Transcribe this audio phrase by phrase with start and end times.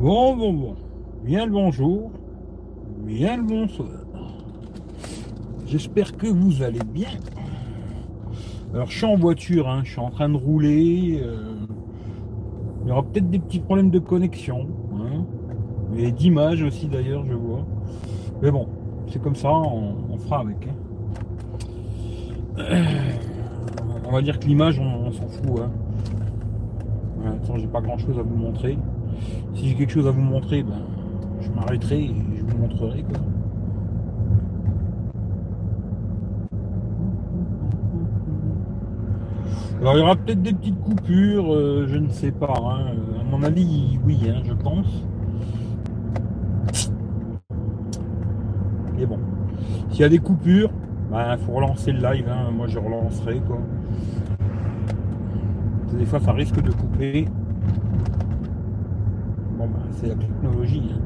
[0.00, 0.74] Bon, bon, bon.
[1.22, 2.10] Bien le bonjour.
[3.04, 3.88] Bien le bonsoir.
[5.66, 7.10] J'espère que vous allez bien.
[8.72, 11.20] Alors, je suis en voiture, hein, je suis en train de rouler.
[11.22, 11.66] euh,
[12.82, 14.66] il y aura peut-être des petits problèmes de connexion.
[14.94, 15.26] Hein,
[15.98, 17.66] et d'image aussi, d'ailleurs, je vois.
[18.40, 18.68] Mais bon,
[19.06, 20.66] c'est comme ça, on, fera avec.
[20.66, 20.76] hein.
[24.08, 25.60] On va dire que l'image, on, s'en fout.
[25.60, 25.70] Hein.
[27.42, 28.78] Façon, j'ai pas grand chose à vous montrer.
[29.54, 30.80] Si j'ai quelque chose à vous montrer, ben,
[31.40, 33.04] je m'arrêterai et je vous montrerai.
[39.80, 42.52] Alors il y aura peut-être des petites coupures, euh, je ne sais pas.
[42.58, 42.92] hein.
[43.18, 45.04] À mon avis, oui, hein, je pense.
[48.98, 49.18] Et bon,
[49.90, 50.70] s'il y a des coupures,
[51.12, 52.26] il faut relancer le live.
[52.28, 52.50] hein.
[52.54, 53.40] Moi, je relancerai.
[53.46, 53.58] Quoi.
[55.98, 57.26] Des fois, ça risque de couper.
[59.60, 60.90] Bon, bah, c'est la technologie.
[60.90, 61.00] hein.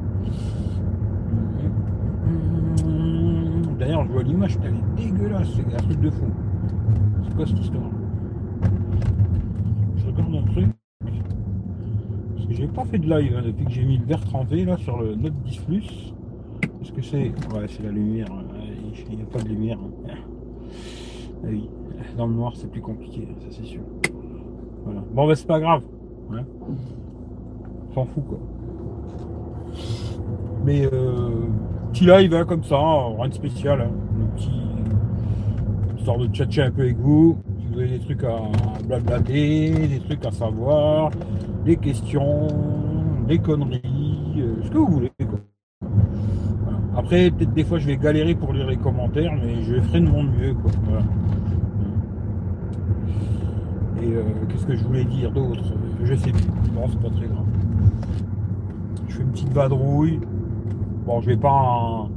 [3.80, 6.27] D'ailleurs, je vois l'image, elle est dégueulasse, c'est un truc de fou.
[7.24, 7.91] C'est quoi cette histoire?
[9.96, 10.66] Je regarde un truc.
[12.36, 14.64] Parce que j'ai pas fait de live hein, depuis que j'ai mis le verre trempé
[14.64, 16.14] là sur le Note 10 Plus.
[16.78, 18.28] Qu'est-ce que c'est Ouais, c'est la lumière.
[18.30, 19.78] Ouais, Il n'y a pas de lumière.
[20.06, 20.14] hein.
[21.44, 21.48] Ah
[22.16, 23.83] dans le noir, c'est plus compliqué, ça c'est sûr.
[24.84, 25.02] Voilà.
[25.12, 25.83] Bon, bah, c'est pas grave.
[26.33, 26.44] hein.
[27.95, 28.39] S'en fout quoi.
[30.64, 31.31] Mais euh,
[31.92, 33.83] petit live hein, comme ça, rien de spécial.
[33.83, 33.91] Hein.
[34.20, 34.51] Un petit
[35.98, 37.39] histoire de tchatcher un peu avec vous.
[37.61, 38.41] Si vous avez des trucs à
[38.86, 41.11] blablater, des trucs à savoir,
[41.64, 42.48] des questions,
[43.28, 45.12] des conneries, euh, ce que vous voulez.
[45.19, 45.39] quoi.
[46.97, 50.08] Après, peut-être des fois je vais galérer pour lire les commentaires, mais je ferai de
[50.08, 50.55] mon mieux.
[50.55, 50.73] Quoi.
[54.03, 55.62] Et euh, qu'est-ce que je voulais dire d'autre?
[56.03, 56.45] Je sais plus.
[56.75, 57.47] Bon, c'est pas très grave.
[59.15, 60.19] Je fais une petite vadrouille.
[61.07, 62.09] Bon, je vais pas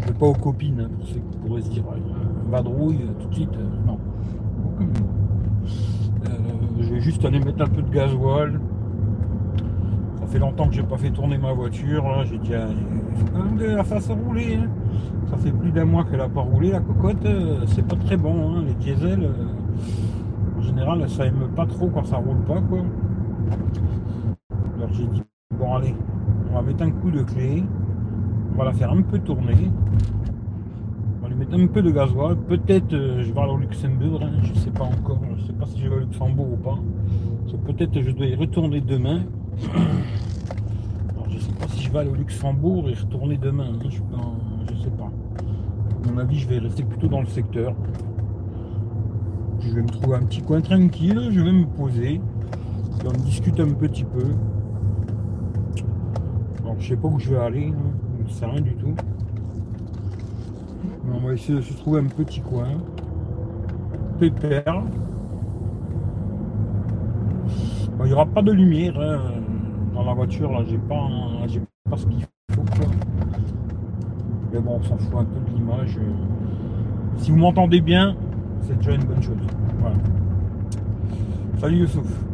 [0.00, 3.12] Je vais pas aux copines, hein, pour ceux qui pourraient se dire euh, vadrouille euh,
[3.22, 3.50] tout de suite.
[3.58, 3.98] euh, non.
[6.80, 8.58] Je vais juste aller mettre un peu de gasoil.
[10.20, 12.24] Ça fait longtemps que j'ai pas fait tourner ma voiture.
[12.24, 14.56] J'ai que la fasse rouler.
[14.56, 14.68] hein.
[15.28, 17.26] Ça fait plus d'un mois qu'elle a pas roulé la cocotte.
[17.66, 18.56] C'est pas très bon.
[18.56, 18.64] hein.
[18.66, 19.28] Les diesels,
[20.56, 22.62] en général, ça aime pas trop quand ça roule pas.
[22.62, 22.78] quoi.
[24.78, 25.22] Alors j'ai dit,
[25.58, 25.94] bon allez,
[26.50, 27.62] on va mettre un coup de clé.
[28.54, 29.70] On va la faire un peu tourner.
[31.18, 32.36] On va lui mettre un peu de gasoil.
[32.36, 34.20] Peut-être euh, je vais aller au Luxembourg.
[34.22, 35.20] hein, je sais pas encore.
[35.38, 36.78] Je sais pas si je vais au Luxembourg ou pas.
[37.66, 39.22] Peut-être je dois y retourner demain.
[41.10, 43.66] Alors je sais pas si je vais aller au Luxembourg et retourner demain.
[43.74, 43.98] hein, Je,
[44.74, 45.10] je sais pas.
[46.08, 47.74] À mon avis, je vais rester plutôt dans le secteur.
[49.60, 51.28] Je vais me trouver un petit coin tranquille.
[51.30, 52.14] Je vais me poser.
[52.14, 54.24] Et on discute un petit peu.
[56.78, 58.46] Je sais pas où je vais aller, hein.
[58.46, 58.94] rien du tout.
[61.12, 62.68] On va essayer de se trouver un petit coin.
[64.18, 64.82] Pépère.
[68.00, 69.20] Il n'y aura pas de lumière hein,
[69.94, 71.08] dans la voiture, là, j'ai pas,
[71.46, 72.62] j'ai pas ce qu'il faut.
[74.52, 75.98] Mais bon, on s'en fout un peu de l'image.
[77.18, 78.16] Si vous m'entendez bien,
[78.62, 79.36] c'est déjà une bonne chose.
[81.58, 82.24] Salut Youssouf.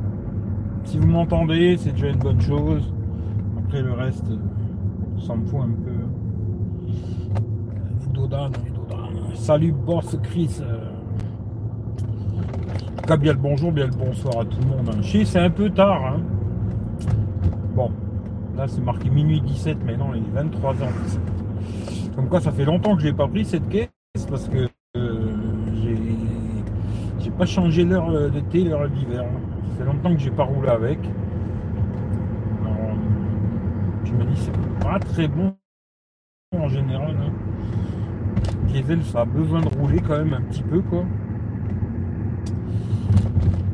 [0.84, 2.93] Si vous m'entendez, c'est déjà une bonne chose.
[3.69, 4.25] Après le reste,
[5.27, 5.93] ça me fout un peu.
[9.34, 10.62] Salut boss Chris.
[10.62, 10.67] En
[12.97, 15.05] tout cas, bien le bonjour, bien le bonsoir à tout le monde.
[15.05, 16.03] sais, c'est un peu tard.
[16.03, 16.21] hein.
[17.77, 17.91] Bon,
[18.57, 21.19] là c'est marqué minuit 17, mais non, il est 23h17.
[22.17, 23.91] Comme quoi, ça fait longtemps que je n'ai pas pris cette caisse
[24.31, 25.27] parce que euh,
[25.83, 25.99] j'ai
[27.19, 29.27] j'ai pas changé l'heure euh, d'été, l'heure d'hiver.
[29.73, 30.99] Ça fait longtemps que j'ai pas roulé avec.
[34.09, 35.55] Je me dis c'est pas très bon
[36.57, 37.15] en général.
[37.21, 37.33] hein.
[38.69, 41.05] Diesel, ça a besoin de rouler quand même un petit peu quoi.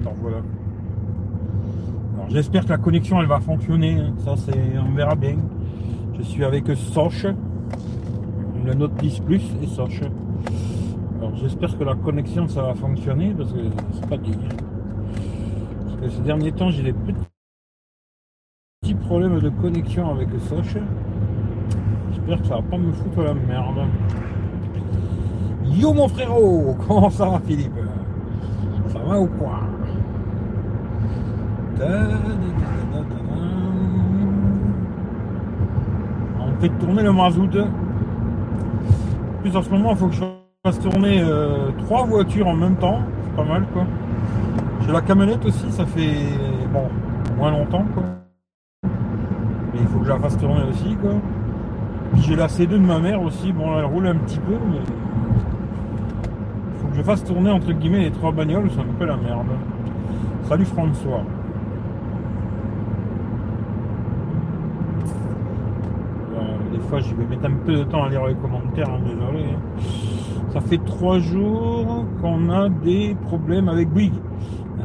[0.00, 0.39] Alors voilà.
[2.15, 4.01] Alors j'espère que la connexion elle va fonctionner.
[4.01, 4.15] hein.
[4.19, 5.36] Ça c'est on verra bien.
[6.19, 7.27] Je suis avec Soch,
[8.65, 10.03] le Note 10 Plus et Soch.
[11.19, 13.60] Alors j'espère que la connexion ça va fonctionner parce que
[13.92, 14.48] c'est pas digne.
[15.84, 17.15] Parce que ces derniers temps j'ai des petits
[18.84, 20.77] petits problèmes de connexion avec Soch.
[22.13, 23.86] J'espère que ça va pas me foutre la merde.
[25.65, 27.72] Yo mon frérot, comment ça va Philippe?
[28.89, 29.60] Ça va ou quoi?
[36.41, 37.48] On fait tourner le mazout.
[39.41, 40.25] Plus en ce moment il faut que je
[40.63, 42.98] fasse tourner euh, trois voitures en même temps.
[43.25, 43.84] C'est pas mal quoi.
[44.83, 46.27] J'ai la camionnette aussi, ça fait
[46.71, 46.89] bon
[47.39, 48.23] moins longtemps quoi.
[49.74, 51.10] Mais il faut que je la fasse tourner aussi, quoi.
[52.18, 53.53] J'ai la C2 de ma mère aussi.
[53.53, 54.78] Bon, elle roule un petit peu, mais.
[56.74, 59.16] Il faut que je fasse tourner, entre guillemets, les trois bagnoles, c'est un peu la
[59.16, 59.47] merde.
[60.44, 61.24] Salut François.
[66.72, 69.44] des fois, je vais mettre un peu de temps à lire les commentaires, hein, désolé.
[69.44, 69.80] Hein.
[70.53, 74.20] Ça fait trois jours qu'on a des problèmes avec Bouygues.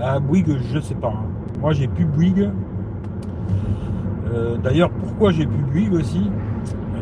[0.01, 1.09] Ah, Bouygues, je sais pas.
[1.09, 1.25] Hein.
[1.62, 2.50] Moi, j'ai plus Bouygues.
[4.31, 6.30] Euh, d'ailleurs, pourquoi j'ai plus Bouygues aussi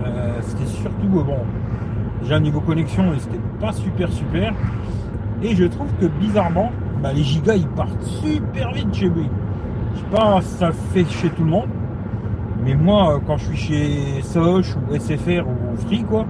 [0.06, 1.38] euh, C'était surtout, bon,
[2.22, 4.54] déjà niveau connexion, c'était pas super super.
[5.42, 6.72] Et je trouve que bizarrement,
[7.02, 9.30] bah, les gigas ils partent super vite chez Bouygues.
[9.96, 11.70] Je sais pas si ça fait chez tout le monde.
[12.64, 16.26] Mais moi, quand je suis chez Soch ou SFR ou Free, quoi,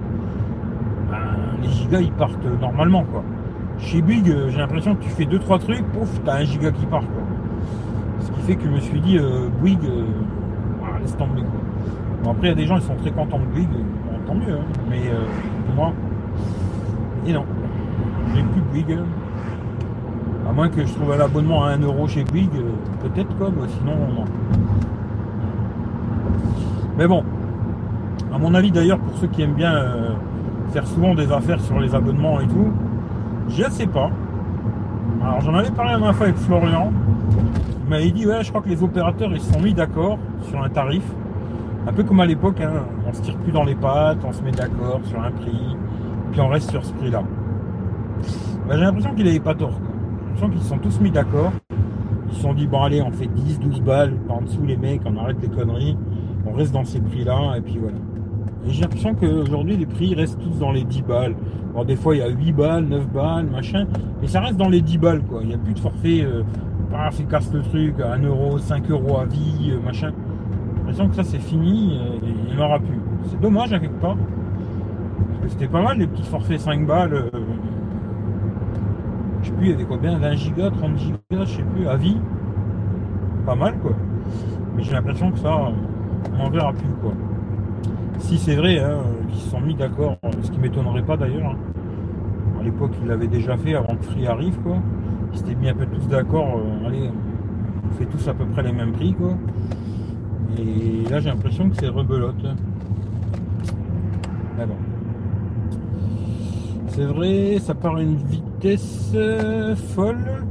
[1.09, 3.23] ben, les gigas ils partent normalement, quoi.
[3.79, 7.03] Chez euh, j'ai l'impression que tu fais 2-3 trucs, pouf, t'as un giga qui part.
[8.19, 10.03] Ce qui fait que je me suis dit, euh, Bouygues, euh,
[11.07, 11.43] laisse tomber.
[12.23, 13.85] Bon, après, il y a des gens, ils sont très contents de Bouygues,
[14.25, 14.65] tant mieux, hein.
[14.89, 15.01] mais
[15.75, 15.93] moi,
[17.25, 17.45] et non,
[18.35, 18.99] j'ai plus Bouygues.
[20.49, 22.63] À moins que je trouve un abonnement à 1€ chez Bouygues,
[23.01, 23.49] peut-être, quoi,
[23.79, 24.25] sinon, non.
[26.97, 27.23] Mais bon,
[28.33, 30.09] à mon avis d'ailleurs, pour ceux qui aiment bien euh,
[30.71, 32.71] faire souvent des affaires sur les abonnements et tout,
[33.49, 34.09] je sais pas.
[35.21, 36.91] Alors j'en avais parlé la dernière fois avec Florian.
[37.87, 40.61] Il m'avait dit ouais je crois que les opérateurs ils se sont mis d'accord sur
[40.61, 41.03] un tarif.
[41.87, 44.43] Un peu comme à l'époque, hein, on se tire plus dans les pattes, on se
[44.43, 45.77] met d'accord sur un prix,
[46.33, 47.23] puis on reste sur ce prix-là.
[48.67, 49.79] Ben, j'ai l'impression qu'il n'avait pas tort.
[50.35, 51.53] J'ai l'impression qu'ils se sont tous mis d'accord.
[52.29, 54.75] Ils se sont dit bon allez on fait 10, 12 balles par en dessous les
[54.75, 55.97] mecs, on arrête les conneries
[56.47, 57.97] on reste dans ces prix-là, et puis voilà.
[58.67, 61.35] Et j'ai l'impression qu'aujourd'hui, les prix restent tous dans les 10 balles.
[61.71, 63.85] Alors, des fois, il y a 8 balles, 9 balles, machin,
[64.21, 65.39] mais ça reste dans les 10 balles, quoi.
[65.41, 66.43] Il n'y a plus de forfait, euh,
[66.89, 70.11] paf, il casse le truc, 1 euro, 5 euros à vie, euh, machin.
[70.11, 72.99] J'ai l'impression que ça, c'est fini, euh, il n'y aura plus.
[73.29, 74.15] C'est dommage, quelque part.
[74.15, 77.13] Parce que c'était pas mal, les petits forfaits 5 balles.
[77.13, 77.29] Euh,
[79.41, 81.87] je sais plus, il y avait quoi bien 20 gigas, 30 gigas, je sais plus,
[81.87, 82.17] à vie.
[83.45, 83.91] Pas mal, quoi.
[84.75, 85.55] Mais j'ai l'impression que ça
[86.33, 87.13] on n'en verra plus quoi.
[88.19, 88.99] Si c'est vrai hein,
[89.29, 91.51] qu'ils se sont mis d'accord, ce qui m'étonnerait pas d'ailleurs.
[91.51, 91.57] Hein.
[92.59, 94.77] À l'époque, ils l'avaient déjà fait avant que Free arrive quoi.
[95.37, 96.57] Ils s'étaient mis un peu tous d'accord.
[96.57, 97.11] Euh, allez,
[97.85, 99.37] on fait tous à peu près les mêmes prix quoi.
[100.57, 102.43] Et là, j'ai l'impression que c'est rebelote.
[104.57, 104.73] Mais bon.
[106.87, 110.43] C'est vrai, ça part à une vitesse euh, folle,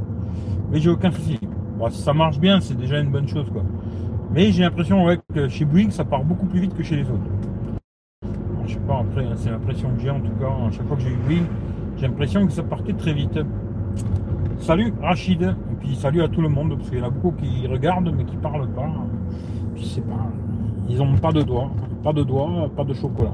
[0.70, 1.40] mais j'ai aucun souci.
[1.76, 3.64] Bon, ça marche bien, c'est déjà une bonne chose quoi.
[4.32, 5.04] Mais j'ai l'impression
[5.34, 7.26] que chez Bouygues, ça part beaucoup plus vite que chez les autres.
[8.66, 10.46] Je sais pas, après, hein, c'est l'impression que j'ai en tout cas.
[10.46, 11.46] À chaque fois que j'ai eu Bouygues,
[11.96, 13.40] j'ai l'impression que ça partait très vite.
[14.58, 17.32] Salut Rachid, et puis salut à tout le monde, parce qu'il y en a beaucoup
[17.32, 18.90] qui regardent mais qui parlent pas.
[19.76, 20.26] Je sais pas,
[20.88, 21.70] ils ont pas de doigts,
[22.02, 23.30] pas de doigts, pas de chocolat.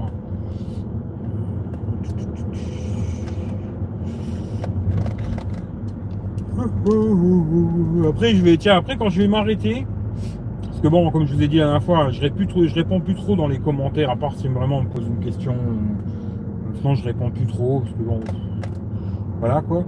[8.09, 9.87] Après, je vais, tiens, après quand je vais m'arrêter,
[10.83, 13.15] que bon, comme je vous ai dit la dernière fois, je, réponds plus réponds plus
[13.15, 15.55] trop dans les commentaires, à part si vraiment on me pose une question.
[16.75, 18.21] Sinon, je réponds plus trop, parce que bon,
[19.39, 19.85] voilà quoi.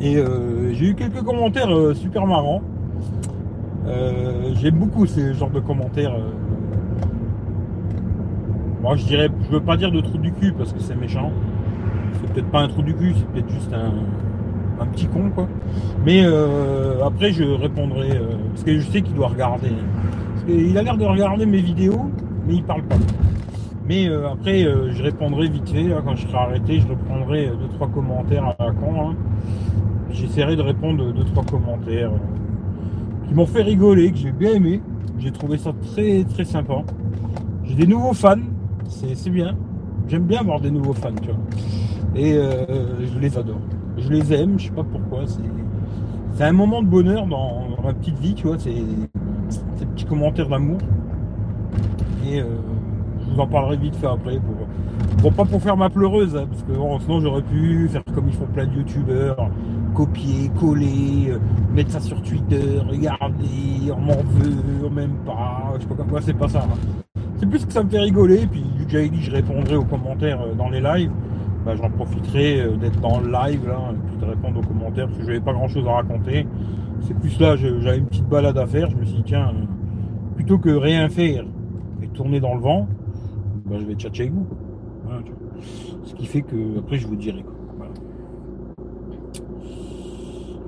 [0.00, 2.62] Et euh, j'ai eu quelques commentaires euh, super marrants.
[3.86, 6.16] Euh, j'aime beaucoup ces genres de commentaires.
[8.82, 11.30] Moi, je dirais, je veux pas dire de trou du cul parce que c'est méchant.
[12.14, 15.48] C'est peut-être pas un trou du cul, c'est peut-être juste un, un petit con quoi.
[16.04, 16.24] Mais
[17.04, 18.08] après je répondrai
[18.50, 19.70] parce que je sais qu'il doit regarder.
[20.34, 22.10] Parce il a l'air de regarder mes vidéos,
[22.46, 22.96] mais il parle pas.
[23.86, 28.54] Mais après je répondrai vite fait quand je serai arrêté, je reprendrai deux trois commentaires
[28.58, 29.10] à la con.
[29.10, 29.14] Hein.
[30.14, 32.12] J'essaierai de répondre deux trois commentaires
[33.28, 34.80] qui m'ont fait rigoler, que j'ai bien aimé.
[35.18, 36.82] J'ai trouvé ça très très sympa.
[37.64, 38.36] J'ai des nouveaux fans,
[38.88, 39.56] c'est bien.
[40.08, 41.38] J'aime bien avoir des nouveaux fans, tu vois.
[42.16, 43.60] Et je les adore
[43.96, 45.24] je les aime, je sais pas pourquoi.
[46.34, 48.74] C'est un moment de bonheur dans, ma petite vie, tu vois, c'est
[49.76, 50.78] ces petits commentaires d'amour.
[52.26, 52.46] Et euh,
[53.20, 54.38] je vous en parlerai vite fait après
[55.20, 56.72] pour, pas pour faire ma pleureuse, hein, parce que
[57.04, 59.50] sinon j'aurais pu faire comme ils font plein de youtubeurs,
[59.94, 61.38] copier, coller, euh,
[61.72, 66.34] mettre ça sur Twitter, regarder, on m'en veut, même pas, je sais pas quoi, c'est
[66.34, 66.64] pas ça.
[66.64, 67.20] Hein.
[67.36, 70.54] C'est plus que ça me fait rigoler, puis j'avais dit je répondrai aux commentaires euh,
[70.54, 71.12] dans les lives,
[71.64, 75.06] bah, j'en profiterai euh, d'être dans le live là, et puis de répondre aux commentaires
[75.06, 76.46] parce que j'avais pas grand chose à raconter.
[77.00, 78.88] C'est plus là, j'avais une petite balade à faire.
[78.90, 79.52] Je me suis dit, tiens,
[80.36, 81.44] plutôt que rien faire
[82.02, 82.88] et tourner dans le vent,
[83.66, 84.46] bah, je vais tchatcher avec vous.
[86.04, 87.44] Ce qui fait que après je vous dirai.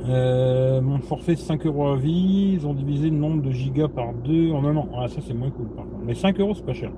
[0.08, 4.12] Euh, mon forfait 5 euros à vie, ils ont divisé le nombre de gigas par
[4.12, 4.88] deux en un an.
[4.96, 5.84] Ah ça c'est moins cool par.
[6.04, 6.90] Mais 5 euros c'est pas cher.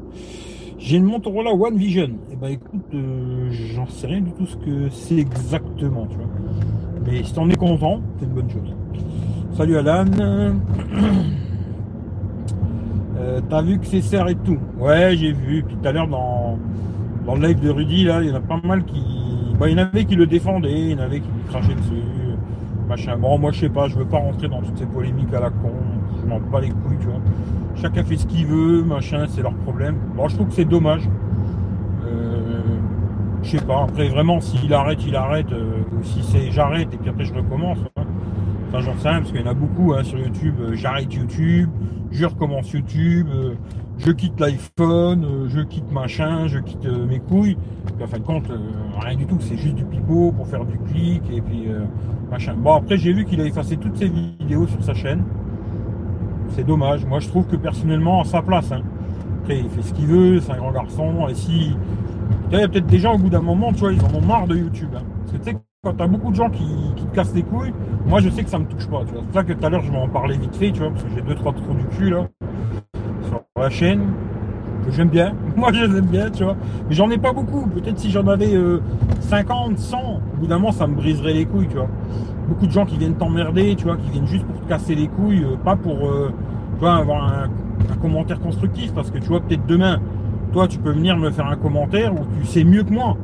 [0.78, 2.04] J'ai une Motorola One Vision.
[2.04, 6.16] Et eh bah écoute, euh, j'en sais rien du tout ce que c'est exactement, tu
[6.16, 6.26] vois.
[7.06, 8.74] Mais si t'en es content, c'est une bonne chose.
[9.56, 10.04] Salut Alan.
[13.20, 15.64] Euh, t'as vu que c'est serré et tout Ouais, j'ai vu.
[15.64, 16.56] Tout à l'heure dans,
[17.26, 19.02] dans le live de Rudy, là, il y en a pas mal qui.
[19.58, 22.17] Bah, il y en avait qui le défendaient, il y en avait qui crachaient dessus.
[23.20, 25.50] Bon, moi je sais pas, je veux pas rentrer dans toutes ces polémiques à la
[25.50, 25.72] con.
[26.20, 27.20] Je m'en bats les couilles, tu vois.
[27.76, 29.96] Chacun fait ce qu'il veut, machin, c'est leur problème.
[30.16, 31.08] Bon, je trouve que c'est dommage.
[32.06, 32.60] Euh,
[33.42, 35.52] je sais pas, après vraiment, s'il arrête, il arrête.
[35.52, 37.78] Euh, si c'est j'arrête et puis après je recommence.
[37.96, 38.02] Hein.
[38.68, 40.54] Enfin, j'en sais rien, parce qu'il y en a beaucoup hein, sur YouTube.
[40.60, 41.70] Euh, j'arrête YouTube,
[42.10, 43.28] je recommence YouTube,
[43.98, 47.56] je quitte l'iPhone, je quitte machin, je quitte mes couilles.
[47.96, 48.44] Puis en fin de compte,
[49.00, 51.66] rien du tout, c'est juste du pipeau pour faire du clic et puis
[52.30, 52.54] machin.
[52.56, 55.24] Bon, après, j'ai vu qu'il a effacé toutes ses vidéos sur sa chaîne
[56.50, 57.04] c'est dommage.
[57.04, 58.72] Moi, je trouve que personnellement, à sa place.
[58.72, 58.82] Hein.
[59.40, 61.28] Après, il fait ce qu'il veut, c'est un grand garçon.
[61.28, 61.76] Et si.
[62.50, 64.22] Il y a peut-être des gens, au bout d'un moment, tu vois, ils en ont
[64.22, 64.90] marre de YouTube.
[64.96, 65.02] Hein.
[65.20, 66.64] Parce que tu sais, quand t'as beaucoup de gens qui,
[66.96, 67.72] te cassent les couilles,
[68.06, 69.02] moi, je sais que ça me touche pas.
[69.06, 70.90] C'est pour ça que tout à l'heure, je vais en parler vite fait, tu vois,
[70.90, 72.26] parce que j'ai deux, trois trous du cul, là,
[73.56, 74.02] la chaîne,
[74.84, 75.34] que j'aime bien.
[75.56, 76.56] Moi, je les aime bien, tu vois.
[76.88, 77.66] Mais j'en ai pas beaucoup.
[77.66, 78.54] Peut-être si j'en avais
[79.20, 81.88] 50, euh, 100, au bout d'un moment, ça me briserait les couilles, tu vois
[82.48, 85.06] beaucoup de gens qui viennent t'emmerder, tu vois, qui viennent juste pour te casser les
[85.06, 86.32] couilles, euh, pas pour euh,
[86.82, 87.48] avoir un,
[88.00, 90.00] commentaire constructif, parce que tu vois, peut-être demain,
[90.52, 93.16] toi, tu peux venir me faire un commentaire où tu sais mieux que moi.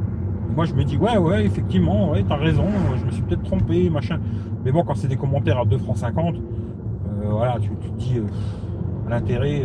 [0.54, 2.66] Moi, je me dis, ouais, ouais, effectivement, ouais, t'as raison,
[3.00, 4.20] je me suis peut-être trompé, machin.
[4.64, 6.38] Mais bon, quand c'est des commentaires à 2 francs 50, euh,
[7.30, 8.20] voilà, tu, te dis
[9.08, 9.62] l'intérêt.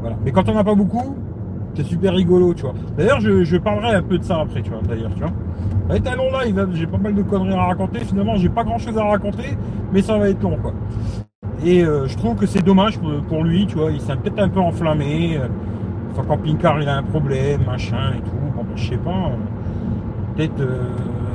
[0.00, 0.16] voilà.
[0.24, 1.16] Mais quand on n'a pas beaucoup,
[1.74, 2.74] c'est super rigolo, tu vois.
[2.96, 5.30] D'ailleurs, je, parlerai un peu de ça après, tu vois, d'ailleurs, tu vois.
[5.30, 8.00] Ça va être un long live, j'ai pas mal de conneries à raconter.
[8.00, 9.56] Finalement, j'ai pas grand chose à raconter,
[9.92, 10.72] mais ça va être long, quoi.
[11.64, 13.90] Et euh, je trouve que c'est dommage pour, lui, tu vois.
[13.90, 15.38] Il s'est peut-être un peu enflammé.
[16.10, 18.42] Enfin, camping-car, il a un problème, machin et tout.
[18.54, 19.10] Ben, je sais pas.
[19.10, 20.82] Euh, peut-être euh,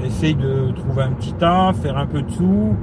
[0.07, 2.75] essaye de trouver un petit tas, faire un peu de sous,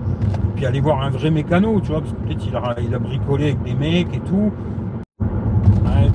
[0.54, 2.98] puis aller voir un vrai mécano, tu vois, parce que peut-être il a, il a
[2.98, 4.52] bricolé avec des mecs et tout.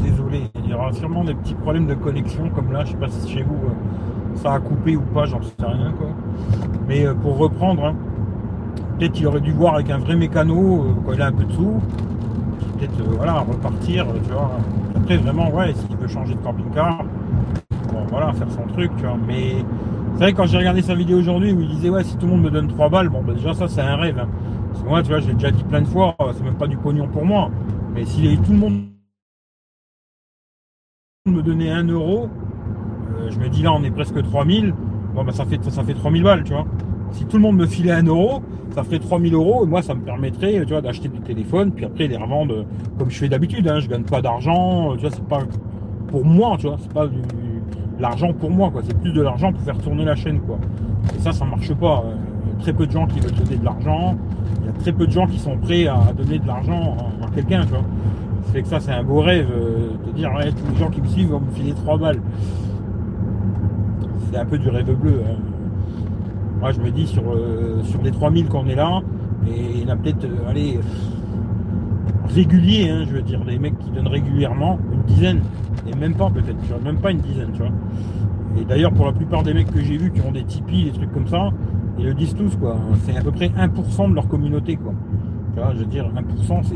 [0.04, 3.10] désolé, il y aura sûrement des petits problèmes de connexion comme là, je sais pas
[3.10, 3.58] si chez vous
[4.36, 6.10] ça a coupé ou pas, j'en sais rien quoi.
[6.88, 7.96] Mais euh, pour reprendre, hein,
[8.98, 11.44] peut-être qu'il aurait dû voir avec un vrai mécano euh, quand il a un peu
[11.44, 11.82] de sous,
[12.78, 14.52] peut-être euh, voilà, repartir, tu vois.
[14.96, 17.04] Après vraiment ouais, s'il veut changer de camping-car,
[18.10, 19.18] voilà, faire son truc, tu vois.
[19.28, 19.58] Mais
[20.20, 22.34] c'est vrai quand j'ai regardé sa vidéo aujourd'hui où il disait ouais si tout le
[22.34, 24.20] monde me donne 3 balles, bon bah, déjà ça c'est un rêve.
[24.20, 24.28] Hein.
[24.68, 26.76] Parce que moi tu vois, j'ai déjà dit plein de fois, c'est même pas du
[26.76, 27.50] pognon pour moi.
[27.94, 28.82] Mais si tout le monde
[31.26, 32.28] me donnait 1 euro,
[33.18, 34.74] euh, je me dis là on est presque 3000,
[35.16, 36.66] bon bah ça fait ça fait 3000 balles, tu vois.
[37.12, 39.96] Si tout le monde me filait un euro, ça ferait 3000 euros et moi ça
[39.96, 42.66] me permettrait, tu vois, d'acheter des téléphones, puis après les revendre
[42.98, 45.44] comme je fais d'habitude, hein, je gagne pas d'argent, tu vois, c'est pas
[46.10, 47.22] pour moi, tu vois, c'est pas du
[48.00, 50.58] l'argent pour moi, quoi, c'est plus de l'argent pour faire tourner la chaîne, quoi.
[51.16, 52.04] Et ça, ça marche pas.
[52.46, 54.16] Il y a très peu de gens qui veulent donner de l'argent,
[54.62, 57.30] il y a très peu de gens qui sont prêts à donner de l'argent à
[57.34, 57.84] quelqu'un, tu vois.
[58.44, 60.90] Ça fait que ça, c'est un beau rêve euh, de dire, ouais, tous les gens
[60.90, 62.20] qui me suivent vont me filer 3 balles
[64.32, 65.22] c'est un peu du rêve bleu.
[65.26, 65.38] Hein.
[66.60, 69.02] Moi, je me dis, sur, euh, sur les 3000 qu'on est là,
[69.48, 70.80] et il y en a peut-être, euh, allez,
[72.28, 75.42] réguliers, hein, je veux dire, des mecs qui donnent régulièrement, une dizaine,
[75.96, 77.72] même pas peut-être, même pas une dizaine, tu vois.
[78.60, 80.92] Et d'ailleurs, pour la plupart des mecs que j'ai vus qui ont des Tipeee, des
[80.92, 81.50] trucs comme ça,
[81.98, 82.78] ils le disent tous, quoi.
[83.04, 84.94] C'est à peu près 1% de leur communauté, quoi.
[85.54, 86.76] Tu vois, je veux dire, 1%, c'est.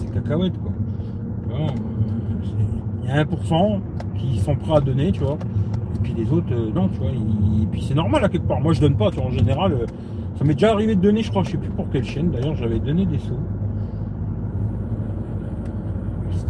[0.00, 0.72] C'est cacahuète, quoi.
[1.50, 1.68] Euh,
[3.02, 3.80] il y a 1%,
[4.16, 5.38] qui sont prêts à donner, tu vois.
[5.94, 7.10] Et puis les autres, euh, non, tu vois.
[7.10, 8.60] Et puis c'est normal à quelque part.
[8.60, 9.72] Moi, je donne pas, tu vois, en général.
[9.72, 9.86] Euh,
[10.36, 12.30] ça m'est déjà arrivé de donner, je crois, je sais plus pour quelle chaîne.
[12.30, 13.38] D'ailleurs, j'avais donné des sous.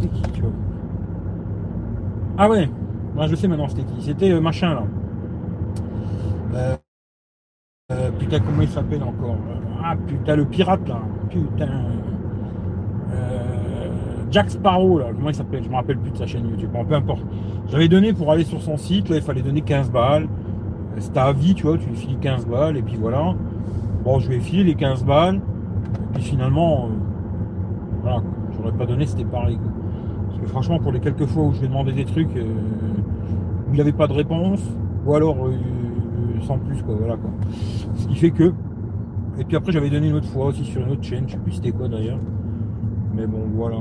[0.05, 0.51] C'était qui, tu vois
[2.37, 2.69] Ah ouais,
[3.15, 4.01] moi je sais maintenant c'était qui.
[4.01, 4.83] C'était euh, machin là.
[8.19, 9.35] putain, comment il s'appelle encore
[9.83, 10.99] Ah putain, le pirate là.
[11.29, 11.69] Putain.
[14.31, 15.63] Jack Sparrow, là, comment il s'appelle?
[15.63, 16.69] Je me rappelle plus de sa chaîne YouTube.
[16.73, 17.21] Bon, peu importe.
[17.69, 20.27] J'avais donné pour aller sur son site, là, il fallait donner 15 balles.
[20.97, 23.33] C'était à vie, tu vois, tu lui files 15 balles, et puis voilà.
[24.03, 26.87] Bon, je vais filer les 15 balles, et puis finalement, euh,
[28.01, 28.23] voilà,
[28.57, 29.57] j'aurais pas donné, c'était pareil.
[30.47, 32.43] Franchement, pour les quelques fois où je vais demander des trucs, euh,
[33.69, 34.61] il n'y avait pas de réponse,
[35.05, 35.51] ou alors euh,
[36.45, 37.29] sans plus, quoi, voilà, quoi.
[37.95, 38.53] Ce qui fait que.
[39.37, 41.39] Et puis après, j'avais donné une autre fois aussi sur une autre chaîne, je sais
[41.39, 42.19] plus c'était quoi d'ailleurs.
[43.13, 43.77] Mais bon, voilà.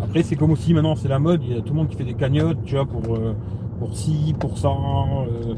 [0.00, 1.96] Après, c'est comme aussi maintenant, c'est la mode, il y a tout le monde qui
[1.96, 3.34] fait des cagnottes, tu vois, pour, euh,
[3.78, 4.68] pour ci, pour ça.
[4.68, 5.54] Euh,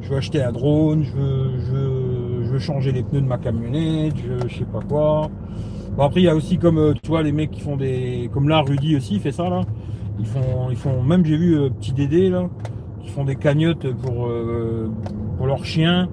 [0.00, 4.14] je veux acheter un drone, je veux, je veux, changer les pneus de ma camionnette,
[4.16, 5.30] je, je sais pas quoi.
[5.98, 8.30] Bon après il y a aussi comme euh, tu vois les mecs qui font des.
[8.32, 9.62] Comme là Rudy aussi fait ça là.
[10.20, 10.70] Ils font.
[10.70, 11.02] Ils font.
[11.02, 12.48] Même j'ai vu euh, petit Dédé là,
[13.00, 14.88] qui font des cagnottes pour, euh,
[15.36, 16.08] pour leurs chiens.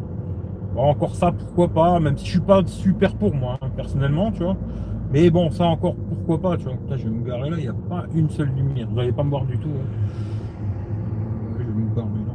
[0.73, 4.31] Bon, encore ça, pourquoi pas, même si je suis pas super pour moi, hein, personnellement,
[4.31, 4.57] tu vois.
[5.13, 6.73] Mais bon, ça encore, pourquoi pas, tu vois.
[6.97, 8.87] Je vais me garer là, il n'y a pas une seule lumière.
[8.89, 9.69] Vous n'allez pas me voir du tout.
[9.69, 10.09] Hein.
[11.53, 12.33] Je vais me garer là.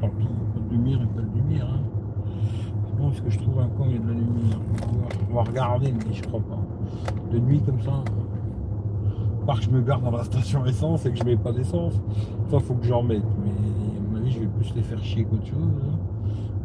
[0.00, 1.33] Tant pis, pas lumière et.
[3.12, 4.58] Est-ce que je trouve un coin, il y a de la lumière
[5.30, 6.58] On va regarder, mais je crois pas.
[7.32, 8.04] De nuit comme ça.
[9.46, 11.94] Part que je me garde dans la station essence et que je mets pas d'essence.
[12.50, 13.22] Ça, faut que j'en mette.
[13.44, 15.56] Mais à mon avis, je vais plus les faire chier qu'autre chose.
[15.56, 15.98] Hein.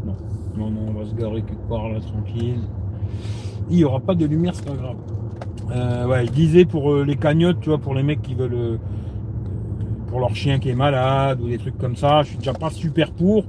[0.06, 0.16] Non.
[0.58, 2.62] Non, non, on va se garer quelque part là, tranquille.
[3.70, 4.96] Il n'y aura pas de lumière, c'est pas grave.
[5.72, 8.54] Euh, ouais, je disais pour euh, les cagnottes, tu vois, pour les mecs qui veulent.
[8.54, 8.78] Euh,
[10.10, 12.72] pour leur chien qui est malade ou des trucs comme ça, je suis déjà pas
[12.72, 13.46] super pour.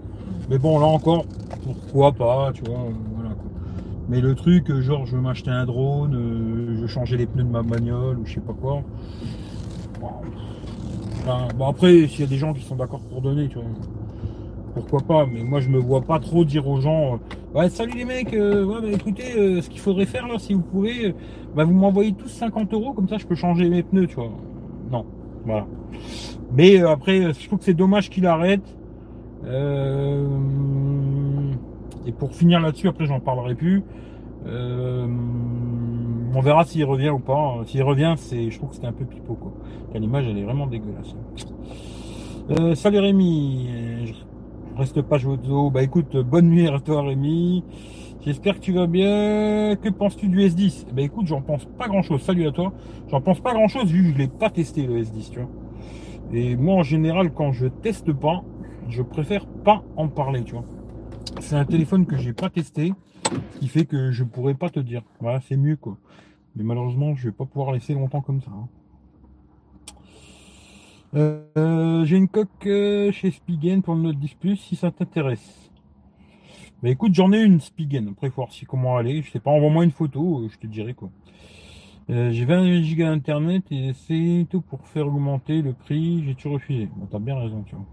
[0.50, 1.24] Mais bon, là encore,
[1.64, 3.30] pourquoi pas, tu vois, voilà.
[4.08, 6.12] Mais le truc, genre, je veux m'acheter un drone,
[6.74, 8.82] je veux changer les pneus de ma bagnole ou je sais pas quoi.
[11.56, 13.64] bon, après, s'il y a des gens qui sont d'accord pour donner, tu vois,
[14.74, 15.26] pourquoi pas.
[15.32, 17.20] Mais moi, je me vois pas trop dire aux gens,
[17.54, 21.14] ouais, salut les mecs, bah, écoutez, ce qu'il faudrait faire là, si vous pouvez,
[21.54, 24.32] bah, vous m'envoyez tous 50 euros, comme ça je peux changer mes pneus, tu vois.
[24.90, 25.06] Non,
[25.44, 25.66] voilà.
[26.52, 28.62] Mais euh, après, je trouve que c'est dommage qu'il arrête.
[29.44, 30.28] Euh,
[32.06, 33.82] et pour finir là-dessus, après j'en parlerai plus.
[34.46, 35.06] Euh,
[36.34, 37.60] on verra s'il revient ou pas.
[37.66, 39.52] S'il revient, c'est, je trouve que c'était un peu pipeau quoi.
[39.94, 41.14] L'image elle est vraiment dégueulasse.
[42.78, 43.68] salut Rémi,
[44.06, 44.14] je
[44.76, 45.36] reste pas joué
[45.72, 47.64] Bah écoute, bonne nuit à toi Rémi.
[48.22, 49.76] J'espère que tu vas bien.
[49.76, 52.20] Que penses-tu du S10 Eh ben écoute, j'en pense pas grand-chose.
[52.20, 52.72] Salut à toi.
[53.10, 55.48] J'en pense pas grand-chose vu que je l'ai pas testé le S10, tu vois.
[56.32, 58.42] Et moi en général, quand je teste pas,
[58.90, 60.64] je préfère pas en parler, tu vois.
[61.40, 62.92] C'est un téléphone que j'ai pas testé,
[63.54, 65.02] ce qui fait que je pourrais pas te dire.
[65.20, 65.96] Voilà, c'est mieux quoi.
[66.56, 68.50] Mais malheureusement, je vais pas pouvoir laisser longtemps comme ça.
[68.50, 68.68] Hein.
[71.14, 75.70] Euh, j'ai une coque euh, chez Spigen pour le Note 10 Plus si ça t'intéresse.
[76.82, 78.08] Bah, écoute, j'en ai une Spigen.
[78.08, 79.22] Après, faut voir si comment aller.
[79.22, 81.10] Je sais pas, envoie-moi une photo, euh, je te dirai quoi.
[82.08, 86.24] J'ai 20 gigas d'internet et c'est tout pour faire augmenter le prix.
[86.26, 86.88] J'ai tout refusé.
[87.08, 87.86] T'as bien raison, tu vois.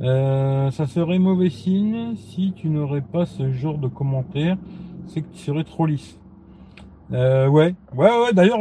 [0.00, 4.56] Euh, ça serait mauvais signe si tu n'aurais pas ce genre de commentaires.
[5.06, 6.18] C'est que tu serais trop lisse.
[7.10, 8.32] ouais, ouais, ouais.
[8.32, 8.60] D'ailleurs,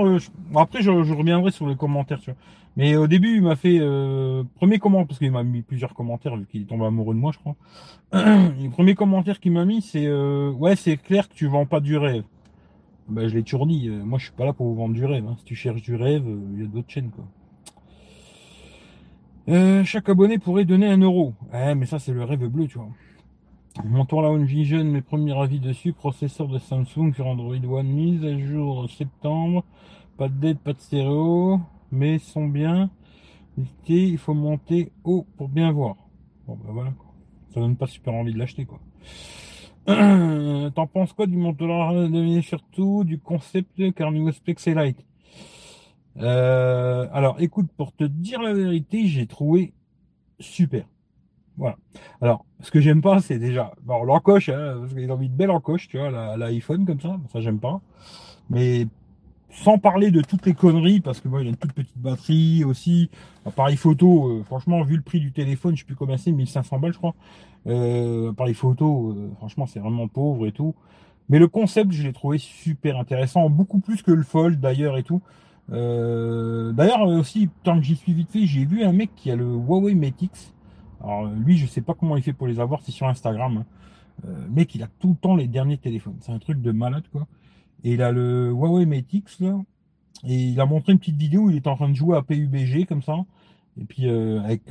[0.55, 2.19] après, je, reviendrai sur les commentaires.
[2.19, 2.39] Tu vois.
[2.75, 6.35] Mais au début, il m'a fait euh, premier commentaire parce qu'il m'a mis plusieurs commentaires
[6.35, 7.55] vu qu'il est tombé amoureux de moi, je crois.
[8.13, 11.79] le premier commentaire qu'il m'a mis, c'est euh, ouais, c'est clair que tu vends pas
[11.79, 12.23] du rêve.
[13.09, 13.89] Ben, je l'ai toujours dit.
[13.89, 15.25] Euh, moi, je suis pas là pour vous vendre du rêve.
[15.27, 15.35] Hein.
[15.39, 17.25] Si tu cherches du rêve, euh, il y a d'autres chaînes quoi.
[19.49, 21.33] Euh, chaque abonné pourrait donner un euro.
[21.51, 22.87] Ouais, mais ça, c'est le rêve bleu, tu vois.
[23.83, 27.87] Mon tour la One Vision, mes premiers avis dessus, processeur de Samsung sur Android One,
[27.87, 29.65] mise à jour septembre,
[30.15, 31.59] pas de dette, pas de stéréo,
[31.91, 32.89] mais sont bien.
[33.87, 35.95] Il faut monter haut pour bien voir.
[36.47, 36.93] Bon, ben voilà.
[37.53, 38.79] Ça donne pas super envie de l'acheter, quoi.
[40.75, 45.05] T'en penses quoi du Motorola surtout du concept Carnival Spexelite
[46.21, 49.73] euh, Alors, écoute, pour te dire la vérité, j'ai trouvé
[50.39, 50.85] super.
[51.57, 51.77] Voilà.
[52.21, 55.35] Alors, ce que j'aime pas, c'est déjà, bon, l'encoche, hein, parce qu'ils ont mis de
[55.35, 57.81] belles encoches, tu vois, l'iPhone comme ça, ça j'aime pas.
[58.49, 58.87] Mais
[59.53, 62.63] sans parler de toutes les conneries, parce que moi, il a une toute petite batterie
[62.63, 63.09] aussi.
[63.45, 66.79] Appareil photo, euh, franchement, vu le prix du téléphone, je sais plus combien c'est, 1500
[66.79, 67.13] balles, je crois.
[67.67, 70.73] Euh, appareil photo, euh, franchement, c'est vraiment pauvre et tout.
[71.29, 75.03] Mais le concept, je l'ai trouvé super intéressant, beaucoup plus que le Fold d'ailleurs et
[75.03, 75.21] tout.
[75.71, 79.35] Euh, d'ailleurs aussi, tant que j'y suis vite fait, j'ai vu un mec qui a
[79.35, 80.53] le Huawei Mate X.
[81.01, 83.63] Alors lui, je sais pas comment il fait pour les avoir, c'est sur Instagram.
[84.25, 84.29] Hein.
[84.49, 86.17] mec, il a tout le temps les derniers téléphones.
[86.21, 87.27] C'est un truc de malade, quoi.
[87.83, 89.59] Et il a le Huawei Mate X, là.
[90.25, 92.21] Et il a montré une petite vidéo où il est en train de jouer à
[92.21, 93.17] PUBG, comme ça.
[93.79, 94.61] Et puis, euh, avec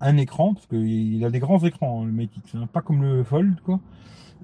[0.00, 2.54] un écran, parce qu'il a des grands écrans, hein, le Mate X.
[2.54, 3.80] Hein, pas comme le Fold, quoi.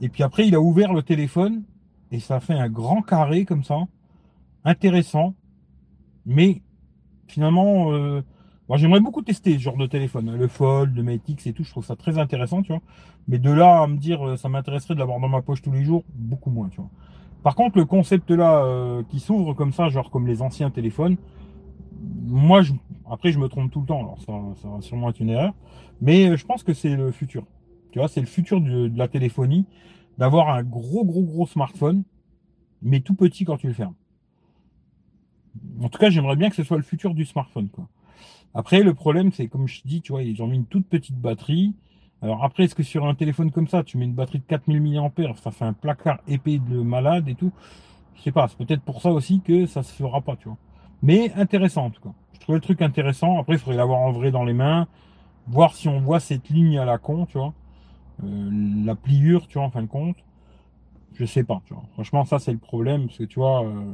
[0.00, 1.62] Et puis après, il a ouvert le téléphone.
[2.10, 3.86] Et ça fait un grand carré, comme ça.
[4.64, 5.34] Intéressant.
[6.28, 6.62] Mais,
[7.26, 8.22] finalement, euh,
[8.68, 10.28] moi, j'aimerais beaucoup tester ce genre de téléphone.
[10.28, 12.82] Hein, le Fold, le Mate X et tout, je trouve ça très intéressant, tu vois.
[13.26, 15.72] Mais de là à me dire, euh, ça m'intéresserait de l'avoir dans ma poche tous
[15.72, 16.90] les jours, beaucoup moins, tu vois.
[17.42, 21.16] Par contre, le concept là euh, qui s'ouvre comme ça, genre comme les anciens téléphones,
[22.26, 22.62] moi,
[23.10, 25.54] après, je me trompe tout le temps, alors ça, va sûrement être une erreur,
[26.00, 27.44] mais euh, je pense que c'est le futur.
[27.92, 29.64] Tu vois, c'est le futur de, la téléphonie,
[30.18, 32.02] d'avoir un gros, gros, gros smartphone,
[32.82, 33.94] mais tout petit quand tu le fermes.
[35.82, 37.88] En tout cas, j'aimerais bien que ce soit le futur du smartphone, quoi.
[38.54, 41.18] Après, le problème, c'est comme je dis, tu vois, ils ont mis une toute petite
[41.18, 41.74] batterie.
[42.22, 44.82] Alors après, est-ce que sur un téléphone comme ça, tu mets une batterie de 4000
[44.82, 47.52] mAh, ça fait un placard épais de malade et tout
[48.16, 50.56] Je sais pas, c'est peut-être pour ça aussi que ça se fera pas, tu vois.
[51.02, 52.12] Mais intéressant en tout cas.
[52.32, 53.38] Je trouvais le truc intéressant.
[53.38, 54.88] Après, il faudrait l'avoir en vrai dans les mains,
[55.46, 57.54] voir si on voit cette ligne à la con, tu vois.
[58.24, 58.50] Euh,
[58.84, 60.16] la pliure, tu vois, en fin de compte.
[61.14, 61.84] Je sais pas, tu vois.
[61.92, 63.92] Franchement, ça c'est le problème, parce que tu vois, euh,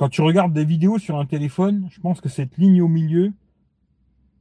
[0.00, 3.32] quand tu regardes des vidéos sur un téléphone, je pense que cette ligne au milieu,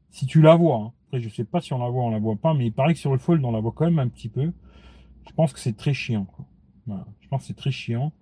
[0.10, 0.92] si tu la vois, hein.
[1.08, 2.94] après je sais pas si on la voit, on la voit pas, mais il paraît
[2.94, 4.54] que sur le fold on la voit quand même un petit peu.
[5.28, 6.28] Je pense que c'est très chiant.
[6.88, 8.14] Je pense que c'est très chiant.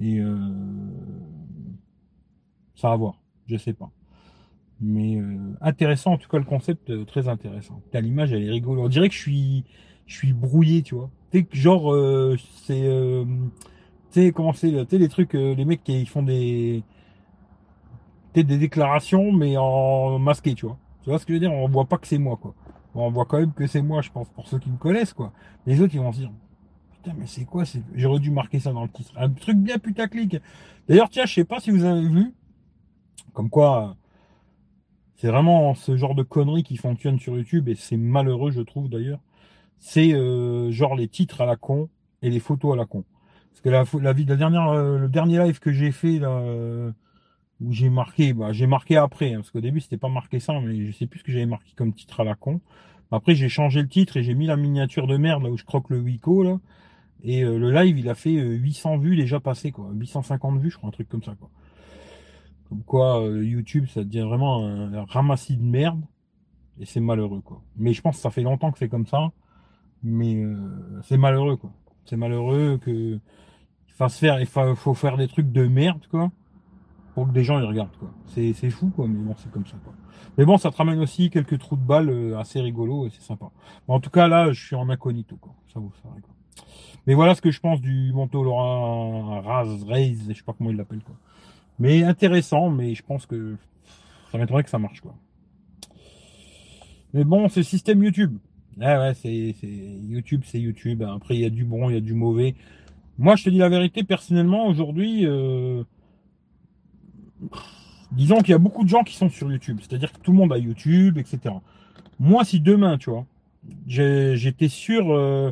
[0.00, 0.38] Et euh,
[2.76, 3.90] ça va voir, je sais pas.
[4.80, 7.82] Mais euh, intéressant en tout cas le concept euh, très intéressant.
[7.92, 8.82] l'image elle est rigolo.
[8.84, 9.64] On dirait que je suis
[10.06, 11.10] je suis brouillé, tu vois.
[11.32, 11.92] Tu genre
[12.62, 12.88] c'est
[14.10, 16.82] tu sais comment c'est tu sais les trucs les mecs qui font des
[18.44, 20.78] des déclarations mais en masqué, tu vois.
[21.02, 21.52] Tu vois ce que je veux dire?
[21.52, 22.54] On voit pas que c'est moi, quoi.
[22.94, 25.32] on voit quand même que c'est moi, je pense, pour ceux qui me connaissent, quoi.
[25.66, 26.32] Les autres, ils vont se dire,
[26.90, 29.12] putain, mais c'est quoi J'aurais dû marquer ça dans le titre.
[29.16, 30.36] Un truc bien putaclic.
[30.88, 32.34] D'ailleurs, tiens, je sais pas si vous avez vu,
[33.32, 33.96] comme quoi,
[35.16, 38.88] c'est vraiment ce genre de conneries qui fonctionne sur YouTube, et c'est malheureux, je trouve,
[38.88, 39.20] d'ailleurs.
[39.80, 41.88] C'est euh, genre les titres à la con
[42.20, 43.04] et les photos à la con.
[43.58, 46.92] Parce que la, la, la dernière, euh, le dernier live que j'ai fait, euh,
[47.60, 50.60] où j'ai marqué, bah, j'ai marqué après, hein, parce qu'au début c'était pas marqué ça,
[50.60, 52.60] mais je sais plus ce que j'avais marqué comme titre à la con.
[53.10, 55.64] Après j'ai changé le titre et j'ai mis la miniature de merde là où je
[55.64, 56.60] croque le Wico là.
[57.24, 60.70] Et euh, le live il a fait 800 euh, vues déjà passé quoi, 850 vues
[60.70, 61.50] je crois un truc comme ça quoi.
[62.68, 66.00] Comme quoi YouTube ça devient vraiment un, ramassis de merde
[66.78, 67.60] et c'est malheureux quoi.
[67.76, 69.32] Mais je pense que ça fait longtemps que c'est comme ça,
[70.04, 70.44] mais
[71.02, 71.72] c'est malheureux quoi.
[72.04, 73.18] C'est malheureux que
[73.98, 76.30] fasse faire, il faut faire des trucs de merde quoi
[77.24, 78.10] que des gens ils regardent quoi.
[78.26, 79.92] C'est, fou quoi, mais bon c'est comme ça quoi.
[80.36, 83.22] Mais bon ça te ramène aussi quelques trous de balles euh, assez rigolos et c'est
[83.22, 83.50] sympa.
[83.88, 85.54] en tout cas là je suis en incognito quoi.
[85.72, 86.08] Ça vous ça.
[87.06, 90.70] Mais voilà ce que je pense du Monto Laurent Raz Raise, je sais pas comment
[90.70, 91.16] il l'appelle quoi.
[91.78, 93.56] Mais intéressant, mais je pense que
[94.30, 95.14] ça m'étonnerait que ça marche quoi.
[97.14, 98.36] Mais bon, c'est système YouTube.
[98.80, 99.56] Ah ouais, c'est,
[100.02, 101.02] YouTube, c'est YouTube.
[101.02, 102.54] Après, il y a du bon, il y a du mauvais.
[103.18, 105.82] Moi, je te dis la vérité, personnellement, aujourd'hui, euh,
[108.12, 110.38] disons qu'il y a beaucoup de gens qui sont sur YouTube, c'est-à-dire que tout le
[110.38, 111.56] monde a YouTube, etc.
[112.20, 113.26] Moi, si demain, tu vois,
[113.88, 115.50] j'étais sûr, euh,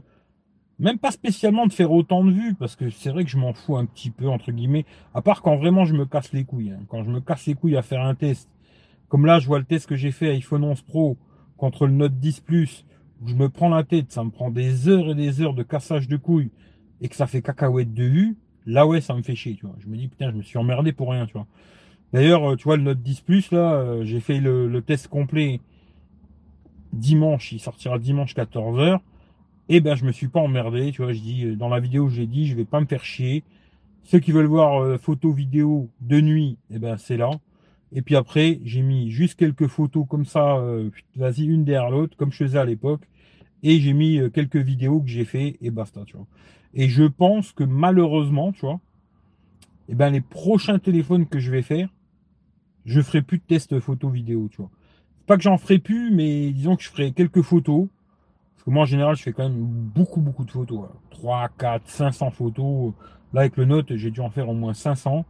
[0.79, 3.53] même pas spécialement de faire autant de vues, parce que c'est vrai que je m'en
[3.53, 6.71] fous un petit peu, entre guillemets, à part quand vraiment je me casse les couilles.
[6.71, 6.85] Hein.
[6.89, 8.49] Quand je me casse les couilles à faire un test,
[9.09, 11.17] comme là, je vois le test que j'ai fait iPhone 11 Pro
[11.57, 12.85] contre le Note 10 Plus,
[13.23, 15.65] où je me prends la tête, ça me prend des heures et des heures de
[15.65, 16.51] cassage de couilles,
[17.01, 19.77] et que ça fait cacahuète de vues, là ouais, ça me fait chier, tu vois.
[19.79, 21.47] Je me dis, putain, je me suis emmerdé pour rien, tu vois.
[22.13, 25.61] D'ailleurs, euh, tu vois, le Note 10 Plus, là, euh, j'ai fait le, test complet
[26.93, 29.01] dimanche, il sortira dimanche 14h.
[29.69, 32.09] Et ben, je me suis pas emmerdé, tu vois, je dis, euh, dans la vidéo,
[32.09, 33.43] j'ai dit, je vais pas me faire chier.
[34.05, 37.31] Ceux qui veulent voir photos vidéo de nuit, et ben, c'est là.
[37.93, 40.63] Et puis après, j'ai mis juste quelques photos comme ça,
[41.17, 43.03] vas-y, une derrière l'autre, comme je faisais à l'époque.
[43.65, 46.27] Et j'ai mis quelques vidéos que j'ai fait et basta, tu vois.
[46.77, 48.81] Et je pense que malheureusement, tu vois,
[49.89, 51.89] et ben les prochains téléphones que je vais faire,
[52.85, 54.71] je ferai plus de tests photo vidéo, tu vois.
[55.27, 57.89] Pas que j'en ferai plus, mais disons que je ferai quelques photos.
[58.55, 60.89] Parce que moi, en général, je fais quand même beaucoup, beaucoup de photos.
[61.11, 62.93] 3, 4, 500 photos.
[63.33, 65.25] Là, avec le Note, j'ai dû en faire au moins 500.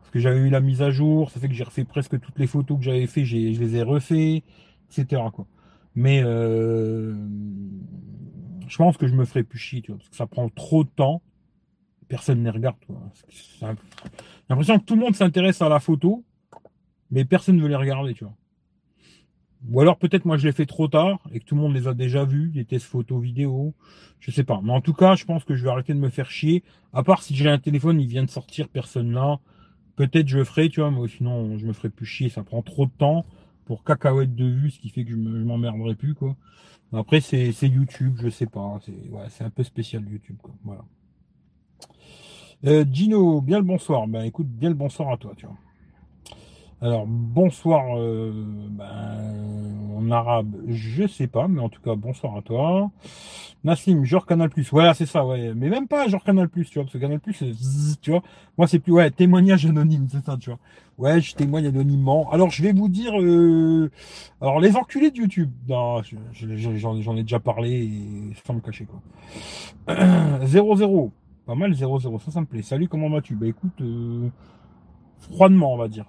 [0.00, 1.30] Parce que j'avais eu la mise à jour.
[1.30, 3.24] Ça fait que j'ai refait presque toutes les photos que j'avais fait.
[3.24, 4.42] Je les ai refait,
[4.90, 5.22] etc.
[5.94, 7.14] Mais euh,
[8.68, 9.98] je pense que je me ferai plus chier, tu vois.
[9.98, 11.22] Parce que ça prend trop de temps.
[12.08, 12.76] Personne ne les regarde,
[13.28, 13.66] J'ai
[14.48, 16.24] l'impression que tout le monde s'intéresse à la photo
[17.10, 18.34] mais personne ne veut les regarder, tu vois.
[19.70, 21.88] Ou alors peut-être moi je l'ai fait trop tard et que tout le monde les
[21.88, 23.74] a déjà vus, les tests photos, vidéos,
[24.20, 24.60] je sais pas.
[24.62, 26.62] Mais en tout cas, je pense que je vais arrêter de me faire chier.
[26.92, 29.40] À part si j'ai un téléphone, il vient de sortir, personne là.
[29.96, 32.28] Peut-être je le ferai, tu vois, mais sinon je me ferai plus chier.
[32.28, 33.26] Ça prend trop de temps
[33.68, 36.34] pour cacahuète de vue, ce qui fait que je m'emmerderai plus, quoi.
[36.90, 38.80] Après c'est YouTube, je sais pas.
[38.82, 40.54] C'est ouais, un peu spécial YouTube, quoi.
[40.64, 40.84] Voilà.
[42.64, 44.08] Euh, Gino, bien le bonsoir.
[44.08, 45.54] Ben écoute, bien le bonsoir à toi, tu vois.
[46.80, 48.30] Alors bonsoir euh,
[48.70, 48.86] ben,
[49.96, 52.92] en arabe, je sais pas, mais en tout cas bonsoir à toi.
[53.64, 54.70] Nassim, genre Canal Plus.
[54.70, 55.54] Voilà, c'est ça, ouais.
[55.56, 57.42] Mais même pas genre Canal Plus, tu vois, parce que Canal Plus,
[58.00, 58.22] tu vois.
[58.56, 60.60] Moi, c'est plus ouais, témoignage anonyme, c'est ça, tu vois.
[60.98, 62.30] Ouais, je témoigne anonymement.
[62.30, 63.90] Alors, je vais vous dire, euh,
[64.40, 65.50] alors les enculés de YouTube.
[65.68, 69.02] j'en ai déjà parlé et sans me cacher quoi.
[70.44, 71.10] 0-0,
[71.44, 72.62] pas mal 0-0, ça, ça me plaît.
[72.62, 73.34] Salut, comment vas-tu?
[73.34, 74.28] Bah écoute, euh,
[75.18, 76.06] froidement, on va dire.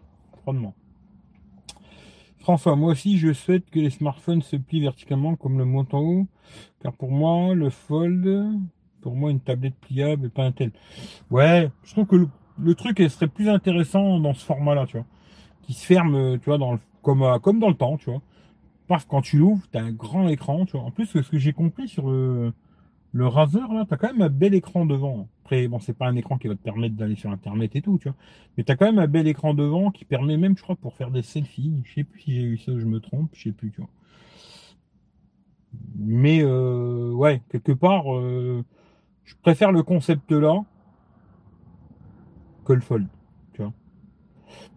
[2.40, 6.28] François, moi aussi, je souhaite que les smartphones se plient verticalement comme le montant haut,
[6.82, 8.60] car pour moi, le Fold,
[9.02, 10.72] pour moi, une tablette pliable et pas un tel.
[11.30, 15.06] Ouais, je trouve que le, truc serait plus intéressant dans ce format-là, tu vois,
[15.64, 18.22] qui se ferme, tu vois, dans le, comme, euh, comme dans le temps, tu vois.
[18.88, 20.86] Parce que quand tu l'ouvres, tu as un grand écran, tu vois.
[20.86, 22.54] En plus, ce que j'ai compris sur le,
[23.12, 25.28] le Razer, là, tu as quand même un bel écran devant.
[25.44, 27.98] Après, bon, c'est pas un écran qui va te permettre d'aller sur Internet et tout,
[27.98, 28.18] tu vois.
[28.58, 30.94] Mais tu as quand même un bel écran devant qui permet même, je crois, pour
[30.94, 31.82] faire des selfies.
[31.86, 33.90] Je sais plus si j'ai eu ça, je me trompe, je sais plus, tu vois.
[35.98, 38.64] Mais, euh, ouais, quelque part, euh,
[39.26, 40.64] je préfère le concept là
[42.66, 43.08] que le Fold.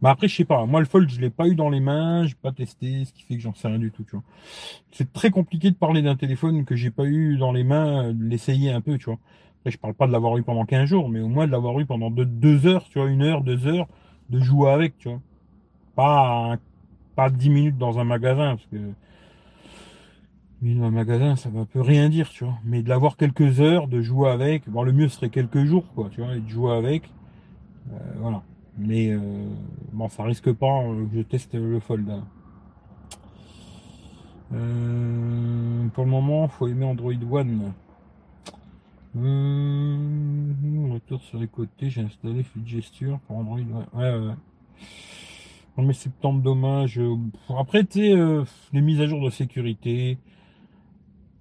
[0.03, 0.67] Mais après, je sais pas.
[0.67, 3.23] Moi, le Fold, je l'ai pas eu dans les mains, j'ai pas testé, ce qui
[3.23, 4.25] fait que j'en sais rien du tout, tu vois.
[4.91, 8.25] C'est très compliqué de parler d'un téléphone que j'ai pas eu dans les mains, de
[8.25, 9.19] l'essayer un peu, tu vois.
[9.61, 11.79] Après, je parle pas de l'avoir eu pendant 15 jours, mais au moins de l'avoir
[11.79, 13.87] eu pendant 2 heures, tu vois, une heure, deux heures,
[14.31, 15.21] de jouer avec, tu vois.
[15.95, 16.57] Pas,
[17.15, 18.79] pas 10 minutes dans un magasin, parce que
[20.63, 22.59] dans un magasin, ça va peu rien dire, tu vois.
[22.65, 26.09] Mais de l'avoir quelques heures, de jouer avec, bon, le mieux serait quelques jours, quoi,
[26.11, 27.05] tu vois, et de jouer avec,
[27.93, 28.43] euh, voilà.
[28.79, 29.21] Mais euh,
[29.93, 32.11] bon, ça risque pas euh, que je teste le fold.
[34.53, 37.73] Euh, pour le moment, faut aimer Android One.
[40.93, 43.87] retour sur les côtés, j'ai installé Fit Gesture pour Android One.
[43.93, 44.35] Ouais, ouais.
[45.77, 47.01] En mai septembre, dommage.
[47.49, 50.19] Après, tu sais, les mises à jour de sécurité.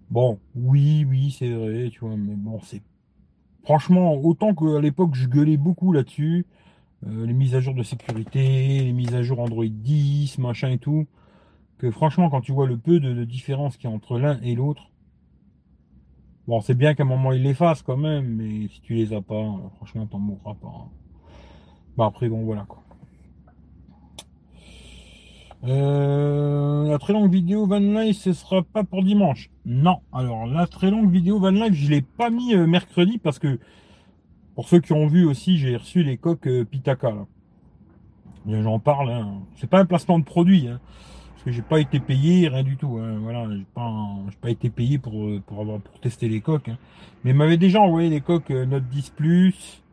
[0.10, 2.82] Bon, oui, oui, c'est vrai, tu vois, mais bon, c'est.
[3.64, 6.46] Franchement, autant qu'à l'époque, je gueulais beaucoup là-dessus.
[7.08, 10.78] Euh, les mises à jour de sécurité, les mises à jour Android 10, machin et
[10.78, 11.08] tout,
[11.80, 14.54] que franchement, quand tu vois le peu de, différence qu'il y a entre l'un et
[14.54, 14.92] l'autre,
[16.48, 19.14] bon, c'est bien qu'à un moment il les fasse quand même, mais si tu les
[19.14, 20.68] as pas, euh, franchement, t'en mourras pas.
[20.68, 20.90] Hein.
[21.98, 22.84] Bah après, bon, voilà quoi.
[25.64, 29.50] Euh, la très longue vidéo Van Life, ce sera pas pour dimanche.
[29.66, 29.98] Non.
[30.12, 33.60] Alors, la très longue vidéo Van Life, je l'ai pas mis mercredi parce que
[34.56, 37.14] pour ceux qui ont vu aussi, j'ai reçu les coques euh, Pitaka.
[38.48, 39.12] J'en parle.
[39.12, 39.42] Hein.
[39.56, 40.68] C'est pas un placement de produit.
[40.68, 40.80] Hein,
[41.34, 42.98] parce que j'ai pas été payé, rien du tout.
[43.00, 43.20] Hein.
[43.22, 43.92] Voilà, j'ai pas,
[44.42, 46.70] pas été payé pour, euh, pour, avoir, pour tester les coques.
[46.70, 46.78] Hein.
[47.24, 49.84] Mais m'avait déjà envoyé les coques euh, Note 10 Plus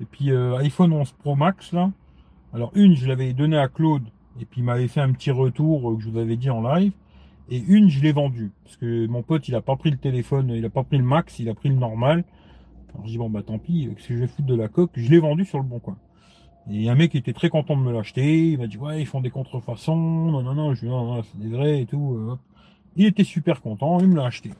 [0.00, 1.74] et puis iPhone 11 Pro Max.
[2.52, 4.04] Alors une, je l'avais donné à Claude
[4.38, 6.92] et puis il m'avait fait un petit retour que je vous avais dit en live.
[7.48, 10.50] Et une, je l'ai vendue parce que mon pote, il a pas pris le téléphone,
[10.50, 12.24] il a pas pris le Max, il a pris le normal.
[12.96, 15.10] Alors je dis bon bah tant pis, que je vais foutre de la coque, je
[15.10, 15.98] l'ai vendu sur le bon coin.
[16.70, 19.20] Et un mec était très content de me l'acheter, il m'a dit ouais ils font
[19.20, 22.14] des contrefaçons, non non non, je dis non, non c'est des vrais et tout.
[22.14, 22.38] Euh,
[22.96, 24.50] il était super content, il me l'a acheté.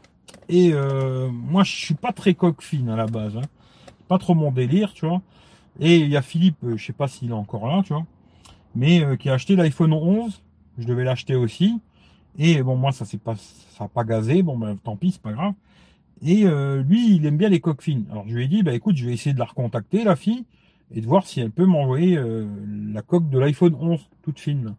[0.51, 3.43] Et euh, moi je suis pas très coque fine à la base, hein.
[4.07, 5.23] pas trop mon délire, tu vois.
[5.81, 8.05] Et il y a Philippe, euh, je sais pas s'il est encore là, tu vois,
[8.75, 10.43] mais qui a acheté l'iPhone 11,
[10.77, 11.81] je devais l'acheter aussi.
[12.39, 15.23] Et bon moi ça s'est pas ça a pas gazé, bon ben tant pis c'est
[15.23, 15.55] pas grave.
[16.23, 18.07] Et euh, lui, il aime bien les coques fines.
[18.11, 20.45] Alors je lui ai dit, bah écoute, je vais essayer de la recontacter, la fille,
[20.95, 22.47] et de voir si elle peut m'envoyer euh,
[22.93, 24.75] la coque de l'iPhone 11, toute fine.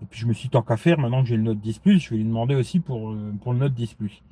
[0.00, 1.98] Et puis je me suis tant qu'à faire, maintenant que j'ai le Note 10 Plus,
[1.98, 4.22] je vais lui demander aussi pour, euh, pour le Note 10 Plus.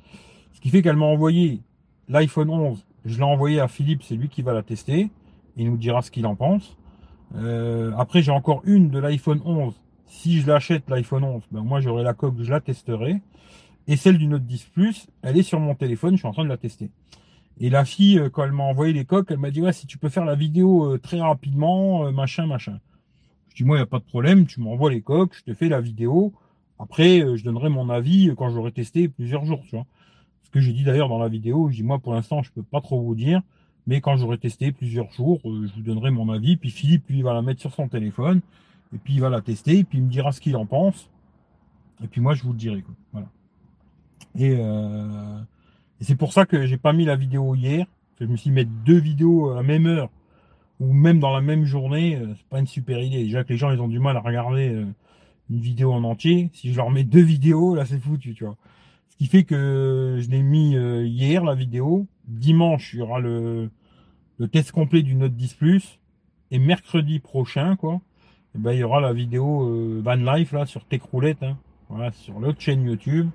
[0.53, 1.61] Ce qui fait qu'elle m'a envoyé
[2.07, 5.09] l'iPhone 11, je l'ai envoyé à Philippe, c'est lui qui va la tester,
[5.57, 6.77] il nous dira ce qu'il en pense.
[7.97, 9.73] après, j'ai encore une de l'iPhone 11.
[10.05, 13.21] Si je l'achète, l'iPhone 11, ben moi j'aurai la coque, je la testerai.
[13.91, 16.45] Et celle du Note 10 Plus, elle est sur mon téléphone, je suis en train
[16.45, 16.89] de la tester.
[17.59, 19.85] Et la fille, euh, quand elle m'a envoyé les coques, elle m'a dit, ouais, si
[19.85, 22.79] tu peux faire la vidéo euh, très rapidement, euh, machin, machin.
[23.49, 25.53] Je dis, moi, il n'y a pas de problème, tu m'envoies les coques, je te
[25.53, 26.31] fais la vidéo.
[26.79, 29.85] Après, je donnerai mon avis quand j'aurai testé plusieurs jours, tu vois.
[30.43, 32.63] Ce que j'ai dit d'ailleurs dans la vidéo, je dis, moi, pour l'instant, je peux
[32.63, 33.41] pas trop vous dire,
[33.87, 36.55] mais quand j'aurai testé plusieurs jours, je vous donnerai mon avis.
[36.55, 38.39] Puis Philippe, lui, va la mettre sur son téléphone,
[38.95, 41.09] et puis il va la tester, et puis il me dira ce qu'il en pense.
[42.01, 42.85] Et puis moi, je vous le dirai.
[43.11, 43.27] Voilà.
[44.39, 45.39] Euh,
[45.99, 47.85] et, c'est pour ça que j'ai pas mis la vidéo hier.
[48.19, 50.09] je me suis mis mettre deux vidéos à même heure
[50.79, 53.23] ou même dans la même journée, euh, c'est pas une super idée.
[53.23, 54.85] Déjà que les gens ils ont du mal à regarder euh,
[55.49, 56.49] une vidéo en entier.
[56.53, 58.57] Si je leur mets deux vidéos, là c'est foutu, tu vois.
[59.09, 60.75] Ce qui fait que je l'ai mis
[61.07, 62.07] hier la vidéo.
[62.25, 63.69] Dimanche, il y aura le,
[64.51, 65.99] test complet du Note 10 Plus.
[66.49, 68.01] Et mercredi prochain, quoi,
[68.55, 72.39] eh ben, il y aura la vidéo Van Life là sur Techroulette, hein, voilà, sur
[72.39, 73.29] l'autre chaîne YouTube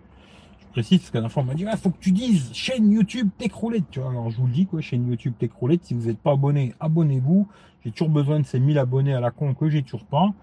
[0.77, 3.99] précise parce qu'à la m'a dit il faut que tu dises chaîne YouTube Techroulette tu
[3.99, 6.75] vois alors je vous le dis quoi chaîne YouTube Techroulette si vous n'êtes pas abonné
[6.81, 7.49] abonnez-vous.
[7.83, 10.35] J'ai toujours besoin de ces 1000 abonnés à la con que j'ai toujours pas.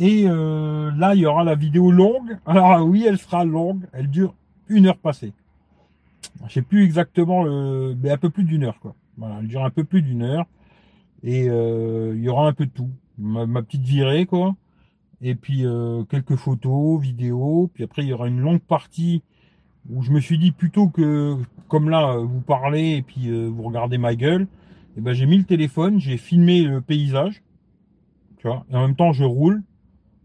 [0.00, 2.36] Et euh, là il y aura la vidéo longue.
[2.46, 3.86] Alors oui elle sera longue.
[3.92, 4.34] Elle dure
[4.66, 5.32] une heure passée.
[6.48, 8.96] Je sais plus exactement le mais un peu plus d'une heure quoi.
[9.18, 10.46] Voilà elle dure un peu plus d'une heure.
[11.22, 12.90] Et euh, il y aura un peu de tout.
[13.18, 14.56] Ma, ma petite virée quoi.
[15.22, 19.22] Et puis euh, quelques photos, vidéos, puis après il y aura une longue partie
[19.92, 21.36] où je me suis dit plutôt que
[21.68, 24.46] comme là vous parlez et puis euh, vous regardez ma gueule, et
[24.98, 27.42] eh ben j'ai mis le téléphone, j'ai filmé le paysage,
[28.38, 29.62] tu vois, et en même temps je roule,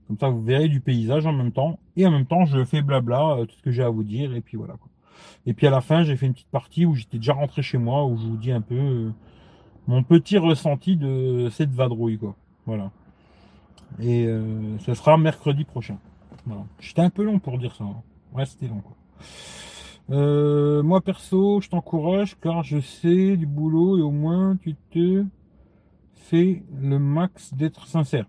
[0.07, 2.81] comme ça vous verrez du paysage en même temps, et en même temps je fais
[2.81, 4.89] blabla euh, tout ce que j'ai à vous dire et puis voilà quoi.
[5.45, 7.77] Et puis à la fin j'ai fait une petite partie où j'étais déjà rentré chez
[7.77, 9.11] moi où je vous dis un peu euh,
[9.87, 12.35] mon petit ressenti de cette vadrouille quoi.
[12.65, 12.91] Voilà.
[13.99, 14.27] Et
[14.79, 15.99] ce sera mercredi prochain.
[16.47, 16.63] Voilà.
[16.79, 17.83] J'étais un peu long pour dire ça.
[17.83, 18.01] Hein.
[18.33, 18.95] Ouais c'était long quoi.
[20.11, 25.25] Euh, moi perso, je t'encourage car je sais du boulot et au moins tu te
[26.13, 28.25] fais le max d'être sincère.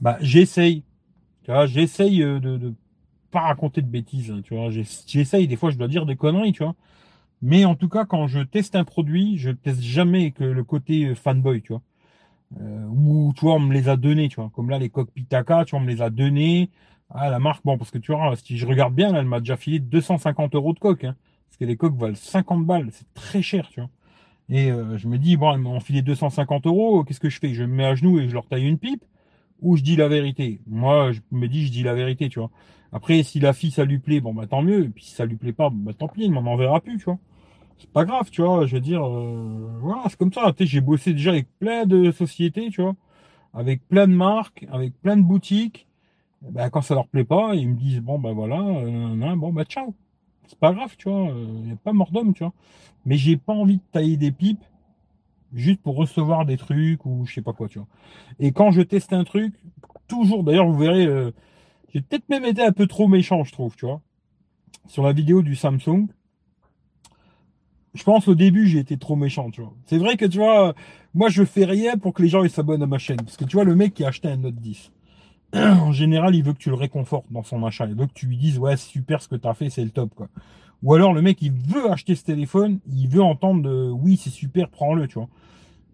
[0.00, 0.84] Bah j'essaye.
[1.44, 2.74] Tu j'essaye euh, de, de
[3.30, 4.30] pas raconter de bêtises.
[4.30, 5.48] Hein, j'essaye.
[5.48, 6.74] Des fois, je dois dire des conneries, tu vois.
[7.42, 11.06] Mais en tout cas, quand je teste un produit, je teste jamais que le côté
[11.06, 11.82] euh, fanboy, tu vois.
[12.90, 14.50] Ou tu vois, on me les a donnés, tu vois.
[14.54, 16.70] Comme là, les coques Pitaka, tu vois, on me les a donnés.
[17.10, 19.56] Ah, la marque, bon, parce que tu vois, si je regarde bien, elle m'a déjà
[19.56, 21.04] filé 250 euros de coque.
[21.04, 21.16] Hein,
[21.48, 22.88] parce que les coques valent 50 balles.
[22.92, 23.90] C'est très cher, tu vois.
[24.50, 27.04] Et euh, je me dis, bon, elles m'ont filé 250 euros.
[27.04, 27.54] Qu'est-ce que je fais?
[27.54, 29.04] Je me mets à genoux et je leur taille une pipe?
[29.62, 30.60] Ou je dis la vérité?
[30.68, 32.50] Moi, je me dis, je dis la vérité, tu vois.
[32.92, 34.84] Après, si la fille, ça lui plaît, bon, bah tant mieux.
[34.86, 37.04] Et puis si ça lui plaît pas, bah tant pis, il m'en enverra plus, tu
[37.04, 37.18] vois.
[37.78, 38.66] C'est pas grave, tu vois.
[38.66, 40.52] Je veux dire, euh, voilà, c'est comme ça.
[40.56, 42.96] Tu sais, j'ai bossé déjà avec plein de sociétés, tu vois.
[43.54, 45.87] Avec plein de marques, avec plein de boutiques.
[46.42, 49.64] Ben, quand ça leur plaît pas, ils me disent bon ben voilà, euh, bon ben
[49.64, 49.94] ciao.
[50.46, 52.54] C'est pas grave, tu vois, il euh, n'y a pas mort d'homme, tu vois.
[53.04, 54.64] Mais j'ai pas envie de tailler des pipes
[55.52, 57.88] juste pour recevoir des trucs ou je sais pas quoi, tu vois.
[58.38, 59.54] Et quand je teste un truc,
[60.06, 61.32] toujours, d'ailleurs, vous verrez, euh,
[61.92, 64.00] j'ai peut-être même été un peu trop méchant, je trouve, tu vois.
[64.86, 66.06] Sur la vidéo du Samsung,
[67.94, 69.74] je pense au début j'ai été trop méchant, tu vois.
[69.86, 70.74] C'est vrai que tu vois,
[71.14, 73.56] moi je fais rien pour que les gens s'abonnent à ma chaîne, parce que tu
[73.56, 74.92] vois le mec qui a acheté un Note 10,
[75.54, 77.86] en général, il veut que tu le réconfortes dans son achat.
[77.86, 79.90] Il veut que tu lui dises, ouais, super ce que tu as fait, c'est le
[79.90, 80.28] top, quoi.
[80.82, 84.68] Ou alors, le mec, il veut acheter ce téléphone, il veut entendre oui, c'est super,
[84.68, 85.28] prends-le, tu vois.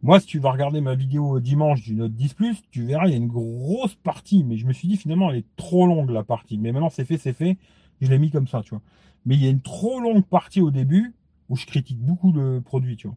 [0.03, 3.13] Moi, si tu vas regarder ma vidéo dimanche du Note 10 Plus, tu verras, il
[3.13, 6.11] y a une grosse partie, mais je me suis dit, finalement, elle est trop longue,
[6.11, 6.59] la partie.
[6.59, 7.57] Mais maintenant, c'est fait, c'est fait.
[8.03, 8.83] Je l'ai mis comme ça, tu vois.
[9.25, 11.15] Mais il y a une trop longue partie au début
[11.49, 13.17] où je critique beaucoup le produit, tu vois.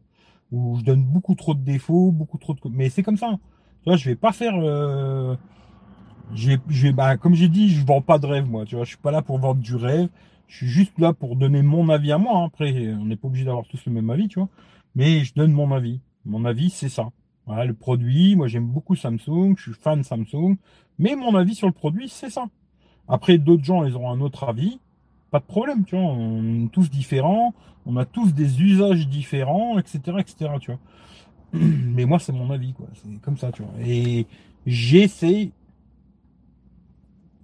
[0.50, 3.38] Où je donne beaucoup trop de défauts, beaucoup trop de, mais c'est comme ça.
[3.82, 5.36] Tu vois, je vais pas faire, euh
[6.34, 8.64] j'ai, bah, comme j'ai dit, je vends pas de rêve, moi.
[8.64, 10.08] Tu vois, je suis pas là pour vendre du rêve.
[10.46, 12.38] Je suis juste là pour donner mon avis à moi.
[12.38, 12.44] Hein.
[12.46, 14.48] Après, on n'est pas obligé d'avoir tous le même avis, tu vois.
[14.94, 16.00] Mais je donne mon avis.
[16.24, 17.10] Mon avis, c'est ça.
[17.46, 18.36] Voilà, le produit.
[18.36, 19.54] Moi, j'aime beaucoup Samsung.
[19.56, 20.56] Je suis fan Samsung.
[20.98, 22.46] Mais mon avis sur le produit, c'est ça.
[23.08, 24.80] Après, d'autres gens, ils auront un autre avis.
[25.30, 26.04] Pas de problème, tu vois.
[26.04, 27.54] On est tous différents.
[27.86, 30.80] On a tous des usages différents, etc., etc., tu vois.
[31.60, 32.86] Mais moi, c'est mon avis, quoi.
[32.94, 33.72] C'est comme ça, tu vois.
[33.86, 34.26] Et
[34.66, 35.52] j'essaie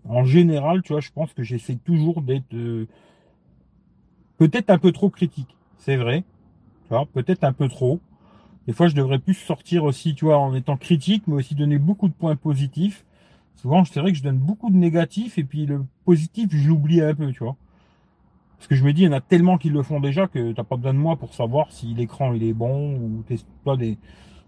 [0.08, 2.86] en général, tu vois, je pense que j'essaie toujours d'être euh,
[4.38, 5.56] peut-être un peu trop critique.
[5.78, 6.24] C'est vrai.
[6.84, 8.00] Tu vois, peut-être un peu trop.
[8.66, 11.78] Des fois, je devrais plus sortir aussi, tu vois, en étant critique, mais aussi donner
[11.78, 13.04] beaucoup de points positifs.
[13.56, 17.00] Souvent, c'est vrai que je donne beaucoup de négatifs et puis le positif, je l'oublie
[17.00, 17.56] un peu, tu vois.
[18.58, 20.52] Parce que je me dis, il y en a tellement qui le font déjà que
[20.52, 23.76] t'as pas besoin de moi pour savoir si l'écran il est bon ou t'es pas
[23.76, 23.98] des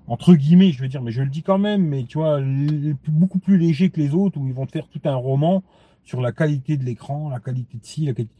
[0.08, 2.40] entre guillemets, je veux dire, mais je le dis quand même, mais tu vois,
[3.08, 5.64] beaucoup plus léger que les autres, où ils vont te faire tout un roman
[6.04, 8.34] sur la qualité de l'écran, la qualité de ci, la qualité...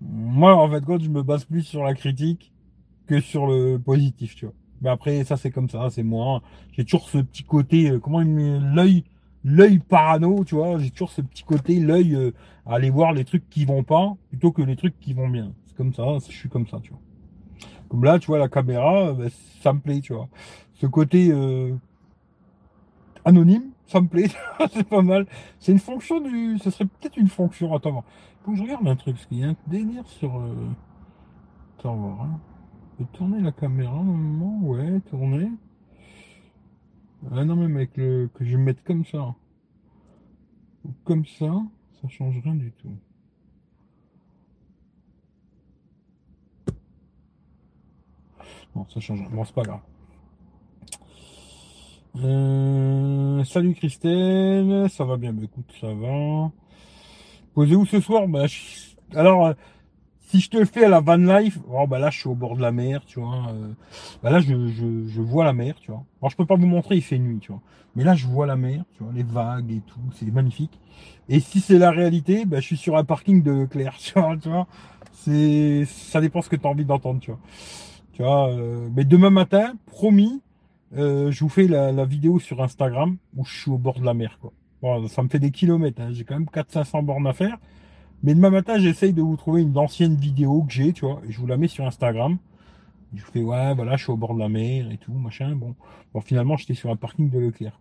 [0.00, 2.52] Moi, en fait, je me base plus sur la critique
[3.06, 4.54] que sur le positif, tu vois.
[4.82, 6.42] Mais après, ça, c'est comme ça, c'est moi.
[6.72, 9.04] J'ai toujours ce petit côté, euh, comment il met l'œil,
[9.44, 10.78] l'œil parano, tu vois.
[10.78, 12.32] J'ai toujours ce petit côté, l'œil euh,
[12.66, 15.52] aller voir les trucs qui vont pas, plutôt que les trucs qui vont bien.
[15.66, 17.00] C'est comme ça, je suis comme ça, tu vois.
[17.88, 19.30] Comme là, tu vois, la caméra, ben,
[19.62, 20.28] ça me plaît, tu vois
[20.74, 21.74] ce côté euh,
[23.24, 24.28] anonyme, ça me plaît,
[24.72, 25.26] c'est pas mal.
[25.60, 26.58] C'est une fonction du.
[26.58, 27.74] Ce serait peut-être une fonction.
[27.74, 28.04] Attends,
[28.44, 30.36] faut que je regarde un truc, parce qu'il y a un délire sur.
[30.36, 30.54] Euh...
[31.78, 32.22] Attends, voir.
[32.22, 32.40] Hein.
[32.98, 35.50] Je peux tourner la caméra un moment, ouais, tourner.
[37.32, 38.28] Ah non, même avec le.
[38.34, 39.34] que je vais mettre comme ça.
[40.84, 41.62] Ou comme ça,
[42.02, 42.92] ça change rien du tout.
[48.76, 49.30] Non, ça change rien.
[49.30, 49.80] Bon, c'est pas grave.
[52.16, 56.52] Euh, salut Christelle, ça va bien, bah, écoute, ça va.
[57.54, 58.44] Posez où ce soir bah,
[59.14, 59.54] Alors, euh,
[60.28, 62.34] si je te le fais à la van life, oh, bah là je suis au
[62.34, 63.48] bord de la mer, tu vois.
[63.50, 63.72] Euh,
[64.22, 66.04] bah là je, je, vois la mer, tu vois.
[66.20, 67.60] Alors je peux pas vous montrer, il fait nuit, tu vois.
[67.94, 70.80] Mais là je vois la mer, tu vois, les vagues et tout, c'est magnifique.
[71.28, 74.36] Et si c'est la réalité, bah, je suis sur un parking de Claire, tu vois.
[74.36, 74.66] Tu vois
[75.12, 77.40] c'est, ça dépend ce que tu envie d'entendre, tu vois.
[78.12, 78.50] Tu vois.
[78.94, 80.40] Mais demain matin, promis,
[80.96, 84.14] euh, je vous fais la, vidéo sur Instagram où je suis au bord de la
[84.14, 84.52] mer, quoi.
[84.82, 86.10] Bon, ça me fait des kilomètres, hein.
[86.12, 87.58] j'ai quand même 400-500 bornes à faire.
[88.22, 91.32] Mais demain matin, j'essaye de vous trouver une ancienne vidéo que j'ai, tu vois, et
[91.32, 92.38] je vous la mets sur Instagram.
[93.14, 95.54] Je vous fais, ouais, voilà, je suis au bord de la mer et tout, machin.
[95.54, 95.74] Bon,
[96.12, 97.78] bon finalement, j'étais sur un parking de Leclerc.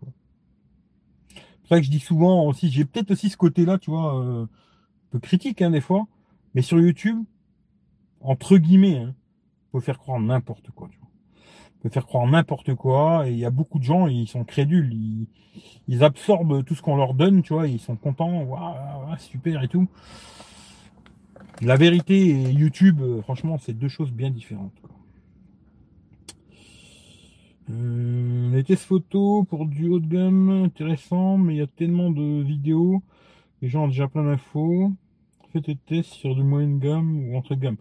[1.64, 4.44] C'est ça que je dis souvent aussi, j'ai peut-être aussi ce côté-là, tu vois, euh,
[4.44, 4.48] un
[5.12, 6.08] peu critique, hein, des fois.
[6.56, 7.24] Mais sur YouTube,
[8.22, 9.16] entre guillemets, hein,
[9.72, 11.03] peut faire croire n'importe quoi, tu vois.
[11.90, 14.94] Faire croire n'importe quoi, et il y a beaucoup de gens, ils sont crédules,
[15.88, 19.68] ils, absorbent tout ce qu'on leur donne, tu vois, ils sont contents, waouh, super et
[19.68, 19.88] tout.
[21.62, 24.74] La vérité et YouTube, euh, franchement, c'est deux choses bien différentes.
[27.70, 32.10] Euh, les tests photos pour du haut de gamme, intéressant, mais il y a tellement
[32.10, 33.02] de vidéos,
[33.62, 34.92] les gens ont déjà plein d'infos.
[35.54, 37.78] Faites des tests sur du moyen de gamme ou entre gamme.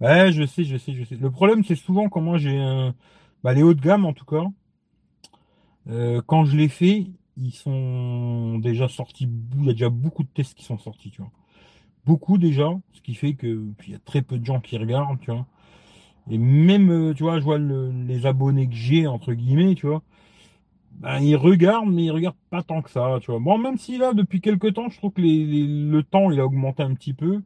[0.00, 1.16] Ouais, je sais, je sais, je sais.
[1.16, 2.94] Le problème, c'est souvent quand moi j'ai un...
[3.44, 4.44] bah, les hauts de gamme en tout cas.
[5.90, 9.28] Euh, quand je les fais, ils sont déjà sortis.
[9.58, 11.30] Il y a déjà beaucoup de tests qui sont sortis, tu vois.
[12.06, 15.20] Beaucoup déjà, ce qui fait que il y a très peu de gens qui regardent,
[15.20, 15.46] tu vois.
[16.30, 20.02] Et même, euh, tu vois, je vois les abonnés que j'ai, entre guillemets, tu vois,
[20.92, 23.40] ben, ils regardent, mais ils regardent pas tant que ça, tu vois.
[23.40, 26.82] Bon, même si là, depuis quelques temps, je trouve que le temps, il a augmenté
[26.82, 27.42] un petit peu,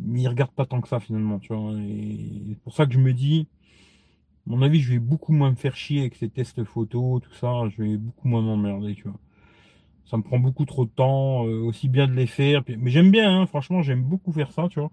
[0.00, 1.72] mais ils regardent pas tant que ça, finalement, tu vois.
[1.80, 3.48] Et c'est pour ça que je me dis,
[4.46, 7.68] mon avis, je vais beaucoup moins me faire chier avec ces tests photos, tout ça,
[7.70, 9.18] je vais beaucoup moins m'emmerder, tu vois.
[10.04, 12.62] Ça me prend beaucoup trop de temps, euh, aussi bien de les faire.
[12.78, 14.90] Mais j'aime bien, hein, franchement, j'aime beaucoup faire ça, tu vois.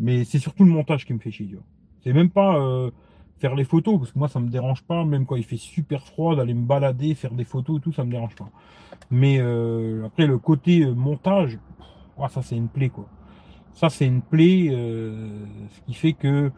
[0.00, 1.64] Mais c'est surtout le montage qui me fait chier, tu vois.
[2.02, 2.90] C'est même pas euh,
[3.38, 6.02] faire les photos, parce que moi ça me dérange pas, même quand il fait super
[6.02, 8.48] froid, d'aller me balader, faire des photos tout, ça me dérange pas.
[9.10, 11.58] Mais euh, après le côté montage,
[12.30, 13.06] ça c'est une plaie quoi.
[13.74, 16.50] Ça c'est une plaie, ce qui fait que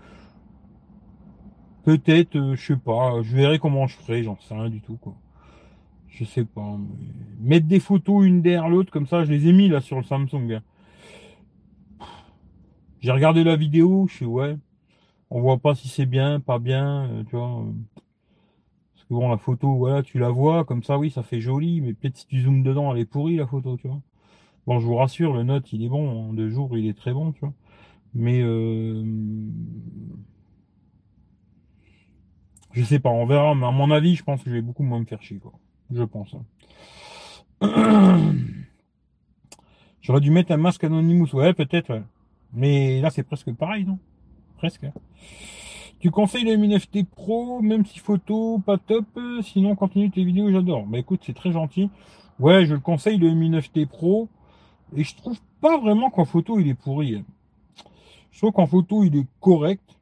[1.88, 4.98] peut-être, je sais pas, je verrai comment je ferai, j'en sais rien du tout.
[6.08, 6.76] Je sais pas.
[7.40, 10.02] Mettre des photos une derrière l'autre comme ça, je les ai mis là sur le
[10.02, 10.52] Samsung.
[10.52, 10.62] Hein.
[13.00, 14.58] J'ai regardé la vidéo, je suis ouais,
[15.30, 17.60] on voit pas si c'est bien, pas bien, euh, tu vois.
[17.60, 17.72] Euh.
[18.94, 21.80] Parce que bon, la photo, voilà, tu la vois, comme ça, oui, ça fait joli,
[21.80, 24.02] mais peut-être si tu zoomes dedans, elle est pourrie, la photo, tu vois.
[24.66, 27.14] Bon, je vous rassure, le note, il est bon, en deux jours, il est très
[27.14, 27.54] bon, tu vois.
[28.12, 29.02] Mais, euh,
[32.72, 34.82] je sais pas, on verra, mais à mon avis, je pense que je vais beaucoup
[34.82, 35.52] moins me faire chier, quoi.
[35.90, 36.34] Je pense.
[37.62, 38.32] Hein.
[40.00, 42.02] J'aurais dû mettre un masque Anonymous, ouais, peut-être,
[42.52, 43.98] Mais là, c'est presque pareil, non?
[44.56, 44.84] Presque.
[44.84, 44.92] Hein.
[46.00, 49.06] Tu conseilles le Mi 9T Pro, même si photo pas top,
[49.42, 50.86] sinon continue tes vidéos, j'adore.
[50.86, 51.90] Bah écoute, c'est très gentil.
[52.38, 54.28] Ouais, je le conseille le Mi 9T Pro,
[54.96, 57.16] et je trouve pas vraiment qu'en photo il est pourri.
[57.16, 57.24] Hein.
[58.30, 59.97] Je trouve qu'en photo il est correct,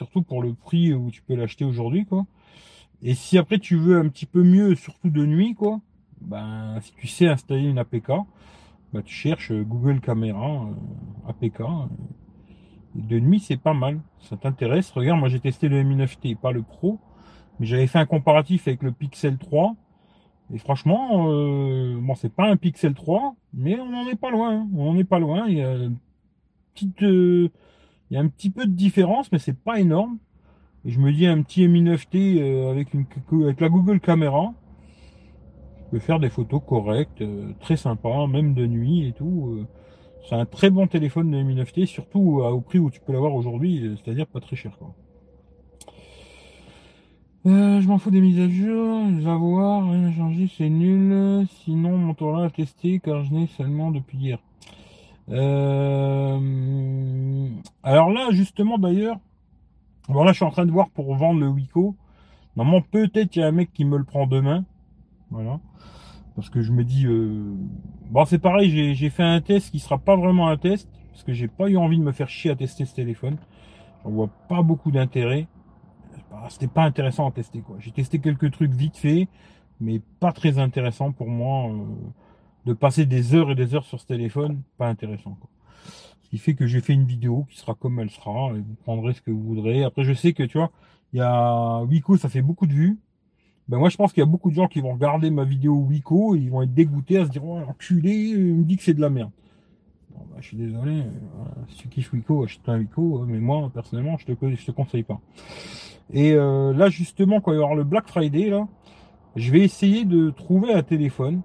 [0.00, 2.24] surtout pour le prix où tu peux l'acheter aujourd'hui, quoi.
[3.02, 5.80] Et si après tu veux un petit peu mieux, surtout de nuit, quoi,
[6.22, 8.10] ben si tu sais installer une APK,
[8.94, 11.60] bah tu cherches Google Caméra euh, APK
[12.94, 14.00] de nuit, c'est pas mal.
[14.20, 16.98] Ça t'intéresse Regarde, moi j'ai testé le Mi 9T, pas le Pro.
[17.58, 19.76] Mais j'avais fait un comparatif avec le Pixel 3.
[20.54, 24.60] Et franchement, euh, bon, c'est pas un Pixel 3, mais on n'en est pas loin.
[24.60, 24.68] Hein.
[24.74, 25.46] On n'en est pas loin.
[25.46, 25.76] Il y a
[26.74, 27.50] petite, euh,
[28.10, 30.18] il y a un petit peu de différence, mais c'est pas énorme.
[30.84, 34.52] Et je me dis un petit Mi 9T euh, avec la Google Caméra,
[35.78, 37.22] je peux faire des photos correctes,
[37.60, 39.66] très sympa, même de nuit et tout.
[40.28, 43.34] C'est un très bon téléphone de Mi 9T, surtout au prix où tu peux l'avoir
[43.34, 44.72] aujourd'hui, c'est-à-dire pas très cher.
[47.46, 51.46] Euh, je m'en fous des mises à jour, je vais voir, rien changé, c'est nul.
[51.64, 54.38] Sinon, mon tour là à tester car je n'ai seulement depuis hier.
[55.30, 56.40] Euh,
[57.82, 59.18] alors là, justement, d'ailleurs,
[60.08, 61.94] voilà, je suis en train de voir pour vendre le Wico.
[62.56, 64.64] Normalement, peut-être qu'il y a un mec qui me le prend demain.
[65.30, 65.60] Voilà.
[66.34, 67.54] Parce que je me dis, euh,
[68.10, 71.32] bon c'est pareil, j'ai fait un test qui sera pas vraiment un test, parce que
[71.32, 73.36] j'ai pas eu envie de me faire chier à tester ce téléphone.
[74.04, 75.46] J'en vois pas beaucoup d'intérêt.
[76.48, 77.76] C'était pas intéressant à tester quoi.
[77.80, 79.28] J'ai testé quelques trucs vite fait,
[79.80, 81.84] mais pas très intéressant pour moi euh,
[82.66, 85.50] de passer des heures et des heures sur ce téléphone, pas intéressant quoi.
[86.22, 88.76] Ce qui fait que j'ai fait une vidéo qui sera comme elle sera, et vous
[88.84, 89.82] prendrez ce que vous voudrez.
[89.82, 90.70] Après je sais que tu vois,
[91.12, 92.98] il y a Wiko, ça fait beaucoup de vues.
[93.68, 95.74] Ben moi je pense qu'il y a beaucoup de gens qui vont regarder ma vidéo
[95.74, 98.82] Wico et ils vont être dégoûtés à se dire oh enculé, il me dit que
[98.82, 99.30] c'est de la merde.
[100.10, 101.04] Ben, je suis désolé, euh,
[101.68, 105.04] si tu kiffes Wico, achète un Wico, hein, mais moi personnellement je te, te conseille
[105.04, 105.20] pas.
[106.12, 108.68] Et euh, là justement quand il y avoir le Black Friday là,
[109.36, 111.42] je vais essayer de trouver un téléphone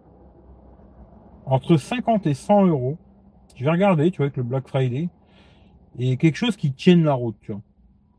[1.46, 2.98] entre 50 et 100 euros.
[3.56, 5.10] Je vais regarder, tu vois, avec le Black Friday
[5.98, 7.62] et quelque chose qui tienne la route, tu vois.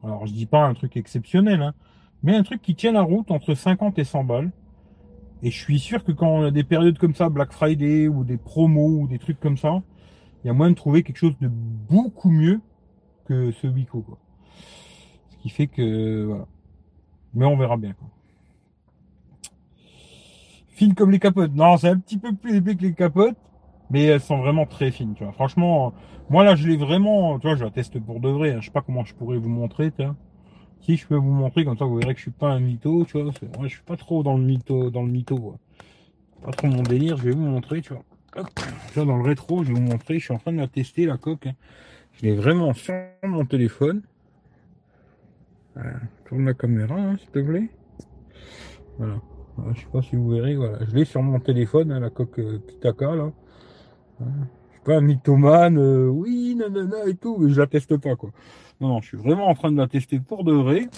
[0.02, 1.74] Alors je dis pas un truc exceptionnel, hein,
[2.22, 4.52] mais un truc qui tient la route entre 50 et 100 balles.
[5.42, 8.24] Et je suis sûr que quand on a des périodes comme ça, Black Friday ou
[8.24, 9.82] des promos ou des trucs comme ça,
[10.42, 12.60] il y a moyen de trouver quelque chose de beaucoup mieux
[13.26, 14.00] que ce Wico.
[14.00, 14.18] Quoi.
[15.30, 16.46] Ce qui fait que voilà.
[17.34, 17.92] Mais on verra bien.
[17.92, 18.08] Quoi.
[20.76, 21.54] Fine comme les capotes.
[21.54, 23.38] Non, c'est un petit peu plus épais que les capotes,
[23.88, 25.14] mais elles sont vraiment très fines.
[25.14, 25.32] Tu vois.
[25.32, 25.94] Franchement,
[26.28, 27.38] moi là, je l'ai vraiment.
[27.38, 28.52] Tu vois, je la teste pour de vrai.
[28.52, 28.58] Hein.
[28.60, 29.90] Je sais pas comment je pourrais vous montrer.
[29.90, 30.14] Tu vois.
[30.80, 33.06] Si je peux vous montrer comme ça, vous verrez que je suis pas un mytho.
[33.06, 33.32] Tu vois.
[33.56, 35.56] Moi, je suis pas trop dans le mytho, dans le mytho.
[36.42, 37.16] Pas trop mon délire.
[37.16, 37.80] Je vais vous montrer.
[37.80, 38.04] Tu vois.
[38.36, 38.48] Hop.
[38.88, 40.18] Tu vois, dans le rétro, je vais vous montrer.
[40.18, 41.46] Je suis en train de la tester la coque.
[41.46, 41.54] Hein.
[42.12, 44.02] Je l'ai vraiment sur mon téléphone.
[46.26, 47.70] tourne la caméra, hein, s'il te plaît.
[48.98, 49.16] Voilà.
[49.74, 50.56] Je sais pas si vous verrez.
[50.56, 50.78] Voilà.
[50.84, 53.32] Je l'ai sur mon téléphone, hein, la coque euh, Kitaka là.
[54.20, 58.16] Je suis pas un mythomane, euh, oui, nanana et tout, mais je la teste pas
[58.16, 58.30] quoi.
[58.80, 60.88] Non, non, je suis vraiment en train de la tester pour de vrai.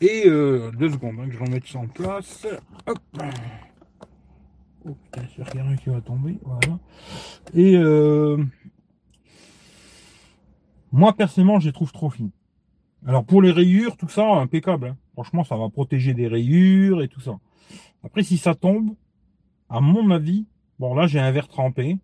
[0.00, 2.46] Et euh, deux secondes, hein, que je remette ça en place.
[2.86, 2.98] Hop.
[4.88, 6.38] Oh putain, c'est rien qui va tomber.
[6.44, 6.78] Voilà.
[7.54, 8.36] Et euh,
[10.92, 12.30] moi, personnellement, je les trouve trop fines.
[13.06, 14.88] Alors, pour les rayures, tout ça, impeccable.
[14.88, 14.96] Hein.
[15.16, 17.38] Franchement, ça va protéger des rayures et tout ça.
[18.04, 18.90] Après, si ça tombe,
[19.70, 20.44] à mon avis,
[20.78, 21.96] bon, là, j'ai un verre trempé.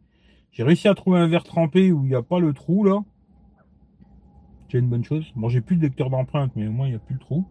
[0.50, 3.04] J'ai réussi à trouver un verre trempé où il n'y a pas le trou, là.
[4.70, 5.30] C'est une bonne chose.
[5.36, 7.44] Bon, j'ai plus de lecteur d'empreinte, mais au moins, il n'y a plus le trou.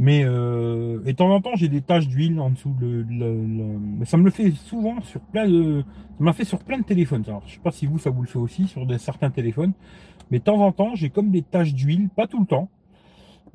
[0.00, 2.74] Mais euh, et de temps en temps, j'ai des taches d'huile en dessous.
[2.80, 3.04] Le,
[3.98, 5.84] Mais ça me le fait souvent sur plein de.
[6.18, 7.22] Ça m'a fait sur plein de téléphones.
[7.28, 9.74] Alors, je sais pas si vous, ça vous le fait aussi sur certains téléphones.
[10.32, 12.68] Mais de temps en temps, j'ai comme des taches d'huile, pas tout le temps.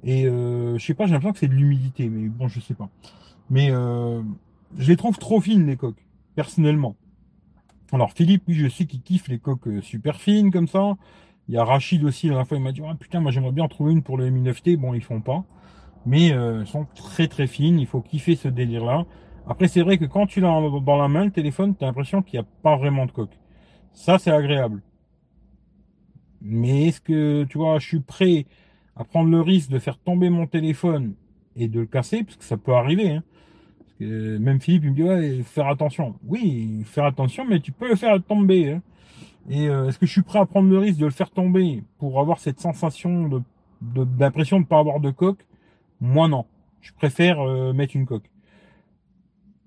[0.03, 2.73] Et euh, je sais pas, j'ai l'impression que c'est de l'humidité, mais bon, je sais
[2.73, 2.89] pas.
[3.49, 4.21] Mais euh,
[4.77, 6.95] je les trouve trop fines les coques, personnellement.
[7.91, 10.95] Alors Philippe, lui, je sais qu'il kiffe les coques euh, super fines comme ça.
[11.47, 13.53] Il y a Rachid aussi, la dernière fois, il m'a dit ah, putain, moi j'aimerais
[13.53, 14.77] bien en trouver une pour le Mi9T.
[14.77, 15.45] Bon, ils font pas
[16.07, 17.79] mais euh, sont très très fines.
[17.79, 19.05] Il faut kiffer ce délire-là.
[19.45, 22.21] Après, c'est vrai que quand tu l'as dans la main, le téléphone, tu as l'impression
[22.21, 23.37] qu'il n'y a pas vraiment de coque.
[23.93, 24.81] Ça, c'est agréable.
[26.41, 28.45] Mais est-ce que, tu vois, je suis prêt
[28.97, 31.13] à prendre le risque de faire tomber mon téléphone
[31.55, 33.11] et de le casser, parce que ça peut arriver.
[33.11, 33.23] Hein.
[33.99, 36.15] Même Philippe, il me dit, ouais, faire attention.
[36.25, 38.71] Oui, faire attention, mais tu peux le faire tomber.
[38.71, 38.81] Hein.
[39.49, 41.83] Et euh, est-ce que je suis prêt à prendre le risque de le faire tomber
[41.97, 43.43] pour avoir cette sensation
[43.81, 45.45] d'impression de ne pas avoir de coque
[45.99, 46.45] moi, non.
[46.81, 48.29] Je préfère euh, mettre une coque.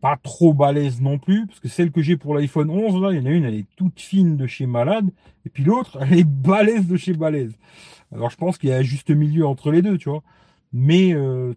[0.00, 3.18] Pas trop balèze non plus, parce que celle que j'ai pour l'iPhone 11, là, il
[3.18, 5.10] y en a une, elle est toute fine de chez Malade,
[5.44, 7.52] et puis l'autre, elle est balèze de chez balèze.
[8.12, 10.22] Alors, je pense qu'il y a un juste milieu entre les deux, tu vois.
[10.72, 11.54] Mais, euh,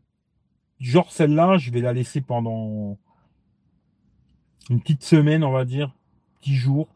[0.80, 2.98] genre celle-là, je vais la laisser pendant
[4.70, 5.94] une petite semaine, on va dire,
[6.42, 6.88] dix jours,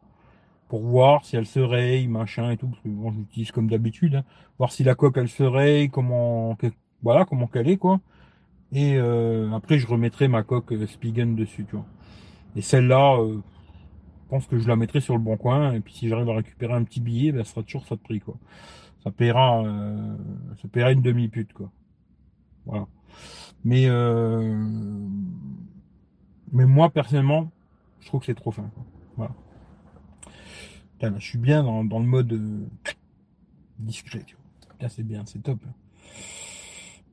[0.70, 3.70] pour voir si elle se raye, machin et tout, parce que bon, je l'utilise comme
[3.70, 4.24] d'habitude, hein.
[4.58, 6.58] voir si la coque elle se raye, comment,
[7.02, 8.00] voilà comment qu'elle est quoi.
[8.74, 11.86] Et euh, après je remettrai ma coque euh, Spigen dessus, tu vois.
[12.56, 13.38] Et celle-là, euh,
[14.24, 15.74] je pense que je la mettrai sur le bon coin.
[15.74, 18.02] Et puis si j'arrive à récupérer un petit billet, ben, ça sera toujours ça de
[18.02, 18.36] prix quoi.
[19.04, 19.64] Ça paiera,
[20.62, 21.72] ça paiera une demi pute quoi.
[22.66, 22.88] Voilà.
[23.64, 23.88] Mais
[26.52, 27.52] mais moi personnellement,
[28.00, 28.70] je trouve que c'est trop fin.
[29.16, 29.34] Voilà.
[31.02, 32.68] je suis bien dans, dans le mode
[33.80, 34.24] discret.
[34.26, 34.90] Tu vois.
[34.90, 35.60] c'est bien, c'est top.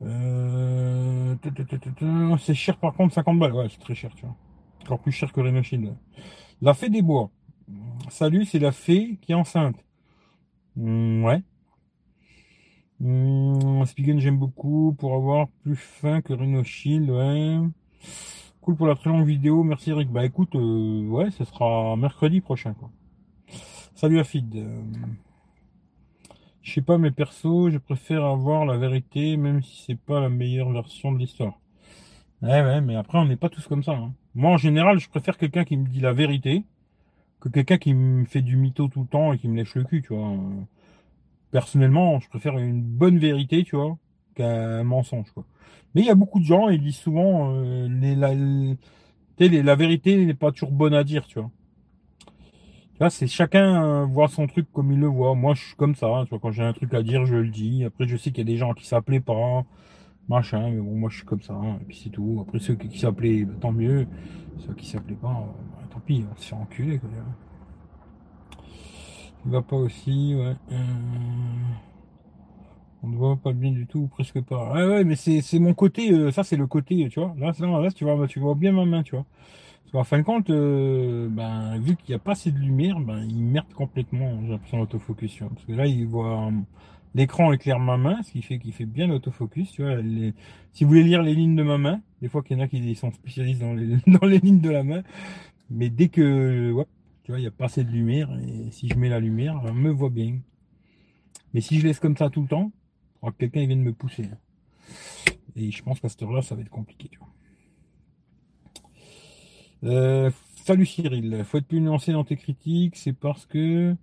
[0.02, 1.36] Euh,
[2.38, 3.52] c'est cher par contre, 50 balles.
[3.52, 4.36] Ouais, c'est très cher, tu vois.
[4.82, 5.94] Encore plus cher que Rhinoshield.
[6.60, 7.30] La fée des bois.
[8.10, 9.82] Salut, c'est la fée qui est enceinte.
[10.76, 11.42] Hmm, ouais.
[13.00, 17.10] Spigen, j'aime beaucoup pour avoir plus fin que Rhinoshield.
[17.10, 17.58] Ouais.
[18.60, 19.62] Cool pour la très longue vidéo.
[19.62, 20.10] Merci Eric.
[20.10, 22.74] Bah écoute, euh, ouais, ce sera mercredi prochain.
[22.74, 22.90] Quoi.
[23.94, 24.64] Salut Afid.
[26.62, 30.30] Je sais pas, mes persos, je préfère avoir la vérité, même si c'est pas la
[30.30, 31.60] meilleure version de l'histoire.
[32.40, 33.92] Ouais, ouais, mais après, on n'est pas tous comme ça.
[33.92, 34.14] Hein.
[34.34, 36.64] Moi, en général, je préfère quelqu'un qui me dit la vérité
[37.40, 39.84] que quelqu'un qui me fait du mytho tout le temps et qui me lèche le
[39.84, 40.34] cul, tu vois.
[41.54, 43.96] Personnellement, je préfère une bonne vérité, tu vois,
[44.34, 45.44] qu'un mensonge, quoi.
[45.94, 48.34] Mais il y a beaucoup de gens, ils disent souvent, euh, les, la,
[49.38, 51.50] la vérité n'est pas toujours bonne à dire, tu vois
[53.10, 55.34] c'est chacun euh, voit son truc comme il le voit.
[55.34, 56.06] Moi, je suis comme ça.
[56.06, 57.84] Hein, quand j'ai un truc à dire, je le dis.
[57.84, 59.64] Après, je sais qu'il y a des gens qui s'appelaient pas,
[60.28, 60.70] machin.
[60.70, 61.54] Mais bon, moi, je suis comme ça.
[61.54, 62.38] Hein, et puis c'est tout.
[62.46, 64.06] Après, ceux qui s'appelaient, bah, tant mieux.
[64.58, 65.28] Ceux qui s'appelaient pas,
[65.72, 66.98] bah, tant pis, on se fait enculer.
[66.98, 67.10] Quoi.
[69.46, 70.54] Il va pas aussi, ouais.
[70.72, 70.76] Euh,
[73.02, 74.72] on ne voit pas bien du tout, presque pas.
[74.72, 76.10] Ouais, ouais, mais c'est mon côté.
[76.12, 77.34] Euh, ça, c'est le côté, tu vois.
[77.38, 79.26] Là, là, tu vois, tu vois bien ma main, tu vois.
[79.92, 83.24] En fin de compte, euh, ben, vu qu'il n'y a pas assez de lumière, ben,
[83.28, 85.38] il merde complètement, j'ai l'impression l'autofocus.
[85.38, 86.50] Parce que là, il voit,
[87.14, 89.72] l'écran éclaire ma main, ce qui fait qu'il fait bien l'autofocus.
[89.72, 89.98] Tu vois,
[90.72, 92.68] si vous voulez lire les lignes de ma main, des fois qu'il y en a
[92.68, 95.02] qui sont spécialistes dans les, dans les lignes de la main,
[95.70, 96.74] mais dès que,
[97.24, 99.60] tu vois, il n'y a pas assez de lumière, et si je mets la lumière,
[99.64, 100.38] on me voit bien.
[101.54, 102.70] Mais si je laisse comme ça tout le temps,
[103.22, 104.28] il que quelqu'un vienne me pousser.
[105.56, 107.10] Et je pense qu'à cette heure-là, ça va être compliqué.
[109.84, 110.30] Euh,
[110.66, 113.96] salut Cyril, faut être plus nuancé dans tes critiques, c'est parce que le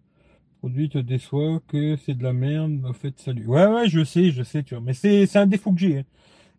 [0.57, 2.84] produit te déçoit que c'est de la merde.
[2.86, 3.45] En fait, salut.
[3.45, 4.84] Ouais, ouais, je sais, je sais, tu vois.
[4.84, 5.99] Mais c'est un défaut que j'ai.
[5.99, 6.03] Hein.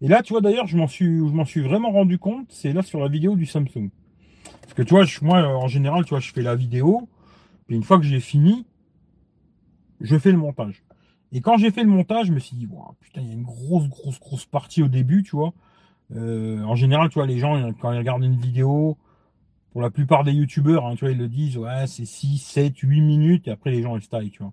[0.01, 2.47] Et là, tu vois, d'ailleurs, je m'en suis, je m'en suis vraiment rendu compte.
[2.51, 3.91] C'est là sur la vidéo du Samsung.
[4.62, 7.09] Parce que tu vois, moi, en général, tu vois, je fais la vidéo.
[7.66, 8.66] Puis une fois que j'ai fini,
[10.01, 10.82] je fais le montage.
[11.32, 12.68] Et quand j'ai fait le montage, je me suis dit,
[13.01, 15.55] putain, il y a une grosse, grosse, grosse partie au début, tu vois.
[16.14, 18.99] Euh, en général, tu vois, les gens, quand ils regardent une vidéo,
[19.72, 22.78] pour la plupart des youtubeurs, hein, tu vois, ils le disent, ouais, c'est 6, 7,
[22.78, 24.53] 8 minutes, et après les gens ils se tu vois.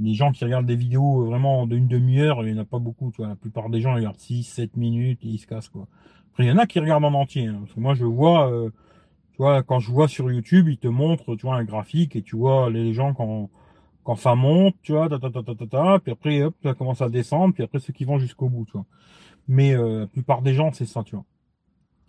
[0.00, 3.10] Les gens qui regardent des vidéos vraiment d'une demi-heure, il n'y en a pas beaucoup,
[3.10, 3.28] tu vois.
[3.28, 5.88] La plupart des gens ils regardent 6, 7 minutes et ils se cassent, quoi.
[6.32, 8.50] Après, il y en a qui regardent en entier, hein, parce que moi je vois,
[8.50, 8.70] euh,
[9.66, 12.92] quand je vois sur YouTube, ils te montrent, tu un graphique et tu vois les
[12.92, 16.74] gens quand, ça monte, tu vois, ta, ta, ta, ta, ta, puis après, hop, ça
[16.74, 18.86] commence à descendre, puis après ceux qui vont jusqu'au bout, tu vois.
[19.48, 21.24] Mais euh, la plupart des gens, c'est ça, tu vois.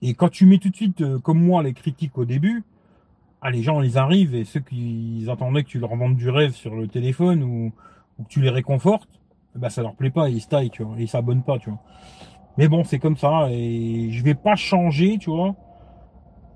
[0.02, 2.64] Et quand tu mets tout de suite, euh, comme moi, les critiques au début,
[3.42, 6.54] ah, les gens, ils arrivent et ceux qui attendaient que tu leur vendes du rêve
[6.54, 7.74] sur le téléphone ou,
[8.24, 9.20] que tu les réconfortes,
[9.56, 11.80] bah, ça leur plaît pas, ils se taillent, tu vois, ils s'abonnent pas, tu vois.
[12.58, 15.56] Mais bon, c'est comme ça et je vais pas changer, tu vois,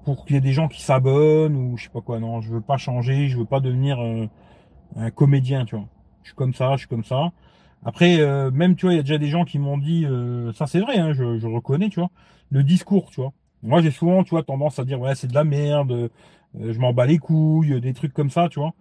[0.08, 2.22] pour qu'il y ait des gens qui s'abonnent ou je sais pas quoi.
[2.22, 4.26] Non, je veux pas changer, je veux pas devenir euh,
[4.96, 5.90] un comédien, tu vois.
[6.24, 7.34] Je suis comme ça, je suis comme ça.
[7.84, 10.54] Après, euh, même, tu vois, il y a déjà des gens qui m'ont dit, euh,
[10.54, 12.10] ça c'est vrai, hein, je, reconnais, tu vois,
[12.52, 13.34] le discours, tu vois.
[13.64, 16.10] Moi, j'ai souvent, tu vois, tendance à dire, ouais, c'est de la merde,
[16.58, 18.74] je m'en bats les couilles, des trucs comme ça, tu vois.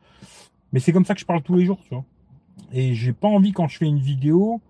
[0.73, 2.05] Mais c'est comme ça que je parle tous les jours, tu vois.
[2.73, 4.61] Et j'ai pas envie, quand je fais une vidéo,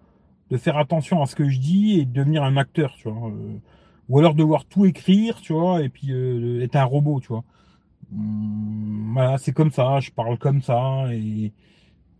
[0.50, 3.30] de faire attention à ce que je dis et de devenir un acteur, tu vois.
[4.08, 6.12] Ou alors devoir tout écrire, tu vois, et puis
[6.62, 7.44] être un robot, tu vois.
[8.12, 11.52] Hum, voilà, c'est comme ça, je parle comme ça, et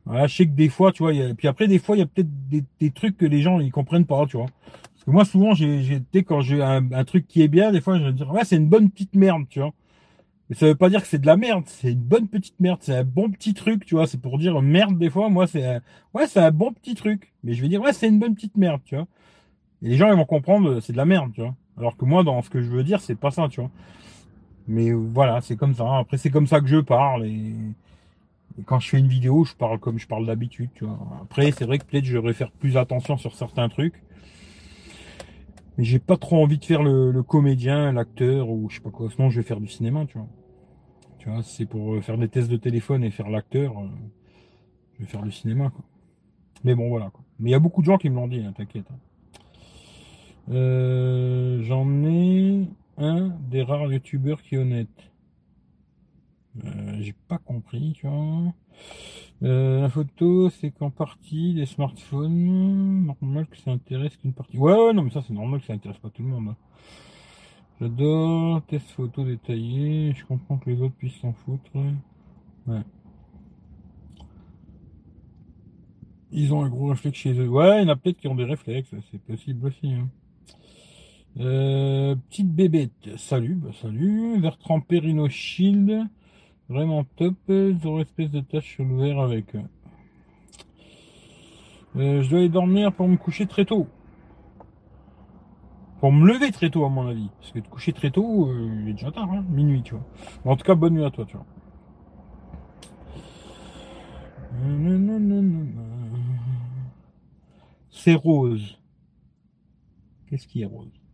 [0.07, 2.01] voilà, je sais que des fois, tu vois, y a, puis après, des fois, il
[2.01, 2.29] y a peut-être
[2.81, 4.47] des, trucs que les gens, ils comprennent pas, tu vois.
[4.95, 7.99] Parce que moi, souvent, j'ai, quand j'ai un, un, truc qui est bien, des fois,
[7.99, 9.73] je vais dire, ouais, c'est une bonne petite merde, tu vois.
[10.49, 12.79] Mais ça veut pas dire que c'est de la merde, c'est une bonne petite merde,
[12.81, 14.07] c'est un bon petit truc, tu vois.
[14.07, 15.81] C'est pour dire merde, des fois, moi, c'est
[16.15, 17.33] ouais, c'est un bon petit truc.
[17.43, 19.07] Mais je vais dire, ouais, c'est une bonne petite merde, tu vois.
[19.83, 21.55] Et les gens, ils vont comprendre, c'est de la merde, tu vois.
[21.79, 23.71] Alors que moi, dans ce que je veux dire, c'est pas ça, tu vois.
[24.69, 25.99] Mais voilà, c'est comme ça.
[25.99, 27.55] Après, c'est comme ça que je parle et
[28.65, 30.99] quand je fais une vidéo, je parle comme je parle d'habitude, tu vois.
[31.23, 34.03] Après, c'est vrai que peut-être je devrais faire plus attention sur certains trucs.
[35.77, 39.11] Mais j'ai pas trop envie de faire le, comédien, l'acteur ou je sais pas quoi.
[39.11, 40.29] Sinon, je vais faire du cinéma, tu vois.
[41.19, 43.79] Tu vois, c'est pour faire des tests de téléphone et faire l'acteur.
[43.79, 43.89] Euh,
[44.95, 45.85] je vais faire du cinéma, quoi.
[46.65, 47.13] Mais bon, voilà.
[47.39, 48.87] Mais il y a beaucoup de gens qui me l'ont dit, hein, t'inquiète.
[48.91, 48.99] Hein.
[50.49, 52.69] Euh, j'en ai
[52.99, 55.11] un des rares youtubeurs qui est honnête.
[56.65, 58.55] Euh, j'ai pas compris, tu vois.
[59.43, 64.57] Euh, la photo, c'est qu'en partie, les smartphones, normal que ça intéresse qu'une partie.
[64.57, 66.49] Ouais, ouais, non, mais ça, c'est normal que ça intéresse pas tout le monde.
[66.49, 66.57] Hein.
[67.81, 71.71] J'adore, test photo détaillé, je comprends que les autres puissent s'en foutre.
[72.67, 72.81] Ouais.
[76.33, 77.49] Ils ont un gros réflexe chez eux.
[77.49, 79.93] Ouais, il y en a peut-être qui ont des réflexes, c'est possible aussi.
[79.93, 80.09] Hein.
[81.39, 84.41] Euh, petite bébête, salut, bah salut.
[84.41, 86.07] Vertrand Perino Shield.
[86.69, 89.55] Vraiment top, zéro espèce de tache sur le verre avec.
[91.97, 93.87] Euh, je dois aller dormir pour me coucher très tôt.
[96.01, 97.29] Pour me lever très tôt, à mon avis.
[97.39, 100.05] Parce que de coucher très tôt, euh, il est déjà tard, hein minuit, tu vois.
[100.53, 101.47] en tout cas, bonne nuit à toi, tu vois.
[107.91, 108.79] C'est rose.
[110.29, 111.06] Qu'est-ce qui est rose?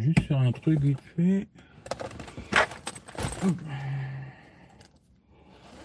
[0.00, 1.46] Juste faire un truc vite fait.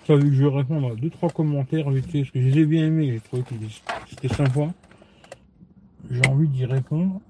[0.07, 2.59] Ça, vu que je vais répondre à 2-3 commentaires vite fait, parce que je les
[2.59, 3.55] ai bien aimés, j'ai trouvé que
[4.07, 4.71] c'était sympa.
[6.11, 7.21] J'ai envie d'y répondre.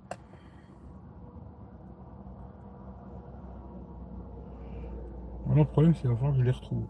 [5.64, 6.88] Le problème, c'est qu'il va falloir que je les retrouve.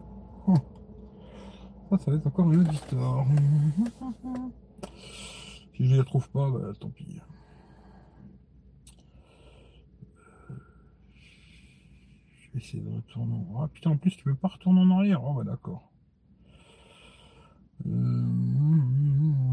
[0.48, 0.54] Oh.
[1.90, 3.26] Ça, ça va être encore une autre histoire.
[5.74, 7.20] si je les retrouve pas, bah tant pis.
[12.54, 13.44] essayer de retourner.
[13.58, 15.22] Ah putain, en plus, tu peux pas retourner en arrière.
[15.22, 15.90] Oh, bah d'accord.
[17.86, 18.24] Euh,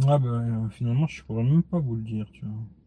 [0.08, 2.83] Ah ben finalement je pourrais même pas vous le dire, tu vois.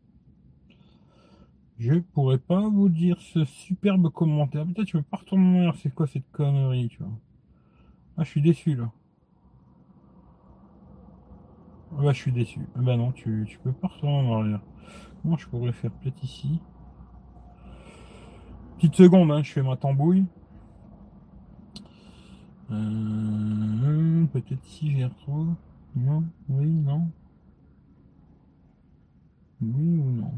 [1.79, 4.65] Je pourrais pas vous dire ce superbe commentaire.
[4.67, 7.13] Peut-être je veux pas retourner c'est quoi cette connerie, tu vois.
[8.17, 8.91] Ah je suis déçu là.
[11.93, 12.61] Ah bah je suis déçu.
[12.75, 14.63] Ah bah non, tu, tu peux pas retourner en arrière.
[15.25, 16.61] Moi je pourrais faire peut-être ici.
[18.77, 20.25] Petite seconde, hein, je fais ma tambouille.
[22.71, 25.55] Euh, peut-être si j'y retrouve.
[25.95, 27.09] Non, oui, non.
[29.61, 30.33] Oui ou non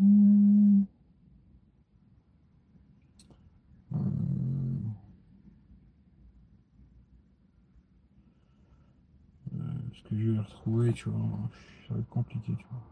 [0.00, 0.78] euh,
[9.94, 11.50] ce que je vais retrouver, tu vois,
[11.88, 12.82] ça va être compliqué, tu vois.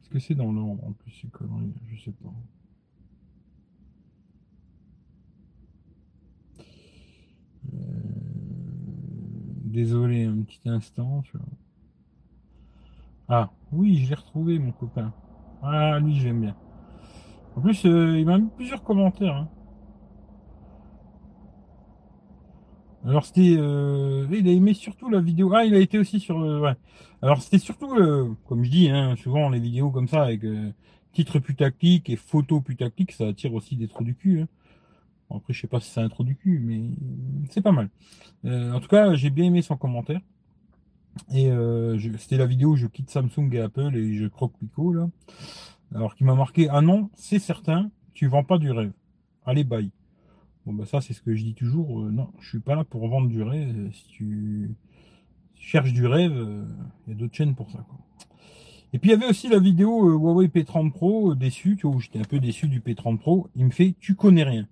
[0.00, 2.32] Est-ce que c'est dans l'ordre en plus ces conneries Je sais pas.
[9.72, 11.22] Désolé un petit instant.
[13.28, 15.12] Ah oui, je l'ai retrouvé mon copain.
[15.62, 16.56] Ah lui j'aime bien.
[17.56, 19.36] En plus euh, il m'a mis plusieurs commentaires.
[19.36, 19.48] Hein.
[23.04, 25.52] Alors c'était, euh, il a aimé surtout la vidéo.
[25.54, 26.40] Ah, il a été aussi sur.
[26.40, 26.74] Euh, ouais.
[27.20, 30.42] Alors c'était surtout, euh, comme je dis, hein, souvent les vidéos comme ça avec
[31.12, 34.42] titre putaclic et photo putaclic, ça attire aussi des trous du cul.
[34.42, 34.48] Hein.
[35.36, 36.90] Après, je sais pas si c'est du cul, mais
[37.50, 37.88] c'est pas mal.
[38.44, 40.20] en tout cas, j'ai bien aimé son commentaire.
[41.34, 41.50] Et
[42.18, 45.08] c'était la vidéo où je quitte Samsung et Apple et je croque Pico là.
[45.94, 48.92] Alors qui m'a marqué, ah non, c'est certain, tu vends pas du rêve.
[49.44, 49.90] Allez, bye.
[50.64, 52.02] Bon, bah ça, c'est ce que je dis toujours.
[52.02, 53.90] Euh, non, je suis pas là pour vendre du rêve.
[53.92, 54.70] Si tu
[55.56, 56.64] cherches du rêve, euh,
[57.06, 57.84] il y a d'autres chaînes pour ça.
[57.88, 57.98] Quoi.
[58.92, 62.00] Et puis, il y avait aussi la vidéo euh, Huawei P30 Pro déçu, tu vois,
[62.00, 63.48] j'étais un peu déçu du P30 Pro.
[63.56, 64.68] Il me fait, tu connais rien.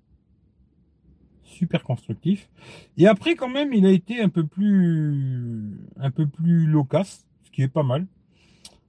[1.50, 2.48] Super constructif.
[2.96, 7.50] Et après, quand même, il a été un peu plus, un peu plus loquace, ce
[7.50, 8.06] qui est pas mal.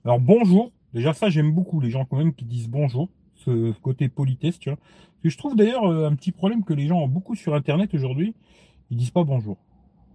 [0.05, 0.71] Alors, bonjour.
[0.93, 3.09] Déjà, ça, j'aime beaucoup les gens quand même qui disent bonjour.
[3.35, 4.77] Ce côté politesse, tu vois
[5.29, 8.33] je trouve d'ailleurs euh, un petit problème que les gens ont beaucoup sur Internet aujourd'hui,
[8.89, 9.57] ils disent pas bonjour.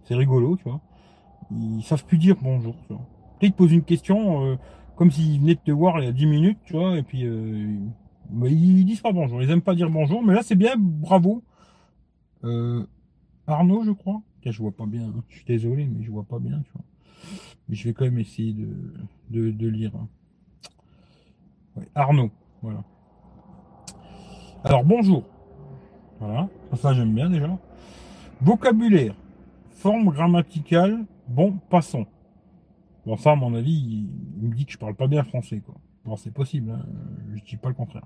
[0.03, 0.81] C'est rigolo, tu vois.
[1.51, 2.95] Ils savent plus dire bonjour, tu
[3.41, 4.55] ils posent une question euh,
[4.95, 7.25] comme s'ils venaient de te voir il y a 10 minutes, tu vois, et puis
[7.25, 7.77] euh,
[8.43, 9.41] ils disent pas bonjour.
[9.41, 11.43] Ils aiment pas dire bonjour, mais là c'est bien, bravo.
[13.47, 14.21] Arnaud, je crois.
[14.45, 15.07] je vois pas bien.
[15.07, 15.23] Hein.
[15.29, 16.71] Je suis désolé, mais je vois pas bien, tu.
[17.69, 19.91] Mais je vais quand même essayer de, de, lire.
[19.95, 20.07] Hein.
[21.95, 22.31] Arnaud,
[22.61, 22.83] voilà.
[24.63, 25.23] Alors bonjour.
[26.19, 27.57] Voilà, ça j'aime bien déjà.
[28.41, 29.15] Vocabulaire,
[29.71, 32.05] forme grammaticale, bon, passons.
[33.05, 34.07] Bon, ça, à mon avis,
[34.41, 35.75] il me dit que je parle pas bien français, quoi.
[36.03, 36.85] Bon, c'est possible, hein.
[37.35, 38.05] je dis pas le contraire.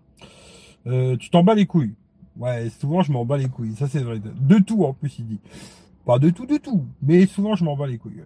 [0.88, 1.96] Euh, tu t'en bats les couilles.
[2.42, 4.20] Ouais, souvent je m'en bats les couilles, ça c'est vrai.
[4.20, 5.40] De tout en plus, il dit.
[6.06, 8.24] Pas de tout, de tout, mais souvent je m'en bats les couilles.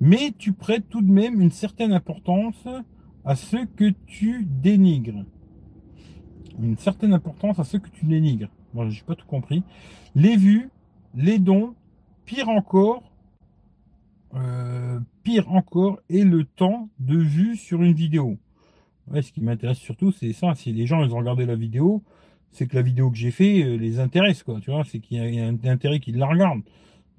[0.00, 2.66] Mais tu prêtes tout de même une certaine importance
[3.24, 5.24] à ce que tu dénigres
[6.60, 8.48] une certaine importance à ce que tu dénigres.
[8.74, 9.62] Bon, j'ai pas tout compris.
[10.14, 10.70] Les vues,
[11.14, 11.74] les dons,
[12.24, 13.02] pire encore,
[14.34, 18.38] euh, pire encore, et le temps de vue sur une vidéo.
[19.10, 20.54] Ouais, ce qui m'intéresse surtout, c'est ça.
[20.54, 22.02] Si les gens ils ont regardé la vidéo,
[22.50, 24.60] c'est que la vidéo que j'ai fait euh, les intéresse, quoi.
[24.60, 26.62] Tu vois, c'est qu'il y a un intérêt qu'ils la regardent.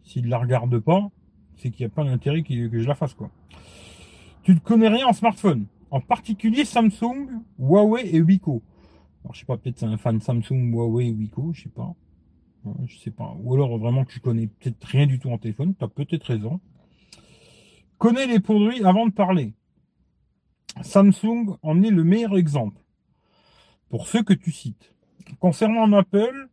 [0.04, 1.10] S'ils ne la regardent pas,
[1.58, 3.30] c'est qu'il n'y a pas d'intérêt que je la fasse, quoi.
[4.44, 8.64] Tu ne connais rien en smartphone, en particulier Samsung, Huawei et Wiko.
[9.24, 11.94] Alors, je sais pas, peut-être c'est un fan Samsung, Huawei, Wiko, je sais pas.
[12.86, 13.36] Je sais pas.
[13.42, 16.60] Ou alors vraiment je connais peut-être rien du tout en téléphone, tu as peut-être raison.
[17.98, 19.54] Connais les produits avant de parler.
[20.82, 22.82] Samsung en est le meilleur exemple.
[23.90, 24.94] Pour ceux que tu cites.
[25.40, 26.50] Concernant Apple,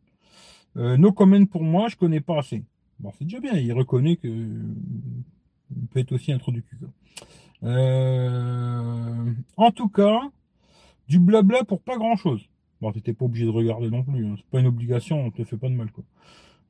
[0.76, 2.62] euh, no comment pour moi, je connais pas assez.
[2.98, 6.78] Bon, c'est déjà bien, il reconnaît que il peut être aussi un trou du cul.
[7.64, 10.20] Euh, en tout cas,
[11.08, 12.48] du blabla pour pas grand chose.
[12.80, 14.26] Bon, t'étais pas obligé de regarder non plus.
[14.26, 14.34] Hein.
[14.36, 16.04] C'est pas une obligation, on te fait pas de mal, quoi.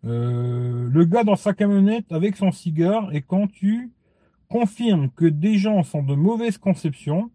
[0.05, 3.91] Euh, le gars dans sa camionnette avec son cigare et quand tu
[4.49, 7.31] confirmes que des gens sont de mauvaise conception,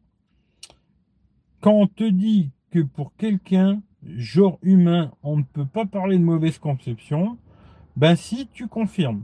[1.60, 6.24] quand on te dit que pour quelqu'un, genre humain, on ne peut pas parler de
[6.24, 7.38] mauvaise conception,
[7.95, 9.24] ben si tu confirmes.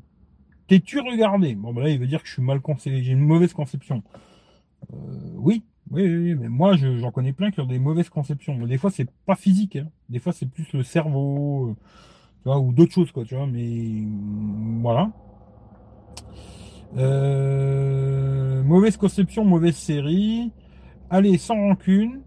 [0.68, 1.56] T'es-tu regardé?
[1.56, 4.04] Bon ben là il veut dire que je suis mal conseillé, j'ai une mauvaise conception.
[4.94, 4.96] Euh,
[5.36, 8.58] oui, oui, oui, mais moi, j'en connais plein qui ont des mauvaises conceptions.
[8.66, 9.78] Des fois, c'est pas physique.
[9.78, 9.88] Hein.
[10.10, 11.76] Des fois, c'est plus le cerveau.
[12.44, 14.04] vois, ou d'autres choses, quoi, tu vois, mais
[14.82, 15.12] voilà.
[16.98, 20.52] Euh, mauvaise conception, mauvaise série.
[21.10, 22.22] Allez, sans rancune.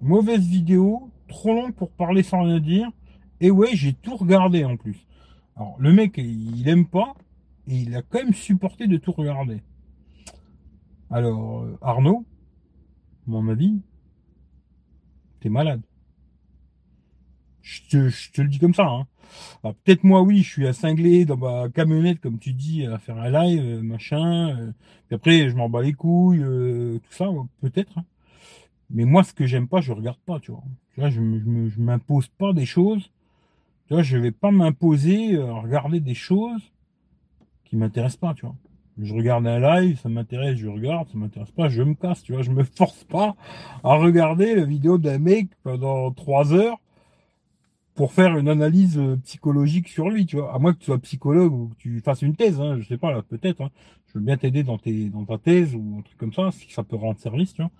[0.00, 1.10] Mauvaise vidéo.
[1.32, 2.90] Trop long pour parler sans rien dire.
[3.40, 5.06] Et ouais, j'ai tout regardé en plus.
[5.56, 7.14] Alors, le mec, il aime pas.
[7.66, 9.62] Et il a quand même supporté de tout regarder.
[11.10, 12.26] Alors, euh, Arnaud,
[13.26, 13.80] mon avis,
[15.40, 15.80] t'es malade.
[17.62, 18.86] Je te, je le dis comme ça.
[18.86, 19.06] Hein.
[19.62, 23.16] Peut-être moi, oui, je suis à cingler dans ma camionnette, comme tu dis, à faire
[23.16, 24.54] un live, euh, machin.
[24.58, 24.72] Euh,
[25.10, 27.30] après, je m'en bats les couilles, tout ça,
[27.62, 27.96] peut-être.
[27.96, 28.04] Hein.
[28.92, 30.62] Mais moi, ce que j'aime pas, je regarde pas, tu vois.
[30.94, 33.10] Tu vois, je, je, m'impose pas des choses.
[33.86, 36.62] Tu vois, je vais pas m'imposer à regarder des choses
[37.64, 38.54] qui m'intéressent pas, tu vois.
[39.00, 42.32] Je regarde un live, ça m'intéresse, je regarde, ça m'intéresse pas, je me casse, tu
[42.32, 42.42] vois.
[42.42, 43.34] Je me force pas
[43.82, 46.78] à regarder la vidéo d'un mec pendant trois heures
[47.94, 50.54] pour faire une analyse euh, psychologique sur lui, tu vois.
[50.54, 52.98] À moins que tu sois psychologue ou que tu fasses une thèse, hein, je sais
[52.98, 53.62] pas, là, peut-être.
[53.62, 53.70] Hein.
[54.06, 54.78] Je veux bien t'aider dans,
[55.12, 57.70] dans ta thèse ou un truc comme ça, si ça peut rendre service, tu vois.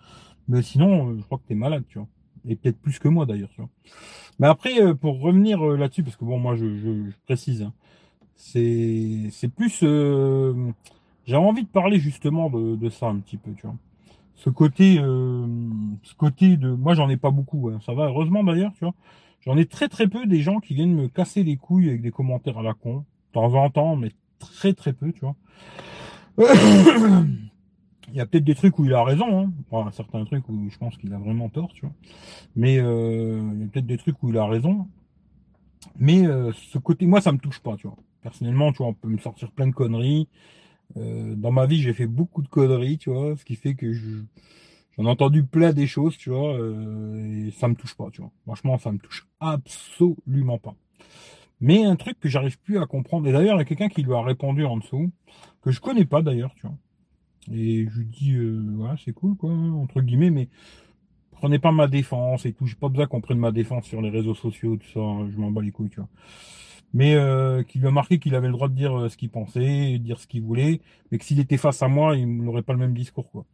[0.48, 2.08] Mais sinon, euh, je crois que tu es malade, tu vois.
[2.48, 3.70] Et peut-être plus que moi, d'ailleurs, tu vois.
[4.38, 7.72] Mais après, euh, pour revenir là-dessus, parce que bon, moi, je, précise, hein,
[8.36, 9.80] c'est plus...
[9.82, 10.72] Euh,
[11.26, 13.76] J'avais envie de parler justement de, de, ça un petit peu, tu vois.
[14.34, 15.46] Ce côté, euh,
[16.02, 16.70] ce côté de...
[16.70, 17.78] Moi, j'en ai pas beaucoup, hein.
[17.86, 18.94] ça va, heureusement d'ailleurs, tu vois
[19.42, 22.12] J'en ai très très peu des gens qui viennent me casser les couilles avec des
[22.12, 22.98] commentaires à la con.
[22.98, 25.36] De temps en temps, mais très très peu, tu vois.
[28.08, 29.52] il y a peut-être des trucs où il a raison, hein.
[29.70, 31.94] Enfin, certains trucs où je pense qu'il a vraiment tort, tu vois.
[32.56, 34.88] Mais euh, il y a peut-être des trucs où il a raison.
[35.98, 37.96] Mais euh, ce côté, moi, ça me touche pas, tu vois.
[38.22, 40.28] Personnellement, tu vois, on peut me sortir plein de conneries.
[40.96, 43.92] Euh, dans ma vie, j'ai fait beaucoup de conneries, tu vois, ce qui fait que
[43.92, 44.22] je,
[44.96, 48.20] J'en ai entendu plein des choses, tu vois, euh, et ça me touche pas, tu
[48.20, 48.30] vois.
[48.44, 50.74] Franchement, ça me touche absolument pas.
[51.60, 54.02] Mais un truc que j'arrive plus à comprendre, et d'ailleurs, il y a quelqu'un qui
[54.02, 55.10] lui a répondu en dessous,
[55.62, 56.76] que je connais pas d'ailleurs, tu vois.
[57.50, 60.48] Et je lui dis, euh, ouais, c'est cool, quoi, entre guillemets, mais
[61.32, 62.66] prenez pas ma défense et tout.
[62.66, 65.00] J'ai pas besoin qu'on prenne ma défense sur les réseaux sociaux, tout ça.
[65.30, 66.08] Je m'en bats les couilles, tu vois.
[66.94, 69.30] Mais euh, qui lui a marqué qu'il avait le droit de dire euh, ce qu'il
[69.30, 70.80] pensait, dire ce qu'il voulait,
[71.10, 73.44] mais que s'il était face à moi, il n'aurait pas le même discours, quoi.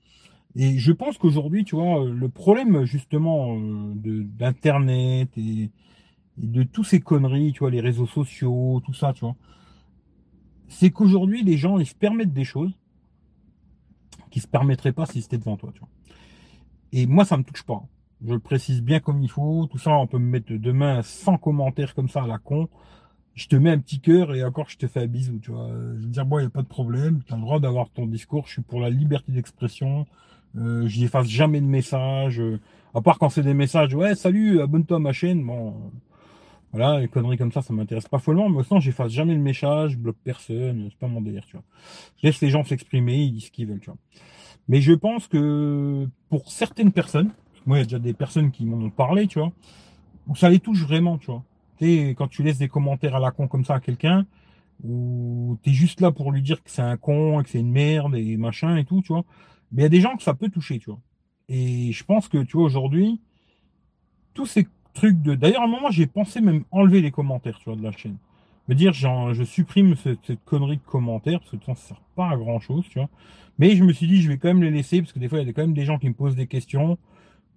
[0.57, 5.71] Et je pense qu'aujourd'hui, tu vois, le problème justement euh, d'Internet et,
[6.37, 9.37] de tous ces conneries, tu vois, les réseaux sociaux, tout ça, tu vois,
[10.69, 12.73] c'est qu'aujourd'hui, les gens, ils se permettent des choses
[14.29, 15.73] qui se permettraient pas si c'était devant toi.
[16.93, 17.83] Et moi, ça me touche pas.
[18.27, 19.67] Je le précise bien comme il faut.
[19.71, 22.69] Tout ça, on peut me mettre demain sans commentaires comme ça à la con.
[23.35, 25.39] Je te mets un petit cœur et encore, je te fais un bisou.
[25.41, 27.23] Je veux dire, bon, il n'y a pas de problème.
[27.25, 28.47] Tu as le droit d'avoir ton discours.
[28.47, 30.07] Je suis pour la liberté d'expression.
[30.57, 32.41] Euh, je n'efface jamais de messages.
[32.41, 32.59] Euh,
[32.95, 35.45] à part quand c'est des messages, ouais, salut, abonne-toi à ma chaîne.
[35.45, 35.75] Bon,
[36.73, 38.49] voilà, les conneries comme ça, ça m'intéresse pas follement.
[38.49, 40.89] Mais sinon, j'efface jamais le message, je bloque personne.
[40.91, 41.65] C'est pas mon délire, tu vois.
[42.21, 43.99] Je laisse les gens s'exprimer, ils disent ce qu'ils veulent, tu vois.
[44.69, 47.31] Mais je pense que pour certaines personnes,
[47.65, 49.53] moi, il y a déjà des personnes qui m'en ont parlé, tu vois,
[50.27, 51.43] où ça les touche vraiment, tu vois.
[51.79, 54.27] Tu quand tu laisses des commentaires à la con comme ça à quelqu'un,
[54.85, 58.15] ou t'es juste là pour lui dire que c'est un con, que c'est une merde
[58.15, 59.25] et machin et tout, tu vois.
[59.73, 61.01] Mais il y a des gens que ça peut toucher, tu vois.
[61.49, 63.21] Et je pense que, tu vois, aujourd'hui,
[64.35, 65.35] tous ces trucs de.
[65.35, 68.17] D'ailleurs, à un moment, j'ai pensé même enlever les commentaires, tu vois, de la chaîne.
[68.69, 72.37] Me dire, genre, je supprime cette, connerie de commentaires, parce que ça sert pas à
[72.37, 73.09] grand chose, tu vois.
[73.59, 75.41] Mais je me suis dit, je vais quand même les laisser, parce que des fois,
[75.41, 76.99] il y a quand même des gens qui me posent des questions,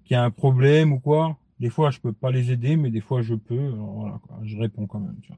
[0.05, 1.37] qui a un problème ou quoi.
[1.59, 3.69] Des fois, je peux pas les aider, mais des fois, je peux.
[3.69, 5.37] Voilà, je réponds quand même, tu vois.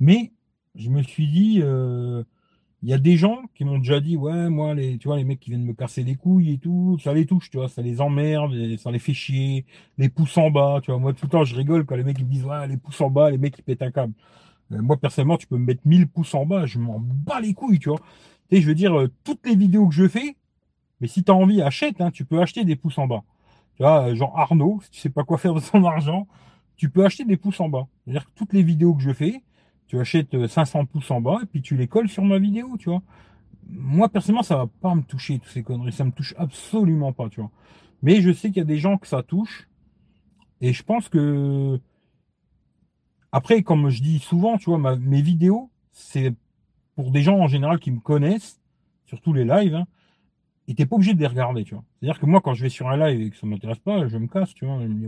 [0.00, 0.32] Mais,
[0.74, 2.24] je me suis dit, euh,
[2.82, 5.24] il y a des gens qui m'ont déjà dit, ouais, moi, les, tu vois, les
[5.24, 7.80] mecs qui viennent me casser les couilles et tout, ça les touche, tu vois, ça
[7.80, 9.64] les emmerde, ça les fait chier,
[9.98, 10.98] les pouces en bas, tu vois.
[10.98, 13.00] Moi, tout le temps, je rigole quand les mecs ils me disent, ouais, les pouces
[13.00, 14.14] en bas, les mecs ils pètent un câble.
[14.72, 17.54] Euh, moi, personnellement, tu peux me mettre 1000 pouces en bas, je m'en bats les
[17.54, 18.00] couilles, tu vois.
[18.50, 20.36] Sais, je veux dire, euh, toutes les vidéos que je fais,
[21.00, 23.24] mais si tu as envie, achète, hein, tu peux acheter des pouces en bas.
[23.76, 26.26] Tu vois, euh, genre Arnaud, si tu sais pas quoi faire de son argent,
[26.76, 27.86] tu peux acheter des pouces en bas.
[28.04, 29.42] C'est-à-dire que toutes les vidéos que je fais,
[29.92, 32.88] tu achètes 500 pouces en bas et puis tu les colles sur ma vidéo, tu
[32.88, 33.02] vois.
[33.68, 35.92] Moi, personnellement, ça va pas me toucher, toutes ces conneries.
[35.92, 37.50] Ça me touche absolument pas, tu vois.
[38.00, 39.68] Mais je sais qu'il y a des gens que ça touche.
[40.62, 41.78] Et je pense que,
[43.32, 46.32] après, comme je dis souvent, tu vois, mes vidéos, c'est
[46.94, 48.62] pour des gens en général qui me connaissent,
[49.04, 49.86] surtout les lives, hein,
[50.68, 51.84] et t'es pas obligé de les regarder, tu vois.
[52.00, 54.16] C'est-à-dire que moi, quand je vais sur un live et que ça m'intéresse pas, je
[54.16, 54.80] me casse, tu vois.
[54.80, 55.06] Je me dis,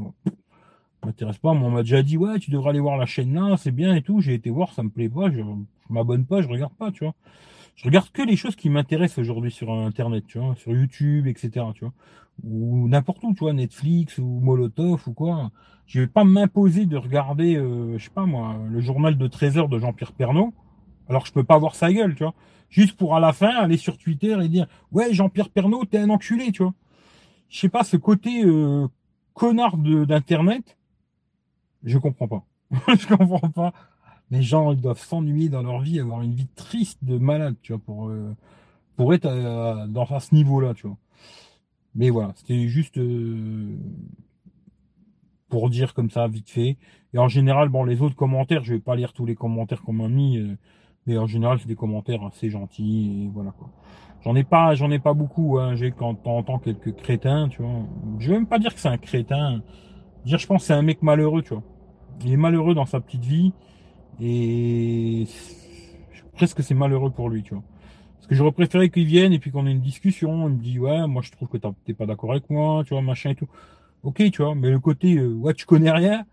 [1.07, 1.52] m'intéresse pas.
[1.52, 3.94] Moi, on m'a déjà dit, ouais, tu devrais aller voir la chaîne là, c'est bien
[3.94, 4.20] et tout.
[4.20, 5.40] J'ai été voir, ça me plaît pas, je,
[5.90, 7.14] m'abonne pas, je regarde pas, tu vois.
[7.76, 11.66] je regarde que les choses qui m'intéressent aujourd'hui sur Internet, tu vois, sur YouTube, etc.,
[11.74, 11.92] tu vois,
[12.42, 15.50] ou n'importe où, tu vois, Netflix ou Molotov ou quoi.
[15.86, 19.59] Je vais pas m'imposer de regarder, euh, je sais pas moi, le journal de 13
[19.59, 20.55] heures de Jean-Pierre Pernaud,
[21.09, 22.34] alors je peux pas voir sa gueule, tu vois.
[22.70, 26.11] Juste pour à la fin aller sur Twitter et dire, ouais, Jean-Pierre Pernaud, t'es un
[26.11, 26.74] enculé, tu vois.
[27.48, 28.88] Je sais pas, ce côté euh,
[29.34, 30.76] connard d'Internet,
[31.85, 32.45] je comprends pas.
[32.89, 33.72] je comprends pas
[34.30, 37.72] les gens ils doivent s'ennuyer dans leur vie, avoir une vie triste de malade, tu
[37.72, 38.35] vois, pour, euh,
[38.97, 40.97] pour être à, dans à ce niveau-là, tu vois.
[41.95, 43.76] Mais voilà, c'était juste euh,
[45.49, 46.76] pour dire comme ça, vite fait.
[47.12, 49.93] Et en général, bon, les autres commentaires, je vais pas lire tous les commentaires qu'on
[49.93, 50.57] m'a mis, euh,
[51.07, 53.70] mais en général, c'est des commentaires assez gentils, et voilà quoi.
[54.22, 55.74] J'en ai pas, j'en ai pas beaucoup, hein.
[55.74, 57.82] j'ai quand t'entends quelques crétins, tu vois.
[58.18, 59.62] Je vais même pas dire que c'est un crétin.
[60.24, 61.62] Dire, je pense que c'est un mec malheureux, tu vois.
[62.22, 63.52] Il est malheureux dans sa petite vie.
[64.20, 65.26] Et
[66.34, 67.62] presque c'est malheureux pour lui, tu vois.
[68.16, 70.48] Parce que j'aurais préféré qu'il vienne et puis qu'on ait une discussion.
[70.48, 73.02] Il me dit, ouais, moi je trouve que t'es pas d'accord avec moi, tu vois,
[73.02, 73.48] machin et tout.
[74.02, 76.24] Ok, tu vois, mais le côté, euh, ouais, tu connais rien,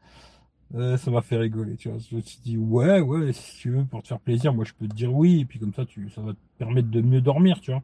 [0.76, 1.98] euh, ça m'a fait rigoler, tu vois.
[2.00, 4.74] Je me suis dit, ouais, ouais, si tu veux, pour te faire plaisir, moi je
[4.74, 7.22] peux te dire oui, et puis comme ça, tu, ça va te permettre de mieux
[7.22, 7.82] dormir, tu vois.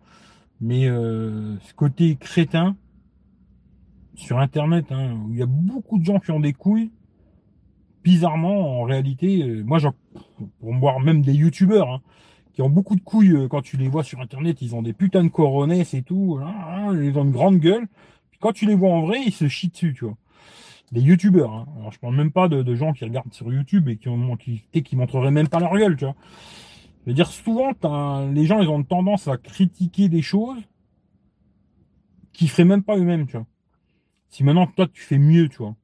[0.61, 2.75] Mais euh, ce côté crétin,
[4.15, 6.91] sur Internet, hein, où il y a beaucoup de gens qui ont des couilles,
[8.07, 9.79] bizarrement, en réalité, euh, moi,
[10.61, 12.01] pour voir même des youtubeurs hein,
[12.53, 14.93] qui ont beaucoup de couilles euh, quand tu les vois sur internet, ils ont des
[14.93, 17.85] putains de coronets et tout, hein, hein, ils ont une grande gueule.
[18.39, 20.15] Quand tu les vois en vrai, ils se chient dessus, tu vois.
[20.93, 24.07] Des youtubeurs, alors je parle même pas de, gens qui regardent sur YouTube et qui
[24.07, 26.15] ont qui, qui montreraient même pas leur gueule, tu vois.
[27.03, 27.71] Je veux dire, souvent,
[28.31, 30.61] les gens, ils ont tendance à critiquer des choses
[32.31, 33.45] qui feraient même pas eux-mêmes, tu vois.
[34.29, 35.75] Si maintenant toi tu fais mieux, tu vois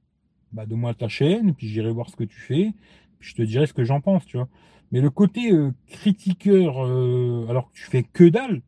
[0.53, 2.73] bah, donne-moi ta chaîne, puis j'irai voir ce que tu fais,
[3.19, 4.47] puis je te dirai ce que j'en pense, tu vois.
[4.91, 8.61] Mais le côté euh, critiqueur, euh, alors que tu fais que dalle,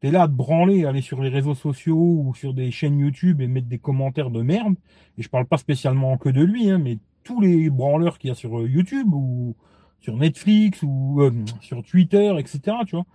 [0.00, 3.40] t'es là à te branler, aller sur les réseaux sociaux ou sur des chaînes YouTube
[3.40, 4.74] et mettre des commentaires de merde.
[5.18, 8.32] Et je parle pas spécialement que de lui, hein, mais tous les branleurs qu'il y
[8.32, 9.54] a sur euh, YouTube ou
[10.00, 11.20] sur Netflix ou
[11.60, 12.78] sur Twitter, etc.
[12.88, 13.06] Tu vois.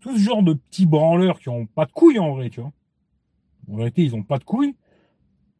[0.00, 2.72] Tout ce genre de petits branleurs qui ont pas de couilles en vrai, tu vois.
[3.72, 4.74] En vérité, ils ont pas de couilles.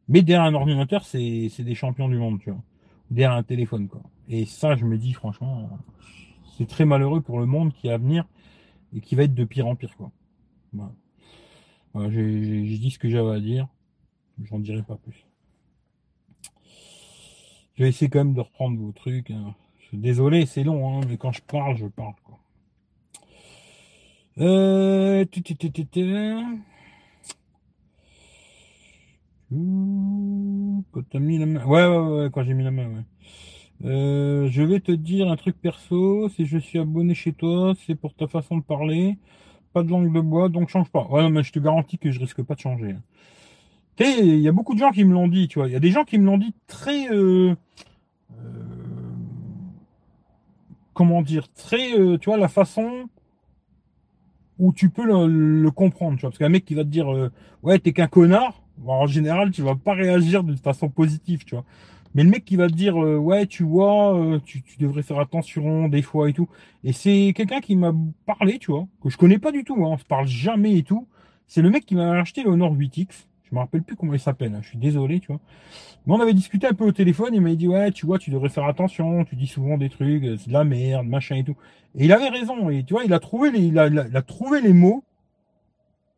[0.07, 2.61] Mais derrière un ordinateur, c'est des champions du monde, tu vois.
[3.11, 4.01] Derrière un téléphone, quoi.
[4.29, 5.69] Et ça, je me dis, franchement,
[6.57, 8.25] c'est très malheureux pour le monde qui est à venir
[8.95, 10.11] et qui va être de pire en pire, quoi.
[10.73, 10.91] Voilà.
[12.09, 13.67] j'ai dit ce que j'avais à dire.
[14.43, 15.25] J'en dirai pas plus.
[17.75, 19.31] Je vais essayer quand même de reprendre vos trucs.
[19.31, 19.55] Hein.
[19.93, 22.39] Désolé, c'est long, hein, mais quand je parle, je parle, quoi.
[24.39, 25.25] Euh...
[29.49, 31.65] Quand t'as mis la main.
[31.65, 33.03] Ouais, ouais, ouais, quand j'ai mis la main, ouais.
[33.85, 36.27] Euh, je vais te dire un truc perso.
[36.29, 39.17] Si je suis abonné chez toi, c'est pour ta façon de parler.
[39.73, 41.07] Pas de langue de bois, donc change pas.
[41.09, 42.95] Ouais, mais je te garantis que je risque pas de changer.
[43.95, 45.67] Tu sais, il y a beaucoup de gens qui me l'ont dit, tu vois.
[45.67, 47.09] Il y a des gens qui me l'ont dit très.
[47.09, 47.55] Euh,
[48.37, 48.63] euh,
[50.93, 51.93] comment dire Très.
[52.19, 53.07] tu vois, la façon
[54.59, 56.31] où tu peux le, comprendre, tu vois.
[56.31, 57.07] Parce qu'un mec qui va te dire
[57.63, 61.63] Ouais, t'es qu'un connard en général, tu vas pas réagir de façon positive, tu vois.
[62.15, 65.19] Mais le mec qui va te dire euh, ouais, tu vois, euh, tu, devrais faire
[65.19, 66.47] attention des fois et tout.
[66.83, 67.93] Et c'est quelqu'un qui m'a
[68.25, 70.83] parlé, tu vois, que je connais pas du tout, hein, on se parle jamais et
[70.83, 71.07] tout.
[71.47, 73.27] C'est le mec qui m'a acheté le Honor 8X.
[73.49, 75.39] Je me rappelle plus comment il s'appelle, hein, je suis désolé, tu vois.
[76.05, 78.31] Mais on avait discuté un peu au téléphone, il m'a dit ouais, tu vois, tu
[78.31, 81.43] devrais faire attention, tu dis souvent des trucs, euh, c'est de la merde, machin et
[81.43, 81.55] tout.
[81.95, 84.73] Et il avait raison, et tu vois, il a trouvé les, il a trouvé les
[84.73, 85.03] mots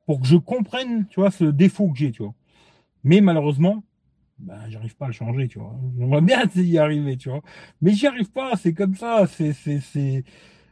[0.06, 2.34] pour que je comprenne, tu vois, ce défaut que j'ai, tu vois.
[3.04, 3.84] Mais malheureusement,
[4.40, 5.76] ben, j'arrive pas à le changer, tu vois.
[5.98, 7.42] J'aimerais bien y arriver, tu vois.
[7.82, 10.24] Mais j'y arrive pas, c'est comme ça, c'est, c'est, c'est,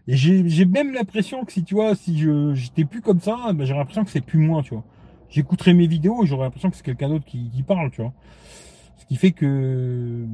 [0.07, 3.65] et j'ai, même l'impression que si, tu vois, si je, j'étais plus comme ça, ben,
[3.65, 4.85] j'ai l'impression que c'est plus moi, tu vois.
[5.29, 8.13] J'écouterai mes vidéos et j'aurais l'impression que c'est quelqu'un d'autre qui, qui parle, tu vois.
[8.97, 10.25] Ce qui fait que,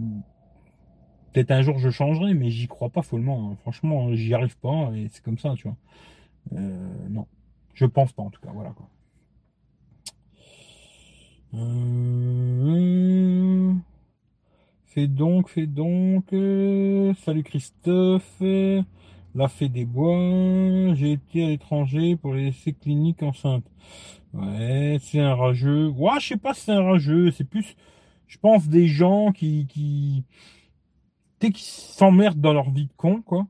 [1.33, 3.51] peut-être un jour je changerai, mais j'y crois pas follement.
[3.51, 3.57] Hein.
[3.61, 5.77] Franchement, j'y arrive pas et c'est comme ça, tu vois.
[6.53, 7.27] Euh, non.
[7.73, 8.87] Je pense pas, en tout cas, voilà, quoi.
[11.55, 12.53] Euh,
[14.85, 16.33] fais donc, fais donc.
[16.33, 18.41] Euh, salut Christophe.
[19.35, 20.93] La fée des bois.
[20.95, 23.69] J'ai été à l'étranger pour les essais cliniques enceintes.
[24.33, 25.89] Ouais, c'est un rageux.
[25.89, 27.31] Ouais, je sais pas si c'est un rageux.
[27.31, 27.75] C'est plus,
[28.27, 30.23] je pense, des gens qui, qui,
[31.39, 33.47] qui s'emmerdent dans leur vie de con, quoi.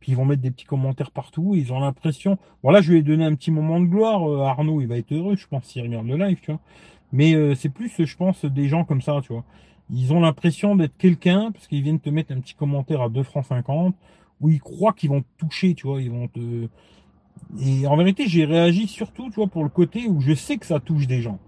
[0.00, 1.54] Puis ils vont mettre des petits commentaires partout.
[1.54, 2.38] ils ont l'impression.
[2.62, 4.28] Voilà, je lui ai donné un petit moment de gloire.
[4.28, 6.60] Euh, Arnaud, il va être heureux, je pense, s'il regarde le live, tu vois.
[7.12, 9.44] Mais euh, c'est plus, je pense, des gens comme ça, tu vois.
[9.90, 13.22] Ils ont l'impression d'être quelqu'un parce qu'ils viennent te mettre un petit commentaire à 2
[13.24, 13.94] francs 50
[14.40, 16.00] où ils croient qu'ils vont te toucher, tu vois.
[16.00, 16.68] Ils vont te,
[17.60, 20.66] Et en vérité, j'ai réagi surtout, tu vois, pour le côté où je sais que
[20.66, 21.38] ça touche des gens.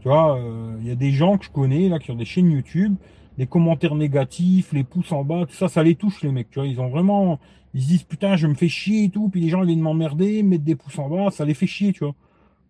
[0.00, 2.24] Tu vois, euh, il y a des gens que je connais là qui ont des
[2.24, 2.96] chaînes YouTube,
[3.38, 6.50] les commentaires négatifs, les pouces en bas, tout ça, ça les touche les mecs.
[6.50, 7.38] Tu vois, ils ont vraiment,
[7.74, 10.42] ils se disent putain, je me fais chier et tout, puis les gens viennent m'emmerder,
[10.42, 12.14] mettre des pouces en bas, ça les fait chier, tu vois.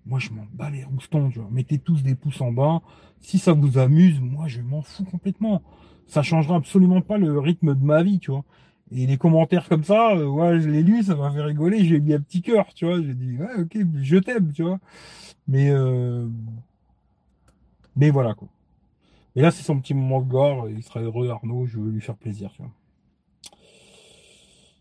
[0.07, 1.49] Moi, je m'en bats les roustons, tu vois.
[1.51, 2.83] Mettez tous des pouces en bas.
[3.21, 5.63] Si ça vous amuse, moi, je m'en fous complètement.
[6.07, 8.45] Ça changera absolument pas le rythme de ma vie, tu vois.
[8.91, 11.99] Et les commentaires comme ça, euh, ouais, je l'ai lu, ça m'a fait rigoler, j'ai
[12.01, 13.01] mis un petit cœur, tu vois.
[13.01, 14.79] J'ai dit, ouais, ok, je t'aime, tu vois.
[15.49, 16.29] Mais, euh,
[17.97, 18.49] mais voilà, quoi.
[19.35, 22.03] Et là, c'est son petit moment de gore, il sera heureux, Arnaud, je veux lui
[22.03, 22.73] faire plaisir, tu vois.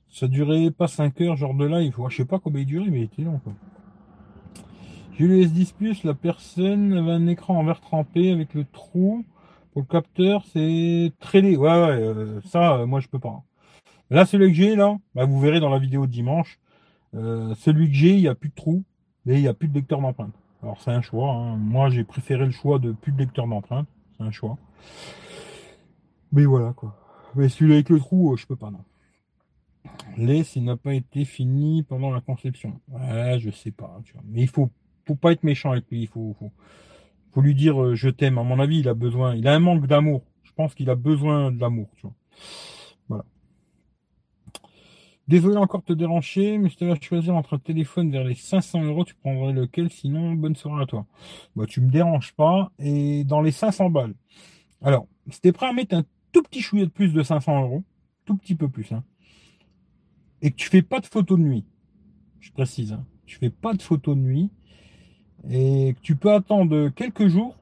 [0.09, 1.95] Ça durait pas 5 heures, genre de live.
[2.09, 3.53] Je sais pas combien il durait, mais il était long, quoi.
[5.17, 9.25] J'ai le S10 la personne avait un écran en verre trempé avec le trou.
[9.73, 11.57] Pour le capteur, c'est très laid.
[11.57, 13.43] Ouais, ouais, euh, ça, euh, moi, je peux pas.
[14.09, 16.59] Là, celui que j'ai, là, bah, vous verrez dans la vidéo de dimanche,
[17.13, 18.83] euh, celui que j'ai, il n'y a plus de trou,
[19.25, 20.33] mais il n'y a plus de lecteur d'empreinte.
[20.63, 21.31] Alors, c'est un choix.
[21.31, 21.57] Hein.
[21.57, 23.87] Moi, j'ai préféré le choix de plus de lecteur d'empreinte.
[24.17, 24.57] C'est un choix.
[26.31, 26.95] Mais voilà, quoi.
[27.35, 28.83] Mais celui avec le trou, je peux pas, non.
[30.17, 32.79] Les, s'il n'a pas été fini pendant la conception.
[32.89, 34.15] Ouais, je sais pas, tu.
[34.25, 34.69] Mais il faut,
[35.11, 36.01] faut pas être méchant avec lui.
[36.03, 36.35] Il faut,
[37.37, 38.37] lui dire je t'aime.
[38.37, 39.35] À mon avis, il a besoin.
[39.35, 40.23] Il a un manque d'amour.
[40.43, 43.25] Je pense qu'il a besoin de l'amour, vois.
[45.27, 49.05] Désolé encore te déranger, mais tu vas choisir entre un téléphone vers les 500 euros,
[49.05, 49.89] tu prendrais lequel?
[49.89, 51.05] Sinon, bonne soirée à toi.
[51.55, 52.71] Bah, tu me déranges pas.
[52.79, 54.13] Et dans les 500 balles.
[54.81, 57.83] Alors, si prêt à mettre un tout petit chouïa de plus de 500 euros,
[58.25, 59.03] tout petit peu plus, hein,
[60.41, 61.65] et que tu fais pas de photos de nuit,
[62.39, 64.49] je précise, hein, tu fais pas de photos de nuit,
[65.49, 67.55] et que tu peux attendre quelques jours,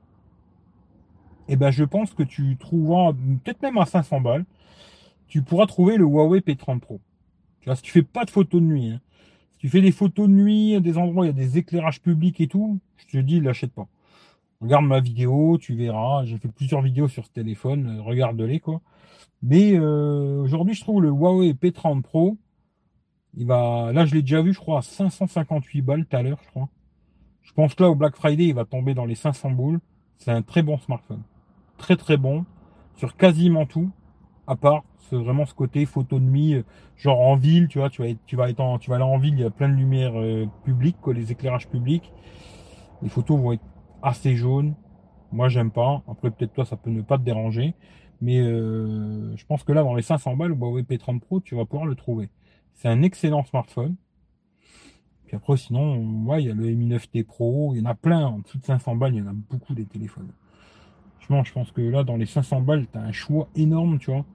[1.47, 3.13] et eh ben je pense que tu trouveras,
[3.43, 4.45] peut-être même à 500 balles,
[5.27, 6.99] tu pourras trouver le Huawei P30 Pro.
[7.61, 9.01] Tu vois, si tu fais pas de photos de nuit, hein.
[9.53, 12.01] si tu fais des photos de nuit, des endroits où il y a des éclairages
[12.01, 13.87] publics et tout, je te dis, l'achète pas.
[14.61, 16.25] Regarde ma vidéo, tu verras.
[16.25, 18.81] J'ai fait plusieurs vidéos sur ce téléphone, euh, regarde-les quoi.
[19.41, 22.37] Mais euh, aujourd'hui, je trouve le Huawei P30 Pro,
[23.37, 26.39] il va, là je l'ai déjà vu, je crois, à 558 balles tout à l'heure,
[26.43, 26.69] je crois.
[27.49, 29.79] Je pense que là au Black Friday, il va tomber dans les 500 boules.
[30.17, 31.23] C'est un très bon smartphone,
[31.77, 32.45] très très bon
[32.95, 33.89] sur quasiment tout,
[34.47, 34.83] à part
[35.17, 36.63] vraiment ce côté photo de nuit, euh,
[36.95, 39.39] genre en ville, tu vois, tu vas, être, tu vas, en, aller en ville, il
[39.41, 42.11] y a plein de lumière euh, publiques, quoi, les éclairages publics.
[43.01, 43.63] Les photos vont être
[44.01, 44.75] assez jaunes.
[45.31, 46.03] Moi, j'aime pas.
[46.07, 47.73] Après, peut-être toi, ça peut ne pas te déranger.
[48.21, 51.55] Mais euh, je pense que là, dans les 500 balles, le Huawei P30 Pro, tu
[51.55, 52.29] vas pouvoir le trouver.
[52.73, 53.95] C'est un excellent smartphone.
[55.29, 57.73] Puis après, sinon, il y a le Mi 9T Pro.
[57.75, 58.25] Il y en a plein.
[58.25, 60.31] En dessous de 500 balles, il y en a beaucoup des téléphones.
[61.19, 64.09] Franchement, je pense que là, dans les 500 balles, tu as un choix énorme, tu
[64.09, 64.25] vois.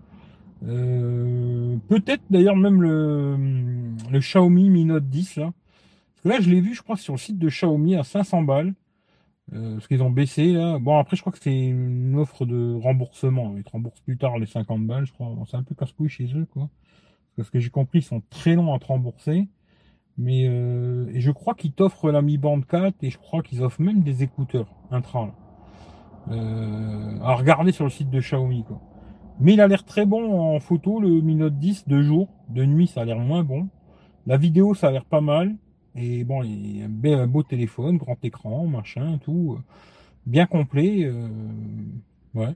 [0.62, 3.36] Euh, peut-être d'ailleurs même le,
[4.08, 5.52] le Xiaomi Mi Note 10 là.
[6.14, 8.42] Parce que là je l'ai vu je crois sur le site de Xiaomi à 500
[8.42, 8.72] balles.
[9.52, 10.78] Euh, parce qu'ils ont baissé là.
[10.78, 13.54] Bon après je crois que c'est une offre de remboursement.
[13.56, 15.34] Ils te remboursent plus tard les 50 balles je crois.
[15.50, 16.70] c'est un peu casse-couille chez eux quoi.
[17.36, 19.48] Parce que j'ai compris ils sont très longs à te rembourser.
[20.16, 23.62] Mais euh, et je crois qu'ils t'offrent la Mi Band 4 et je crois qu'ils
[23.62, 25.34] offrent même des écouteurs intra là.
[26.30, 28.80] Euh, à regarder sur le site de Xiaomi quoi.
[29.40, 32.28] Mais il a l'air très bon en photo, le Mi Note 10, de jour.
[32.48, 33.68] De nuit, ça a l'air moins bon.
[34.26, 35.56] La vidéo, ça a l'air pas mal.
[35.96, 39.56] Et bon, il a un beau téléphone, grand écran, machin, tout.
[39.58, 39.62] Euh,
[40.26, 41.04] bien complet.
[41.04, 41.28] Euh,
[42.34, 42.54] ouais.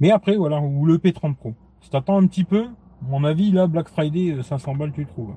[0.00, 1.54] Mais après, voilà, ou le P30 Pro.
[1.80, 2.66] Si t'attends un petit peu,
[3.02, 5.34] mon avis, là, Black Friday, 500 euh, balles, tu trouves.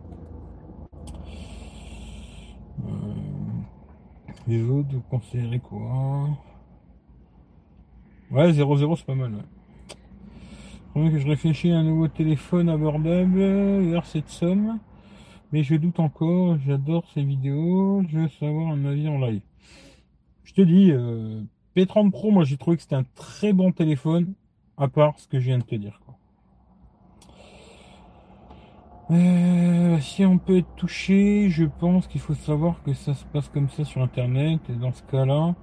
[4.48, 6.30] Les autres, vous conseillerez quoi?
[8.32, 13.40] Ouais, 0-0, c'est pas mal, ouais que je réfléchis à un nouveau téléphone abordable
[13.90, 14.80] vers cette somme.
[15.52, 19.42] Mais je doute encore, j'adore ces vidéos, je veux savoir un avis en live.
[20.46, 21.42] Je te dis, euh,
[21.76, 24.34] P30 Pro, moi j'ai trouvé que c'était un très bon téléphone,
[24.78, 26.00] à part ce que je viens de te dire.
[29.12, 33.50] Euh, si on peut être touché, je pense qu'il faut savoir que ça se passe
[33.50, 34.62] comme ça sur Internet.
[34.70, 35.54] Et dans ce cas-là,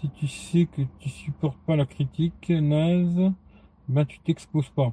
[0.00, 3.32] si tu sais que tu supportes pas la critique naze,
[3.88, 4.92] ben tu t'exposes pas.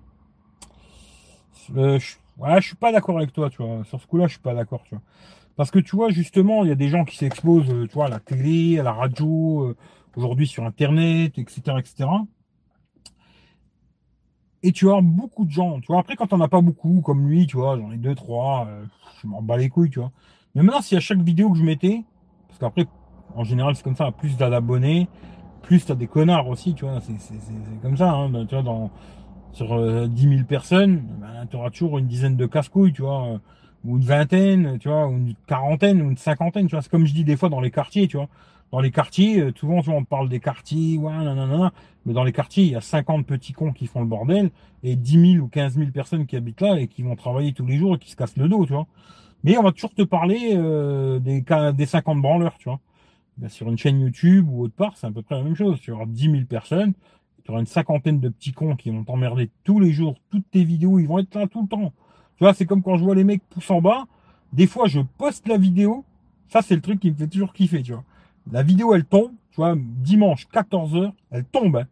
[1.76, 2.15] Euh, je,
[2.60, 3.84] je suis pas d'accord avec toi, tu vois.
[3.86, 5.03] Sur ce coup-là, je suis pas d'accord, tu vois.
[5.56, 8.06] Parce que tu vois, justement, il y a des gens qui s'exposent, euh, tu vois,
[8.06, 9.76] à la télé, à la radio, euh,
[10.15, 12.10] aujourd'hui sur Internet, etc., etc.
[14.68, 15.99] Et tu as beaucoup de gens, tu vois.
[15.99, 18.68] Après, quand on a pas beaucoup, comme lui, tu vois, j'en ai deux, trois,
[19.22, 20.11] je m'en bats les couilles, tu vois.
[20.56, 22.03] Mais maintenant, si à chaque vidéo que je mettais,
[22.49, 22.85] parce qu'après,
[23.34, 25.07] en général, c'est comme ça, plus d'abonnés,
[25.61, 27.14] plus tu as des connards aussi, tu vois, c'est
[27.81, 28.91] comme ça, hein, tu vois, dans,
[29.53, 29.68] sur
[30.10, 33.39] 10 euh, 000 personnes, ben, tu auras toujours une dizaine de casse-couilles, tu vois.
[33.85, 36.81] ou une vingtaine, tu vois, ou une quarantaine, ou une cinquantaine, tu vois.
[36.81, 38.27] C'est comme je dis des fois dans les quartiers, tu vois.
[38.72, 41.72] Dans les quartiers, euh, souvent, tu vois, on parle des quartiers, ouais, nanana,
[42.06, 44.52] mais dans les quartiers, il y a 50 petits cons qui font le bordel,
[44.84, 47.65] et 10 000 ou 15 000 personnes qui habitent là et qui vont travailler tous
[47.65, 48.88] les jours et qui se cassent le dos, tu vois.
[49.44, 52.80] Mais on va toujours te parler euh, des, des 50 branleurs, tu vois.
[53.38, 55.80] Ben, sur une chaîne YouTube ou autre part, c'est à peu près la même chose.
[55.80, 56.94] Tu auras 10 000 personnes,
[57.44, 60.64] tu auras une cinquantaine de petits cons qui vont t'emmerder tous les jours, toutes tes
[60.64, 61.94] vidéos, ils vont être là tout le temps.
[62.38, 64.06] Tu vois, c'est comme quand je vois les mecs poussent en bas.
[64.53, 66.03] Des fois, je poste la vidéo.
[66.49, 68.03] Ça, c'est le truc qui me fait toujours kiffer, tu vois.
[68.52, 71.78] La vidéo, elle tombe, tu vois, dimanche, 14h, elle tombe.
[71.78, 71.88] Hein.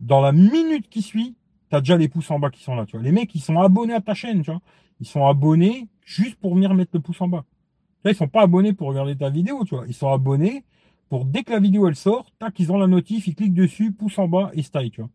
[0.00, 1.34] Dans la minute qui suit,
[1.70, 3.04] tu as déjà les pouces en bas qui sont là, tu vois.
[3.04, 4.60] Les mecs, ils sont abonnés à ta chaîne, tu vois.
[5.00, 7.44] Ils sont abonnés juste pour venir mettre le pouce en bas.
[8.04, 9.84] Là, ils sont pas abonnés pour regarder ta vidéo, tu vois.
[9.88, 10.64] Ils sont abonnés
[11.08, 13.92] pour dès que la vidéo elle sort, tac, ils ont la notif, ils cliquent dessus,
[13.92, 15.10] pouce en bas et style, tu vois.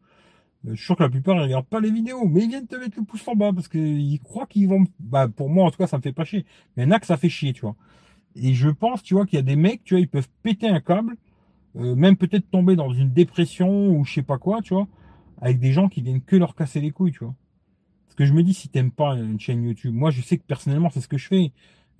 [0.66, 2.68] Euh, je suis sûr que la plupart ils regardent pas les vidéos, mais ils viennent
[2.68, 4.86] te mettre le pouce en bas parce qu'ils croient qu'ils vont.
[5.00, 6.46] Bah pour moi en tout cas ça me fait pas chier.
[6.76, 7.76] Mais il y en a que ça fait chier, tu vois.
[8.42, 10.68] Et je pense, tu vois, qu'il y a des mecs, tu vois, ils peuvent péter
[10.68, 11.16] un câble,
[11.76, 14.88] euh, même peut-être tomber dans une dépression ou je sais pas quoi, tu vois,
[15.42, 17.36] avec des gens qui viennent que leur casser les couilles, tu vois.
[18.08, 20.44] Parce que je me dis, si t'aimes pas une chaîne YouTube, moi je sais que
[20.44, 21.52] personnellement c'est ce que je fais.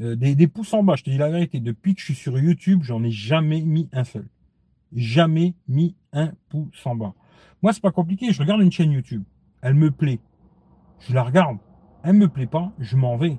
[0.02, 2.16] Euh, des, des pouces en bas, je te dis la vérité, depuis que je suis
[2.16, 4.28] sur YouTube, j'en ai jamais mis un seul.
[4.94, 7.14] Jamais mis un pouce en bas.
[7.62, 8.32] Moi, c'est pas compliqué.
[8.32, 9.24] Je regarde une chaîne YouTube.
[9.62, 10.20] Elle me plaît.
[11.00, 11.58] Je la regarde.
[12.04, 12.72] Elle me plaît pas.
[12.80, 13.38] Je m'en vais.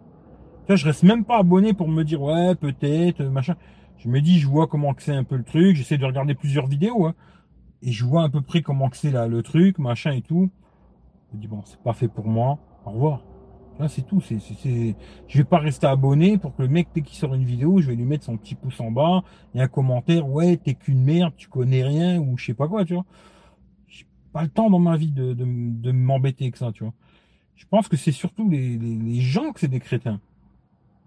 [0.70, 3.56] Là, je reste même pas abonné pour me dire, ouais, peut-être, machin.
[3.98, 5.74] Je me dis, je vois comment c'est un peu le truc.
[5.74, 7.14] J'essaie de regarder plusieurs vidéos, hein,
[7.82, 10.48] Et je vois à peu près comment c'est là, le truc, machin et tout.
[11.32, 12.60] Je me dis, bon, c'est pas fait pour moi.
[12.86, 13.24] Au revoir.
[13.80, 14.20] Là, c'est tout.
[14.20, 14.94] C'est, c'est,
[15.26, 17.88] Je vais pas rester abonné pour que le mec, dès qu'il sort une vidéo, je
[17.88, 19.24] vais lui mettre son petit pouce en bas
[19.56, 22.84] et un commentaire, ouais, t'es qu'une merde, tu connais rien, ou je sais pas quoi,
[22.84, 23.06] tu vois
[24.32, 26.94] pas le temps dans ma vie de, de, de m'embêter avec ça, tu vois.
[27.56, 30.20] Je pense que c'est surtout les, les, les, gens que c'est des crétins.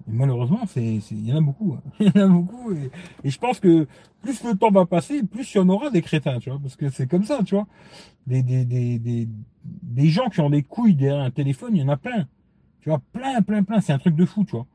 [0.07, 1.75] Malheureusement, c'est, il y en a beaucoup.
[1.77, 1.91] Hein.
[1.99, 2.73] Il y en a beaucoup.
[2.73, 2.91] Et,
[3.23, 3.87] et, je pense que
[4.21, 6.59] plus le temps va passer, plus il y en aura des crétins, tu vois.
[6.59, 7.67] Parce que c'est comme ça, tu vois.
[8.27, 9.29] Des, des, des, des,
[9.63, 12.27] des gens qui ont des couilles derrière un téléphone, il y en a plein.
[12.81, 13.79] Tu vois, plein, plein, plein.
[13.79, 14.67] C'est un truc de fou, tu vois.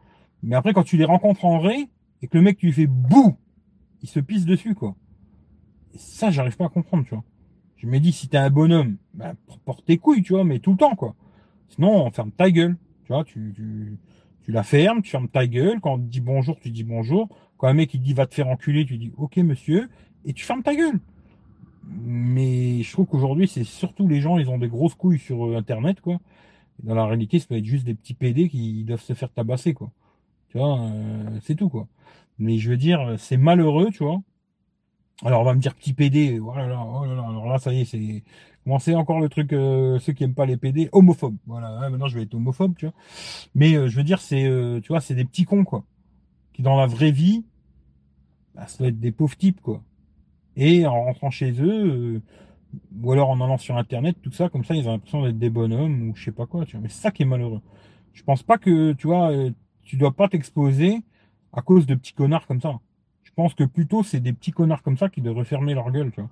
[0.43, 1.89] Mais après, quand tu les rencontres en vrai,
[2.23, 3.37] et que le mec, tu lui fais bouh,
[4.03, 4.97] il se pisse dessus, quoi.
[5.95, 7.25] Et ça, j'arrive pas à comprendre, tu vois.
[7.77, 9.35] Je me dis, si t'es un bonhomme, ben,
[9.65, 11.15] porte tes couilles, tu vois, mais tout le temps, quoi.
[11.69, 12.77] Sinon, on ferme ta gueule.
[13.05, 13.99] Tu vois, tu, tu,
[14.49, 15.79] tu la fermes, tu fermes ta gueule.
[15.79, 17.29] Quand on te dit bonjour, tu dis bonjour.
[17.59, 19.91] Quand un mec il dit va te faire enculer, tu dis ok monsieur,
[20.25, 21.01] et tu fermes ta gueule.
[21.85, 25.57] Mais je trouve qu'aujourd'hui, c'est surtout les gens, ils ont des grosses couilles sur euh,
[25.57, 26.19] Internet, quoi.
[26.83, 29.75] Dans la réalité, ça peut être juste des petits PD qui doivent se faire tabasser,
[29.75, 29.91] quoi.
[30.49, 31.87] Tu vois, euh, c'est tout, quoi.
[32.39, 34.23] Mais je veux dire, c'est malheureux, tu vois.
[35.25, 37.73] Alors on va me dire petit PD, oh là oh là là, alors là ça
[37.73, 38.23] y est, c'est
[38.69, 41.37] commencé encore le truc, euh, ceux qui aiment pas les PD, homophobe.
[41.47, 42.95] Voilà, maintenant je vais être homophobe, tu vois.
[43.55, 45.85] Mais euh, je veux dire, c'est, euh, tu vois, c'est des petits cons quoi,
[46.53, 47.47] qui dans la vraie vie,
[48.55, 49.83] bah, ça doit être des pauvres types quoi.
[50.55, 52.21] Et en rentrant chez eux,
[53.01, 55.49] ou alors en allant sur internet, tout ça, comme ça, ils ont l'impression d'être des
[55.49, 56.83] bonhommes ou je sais pas quoi, tu vois.
[56.83, 57.63] Mais c'est ça qui est malheureux.
[58.13, 59.33] Je pense pas que, tu vois,
[59.83, 61.01] tu dois pas t'exposer
[61.55, 62.79] à cause de petits connards comme ça.
[63.23, 66.11] Je pense que plutôt c'est des petits connards comme ça qui devraient fermer leur gueule,
[66.13, 66.31] tu vois.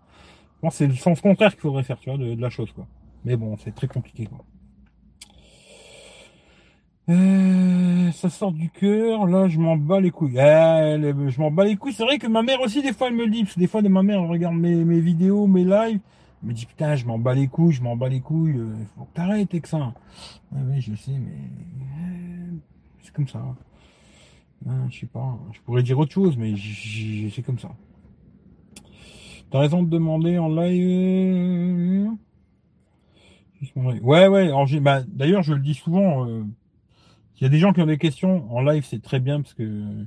[0.63, 2.87] Que c'est le sens contraire qu'il faudrait faire, tu vois, de, la chose, quoi.
[3.25, 4.45] Mais bon, c'est très compliqué, quoi.
[7.09, 10.35] Euh, ça sort du cœur, là je m'en bats les couilles.
[10.35, 11.93] je m'en bats les couilles.
[11.93, 13.45] C'est vrai que ma mère aussi, des fois, elle me dit.
[13.45, 16.01] Parce que des fois, ma mère regarde mes, vidéos, mes lives.
[16.43, 18.57] Elle me dit putain, je m'en bats les couilles, je m'en bats les couilles.
[18.57, 19.95] Il faut que t'arrêtes avec ça.
[20.53, 22.57] oui, je sais, mais euh,
[23.03, 23.41] c'est comme ça.
[24.91, 26.55] Je sais pas, je pourrais dire autre chose, mais
[27.33, 27.71] c'est comme ça.
[29.51, 32.11] T'as raison de demander en live.
[33.75, 34.81] Ouais, ouais.
[34.81, 36.27] Bah, d'ailleurs, je le dis souvent.
[36.27, 36.45] Euh,
[37.39, 39.55] il y a des gens qui ont des questions en live, c'est très bien parce
[39.55, 40.07] que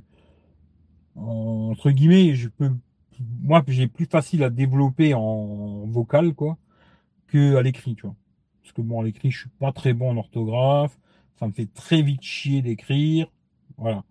[1.16, 2.70] entre guillemets, je peux,
[3.42, 6.56] moi, j'ai plus facile à développer en vocal, quoi,
[7.28, 8.16] que à l'écrit, tu vois.
[8.62, 10.98] Parce que bon, à l'écrit, je suis pas très bon en orthographe.
[11.38, 13.26] Ça me fait très vite chier d'écrire.
[13.78, 14.04] Voilà.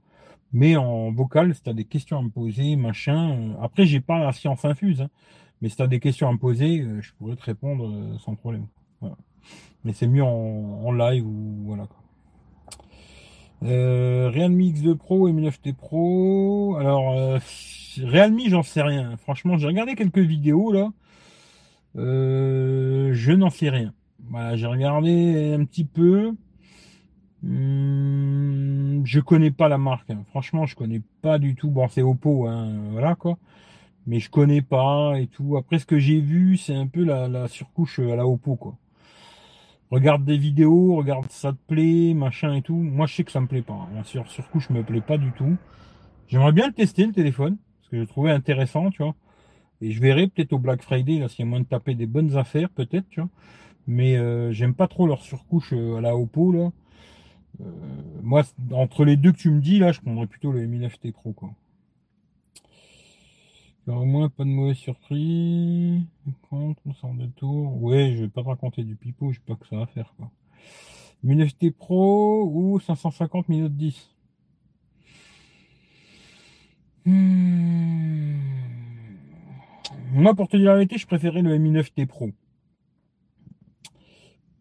[0.52, 3.32] Mais en vocal, si tu as des questions à me poser, machin.
[3.32, 5.10] Euh, après, j'ai pas la science infuse, hein,
[5.62, 8.18] mais si tu as des questions à me poser, euh, je pourrais te répondre euh,
[8.20, 8.66] sans problème.
[9.86, 11.88] Mais c'est mieux en, live ou voilà.
[13.62, 16.76] Realme X2 Pro et Mi9T Pro.
[16.78, 17.40] Alors,
[17.98, 19.16] Realme, j'en sais rien.
[19.18, 20.92] Franchement, j'ai regardé quelques vidéos là.
[21.96, 23.94] je n'en sais rien.
[24.30, 26.34] Voilà, j'ai regardé un petit peu.
[27.42, 30.10] Hmm, je connais pas la marque.
[30.10, 30.24] Hein.
[30.30, 31.70] Franchement, je connais pas du tout.
[31.70, 33.38] Bon, c'est Oppo, hein, voilà quoi.
[34.08, 35.58] Mais je connais pas et tout.
[35.58, 38.76] Après, ce que j'ai vu, c'est un peu la, surcouche à la Oppo, quoi.
[39.92, 42.76] regarde des vidéos, regarde ça te plaît, machin et tout.
[42.76, 43.74] Moi, je sais que ça me plaît pas.
[43.74, 44.04] Hein.
[44.04, 45.58] Sur, sur je me plaît pas du tout.
[46.28, 49.16] J'aimerais bien le tester, le téléphone, parce que je le trouvais intéressant, tu vois.
[49.82, 52.06] Et je verrai peut-être au Black Friday, là, s'il y a moyen de taper des
[52.06, 53.30] bonnes affaires, peut-être, tu vois.
[53.88, 56.72] Mais euh, j'aime pas trop leur surcouche euh, à la Oppo, là.
[57.62, 57.66] Euh,
[58.22, 61.12] moi, entre les deux que tu me dis, là, je prendrais plutôt le Mi 9T
[61.12, 61.54] Pro, quoi.
[63.88, 66.02] Au moins, pas de mauvais surprise.
[66.50, 67.82] Compte, on sort de tour.
[67.82, 70.14] Ouais, je vais pas te raconter du pipeau, je sais pas que ça va faire,
[70.16, 70.30] quoi.
[71.24, 74.10] Mi 9T Pro ou 550 minutes 10
[77.06, 78.40] hmm.
[80.12, 82.30] Moi, pour te dire la vérité, je préférais le Mi 9T Pro.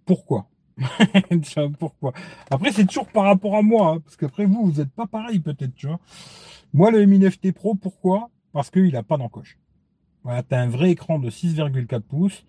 [0.07, 0.49] Pourquoi?
[1.79, 2.13] Pourquoi?
[2.51, 5.41] Après, c'est toujours par rapport à moi, hein, parce qu'après vous, vous n'êtes pas pareil
[5.41, 6.01] peut-être, tu vois.
[6.73, 8.31] Moi, le Mi 9T Pro, pourquoi?
[8.53, 9.59] Parce qu'il n'a pas d'encoche.
[10.25, 12.45] Voilà, tu as un vrai écran de 6,4 pouces,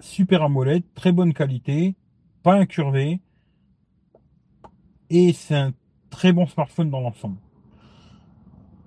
[0.00, 1.96] super AMOLED, très bonne qualité,
[2.42, 3.20] pas incurvé,
[5.10, 5.72] et c'est un
[6.10, 7.36] très bon smartphone dans l'ensemble.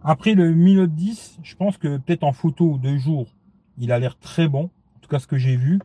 [0.04, 3.28] Après le Mi Note 10, je pense que peut-être en photo de jour,
[3.78, 5.80] il a l'air très bon, en tout cas ce que j'ai vu.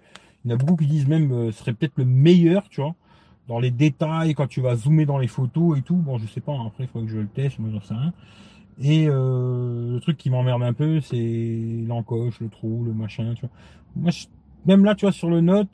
[0.44, 2.80] Il y en a beaucoup qui disent même euh, ce serait peut-être le meilleur, tu
[2.80, 2.94] vois,
[3.48, 5.96] dans les détails, quand tu vas zoomer dans les photos et tout.
[5.96, 7.94] Bon, je sais pas, hein, après, il faut que je le teste, moi j'en sais
[7.94, 8.12] rien.
[8.80, 13.42] Et euh, le truc qui m'emmerde un peu, c'est l'encoche, le trou, le machin, tu
[13.42, 13.50] vois.
[13.96, 14.10] Moi,
[14.66, 15.68] même là, tu vois, sur le note,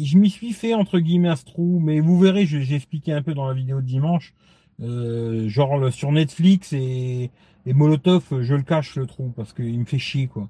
[0.00, 3.22] je m'y suis fait entre guillemets à ce trou, mais vous verrez, j'ai expliqué un
[3.22, 4.34] peu dans la vidéo de dimanche.
[4.82, 7.30] Euh, genre sur Netflix et,
[7.64, 10.48] et Molotov, je le cache le trou parce qu'il me fait chier quoi.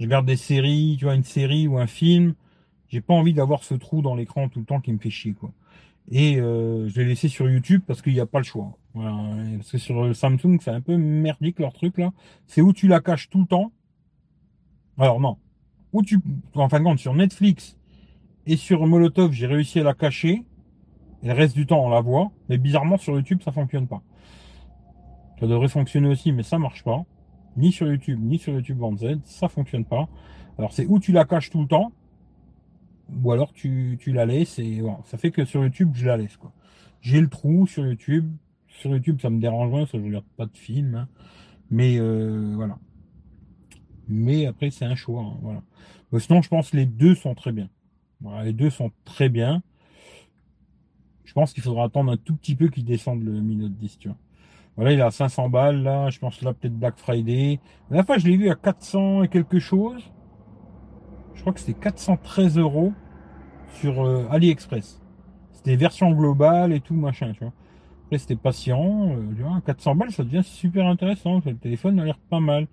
[0.00, 2.34] Je regarde des séries, tu vois, une série ou un film,
[2.88, 5.32] j'ai pas envie d'avoir ce trou dans l'écran tout le temps qui me fait chier,
[5.32, 5.52] quoi.
[6.10, 8.78] Et euh, je l'ai laissé sur YouTube parce qu'il n'y a pas le choix.
[8.94, 12.12] Parce que sur le Samsung, c'est un peu merdique leur truc là.
[12.46, 13.72] C'est où tu la caches tout le temps.
[14.98, 15.36] Alors non.
[15.92, 16.20] Où tu,
[16.54, 17.76] en fin de compte, sur Netflix
[18.46, 20.44] et sur Molotov, j'ai réussi à la cacher.
[21.22, 22.30] Et le reste du temps, on la voit.
[22.48, 24.02] Mais bizarrement, sur YouTube, ça fonctionne pas.
[25.40, 27.02] Ça devrait fonctionner aussi, mais ça marche pas.
[27.56, 30.08] Ni sur YouTube, ni sur YouTube Band Z, ça fonctionne pas.
[30.58, 31.92] Alors c'est où tu la caches tout le temps
[33.12, 36.36] ou alors tu, tu la laisses et ça fait que sur YouTube je la laisse
[36.36, 36.52] quoi.
[37.00, 38.30] J'ai le trou sur YouTube.
[38.68, 40.94] Sur YouTube ça me dérange moins, ça je regarde pas de film.
[40.94, 41.08] Hein.
[41.70, 42.78] Mais euh, voilà.
[44.08, 45.22] Mais après c'est un choix.
[45.22, 45.62] Hein, voilà.
[46.20, 47.68] sinon je pense que les deux sont très bien.
[48.20, 49.62] Voilà, les deux sont très bien.
[51.24, 53.98] Je pense qu'il faudra attendre un tout petit peu qu'il descende le Mi Note 10,
[53.98, 54.08] tu.
[54.76, 56.08] Voilà, il à 500 balles, là.
[56.10, 57.60] Je pense là, peut-être Black Friday.
[57.90, 60.02] La fois, je l'ai vu à 400 et quelque chose
[61.36, 62.92] je crois que c'était 413 euros
[63.80, 65.00] sur euh, AliExpress.
[65.52, 67.52] C'était version globale et tout, machin, tu vois.
[68.06, 71.40] Après, c'était patient, euh, 400 balles, ça devient super intéressant.
[71.44, 72.66] Le téléphone a l'air pas mal.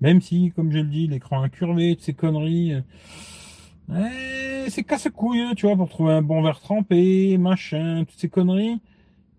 [0.00, 2.74] Même si, comme je le dis, l'écran incurvé, toutes ces conneries,
[3.90, 8.80] euh, c'est casse-couille, tu vois, pour trouver un bon verre trempé, machin, toutes ces conneries.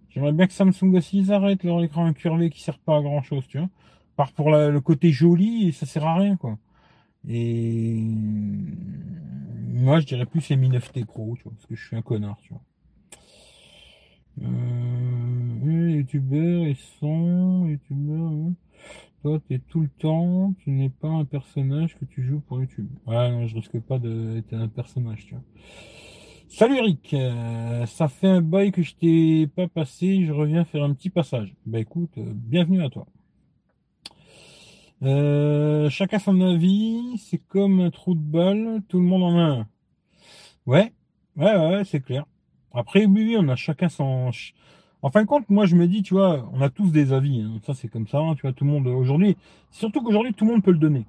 [0.09, 3.21] J'aimerais bien que Samsung aussi ils arrêtent leur écran incurvé qui sert pas à grand
[3.21, 3.69] chose, tu vois.
[4.15, 6.57] Par pour le côté joli, ça sert à rien, quoi.
[7.31, 8.01] Et
[9.67, 12.01] moi, je dirais plus les Mi 9T Pro, tu vois, parce que je suis un
[12.01, 12.63] connard, tu vois.
[14.41, 18.53] Euh, youtubeur et son, youtubeur, hein.
[19.21, 22.87] toi, t'es tout le temps, tu n'es pas un personnage que tu joues pour YouTube.
[23.05, 25.43] Ouais, non, je risque pas d'être un personnage, tu vois.
[26.47, 30.83] Salut Eric, euh, ça fait un bail que je t'ai pas passé, je reviens faire
[30.83, 31.53] un petit passage.
[31.67, 33.05] Bah écoute, euh, bienvenue à toi.
[35.01, 39.41] Euh, chacun son avis, c'est comme un trou de balle, tout le monde en a
[39.41, 39.67] un.
[40.65, 40.93] Ouais,
[41.37, 42.25] ouais, ouais, c'est clair.
[42.73, 44.31] Après, oui, oui, on a chacun son.
[45.01, 47.41] En fin de compte, moi, je me dis, tu vois, on a tous des avis.
[47.41, 47.59] Hein.
[47.65, 49.37] Ça, c'est comme ça, hein, tu vois, tout le monde aujourd'hui.
[49.71, 51.05] Surtout qu'aujourd'hui, tout le monde peut le donner.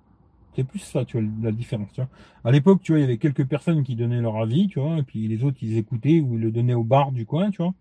[0.55, 1.93] C'est plus ça, tu vois, la différence.
[1.93, 2.11] Tu vois.
[2.45, 4.99] À l'époque, tu vois, il y avait quelques personnes qui donnaient leur avis, tu vois,
[4.99, 7.63] et puis les autres, ils écoutaient ou ils le donnaient au bar du coin, tu
[7.63, 7.75] vois.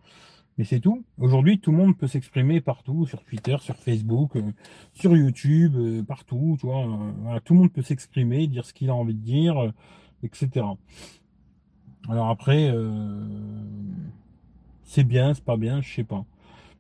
[0.60, 1.06] Mais c'est tout.
[1.18, 4.42] Aujourd'hui, tout le monde peut s'exprimer partout, sur Twitter, sur Facebook, euh,
[4.94, 6.58] sur YouTube, euh, partout.
[6.60, 9.72] Tu vois, euh, tout le monde peut s'exprimer, dire ce qu'il a envie de dire,
[10.22, 10.66] etc.
[12.10, 12.74] Alors après,
[14.84, 16.26] c'est bien, c'est pas bien, je sais pas.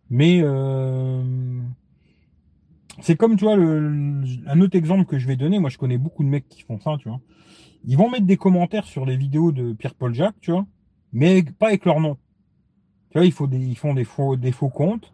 [0.09, 0.43] Mais
[2.99, 5.59] c'est comme tu vois un autre exemple que je vais donner.
[5.59, 7.21] Moi, je connais beaucoup de mecs qui font ça, tu vois.
[7.85, 10.65] Ils vont mettre des commentaires sur les vidéos de Pierre-Paul Jacques, tu vois,
[11.13, 12.17] mais pas avec leur nom.
[13.11, 15.11] Tu vois, ils font des faux, des faux comptes.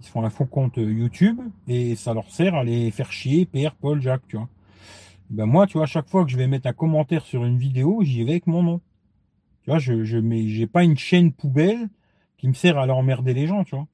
[0.00, 3.44] Ils font un faux compte euh, YouTube et ça leur sert à les faire chier
[3.44, 4.48] Pierre, Paul, Jacques, tu vois.
[5.28, 7.58] Ben moi, tu vois, à chaque fois que je vais mettre un commentaire sur une
[7.58, 8.80] vidéo, j'y vais avec mon nom.
[9.62, 11.88] Tu vois, je, je mets, j'ai pas une chaîne poubelle
[12.38, 13.86] qui me sert à leur emmerder les gens, tu vois.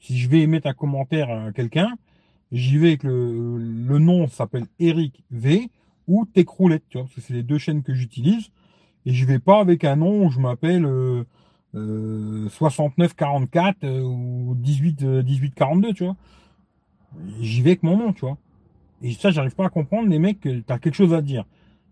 [0.00, 1.96] Si je vais mettre un commentaire à quelqu'un,
[2.50, 5.70] j'y vais avec le, le nom s'appelle Eric V
[6.08, 8.50] ou Techroulette, tu vois, parce que c'est les deux chaînes que j'utilise.
[9.06, 11.24] Et je vais pas avec un nom où je m'appelle euh,
[11.74, 16.16] 6944 ou 18 1842, tu vois.
[17.40, 18.38] J'y vais avec mon nom, tu vois.
[19.02, 21.44] Et ça, j'arrive pas à comprendre les mecs t'as quelque chose à dire.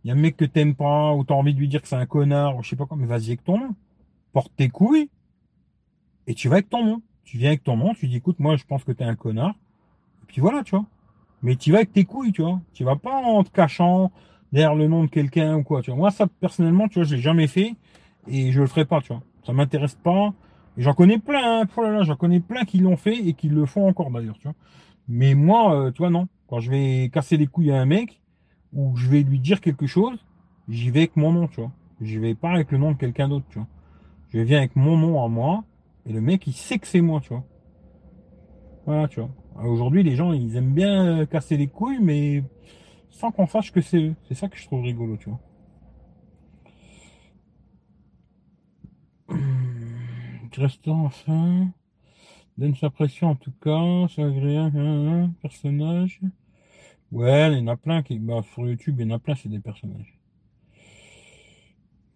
[0.04, 1.88] Il y a un mec que t'aimes pas, ou t'as envie de lui dire que
[1.88, 3.74] c'est un connard, ou je sais pas quoi, mais vas-y avec ton nom.
[4.32, 5.10] Porte tes couilles,
[6.26, 7.02] et tu vas avec ton nom.
[7.24, 9.54] Tu viens avec ton nom, tu dis, écoute, moi, je pense que t'es un connard.
[10.22, 10.86] Et puis voilà, tu vois.
[11.42, 12.60] Mais tu vas avec tes couilles, tu vois.
[12.72, 14.10] Tu vas pas en te cachant
[14.52, 15.98] derrière le nom de quelqu'un ou quoi, tu vois.
[15.98, 17.74] Moi, ça, personnellement, tu vois, je l'ai jamais fait,
[18.26, 19.22] et je le ferai pas, tu vois.
[19.44, 20.32] Ça m'intéresse pas.
[20.76, 21.68] J'en connais plein, hein.
[21.76, 24.54] oh j'en connais plein qui l'ont fait et qui le font encore d'ailleurs, tu vois.
[25.08, 26.28] Mais moi, euh, tu vois, non.
[26.48, 28.20] Quand je vais casser les couilles à un mec,
[28.72, 30.18] ou je vais lui dire quelque chose,
[30.68, 31.72] j'y vais avec mon nom, tu vois.
[32.00, 33.68] J'y vais pas avec le nom de quelqu'un d'autre, tu vois.
[34.30, 35.64] Je viens avec mon nom à moi,
[36.06, 37.44] et le mec, il sait que c'est moi, tu vois.
[38.86, 39.30] Voilà, tu vois.
[39.64, 42.42] Aujourd'hui, les gens, ils aiment bien euh, casser les couilles, mais
[43.10, 44.14] sans qu'on sache que c'est eux.
[44.26, 45.38] C'est ça que je trouve rigolo, tu vois.
[50.56, 51.68] Restaurant enfin
[52.58, 56.20] donne sa pression en tout cas, c'est agréable, hein, hein, personnage.
[57.10, 59.34] Ouais, il y en a plein qui, bah, sur YouTube, il y en a plein,
[59.34, 60.18] c'est des personnages.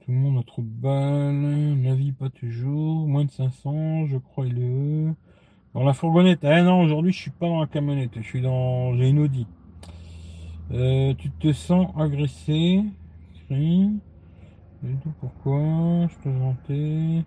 [0.01, 4.19] Tout le monde a trop de balles, la vie pas toujours, moins de 500, je
[4.19, 5.15] crois il est
[5.75, 8.95] Dans la fourgonnette, ah non, aujourd'hui je suis pas dans la camionnette, je suis dans,
[8.95, 9.47] j'ai une Audi.
[10.73, 12.83] Euh, tu te sens agressé,
[14.83, 14.95] oui.
[15.21, 17.25] pourquoi, je te vantais.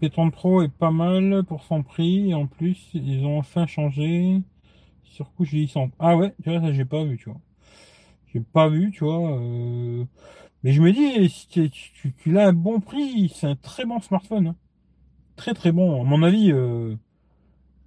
[0.00, 4.42] P30 Pro est pas mal pour son prix, et en plus, ils ont enfin changé
[5.18, 5.92] surcouche vieillissante.
[5.98, 7.40] Ah ouais, tu vois, ça j'ai pas vu, tu vois.
[8.32, 9.38] J'ai pas vu, tu vois.
[9.40, 10.04] Euh...
[10.62, 13.84] Mais je me dis, si tu, tu, tu, as un bon prix, c'est un très
[13.84, 14.48] bon smartphone.
[14.48, 14.56] Hein.
[15.36, 16.02] Très très bon.
[16.02, 16.96] À mon avis, euh...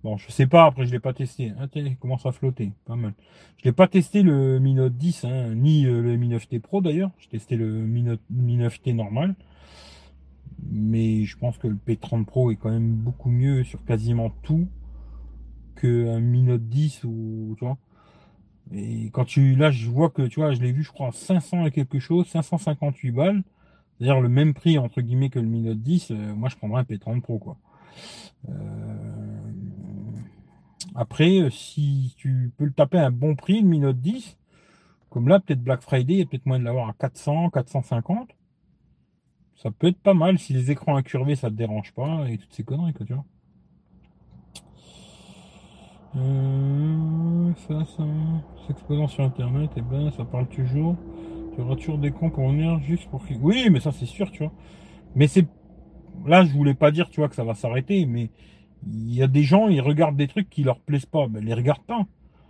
[0.03, 1.53] bon, je sais pas, après je l'ai pas testé.
[1.59, 3.13] Ah, il commence à flotter, pas mal.
[3.57, 6.81] Je l'ai pas testé le Mi Note 10, hein, ni euh, le Mi 9T Pro
[6.81, 7.11] d'ailleurs.
[7.19, 9.35] J'ai testé le Mi, Note, Mi 9T normal.
[10.69, 14.67] Mais je pense que le P30 Pro est quand même beaucoup mieux sur quasiment tout
[15.87, 17.77] un Mi Note 10 ou tu vois.
[18.73, 21.65] Et quand tu là je vois que tu vois, je l'ai vu je crois 500
[21.65, 23.43] et quelque chose, 558 balles.
[23.97, 26.81] C'est-à-dire le même prix entre guillemets que le Mi Note 10, euh, moi je prendrais
[26.81, 27.57] un P30 Pro quoi.
[28.49, 29.30] Euh,
[30.95, 34.37] après euh, si tu peux le taper à un bon prix le Mi Note 10,
[35.09, 38.29] comme là peut-être Black Friday, il y a peut-être moins de l'avoir à 400, 450.
[39.55, 42.53] Ça peut être pas mal si les écrans incurvés ça te dérange pas et toutes
[42.53, 43.25] ces conneries quoi tu vois.
[46.17, 48.03] Euh, ça, ça,
[48.67, 50.97] s'exposant sur internet, et eh ben ça parle toujours.
[51.55, 54.43] Tu auras toujours des cons pour venir juste pour Oui, mais ça c'est sûr, tu
[54.43, 54.53] vois.
[55.15, 55.47] Mais c'est.
[56.25, 58.29] Là, je voulais pas dire, tu vois, que ça va s'arrêter, mais
[58.87, 61.27] il y a des gens, ils regardent des trucs qui leur plaisent pas.
[61.27, 62.05] Ben, les regardent pas.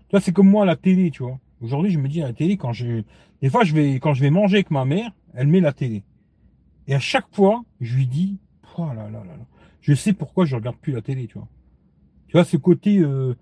[0.07, 1.39] Tu vois, c'est comme moi la télé, tu vois.
[1.61, 3.03] Aujourd'hui, je me dis à la télé, quand je.
[3.41, 6.03] Des fois, je vais, quand je vais manger avec ma mère, elle met la télé.
[6.87, 8.37] Et à chaque fois, je lui dis,
[8.77, 9.23] oh là là.
[9.81, 11.47] Je sais pourquoi je regarde plus la télé, tu vois.
[12.27, 12.99] Tu vois, ce côté.
[12.99, 13.35] Euh,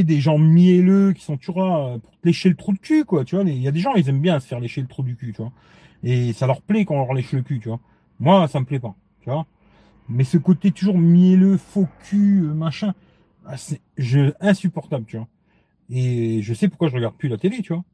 [0.00, 3.36] des gens mielleux qui sont toujours là pour lécher le trou de cul, quoi, tu
[3.36, 3.44] vois.
[3.44, 5.32] Il y a des gens, ils aiment bien se faire lécher le trou du cul,
[5.34, 5.52] tu vois.
[6.02, 7.80] Et ça leur plaît quand on leur lèche le cul, tu vois.
[8.18, 9.46] Moi, ça me plaît pas, tu vois.
[10.08, 12.94] Mais ce côté toujours mielleux, faux cul, euh, machin,
[13.46, 13.80] ah, c'est
[14.40, 15.28] insupportable, tu vois.
[15.90, 17.84] Et je sais pourquoi je regarde plus la télé, tu vois.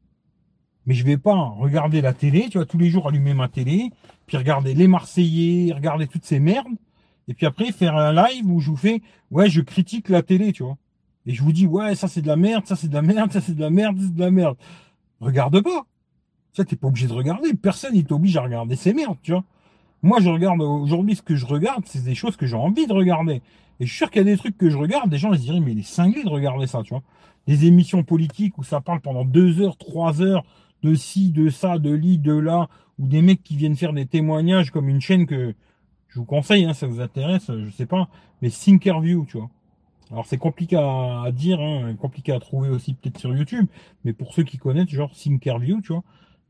[0.85, 3.91] Mais je vais pas regarder la télé, tu vois, tous les jours allumer ma télé,
[4.25, 6.67] puis regarder les Marseillais, regarder toutes ces merdes,
[7.27, 10.51] et puis après faire un live où je vous fais, ouais, je critique la télé,
[10.51, 10.77] tu vois.
[11.25, 13.31] Et je vous dis, ouais, ça c'est de la merde, ça c'est de la merde,
[13.31, 14.57] ça c'est de la merde, c'est de la merde.
[15.19, 15.85] Regarde pas.
[16.53, 17.53] Ça, t'es pas obligé de regarder.
[17.53, 19.43] Personne n'est t'oblige à regarder ces merdes, tu vois.
[20.01, 22.93] Moi, je regarde aujourd'hui ce que je regarde, c'est des choses que j'ai envie de
[22.93, 23.41] regarder.
[23.79, 25.39] Et je suis sûr qu'il y a des trucs que je regarde, des gens ils
[25.39, 27.03] diraient, mais il est cinglé de regarder ça, tu vois.
[27.47, 30.43] Des émissions politiques où ça parle pendant deux heures, trois heures
[30.83, 34.05] de ci, de ça, de li, de là, ou des mecs qui viennent faire des
[34.05, 35.53] témoignages comme une chaîne que
[36.07, 38.09] je vous conseille, hein, ça vous intéresse, je sais pas,
[38.41, 39.49] mais Thinkerview, tu vois.
[40.11, 43.67] Alors c'est compliqué à, dire, hein, compliqué à trouver aussi peut-être sur YouTube,
[44.03, 46.03] mais pour ceux qui connaissent, genre Thinkerview, tu vois,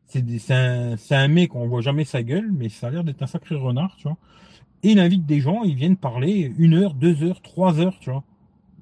[0.10, 3.56] c'est un, mec, on voit jamais sa gueule, mais ça a l'air d'être un sacré
[3.56, 4.18] renard, tu vois.
[4.81, 8.10] Et il invite des gens, ils viennent parler une heure, deux heures, trois heures, tu
[8.10, 8.23] vois.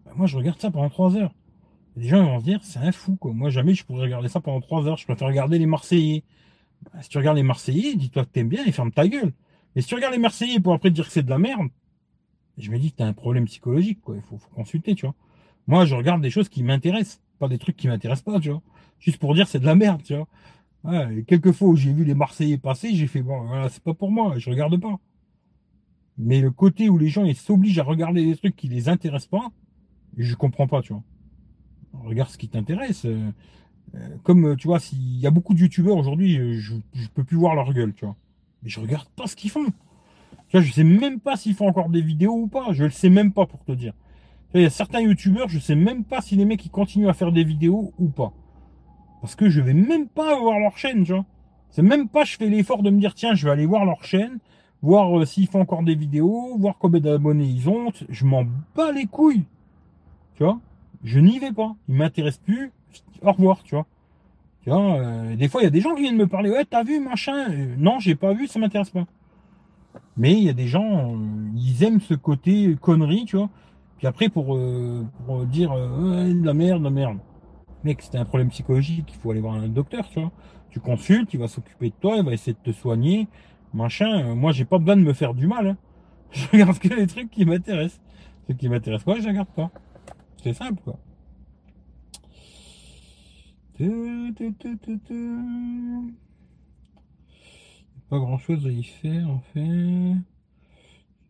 [0.05, 1.33] Ben, moi je regarde ça pendant trois heures.
[1.97, 3.33] Les gens vont se dire, c'est un fou, quoi.
[3.33, 6.23] Moi jamais je pourrais regarder ça pendant trois heures, je préfère regarder les Marseillais.
[6.93, 9.33] Ben, si tu regardes les Marseillais, dis-toi que t'aimes bien et ferme ta gueule.
[9.75, 11.67] Mais si tu regardes les Marseillais pour après dire que c'est de la merde,
[12.57, 14.15] je me dis que tu as un problème psychologique, quoi.
[14.15, 15.15] Il faut, consulter, tu vois.
[15.67, 18.61] Moi, je regarde des choses qui m'intéressent, pas des trucs qui m'intéressent pas, tu vois.
[18.99, 20.27] Juste pour dire c'est de la merde, tu vois.
[20.83, 23.93] Ouais, quelques fois où j'ai vu les Marseillais passer, j'ai fait bon, voilà, c'est pas
[23.93, 24.99] pour moi, je regarde pas.
[26.17, 29.51] Mais le côté où les gens s'obligent à regarder des trucs qui les intéressent pas,
[30.17, 31.03] je comprends pas, tu vois.
[32.05, 33.05] Regarde ce qui t'intéresse.
[33.05, 33.31] Euh,
[33.95, 37.37] euh, comme tu vois, s'il y a beaucoup de youtubeurs aujourd'hui, je, je peux plus
[37.37, 38.15] voir leur gueule, tu vois.
[38.63, 39.65] Mais je regarde pas ce qu'ils font.
[40.49, 42.73] Tu vois, je sais même pas s'ils font encore des vidéos ou pas.
[42.73, 43.93] Je le sais même pas pour te dire.
[44.53, 47.13] Il y a certains youtubeurs, je sais même pas si les mecs ils continuent à
[47.13, 48.33] faire des vidéos ou pas.
[49.35, 51.25] Que je vais même pas voir leur chaîne, tu vois.
[51.69, 54.03] C'est même pas je fais l'effort de me dire tiens, je vais aller voir leur
[54.03, 54.39] chaîne,
[54.81, 57.91] voir euh, s'ils font encore des vidéos, voir combien d'abonnés ils ont.
[58.09, 58.45] Je m'en
[58.75, 59.45] bats les couilles.
[60.35, 60.59] Tu vois?
[61.03, 61.75] Je n'y vais pas.
[61.87, 62.71] Ils m'intéressent plus.
[63.21, 63.85] Au revoir, tu vois.
[64.63, 66.65] Tu vois, euh, des fois il y a des gens qui viennent me parler, ouais,
[66.65, 69.05] t'as vu machin euh, Non, j'ai pas vu, ça m'intéresse pas.
[70.15, 71.15] Mais il y a des gens,
[71.55, 73.49] ils aiment ce côté connerie, tu vois.
[73.97, 74.59] Puis après, pour,
[75.25, 77.17] pour dire la merde, de la merde.
[77.87, 80.33] Mec, c'était un problème psychologique, il faut aller voir un docteur, tu vois.
[80.71, 83.29] Tu consultes, il va s'occuper de toi, il va essayer de te soigner,
[83.73, 84.35] machin.
[84.35, 85.67] Moi, j'ai pas besoin de me faire du mal.
[85.67, 85.77] Hein.
[86.31, 88.01] Je regarde que les trucs qui m'intéressent.
[88.49, 89.71] Ce qui m'intéresse pas, je regarde pas.
[90.43, 90.99] C'est simple, quoi.
[98.09, 100.13] Pas grand chose à y faire, en fait.